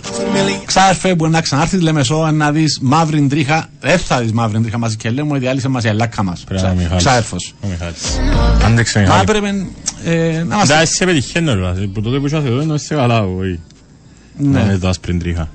Ξάρφε, 0.65 1.15
μπορεί 1.15 1.31
να 1.31 1.41
ξανάρθει 1.41 1.77
τη 1.77 1.83
Λεμεσό 1.83 2.31
να 2.31 2.51
δεις 2.51 2.79
μαύρη 2.81 3.27
τρίχα. 3.27 3.69
Δεν 3.79 3.99
θα 3.99 4.19
δεις 4.19 4.31
μαύρη 4.31 4.61
τρίχα 4.61 4.77
μαζί 4.77 4.95
και 4.95 5.09
λέμε, 5.09 5.37
διάλυσε 5.39 5.67
μας 5.67 5.83
η 5.83 5.87
αλάκα 5.87 6.23
μας. 6.23 6.43
Πρέπει 6.43 6.61
να 6.61 6.69
είναι 6.69 6.79
ο 6.79 6.83
Μιχάλης. 6.83 7.05
Ξάρφος. 7.05 7.53
Ο 7.61 7.67
Μιχάλης. 7.67 8.19
Άντεξε 8.65 8.99
Μα 8.99 9.03
Μιχάλη. 9.05 9.21
έπρεπε 9.21 9.65
ε, 10.05 10.43
να 10.43 10.55
μα. 10.55 10.61
Εντάξει, 10.61 10.93
σε 10.93 11.05
πετυχαίνω 11.05 11.53
ρε. 11.53 11.61
βάση. 11.61 11.87
Που 11.87 12.01
τότε 12.01 12.19
που 12.19 12.25
είσαι 12.25 12.35
εδώ, 12.35 12.61
είναι 12.61 12.77
σε 12.77 12.95
καλά, 12.95 13.23
όχι. 13.23 13.59
Ναι. 14.37 14.65
Με 14.65 14.77
το 14.77 14.87
άσπρη 14.87 15.17
τρίχα. 15.17 15.49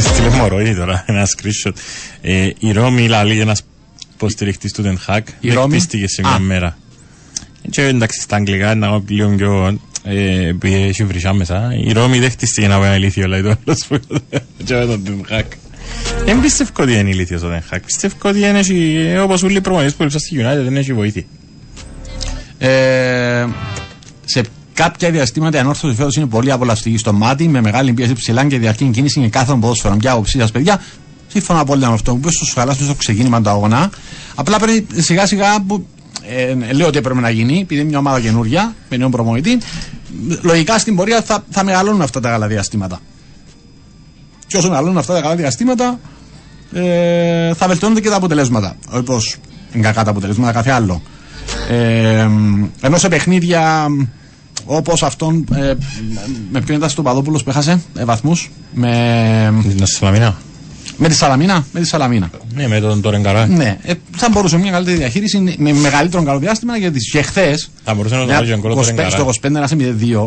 Στείλε 0.00 0.28
μωρό 0.28 0.60
ήδη 0.60 0.74
τώρα, 0.74 1.04
ένα 1.08 1.26
screenshot. 1.36 1.72
Ε, 2.20 2.48
Η 2.58 2.72
Ρώμη 2.72 3.08
Λαλή, 3.08 3.40
ένας 3.40 3.62
υποστηριχτής 4.14 4.72
του 4.72 4.82
Den 4.86 5.10
Haag, 5.12 5.20
Η 5.40 5.52
Ρώμη; 5.52 5.68
δεκτίστηκε 5.68 6.08
σε 6.08 6.22
Α. 6.24 6.28
μια 6.28 6.38
μέρα. 6.38 6.76
Και 7.70 7.82
εντάξει, 7.82 8.20
στα 8.20 8.36
αγγλικά 8.36 8.74
να 8.74 8.88
πω 8.88 9.04
λίγο 9.08 9.28
πιο... 9.36 9.78
ε, 10.04 10.46
Επειδή 10.48 10.74
έχει 10.82 11.04
βρυσιά 11.04 11.32
μέσα. 11.32 11.70
Η 11.86 11.92
Ρώμη 11.92 12.18
δέχτηκε 12.18 12.68
να 12.68 12.78
πω 12.78 12.84
ένα 12.84 12.94
ηλίθιο, 12.96 13.26
λέει 13.26 13.42
το 13.42 13.54
άλλος 13.66 13.86
που... 13.86 13.98
Και 14.64 14.74
με 14.74 14.86
τον 14.86 15.02
Den 15.06 15.32
Haag. 15.32 15.44
Δεν 16.24 16.40
πιστεύω 16.40 16.70
ότι 16.78 16.92
είναι 16.92 17.08
ηλίθιος 17.10 17.42
ο 17.42 17.48
Den 17.52 17.74
Haag. 17.74 17.78
Πιστεύω 17.86 18.14
ότι 18.22 18.38
είναι 18.38 18.58
έτσι, 18.58 18.94
ε, 18.98 19.18
όπως 19.18 19.42
όλοι 19.42 19.56
οι 19.56 19.60
προμονείς 19.60 19.94
που 19.94 20.02
ήρθαν 20.02 20.20
στη 20.20 20.36
United 20.38 20.62
δεν 20.64 20.76
έχει 20.76 20.92
βοήθει. 20.92 21.26
Ε, 22.58 23.46
σε 24.24 24.40
κάποια 24.74 25.10
διαστήματα 25.10 25.56
η 25.56 25.60
ανόρθωση 25.60 25.94
φέτος 25.94 26.16
είναι 26.16 26.26
πολύ 26.26 26.50
απολαυστική 26.50 26.98
στο 26.98 27.12
μάτι, 27.12 27.48
με 27.48 27.60
μεγάλη 27.60 27.92
πίεση 27.92 28.12
ψηλά 28.12 28.44
και 28.44 28.58
διαρκή 28.58 28.84
κίνηση 28.84 29.20
και 29.20 29.28
κάθε 29.28 29.54
ποδόσφαιρο. 29.54 29.96
Ποια 29.96 30.12
άποψή 30.12 30.38
σας, 30.38 30.50
παιδιά, 30.50 30.80
σύμφωνα 31.26 31.60
απόλυτα 31.60 31.88
με 31.88 31.94
αυτό 31.94 32.12
που 32.12 32.18
είπες 32.18 32.34
στο 32.34 32.60
χαλάσου 32.60 32.84
στο 32.84 32.94
ξεκίνημα 32.94 33.42
του 33.42 33.50
αγώνα. 33.50 33.90
Απλά 34.34 34.58
πρέπει 34.58 34.86
σιγά 34.94 35.26
σιγά 35.26 35.60
που. 35.66 35.86
Ε, 36.28 36.72
λέω 36.72 36.86
ότι 36.86 36.98
έπρεπε 36.98 37.20
να 37.20 37.30
γίνει, 37.30 37.58
επειδή 37.60 37.80
είναι 37.80 37.88
μια 37.88 37.98
ομάδα 37.98 38.20
καινούρια, 38.20 38.74
με 38.88 38.96
νέο 38.96 39.08
προμονητή. 39.08 39.58
Λογικά 40.42 40.78
στην 40.78 40.96
πορεία 40.96 41.22
θα, 41.22 41.44
θα 41.50 41.64
μεγαλώνουν 41.64 42.02
αυτά 42.02 42.20
τα 42.20 42.28
καλά 42.28 42.46
διαστήματα. 42.46 43.00
Και 44.46 44.56
όσο 44.56 44.68
μεγαλώνουν 44.68 44.98
αυτά 44.98 45.14
τα 45.14 45.20
καλά 45.20 45.36
διαστήματα, 45.36 46.00
ε, 46.72 47.54
θα 47.54 47.66
βελτιώνονται 47.66 48.00
και 48.00 48.08
τα 48.08 48.16
αποτελέσματα. 48.16 48.76
Όχι 48.90 49.02
πω 49.02 49.20
είναι 49.72 49.82
κακά 49.82 50.04
τα 50.04 50.10
αποτελέσματα, 50.10 50.52
κάθε 50.52 50.70
άλλο. 50.70 51.02
Ε, 51.68 52.28
ενώ 52.80 52.96
σε 52.98 53.08
παιχνίδια 53.08 53.86
όπως 54.64 55.02
αυτόν. 55.02 55.46
Ε, 55.54 55.74
με 56.50 56.60
ποιον 56.60 56.76
ήταν 56.76 56.88
στο 56.90 57.02
Παδόπουλο 57.02 57.40
που 57.44 57.50
έχασε 57.50 57.80
ε, 57.98 58.04
βαθμούς. 58.04 58.50
Με, 58.74 59.62
Την 59.76 59.86
Σαλαμίνα. 59.86 60.36
με 60.96 61.08
τη 61.08 61.14
Σαλαμίνα. 61.14 61.66
Με 61.72 61.80
τη 61.80 61.86
Σαλαμίνα. 61.86 62.30
Ναι, 62.54 62.68
με 62.68 62.80
τον 62.80 63.00
Τόρεν 63.00 63.26
Ναι, 63.48 63.78
ε, 63.82 63.92
θα 64.16 64.28
μπορούσε 64.30 64.58
μια 64.58 64.70
καλύτερη 64.70 64.96
διαχείριση 64.96 65.54
με 65.58 65.72
μεγαλύτερο 65.72 66.22
καλό 66.22 66.38
διάστημα 66.38 66.76
γιατί 66.76 66.98
και 66.98 67.22
χθε. 67.22 67.58
Θα 67.84 67.94
μπορούσε 67.94 68.14
να 68.14 68.20
το 68.20 68.26
βάλει 68.32 68.46
και 68.46 68.52
τον 68.52 68.60
κόλλο 68.60 68.74
Τόρεν 68.74 69.10
Στο 69.10 69.30
25 69.42 69.50
να 69.50 69.62
είσαι 69.62 69.76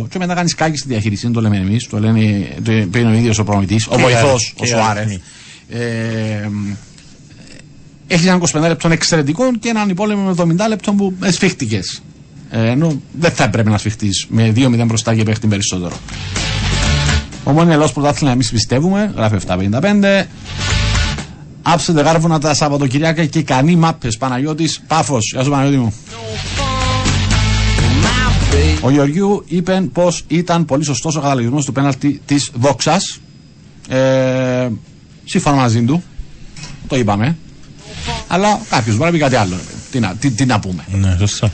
0-2 0.03 0.07
και 0.09 0.17
μετά 0.17 0.33
κάνεις 0.33 0.55
κάκι 0.55 0.77
στη 0.77 0.87
διαχείριση. 0.87 1.21
Δεν 1.23 1.31
το 1.33 1.41
λέμε 1.41 1.57
εμείς, 1.57 1.87
το 1.87 1.99
λένε 1.99 2.47
το 2.63 2.71
πει 2.91 2.97
ο 2.99 3.11
ίδιος 3.13 3.39
ο 3.39 3.43
προμηθή, 3.43 3.79
ο 3.89 3.95
Και 3.95 4.01
οι 4.01 4.03
βοηθός, 4.03 4.23
αριθμοί, 4.23 4.51
ο 4.53 4.55
και 4.55 4.65
οι 4.65 4.67
Σουάρεθ. 4.67 4.97
αριθμοί. 4.97 5.21
Ε, 5.69 6.49
έχεις 8.07 8.25
ένα 8.25 8.39
25 8.53 8.61
λεπτό 8.61 8.89
εξαιρετικό 8.89 9.43
και 9.59 9.69
έναν 9.69 9.89
υπόλοιπο 9.89 10.21
με 10.21 10.55
70 10.65 10.67
λεπτό 10.69 10.93
που 10.93 11.13
σφίχτηκε. 11.31 11.79
Ε, 12.49 12.69
ενώ 12.69 13.01
δεν 13.11 13.31
θα 13.31 13.43
έπρεπε 13.43 13.69
να 13.69 13.77
σφιχτείς 13.77 14.25
με 14.29 14.53
2-0 14.55 14.83
μπροστά 14.85 15.15
και 15.15 15.23
παίχτη 15.23 15.47
περισσότερο. 15.47 15.95
Ομόνια 17.43 17.73
Ελλάς 17.73 17.91
πρωτάθλημα 17.91 18.31
εμείς 18.31 18.51
πιστεύουμε, 18.51 19.13
γράφει 19.15 19.35
755. 19.35 20.25
Άψετε 21.61 22.01
γάρβουνα 22.01 22.39
τα 22.39 22.53
Σαββατοκυριακά 22.53 23.25
και 23.25 23.41
κανεί 23.41 23.75
μάπες 23.75 24.17
Παναγιώτης 24.17 24.81
Πάφος. 24.87 25.31
Γεια 25.33 25.43
σου 25.43 25.49
Παναγιώτη 25.49 25.77
μου. 25.77 25.93
Ο 28.81 28.89
Γεωργιού 28.89 29.43
είπε 29.47 29.89
πως 29.93 30.23
ήταν 30.27 30.65
πολύ 30.65 30.83
σωστός 30.83 31.15
ο 31.15 31.21
καταλογισμός 31.21 31.65
του 31.65 31.71
πέναλτι 31.71 32.21
της 32.25 32.51
Δόξας. 32.53 33.19
Ε, 33.89 34.69
σύμφωνα 35.25 35.55
μαζί 35.55 35.83
του. 35.83 36.03
Το 36.87 36.95
είπαμε. 36.95 37.37
Αλλά 38.27 38.59
κάποιος 38.69 38.97
μπορεί 38.97 39.11
να 39.11 39.17
πει 39.17 39.23
κάτι 39.23 39.35
άλλο. 39.35 39.49
ρε 39.55 39.61
παιδί. 39.61 39.79
Τι 39.91 39.99
να, 39.99 40.15
τι, 40.15 40.31
τι 40.31 40.45
να 40.45 40.59
πούμε. 40.59 40.83
Ναι, 40.91 41.15
σωστά. 41.19 41.51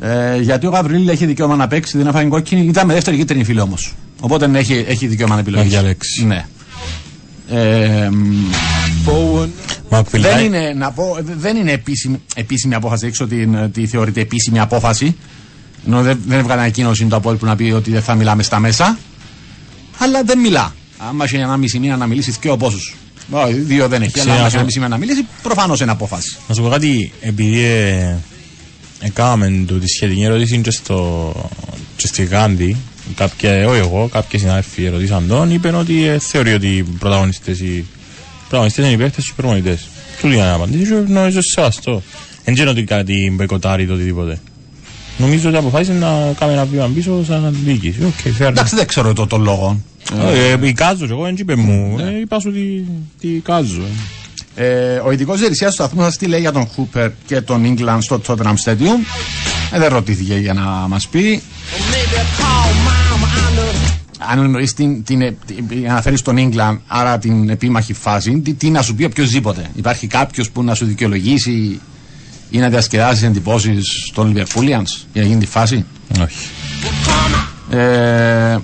Ε, 0.00 0.36
γιατί 0.40 0.66
ο 0.66 0.70
Γαβρίλη 0.70 1.10
έχει 1.10 1.26
δικαίωμα 1.26 1.56
να 1.56 1.66
παίξει, 1.68 1.96
δεν 1.98 2.06
έφαγε 2.06 2.28
κόκκινη. 2.28 2.66
Ήταν 2.66 2.86
με 2.86 2.92
δεύτερη 2.94 3.16
κίτρινη 3.16 3.44
φίλη 3.44 3.60
όμως. 3.60 3.94
Οπότε 4.20 4.46
ναι, 4.46 4.58
έχει, 4.58 4.84
έχει 4.88 5.06
δικαίωμα 5.06 5.34
να 5.34 5.40
επιλέξει. 5.40 5.64
Να 5.66 5.70
διαλέξει. 5.70 6.24
Ναι. 6.26 6.44
Ε, 7.50 8.08
μ, 8.10 8.46
Μα 9.90 10.02
δεν 10.02 10.10
πιλάει. 10.10 10.44
είναι, 10.46 10.72
να 10.76 10.90
πω, 10.92 11.16
δεν 11.22 11.56
είναι 11.56 11.72
επίσημη, 11.72 12.20
επίσημη 12.34 12.74
απόφαση. 12.74 13.06
Έξω 13.06 13.24
ότι, 13.24 13.50
ότι 13.64 13.86
θεωρείται 13.86 14.20
επίσημη 14.20 14.58
απόφαση. 14.60 15.16
Ενώ 15.86 16.02
δεν, 16.02 16.20
δεν 16.26 16.38
έβγαλε 16.38 16.60
ανακοίνωση 16.60 17.04
το 17.06 17.16
Απόλυτο 17.16 17.40
που 17.44 17.50
να 17.50 17.56
πει 17.56 17.72
ότι 17.76 17.90
δεν 17.90 18.02
θα 18.02 18.14
μιλάμε 18.14 18.42
στα 18.42 18.58
μέσα. 18.58 18.98
Αλλά 19.98 20.22
δεν 20.22 20.38
μιλά. 20.38 20.74
Άμα 20.98 21.24
έχει 21.24 21.36
ένα 21.36 21.56
μισή 21.56 21.78
μήνα 21.78 21.96
να 21.96 22.06
μιλήσει, 22.06 22.34
και 22.40 22.50
ο 22.50 22.56
πόσου. 22.56 22.78
Δύο 23.66 23.88
δεν 23.88 24.02
έχει. 24.02 24.12
Ξέρω, 24.12 24.30
Αλλά 24.30 24.38
άμα 24.38 24.46
έχει 24.46 24.56
αυτό- 24.56 24.56
ένα 24.56 24.64
μισή 24.64 24.78
μήνα 24.78 24.90
να 24.90 24.96
μιλήσει, 24.96 25.26
προφανώς 25.42 25.80
είναι 25.80 25.90
απόφαση. 25.90 26.36
Να 26.48 26.54
σου 26.54 26.62
πω 26.62 26.68
κάτι, 26.68 27.12
επειδή 27.20 27.64
ε, 27.64 28.16
έκαναμε 29.00 29.64
του 29.66 29.78
τη 29.78 29.88
σχετική 29.88 30.22
ερώτηση 30.22 30.58
και, 30.60 30.70
στο, 30.70 31.32
και 31.96 32.06
στη 32.06 32.24
Γάνδη, 32.24 32.76
κάποια, 33.14 33.68
όχι 33.68 33.78
εγώ, 33.78 34.08
κάποιοι 34.12 34.40
συνάδελφοι 34.40 34.84
ερωτήσαν 34.84 35.28
τον, 35.28 35.50
είπαν 35.50 35.74
ότι 35.74 36.06
ε, 36.06 36.18
θεωρεί 36.18 36.52
ότι 36.52 36.68
οι 36.68 36.82
πρωταγωνιστές, 36.82 37.60
οι 37.60 37.84
πρωταγωνιστές 38.40 38.84
είναι 38.84 38.94
οι 38.94 38.96
παίκτες 38.96 39.24
και 39.24 39.30
οι 39.32 39.36
προπονητές. 39.36 39.88
Του 40.20 40.28
για 40.28 40.44
να 40.44 40.52
απαντήσει 40.52 40.92
και 40.92 41.12
νομίζω 41.12 41.42
σεβαστό. 41.42 42.02
Δεν 42.44 42.54
ξέρω 42.54 42.70
ότι 42.70 42.84
κάτι 42.84 43.32
μποϊκοτάρει 43.36 43.86
το 43.86 43.92
οτιδήποτε. 43.92 44.40
Νομίζω 45.18 45.48
ότι 45.48 45.58
αποφάσισε 45.58 45.92
να 45.92 46.32
κάνει 46.38 46.52
ένα 46.52 46.64
βήμα 46.64 46.90
πίσω 46.94 47.24
σαν 47.24 47.56
διοίκηση. 47.64 48.04
OK, 48.04 48.12
fair 48.38 48.46
enough. 48.46 48.48
Εντάξει, 48.48 48.76
δεν 48.76 48.86
ξέρω 48.86 49.12
το, 49.12 49.26
το 49.26 49.36
λόγο. 49.36 49.80
Ε, 50.60 50.66
η 50.66 50.72
Κάζος, 50.72 51.10
εγώ 51.10 51.22
δεν 51.24 51.34
είπε 51.38 51.56
μου. 51.56 51.98
Ε, 51.98 52.18
Είπα 52.20 52.40
σου 52.40 52.52
τι, 52.52 52.82
τι 53.20 53.28
Κάζος. 53.28 53.78
Ε, 54.60 55.00
ο 55.04 55.10
ειδικός 55.12 55.38
διαιτησία 55.38 55.66
του 55.66 55.72
σταθμού 55.72 56.02
σας 56.02 56.16
τι 56.16 56.26
λέει 56.26 56.40
για 56.40 56.52
τον 56.52 56.66
Χούπερ 56.66 57.10
και 57.26 57.40
τον 57.40 57.64
Ίνγκλαντ 57.64 58.02
στο 58.02 58.20
Tottenham 58.26 58.54
Stadium. 58.64 58.98
Ε, 59.72 59.78
δεν 59.78 59.88
ρωτήθηκε 59.88 60.34
για 60.34 60.52
να 60.54 60.62
μας 60.62 61.08
πει. 61.08 61.42
Αν 64.18 64.38
εννοείς 64.38 64.74
την, 64.74 65.04
την, 65.04 65.22
ε, 65.22 65.36
την, 65.46 65.90
αναφέρει 65.90 66.20
τον 66.20 66.36
Ίγκλαν, 66.36 66.80
άρα 66.86 67.18
την 67.18 67.48
επίμαχη 67.48 67.92
φάση, 67.92 68.40
τι, 68.40 68.54
τι 68.54 68.70
να 68.70 68.82
σου 68.82 68.94
πει 68.94 69.04
οποιοδήποτε. 69.04 69.70
Υπάρχει 69.74 70.06
κάποιος 70.06 70.50
που 70.50 70.62
να 70.62 70.74
σου 70.74 70.84
δικαιολογήσει 70.84 71.80
ή 72.50 72.58
να 72.58 72.68
διασκεδάσεις 72.68 73.22
εντυπώσεις 73.22 74.10
των 74.14 74.26
Λιβερπούλιανς 74.26 75.06
για 75.12 75.22
να 75.22 75.28
γίνει 75.28 75.40
τη 75.40 75.46
φάση; 75.46 75.84
Όχι. 76.20 76.48
Ε, 77.70 78.58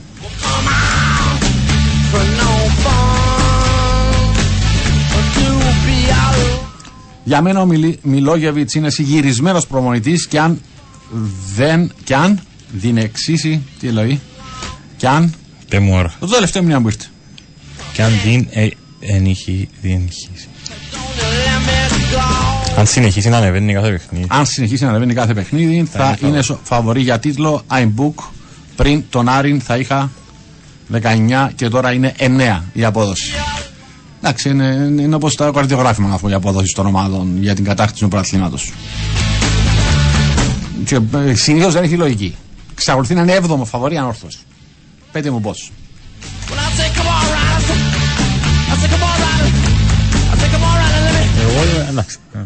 για 7.24 7.42
μένα 7.42 7.60
ο 7.60 7.66
Μιλ, 7.66 7.96
Μιλόγεβιτς 8.02 8.74
είναι 8.74 8.90
συγυρισμένος 8.90 9.66
προμονητής 9.66 10.26
και 10.26 10.40
αν 10.40 10.60
δεν. 11.55 11.92
και 12.05 12.14
αν 12.14 12.40
δινεξίσει. 12.72 13.62
Τι 13.80 13.88
λέει; 13.88 14.20
Και 14.96 15.09
αν. 15.09 15.34
Πε 15.68 15.78
μου 15.78 15.94
ώρα. 15.94 16.12
Το 16.20 16.26
τελευταίο 16.26 16.62
μήνυμα 16.62 16.80
που 16.80 16.88
ήρθε. 16.88 17.05
Και 17.92 18.02
αν 18.02 18.12
δεν 18.24 18.46
ε, 18.51 18.68
ενήχει, 19.01 19.68
διενήχει. 19.80 20.28
Αν 22.76 22.86
συνεχίσει 22.86 23.28
να 23.28 23.36
ανεβαίνει 23.36 23.72
κάθε 23.72 23.90
παιχνίδι. 23.90 24.26
Αν 24.28 24.46
συνεχίσει 24.46 24.82
να 24.84 24.88
ανεβαίνει 24.90 25.14
κάθε 25.14 25.34
παιχνίδι, 25.34 25.84
θα 25.90 26.16
είναι 26.20 26.28
είναι 26.30 26.42
σο- 26.42 26.60
φαβορή 26.62 27.01
για 27.01 27.18
τίτλο. 27.18 27.62
I'm 27.70 27.90
book. 27.96 28.24
Πριν 28.76 29.05
τον 29.10 29.28
Άριν 29.28 29.60
θα 29.60 29.76
είχα 29.76 30.10
19 30.92 31.48
και 31.55 31.68
τώρα 31.68 31.92
είναι 31.92 32.14
9 32.18 32.62
η 32.72 32.84
απόδοση. 32.84 33.30
Εντάξει, 34.26 34.48
είναι, 34.48 34.88
είναι 35.02 35.14
όπως 35.14 35.34
τα 35.34 35.51
καρδιογράφημα 35.55 36.09
να 36.09 36.18
πω 36.18 36.28
η 36.28 36.32
απόδοση 36.32 36.74
των 36.74 36.86
ομάδων 36.86 37.42
για 37.42 37.55
την 37.55 37.64
κατάκτηση 37.64 38.02
του 38.02 38.09
πρωταθλήματος. 38.09 38.72
Και 40.84 41.01
συνήθως 41.32 41.72
δεν 41.72 41.82
έχει 41.82 41.96
λογική. 41.96 42.34
Ξακολουθεί 42.74 43.14
να 43.14 43.22
είναι 43.22 43.38
7ο 43.42 43.64
φαβορή 43.64 43.96
ανόρθωση. 43.96 44.38
Πείτε 45.12 45.30
μου 45.30 45.40
πώς. 45.40 45.72
Εγώ 51.40 51.62
ε, 51.62 51.88
εντάξει. 51.88 52.18
ε. 52.34 52.38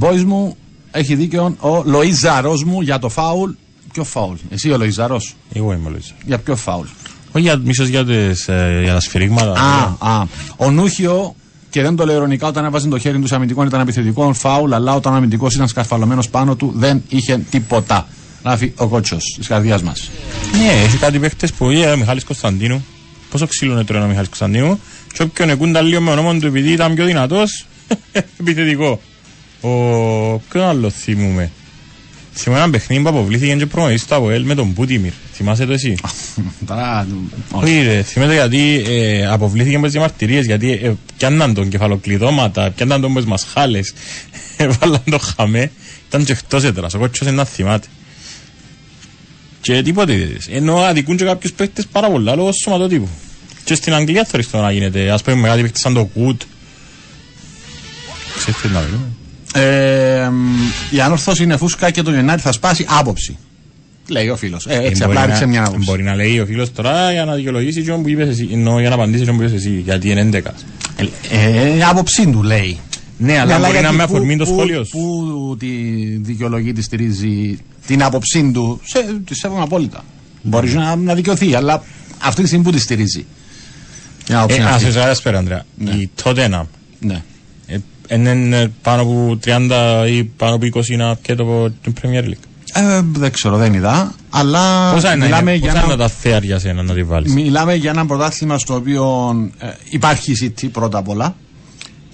Boys 0.00 0.22
μου 0.24 0.56
έχει 0.90 1.14
δίκιο 1.14 1.56
ο 1.60 1.82
Λοίζαρο 1.82 2.58
μου 2.66 2.80
για 2.80 2.98
το 2.98 3.08
φάουλ. 3.08 3.50
Ποιο 3.92 4.04
φάουλ, 4.04 4.36
εσύ 4.50 4.70
ο 4.70 4.76
Λοίζαρο. 4.78 5.20
Εγώ 5.52 5.72
είμαι 5.72 5.88
ο 5.88 5.90
Λουίζα. 5.90 6.12
Για 6.24 6.38
ποιο 6.38 6.56
φάουλ; 6.56 6.86
Όχι 7.36 7.44
για, 7.44 7.56
μίσος 7.56 7.88
για, 7.88 8.04
τις, 8.04 8.48
ε, 8.48 8.80
για 8.82 8.92
τα 8.92 9.00
σφυρίγματα. 9.00 9.52
Α, 9.52 10.10
α. 10.10 10.26
Ο 10.56 10.70
Νούχιο, 10.70 11.34
και 11.70 11.82
δεν 11.82 11.96
το 11.96 12.04
λέω 12.04 12.16
ειρωνικά, 12.16 12.46
όταν 12.46 12.64
έβαζε 12.64 12.88
το 12.88 12.98
χέρι 12.98 13.18
του 13.18 13.26
σε 13.26 13.34
αμυντικό 13.34 13.64
ήταν 13.64 13.80
επιθετικό 13.80 14.32
φάουλ, 14.32 14.72
αλλά 14.72 14.94
όταν 14.94 15.12
ο 15.12 15.16
αμυντικός 15.16 15.54
ήταν 15.54 15.68
σκαρφαλωμένος 15.68 16.28
πάνω 16.28 16.56
του 16.56 16.72
δεν 16.76 17.02
είχε 17.08 17.38
τίποτα. 17.50 18.06
Γράφει 18.44 18.72
ο 18.76 18.88
κότσος 18.88 19.34
της 19.38 19.46
καρδιάς 19.46 19.82
μας. 19.82 20.10
Ναι, 20.52 20.82
έχει 20.84 20.96
κάτι 20.96 21.18
παίχτες 21.18 21.52
που 21.52 21.70
είχε 21.70 21.90
ο 21.90 21.96
Μιχάλης 21.96 22.24
Κωνσταντίνου. 22.24 22.84
Πόσο 23.30 23.46
ξύλο 23.46 23.72
είναι 23.72 23.84
τώρα 23.84 24.04
ο 24.04 24.06
Μιχάλης 24.06 24.28
Κωνσταντίνου; 24.28 24.80
Και 25.12 25.22
όποιον 25.22 25.50
εκούντα 25.50 25.80
λίγο 25.80 26.00
με 26.00 26.10
ονόμα 26.10 26.38
του 26.38 26.46
επειδή 26.46 26.72
ήταν 26.72 26.94
πιο 26.94 27.04
δυνατός, 27.04 27.66
επιθετικό. 28.40 29.00
Ο... 29.60 29.68
Ποιον 30.38 30.64
άλλο 30.64 30.90
θυμούμε; 30.90 31.50
Θυμάμαι 32.36 32.62
ένα 32.62 32.70
παιχνίδι 32.70 33.02
που 33.02 33.08
αποβλήθηκε 33.08 33.54
και 33.54 33.66
προμονητής 33.66 34.02
στο 34.02 34.14
ΑΠΟΕΛ 34.14 34.44
με 34.44 34.54
τον 34.54 34.66
Μπούτιμιρ. 34.66 35.12
Θυμάσαι 35.32 35.66
το 35.66 35.72
εσύ; 35.72 35.94
Τώρα. 36.66 37.06
όχι. 37.50 37.64
Όχι 37.64 37.82
ρε, 37.82 38.02
θυμάμαι 38.02 38.32
γιατί 38.32 38.84
ε, 38.88 39.26
αποβλήθηκε 39.26 39.76
με 39.76 39.82
τις 39.82 39.92
διαμαρτυρίες 39.92 40.46
γιατί 40.46 40.72
ε, 40.72 40.92
πιάνναν 41.16 41.54
τον 41.54 41.68
κεφαλοκλειδώματα, 41.68 42.70
πιάνναν 42.70 43.00
τον 43.00 43.12
με 43.12 43.22
μασχάλες, 43.26 43.92
έβαλαν 44.56 45.02
το 45.10 45.18
χαμέ, 45.18 45.70
ήταν 46.08 46.24
και 46.24 46.32
εκτός 46.32 46.64
έδρας, 46.64 46.94
ο 46.94 46.98
κότσος 46.98 47.26
είναι 47.26 47.36
να 47.36 47.44
θυμάται. 47.44 47.86
Και 49.60 49.82
τίποτε 49.82 50.14
είδες. 50.14 50.48
Ενώ 50.50 50.76
αδικούν 50.76 51.16
και 51.16 51.24
κάποιους 51.24 51.52
παίκτες 51.52 51.86
πάρα 51.86 52.10
πολλά 52.10 52.34
λόγω 52.34 52.52
σωματότυπου. 52.52 53.08
Και 53.64 53.74
στην 53.74 53.94
Αγγλία 53.94 54.24
θεωρείς 54.24 54.50
το 54.50 54.60
να 54.60 54.72
γίνεται, 54.72 55.10
ας 55.10 55.22
πούμε 55.22 55.36
μεγάλοι 55.36 55.62
παίκτες 55.62 55.80
σαν 55.80 55.94
το 55.94 56.04
Κούτ. 56.04 56.42
Ξέρεις 58.36 58.60
τι 58.60 58.68
να 58.68 58.80
μιλούμε. 58.80 59.06
Ε, 59.54 60.28
μ, 60.32 60.56
η 60.90 61.00
ανόρθωση 61.00 61.42
είναι 61.42 61.56
φούσκα 61.56 61.90
και 61.90 62.02
το 62.02 62.10
Γενάρη 62.10 62.40
θα 62.40 62.52
σπάσει 62.52 62.86
άποψη. 62.88 63.38
Λέει 64.08 64.28
ο 64.28 64.36
φίλος. 64.36 64.66
Ε, 64.66 64.74
έτσι 64.76 65.00
Ε, 65.02 65.04
απλά 65.04 65.14
μπορεί 65.20 65.26
ρίξε 65.26 65.40
να- 65.44 65.50
μια 65.50 65.64
άποψη. 65.64 65.84
Μπορεί 65.90 66.02
να 66.02 66.14
λέει 66.14 66.38
ο 66.40 66.46
φίλος 66.46 66.72
τώρα 66.72 67.12
για 67.12 67.24
να 67.24 67.34
δικαιολογήσει 67.34 67.82
και 67.82 67.92
που 67.92 68.08
είπες 68.08 68.28
εσύ, 68.28 68.48
ενώ 68.52 68.80
για 68.80 68.88
να 68.88 68.94
απαντήσεις 68.94 69.26
και 69.26 69.32
που 69.32 69.42
είπες 69.42 69.52
εσύ, 69.52 69.70
γιατί 69.84 70.10
είναι 70.10 70.20
11. 70.20 70.54
Ε, 71.30 71.76
ε, 71.76 71.82
άποψή 71.84 72.26
του 72.30 72.42
λέει. 72.42 72.78
Ναι, 73.18 73.38
αλλά 73.38 73.58
μπορεί 73.58 73.72
να 73.72 73.78
γιατί 73.80 73.96
με 73.96 74.06
πού- 74.06 74.14
αφορμή 74.14 74.36
το 74.36 74.44
πού- 74.44 74.50
σχόλιος 74.50 74.88
σου. 74.88 74.96
Πού 74.98 75.56
τη 75.58 75.66
δικαιολογεί, 76.20 76.72
τη 76.72 76.82
στηρίζει 76.82 77.58
την 77.86 78.02
άποψή 78.02 78.50
του. 78.54 78.80
Σε, 78.84 78.98
τη 79.26 79.34
σέβομαι 79.34 79.62
απόλυτα. 79.62 80.04
Μπορεί 80.42 80.70
να, 80.70 80.96
να 80.96 81.14
δικαιωθεί, 81.14 81.54
αλλά 81.54 81.82
αυτή 82.18 82.40
τη 82.40 82.46
στιγμή 82.46 82.64
που 82.64 82.70
τη 82.70 82.78
στηρίζει. 82.80 83.26
Η 84.30 84.34
άποψη 84.34 84.56
Ε, 84.56 84.60
είναι 84.60 84.68
να 84.68 84.74
αυτή. 84.76 84.90
σε 84.92 85.00
ρωτήσω 85.04 85.22
πέρα, 85.22 85.38
Ανδρέα. 85.38 85.64
Η 85.78 86.10
Tottenham 86.22 86.64
Ναι. 87.00 87.22
Ε, 88.06 88.30
είναι 88.30 88.72
πάνω 88.82 89.02
από 89.02 89.38
30 89.44 90.06
ή 90.08 90.24
πάνω 90.24 90.54
από 90.54 90.66
20 90.74 90.96
να 90.96 91.16
πιέτω 91.16 91.42
από 91.42 91.72
την 91.82 91.94
Premier 92.02 92.24
League. 92.24 92.44
Ε, 92.72 93.00
δεν 93.12 93.32
ξέρω, 93.32 93.56
δεν 93.56 93.74
είδα. 93.74 94.14
Αλλά 94.30 94.92
Πόσα 94.92 95.14
είναι, 95.14 95.24
μιλάμε, 95.24 95.50
είναι, 95.50 95.60
για 95.60 95.72
πόσα 95.72 95.84
είναι 95.84 95.92
ένα, 95.92 96.02
τα 96.02 96.08
θέα 96.08 96.38
για 96.38 96.58
σένα 96.58 96.82
να 96.82 96.94
τη 96.94 97.02
βάλεις; 97.02 97.32
μιλάμε 97.32 97.74
για 97.74 97.90
ένα 97.90 98.06
πρωτάθλημα 98.06 98.58
στο 98.58 98.74
οποίο 98.74 99.34
ε, 99.58 99.68
υπάρχει 99.90 100.32
η 100.32 100.54
City 100.62 100.68
πρώτα 100.72 100.98
απ' 100.98 101.08
όλα 101.08 101.34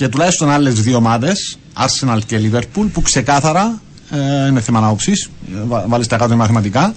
και 0.01 0.09
τουλάχιστον 0.09 0.51
άλλες 0.51 0.75
δύο 0.75 0.97
ομάδες, 0.97 1.59
Arsenal 1.77 2.19
και 2.27 2.41
Liverpool, 2.43 2.87
που 2.93 3.03
ξεκάθαρα 3.03 3.81
ε, 4.11 4.47
είναι 4.47 4.61
θέμα 4.61 4.87
άποψης, 4.87 5.31
βάλεις 5.87 6.07
τα 6.07 6.17
κάτω 6.17 6.37
μαθηματικά, 6.37 6.95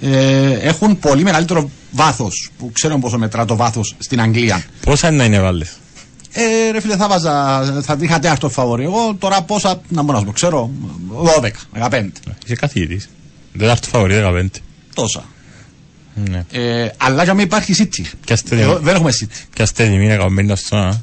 ε, 0.00 0.52
έχουν 0.52 0.98
πολύ 0.98 1.22
μεγαλύτερο 1.22 1.70
βάθος. 1.90 2.50
Που 2.58 2.70
ξέρουν 2.72 3.00
πόσο 3.00 3.18
μετρά 3.18 3.44
το 3.44 3.56
βάθος 3.56 3.94
στην 3.98 4.20
Αγγλία. 4.20 4.64
Πόσα 4.84 5.08
είναι 5.08 5.16
να 5.16 5.24
είναι 5.24 5.40
βάλεις; 5.40 5.76
Ε, 6.34 6.70
ρε 6.70 6.80
φίλε, 6.80 6.96
θα 6.96 7.08
βάζα, 7.08 7.62
θα 7.82 7.96
είχα 8.00 8.18
τέταρτο 8.18 8.48
φαβορή. 8.48 8.84
Εγώ 8.84 9.14
τώρα 9.18 9.42
πόσα, 9.42 9.80
να 9.88 10.02
μπορώ 10.02 10.12
να 10.12 10.18
σου 10.18 10.24
πω, 10.26 10.32
ξέρω, 10.32 10.70
12, 11.40 11.50
15, 11.90 12.08
Είσαι 12.44 12.54
καθηγητής. 12.54 13.08
Δεν 13.52 13.66
θα 13.66 13.72
έρθει 13.72 13.88
φαβορή 13.88 14.14
15. 14.14 14.46
τόσα. 14.94 15.24
Ναι. 16.14 16.44
Ε, 16.52 16.88
αλλά 16.96 17.24
για 17.24 17.34
μένα 17.34 17.46
υπάρχει 17.46 17.74
City. 17.78 18.04
Πιάστε 18.24 18.60
Εδώ 18.60 18.74
τη- 18.76 18.84
δεν 18.84 18.94
έχουμε 18.94 19.10
City. 19.20 19.34
πιάστε 19.54 19.84
τη 19.88 19.96
μήνα 19.96 20.16
καμπέντα 20.16 20.56
στο 20.56 20.76
να. 20.76 21.02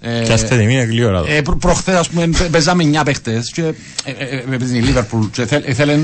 Ε, 0.00 0.20
Πιάστε 0.20 0.56
τη 0.58 0.64
μήνα 0.64 0.84
γλύωρα 0.84 1.18
εδώ. 1.18 1.26
Ε, 1.28 1.42
προ, 1.42 1.56
προχθές 1.56 1.94
ας 1.96 2.08
πούμε 2.08 2.26
παι- 2.26 2.50
παίζαμε 2.50 2.82
9 2.84 3.04
παίχτες 3.04 3.50
και 3.52 3.62
ε, 3.62 3.74
ε, 4.04 4.36
ε, 4.52 4.56
παίζει 4.56 4.78
η 4.78 4.84
Liverpool 4.94 5.28
και 5.32 5.46
θέλ- 5.46 5.68
ήθελε 5.68 5.98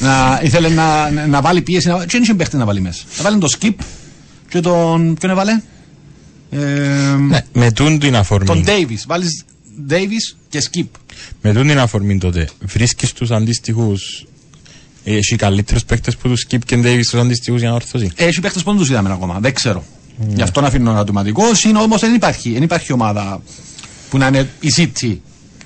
να, 0.00 0.40
ήθελε 0.42 0.68
να, 0.68 1.10
να, 1.10 1.26
να 1.26 1.40
βάλει 1.40 1.62
πίεση 1.62 1.88
να, 1.88 1.98
και 1.98 2.06
δεν 2.10 2.22
είχε 2.22 2.34
παίχτη 2.34 2.56
να 2.56 2.64
βάλει 2.64 2.80
μέσα. 2.80 3.02
Να 3.16 3.22
βάλει 3.22 3.38
τον 3.38 3.48
Skip 3.60 3.74
και 4.48 4.60
τον, 4.60 5.14
ποιον 5.14 5.30
έβαλε; 5.32 5.60
Ε, 6.50 6.58
Ναι, 7.28 7.40
με 7.52 7.72
τούν 7.72 7.98
την 7.98 8.16
αφορμή. 8.16 8.46
τον 8.46 8.64
Davis. 8.66 9.02
Βάλεις 9.06 9.44
Davis 9.90 10.36
και 10.48 10.62
Skip. 10.70 10.86
Με 11.42 11.52
τούν 11.52 11.66
την 11.66 11.78
αφορμή 11.78 12.18
τότε. 12.18 12.48
Βρίσκεις 12.60 13.12
τους 13.12 13.30
αντίστοιχους 13.30 14.26
ε, 15.04 15.16
Έχει 15.16 15.36
καλύτερους 15.36 15.84
παίκτες 15.84 16.16
που 16.16 16.28
τους 16.28 16.46
Skip 16.48 16.58
και 16.66 16.76
Davis 16.76 17.00
τους 17.10 17.14
αντίστοιχους 17.14 17.60
για 17.60 17.68
να 17.68 17.74
ορθώσει. 17.74 18.10
Ε, 18.16 18.24
Έχει 18.26 18.40
παίχτες 18.40 18.62
που 18.62 18.70
δεν 18.70 18.78
τους 18.78 18.88
είδαμε 18.88 19.12
ακόμα, 19.12 19.38
δεν 19.40 19.54
ξέρω. 19.54 19.84
Γι' 20.34 20.42
αυτό 20.42 20.60
να 20.60 20.66
αφήνω 20.66 20.90
ερωτηματικός. 20.90 21.64
Είναι 21.64 21.78
όμως 21.78 22.00
δεν 22.00 22.14
υπάρχει, 22.14 22.52
δεν 22.52 22.62
υπάρχει 22.62 22.92
ομάδα 22.92 23.42
που 24.10 24.18
να 24.18 24.26
είναι 24.26 24.48
η 24.60 24.68
City 24.76 25.16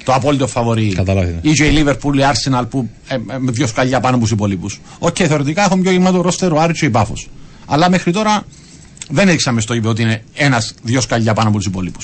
το 0.04 0.12
απόλυτο 0.14 0.46
φαβορή. 0.46 0.92
Καταλάβει. 0.94 1.38
Ή 1.40 1.52
και 1.52 1.64
η 1.64 1.82
Liverpool, 1.84 2.14
η 2.16 2.20
Arsenal 2.32 2.64
που 2.70 2.90
ε, 3.08 3.14
ε, 3.14 3.18
με 3.38 3.50
δύο 3.50 3.66
σκαλιά 3.66 4.00
πάνω 4.00 4.14
από 4.14 4.24
τους 4.24 4.32
υπόλοιπους. 4.32 4.80
Οκ, 4.98 5.16
θεωρητικά 5.18 5.64
έχουν 5.64 5.82
πιο 5.82 5.90
γεμάτο 5.90 6.20
ρόστερ 6.22 6.53
ο 6.53 6.58
Άρης 6.60 6.78
και 6.80 6.86
η 6.86 6.90
Πάφο. 6.90 7.14
Αλλά 7.66 7.90
μέχρι 7.90 8.12
τώρα 8.12 8.44
δεν 9.10 9.28
έδειξαμε 9.28 9.60
στο 9.60 9.74
είπε 9.74 9.88
ότι 9.88 10.02
είναι 10.02 10.22
ένας 10.34 10.74
δύο 10.82 11.00
σκαλιά 11.00 11.34
πάνω 11.34 11.48
από 11.48 11.56
τους 11.56 11.66
υπολείπου. 11.66 11.98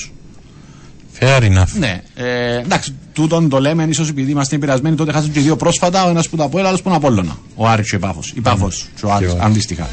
Fair 1.19 1.41
enough. 1.41 1.67
Ναι, 1.79 2.01
ε, 2.15 2.57
εντάξει, 2.57 2.95
τούτον 3.13 3.49
το 3.49 3.59
λέμε 3.59 3.83
ίσως 3.83 4.09
επειδή 4.09 4.31
είμαστε 4.31 4.55
επηρεασμένοι. 4.55 4.95
Τότε 4.95 5.11
χάσαμε 5.11 5.33
και 5.33 5.39
δύο 5.39 5.55
πρόσφατα, 5.55 6.05
ο 6.05 6.09
ένας 6.09 6.29
που 6.29 6.35
τα 6.37 6.49
πω, 6.49 6.59
ο 6.59 6.67
άλλος 6.67 6.81
που 6.81 6.87
είναι 6.87 6.97
Απόλλωνα. 6.97 7.37
Ο 7.55 7.67
Άρης 7.67 7.89
και 7.89 7.95
η 7.95 7.99
Πάφο. 7.99 8.19
Η 8.33 8.39
Πάφο 8.41 8.69
και 8.99 9.05
ο 9.05 9.11
Άρης, 9.11 9.29
Και 9.29 9.35
ο- 9.35 9.43
αντίστοιχα. 9.43 9.89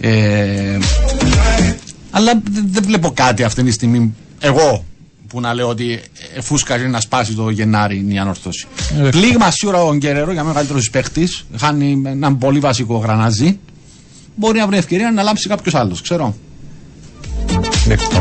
Ε, 0.00 0.78
αλλά 2.10 2.32
δεν 2.50 2.64
δεν 2.70 2.82
βλέπω 2.86 3.10
κάτι 3.10 3.42
αυτή 3.42 3.62
τη 3.62 3.70
στιγμή. 3.70 4.14
Εγώ 4.40 4.84
που 5.28 5.40
να 5.40 5.54
λέω 5.54 5.68
ότι 5.68 6.00
ε, 6.36 6.40
φούσκαρε 6.40 6.86
να 6.88 7.00
σπάσει 7.00 7.32
το 7.34 7.50
Γενάρη 7.50 8.04
η 8.08 8.18
ανόρθωση. 8.18 8.66
Ε, 9.02 9.08
Πλήγμα 9.08 9.50
σίγουρα 9.50 9.82
ο 9.84 9.94
Γκερέρο 9.96 10.32
για 10.32 10.44
μεγαλύτερος 10.44 10.90
παίχτης. 10.90 11.46
Χάνει 11.58 12.02
έναν 12.06 12.38
πολύ 12.38 12.58
βασικό 12.58 12.96
γρανάζι. 12.96 13.58
Μπορεί 14.36 14.58
να 14.58 14.66
βρει 14.66 14.76
ευκαιρία 14.76 15.10
να 15.10 15.22
λάμψει 15.22 15.48
κάποιος 15.48 15.74
άλλος, 15.74 16.00
ξέρω. 16.02 16.36
Δεκτό. 17.86 18.20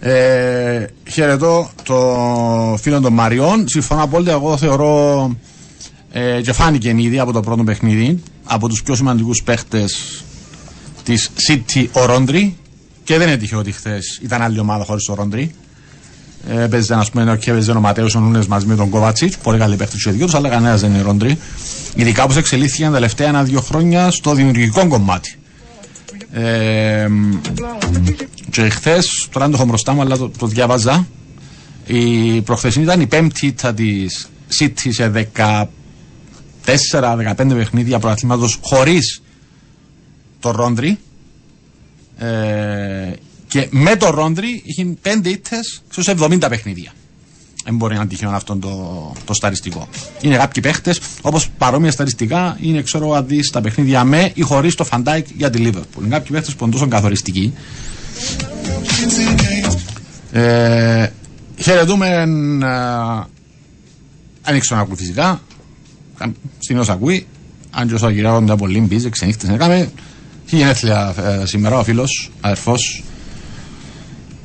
Ε, 0.00 0.86
χαιρετώ 1.10 1.70
το 1.82 2.76
φίλο 2.80 3.00
των 3.00 3.12
Μαριών. 3.12 3.68
Συμφωνώ 3.68 4.02
απόλυτα. 4.02 4.30
Εγώ 4.30 4.56
θεωρώ 4.56 5.36
ε, 6.12 6.40
και 6.40 6.52
φάνηκε 6.52 6.94
ήδη 6.96 7.18
από 7.18 7.32
το 7.32 7.40
πρώτο 7.40 7.64
παιχνίδι 7.64 8.22
από 8.44 8.68
τους 8.68 8.82
πιο 8.82 8.94
σημαντικούς 8.94 9.42
παίχτες 9.42 10.24
της 11.02 11.30
City 11.48 11.86
ο 11.92 12.04
Ρόντρι. 12.04 12.56
Και 13.04 13.18
δεν 13.18 13.28
έτυχε 13.28 13.56
ότι 13.56 13.72
χθες 13.72 14.20
ήταν 14.22 14.42
άλλη 14.42 14.58
ομάδα 14.58 14.84
χωρίς 14.84 15.08
ο 15.08 15.14
Ρόντρι. 15.14 15.54
Ε, 16.46 16.66
Παίζε 16.66 16.92
ένας 16.92 17.10
πούμε, 17.10 17.36
και 17.40 17.52
παίζε 17.52 17.70
ο 17.70 17.80
Ματέος 17.80 18.14
ο 18.14 18.20
Νούνες 18.20 18.46
μαζί 18.46 18.66
με 18.66 18.74
τον 18.76 18.88
Κόβατσιτς. 18.88 19.38
Πολύ 19.38 19.58
καλή 19.58 19.76
παίχτη 19.76 19.92
τους 19.92 20.12
δυο 20.12 20.26
του, 20.26 20.36
αλλά 20.36 20.48
κανένας 20.48 20.80
δεν 20.80 20.90
είναι 20.90 21.02
Ρόντρι. 21.02 21.38
Ειδικά 21.94 22.22
όπως 22.22 22.36
εξελίχθηκαν 22.36 22.88
τα 22.88 22.94
τελευταία 22.94 23.28
ένα-δύο 23.28 23.60
χρόνια 23.60 24.10
στο 24.10 24.34
δημιουργικό 24.34 24.88
κομμάτι. 24.88 25.38
Ε, 26.32 27.08
και 28.50 28.68
χθες, 28.68 29.28
τώρα 29.30 29.44
δεν 29.44 29.54
το 29.54 29.60
έχω 29.60 29.68
μπροστά 29.68 29.92
μου, 29.92 30.00
αλλά 30.00 30.16
το, 30.16 30.30
το 30.38 30.46
διάβαζα. 30.46 31.06
Η 31.86 32.40
προχθεσινή 32.40 32.84
ήταν 32.84 33.00
η 33.00 33.06
πέμπτη 33.06 33.46
ήττα 33.46 33.74
της 33.74 34.28
City 34.60 34.88
σε 34.88 35.28
14-15 36.64 37.34
παιχνίδια 37.36 37.98
πρωταθλήματος 37.98 38.58
χωρίς 38.60 39.22
το 40.40 40.50
Ρόντρι. 40.50 40.98
Ε, 42.18 43.12
και 43.48 43.68
με 43.70 43.96
το 43.96 44.10
Ρόντρι 44.10 44.62
είχε 44.64 44.96
5 45.02 45.26
ήττες 45.26 45.82
στους 45.90 46.08
70 46.08 46.46
παιχνίδια. 46.48 46.92
Δεν 47.64 47.76
μπορεί 47.76 47.94
να 47.94 48.00
είναι 48.00 48.08
τυχαίο 48.08 48.30
αυτό 48.30 48.56
το, 48.56 49.12
το 49.24 49.32
στατιστικό. 49.32 49.88
Είναι 50.20 50.36
κάποιοι 50.36 50.62
παίχτες, 50.62 51.00
όπως 51.22 51.48
παρόμοια 51.58 51.90
στατιστικά 51.90 52.56
είναι, 52.60 52.82
ξέρω, 52.82 53.12
αν 53.12 53.26
δεις 53.26 53.50
τα 53.50 53.60
παιχνίδια 53.60 54.04
με 54.04 54.30
ή 54.34 54.40
χωρίς 54.40 54.74
το 54.74 54.84
Φαν 54.84 55.03
Ντάικ 55.03 55.26
για 55.36 55.50
τη 55.50 55.58
Λίβερπουλ. 55.58 56.04
Είναι 56.04 56.14
κάποιοι 56.14 56.30
παίχτες 56.30 56.54
που 56.54 56.64
είναι 56.64 56.72
τόσο 56.72 56.88
καθοριστικοί. 56.88 57.54
Ε, 60.32 61.08
χαιρετούμε. 61.56 62.06
ε, 62.06 62.22
αν 64.42 64.56
ήξερα 64.56 64.76
να 64.76 64.84
ακούει 64.84 64.96
φυσικά. 64.96 65.40
Στην 66.58 66.78
όσα 66.78 66.92
ακούει. 66.92 67.26
Αν 67.70 67.88
και 67.88 67.94
όσο 67.94 68.08
γυράγονται 68.08 68.52
από 68.52 68.66
Λίμπιζ, 68.66 69.06
ξενύχτε 69.06 69.46
να 69.46 69.56
κάνουμε. 69.56 69.90
Έχει 70.46 70.56
γενέθλια 70.56 71.14
ε, 71.42 71.46
σήμερα 71.46 71.78
ο 71.78 71.84
φίλος, 71.84 72.30
αδερφός. 72.40 73.02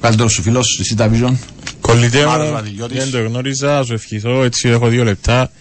Καλύτερος 0.04 0.32
σου 0.34 0.42
φίλος 0.42 0.66
στη 0.68 0.96
Cita 0.98 1.04
Vision. 1.10 1.34
Κολλητέ 1.82 2.26
Μάρος 2.26 2.46
μου, 2.48 2.54
Βαδιλιώτης. 2.54 2.98
δεν 2.98 3.12
το 3.12 3.28
γνώριζα, 3.28 3.84
σου 3.84 3.94
ευχηθώ, 3.94 4.44
έτσι 4.44 4.70
έχω 4.70 4.88
δύο 4.88 5.04
λεπτά. 5.04 5.52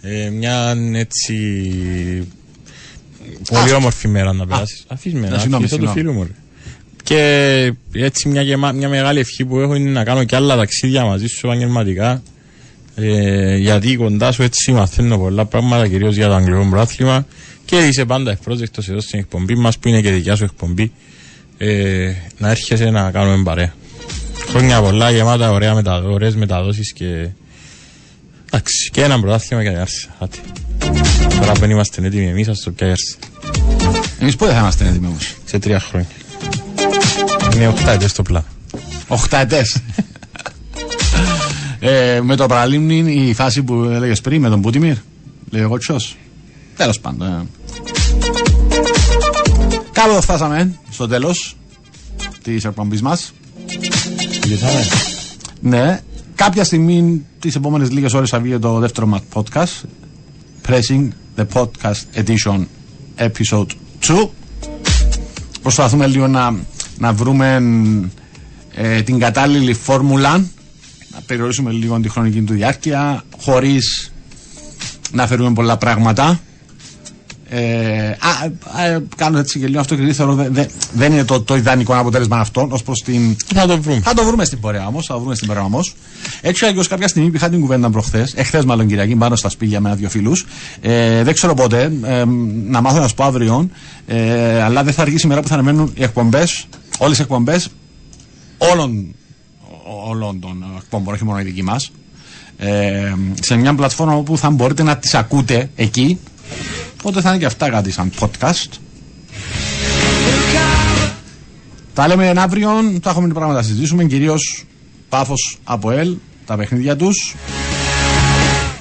Ε, 0.00 0.28
μια 0.28 0.74
έτσι 0.94 1.34
πολύ 3.50 3.72
όμορφη 3.72 4.08
μέρα 4.08 4.32
να 4.32 4.46
περάσεις. 4.46 4.84
Αφήσου 4.88 5.16
με, 5.16 5.20
Ναι, 5.20 5.28
να 5.28 5.38
συγγνώμη, 5.38 5.64
ευχηθώ 5.64 5.84
το 5.84 5.90
συγγνώμη. 5.92 6.16
φίλο 6.16 6.24
μου. 6.24 6.24
ρε. 6.24 6.42
Και 7.04 7.72
έτσι 8.04 8.28
μια, 8.28 8.42
γεμα- 8.42 8.72
μια 8.72 8.88
μεγάλη 8.88 9.18
ευχή 9.20 9.44
που 9.44 9.58
έχω 9.58 9.74
είναι 9.74 9.90
να 9.90 10.04
κάνω 10.04 10.24
και 10.24 10.36
άλλα 10.36 10.56
ταξίδια 10.56 11.04
μαζί 11.04 11.26
σου 11.26 11.46
επαγγελματικά. 11.46 12.22
Ε, 12.96 13.56
γιατί 13.56 13.96
κοντά 13.96 14.32
σου 14.32 14.42
έτσι 14.42 14.72
μαθαίνω 14.72 15.18
πολλά 15.18 15.44
πράγματα, 15.44 15.88
κυρίως 15.88 16.14
για 16.16 16.26
το 16.28 16.34
αγγλικό 16.34 16.66
πρωτάθλημα. 16.70 17.26
Και 17.64 17.76
είσαι 17.76 18.04
πάντα 18.04 18.30
ευπρόσδεκτος 18.30 18.88
εδώ 18.88 19.00
στην 19.00 19.18
εκπομπή 19.18 19.54
μας, 19.54 19.78
που 19.78 19.88
είναι 19.88 20.00
και 20.00 20.10
δικιά 20.10 20.36
σου 20.36 20.44
εκπομπή. 20.44 20.92
Ε, 21.58 22.12
να 22.38 22.50
έρχεσαι 22.50 22.90
να 22.90 23.10
κάνουμε 23.10 23.42
παρέα. 23.42 23.74
Χρόνια 24.54 24.82
πολλά, 24.82 25.10
γεμάτα 25.10 25.50
ωραία 25.50 25.74
μετα, 25.74 26.02
ωραίες 26.02 26.34
μεταδόσεις 26.34 26.92
και... 26.92 27.28
Εντάξει, 28.46 28.90
και 28.90 29.02
ένα 29.02 29.20
πρωτάθλημα 29.20 29.62
και 29.62 29.70
διάρση. 29.70 30.08
Άτε. 30.18 30.38
Τώρα 31.40 31.52
που 31.52 31.60
δεν 31.60 31.70
είμαστε 31.70 32.06
έτοιμοι 32.06 32.28
εμείς, 32.28 32.48
ας 32.48 32.60
το 32.60 32.70
πια 32.70 32.86
διάρση. 32.86 33.16
Εμείς 34.18 34.36
πότε 34.36 34.52
θα 34.52 34.58
είμαστε 34.58 34.86
έτοιμοι 34.88 35.06
όμως; 35.06 35.34
Σε 35.44 35.58
τρία 35.58 35.80
χρόνια. 35.80 36.08
Είναι 37.54 37.68
οχτά 37.68 37.90
ετές 37.90 38.12
το 38.12 38.22
πλάνο. 38.22 38.46
Οχταετέ. 39.08 39.62
ε, 41.78 42.20
με 42.22 42.36
το 42.36 42.46
παραλίμνη 42.46 43.12
η 43.28 43.34
φάση 43.34 43.62
που 43.62 43.74
έλεγες 43.74 44.20
πριν 44.20 44.40
με 44.40 44.48
τον 44.48 44.60
Πούτιμιρ. 44.60 44.96
Λέει 45.50 45.62
ο 45.62 45.68
Κοτσός. 45.68 46.16
Τέλος 46.76 47.00
πάντων. 47.00 47.26
Ε. 47.26 47.46
Κάπου 49.92 50.22
φτάσαμε 50.22 50.74
στο 50.90 51.08
τέλος 51.08 51.56
της 52.42 52.64
εκπομπής 52.64 53.02
μα. 54.48 54.68
Ναι. 55.60 56.00
Κάποια 56.34 56.64
στιγμή 56.64 57.26
τις 57.38 57.54
επόμενες 57.54 57.90
λίγες 57.90 58.12
ώρες 58.12 58.30
θα 58.30 58.40
βγει 58.40 58.58
το 58.58 58.78
δεύτερο 58.78 59.06
μας 59.06 59.20
podcast. 59.32 59.82
Pressing 60.68 61.08
the 61.36 61.44
podcast 61.52 62.24
edition 62.24 62.64
episode 63.18 63.66
2. 64.06 64.28
Προσπαθούμε 65.62 66.06
λίγο 66.06 66.26
να, 66.26 66.56
να 66.98 67.12
βρούμε 67.12 67.62
ε, 68.74 69.02
την 69.02 69.18
κατάλληλη 69.18 69.74
φόρμουλα 69.74 70.44
να 71.12 71.20
περιορίσουμε 71.26 71.70
λίγο 71.70 72.00
τη 72.00 72.08
χρονική 72.08 72.42
του 72.42 72.52
διάρκεια 72.52 73.24
χωρίς 73.40 74.12
να 75.12 75.26
φέρουμε 75.26 75.52
πολλά 75.52 75.76
πράγματα 75.76 76.40
ε, 77.56 78.08
α, 78.08 78.28
α, 78.82 79.00
κάνω 79.16 79.38
έτσι 79.38 79.58
και 79.58 79.66
λίγο 79.66 79.80
αυτό 79.80 79.94
γιατί 79.94 80.12
θεωρώ 80.12 80.34
δε- 80.34 80.48
δε- 80.48 80.66
δεν 80.92 81.12
είναι 81.12 81.24
το, 81.24 81.40
το 81.40 81.56
ιδανικό 81.56 81.96
αποτέλεσμα 81.96 82.36
αυτό 82.38 82.68
ως 82.70 82.82
προς 82.82 83.02
την 83.02 83.36
Θα 83.54 83.66
το 83.66 83.80
βρούμε. 83.80 84.00
θα 84.04 84.14
το 84.14 84.24
βρούμε 84.24 84.44
στην 84.44 84.60
πορεία 84.60 84.86
όμως. 84.86 85.06
Θα 85.06 85.14
το 85.14 85.20
βρούμε 85.20 85.34
στην 85.34 85.46
πορεία 85.46 85.62
όμως. 85.62 85.94
Έτσι 86.40 86.72
κι 86.72 86.88
κάποια 86.88 87.08
στιγμή 87.08 87.30
που 87.30 87.36
είχα 87.36 87.48
την 87.48 87.60
κουβέντα 87.60 87.90
προχθές, 87.90 88.32
εχθές 88.36 88.64
μάλλον 88.64 88.86
Κυριακή, 88.86 89.14
πάνω 89.16 89.36
στα 89.36 89.48
σπίτια 89.48 89.80
με 89.80 89.88
ένα-δύο 89.88 90.08
φίλους. 90.08 90.46
Ε, 90.80 91.22
δεν 91.22 91.34
ξέρω 91.34 91.54
πότε, 91.54 91.92
ε, 92.04 92.24
να 92.66 92.80
μάθω 92.80 92.98
να 93.00 93.08
σου 93.08 93.14
πω 93.14 93.24
αύριο, 93.24 93.68
ε, 94.06 94.62
αλλά 94.62 94.82
δεν 94.84 94.92
θα 94.92 95.02
αργήσει 95.02 95.26
η 95.26 95.28
μέρα 95.28 95.40
που 95.40 95.48
θα 95.48 95.54
αναμένουν 95.54 95.92
οι 95.94 96.02
εκπομπές, 96.02 96.66
όλες 96.98 97.18
οι 97.18 97.22
εκπομπές 97.22 97.68
όλων, 98.58 99.14
όλων 100.08 100.40
των 100.40 100.64
εκπομπών, 100.76 101.14
όχι 101.14 101.24
μόνο 101.24 101.40
η 101.40 101.42
δική 101.42 101.62
μας. 101.62 101.90
Ε, 102.58 103.12
σε 103.40 103.56
μια 103.56 103.74
πλατφόρμα 103.74 104.14
όπου 104.14 104.38
θα 104.38 104.50
μπορείτε 104.50 104.82
να 104.82 104.96
τις 104.96 105.14
ακούτε 105.14 105.70
εκεί. 105.76 106.18
Οπότε 107.04 107.20
θα 107.20 107.28
είναι 107.28 107.38
και 107.38 107.46
αυτά 107.46 107.70
κάτι 107.70 107.90
σαν 107.90 108.12
podcast. 108.20 108.78
Τα 111.94 112.08
λέμε 112.08 112.32
αύριο, 112.36 112.70
θα 113.02 113.10
έχουμε 113.10 113.28
πράγματα 113.28 113.58
να 113.58 113.62
συζητήσουμε, 113.62 114.04
κυρίως 114.04 114.64
πάφος 115.08 115.58
από 115.64 115.90
ελ, 115.90 116.16
τα 116.46 116.56
παιχνίδια 116.56 116.96
τους. 116.96 117.34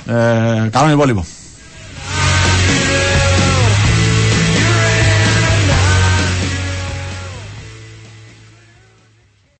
Ε, 0.06 0.70
καλό 0.72 0.92
υπόλοιπο. 0.92 1.26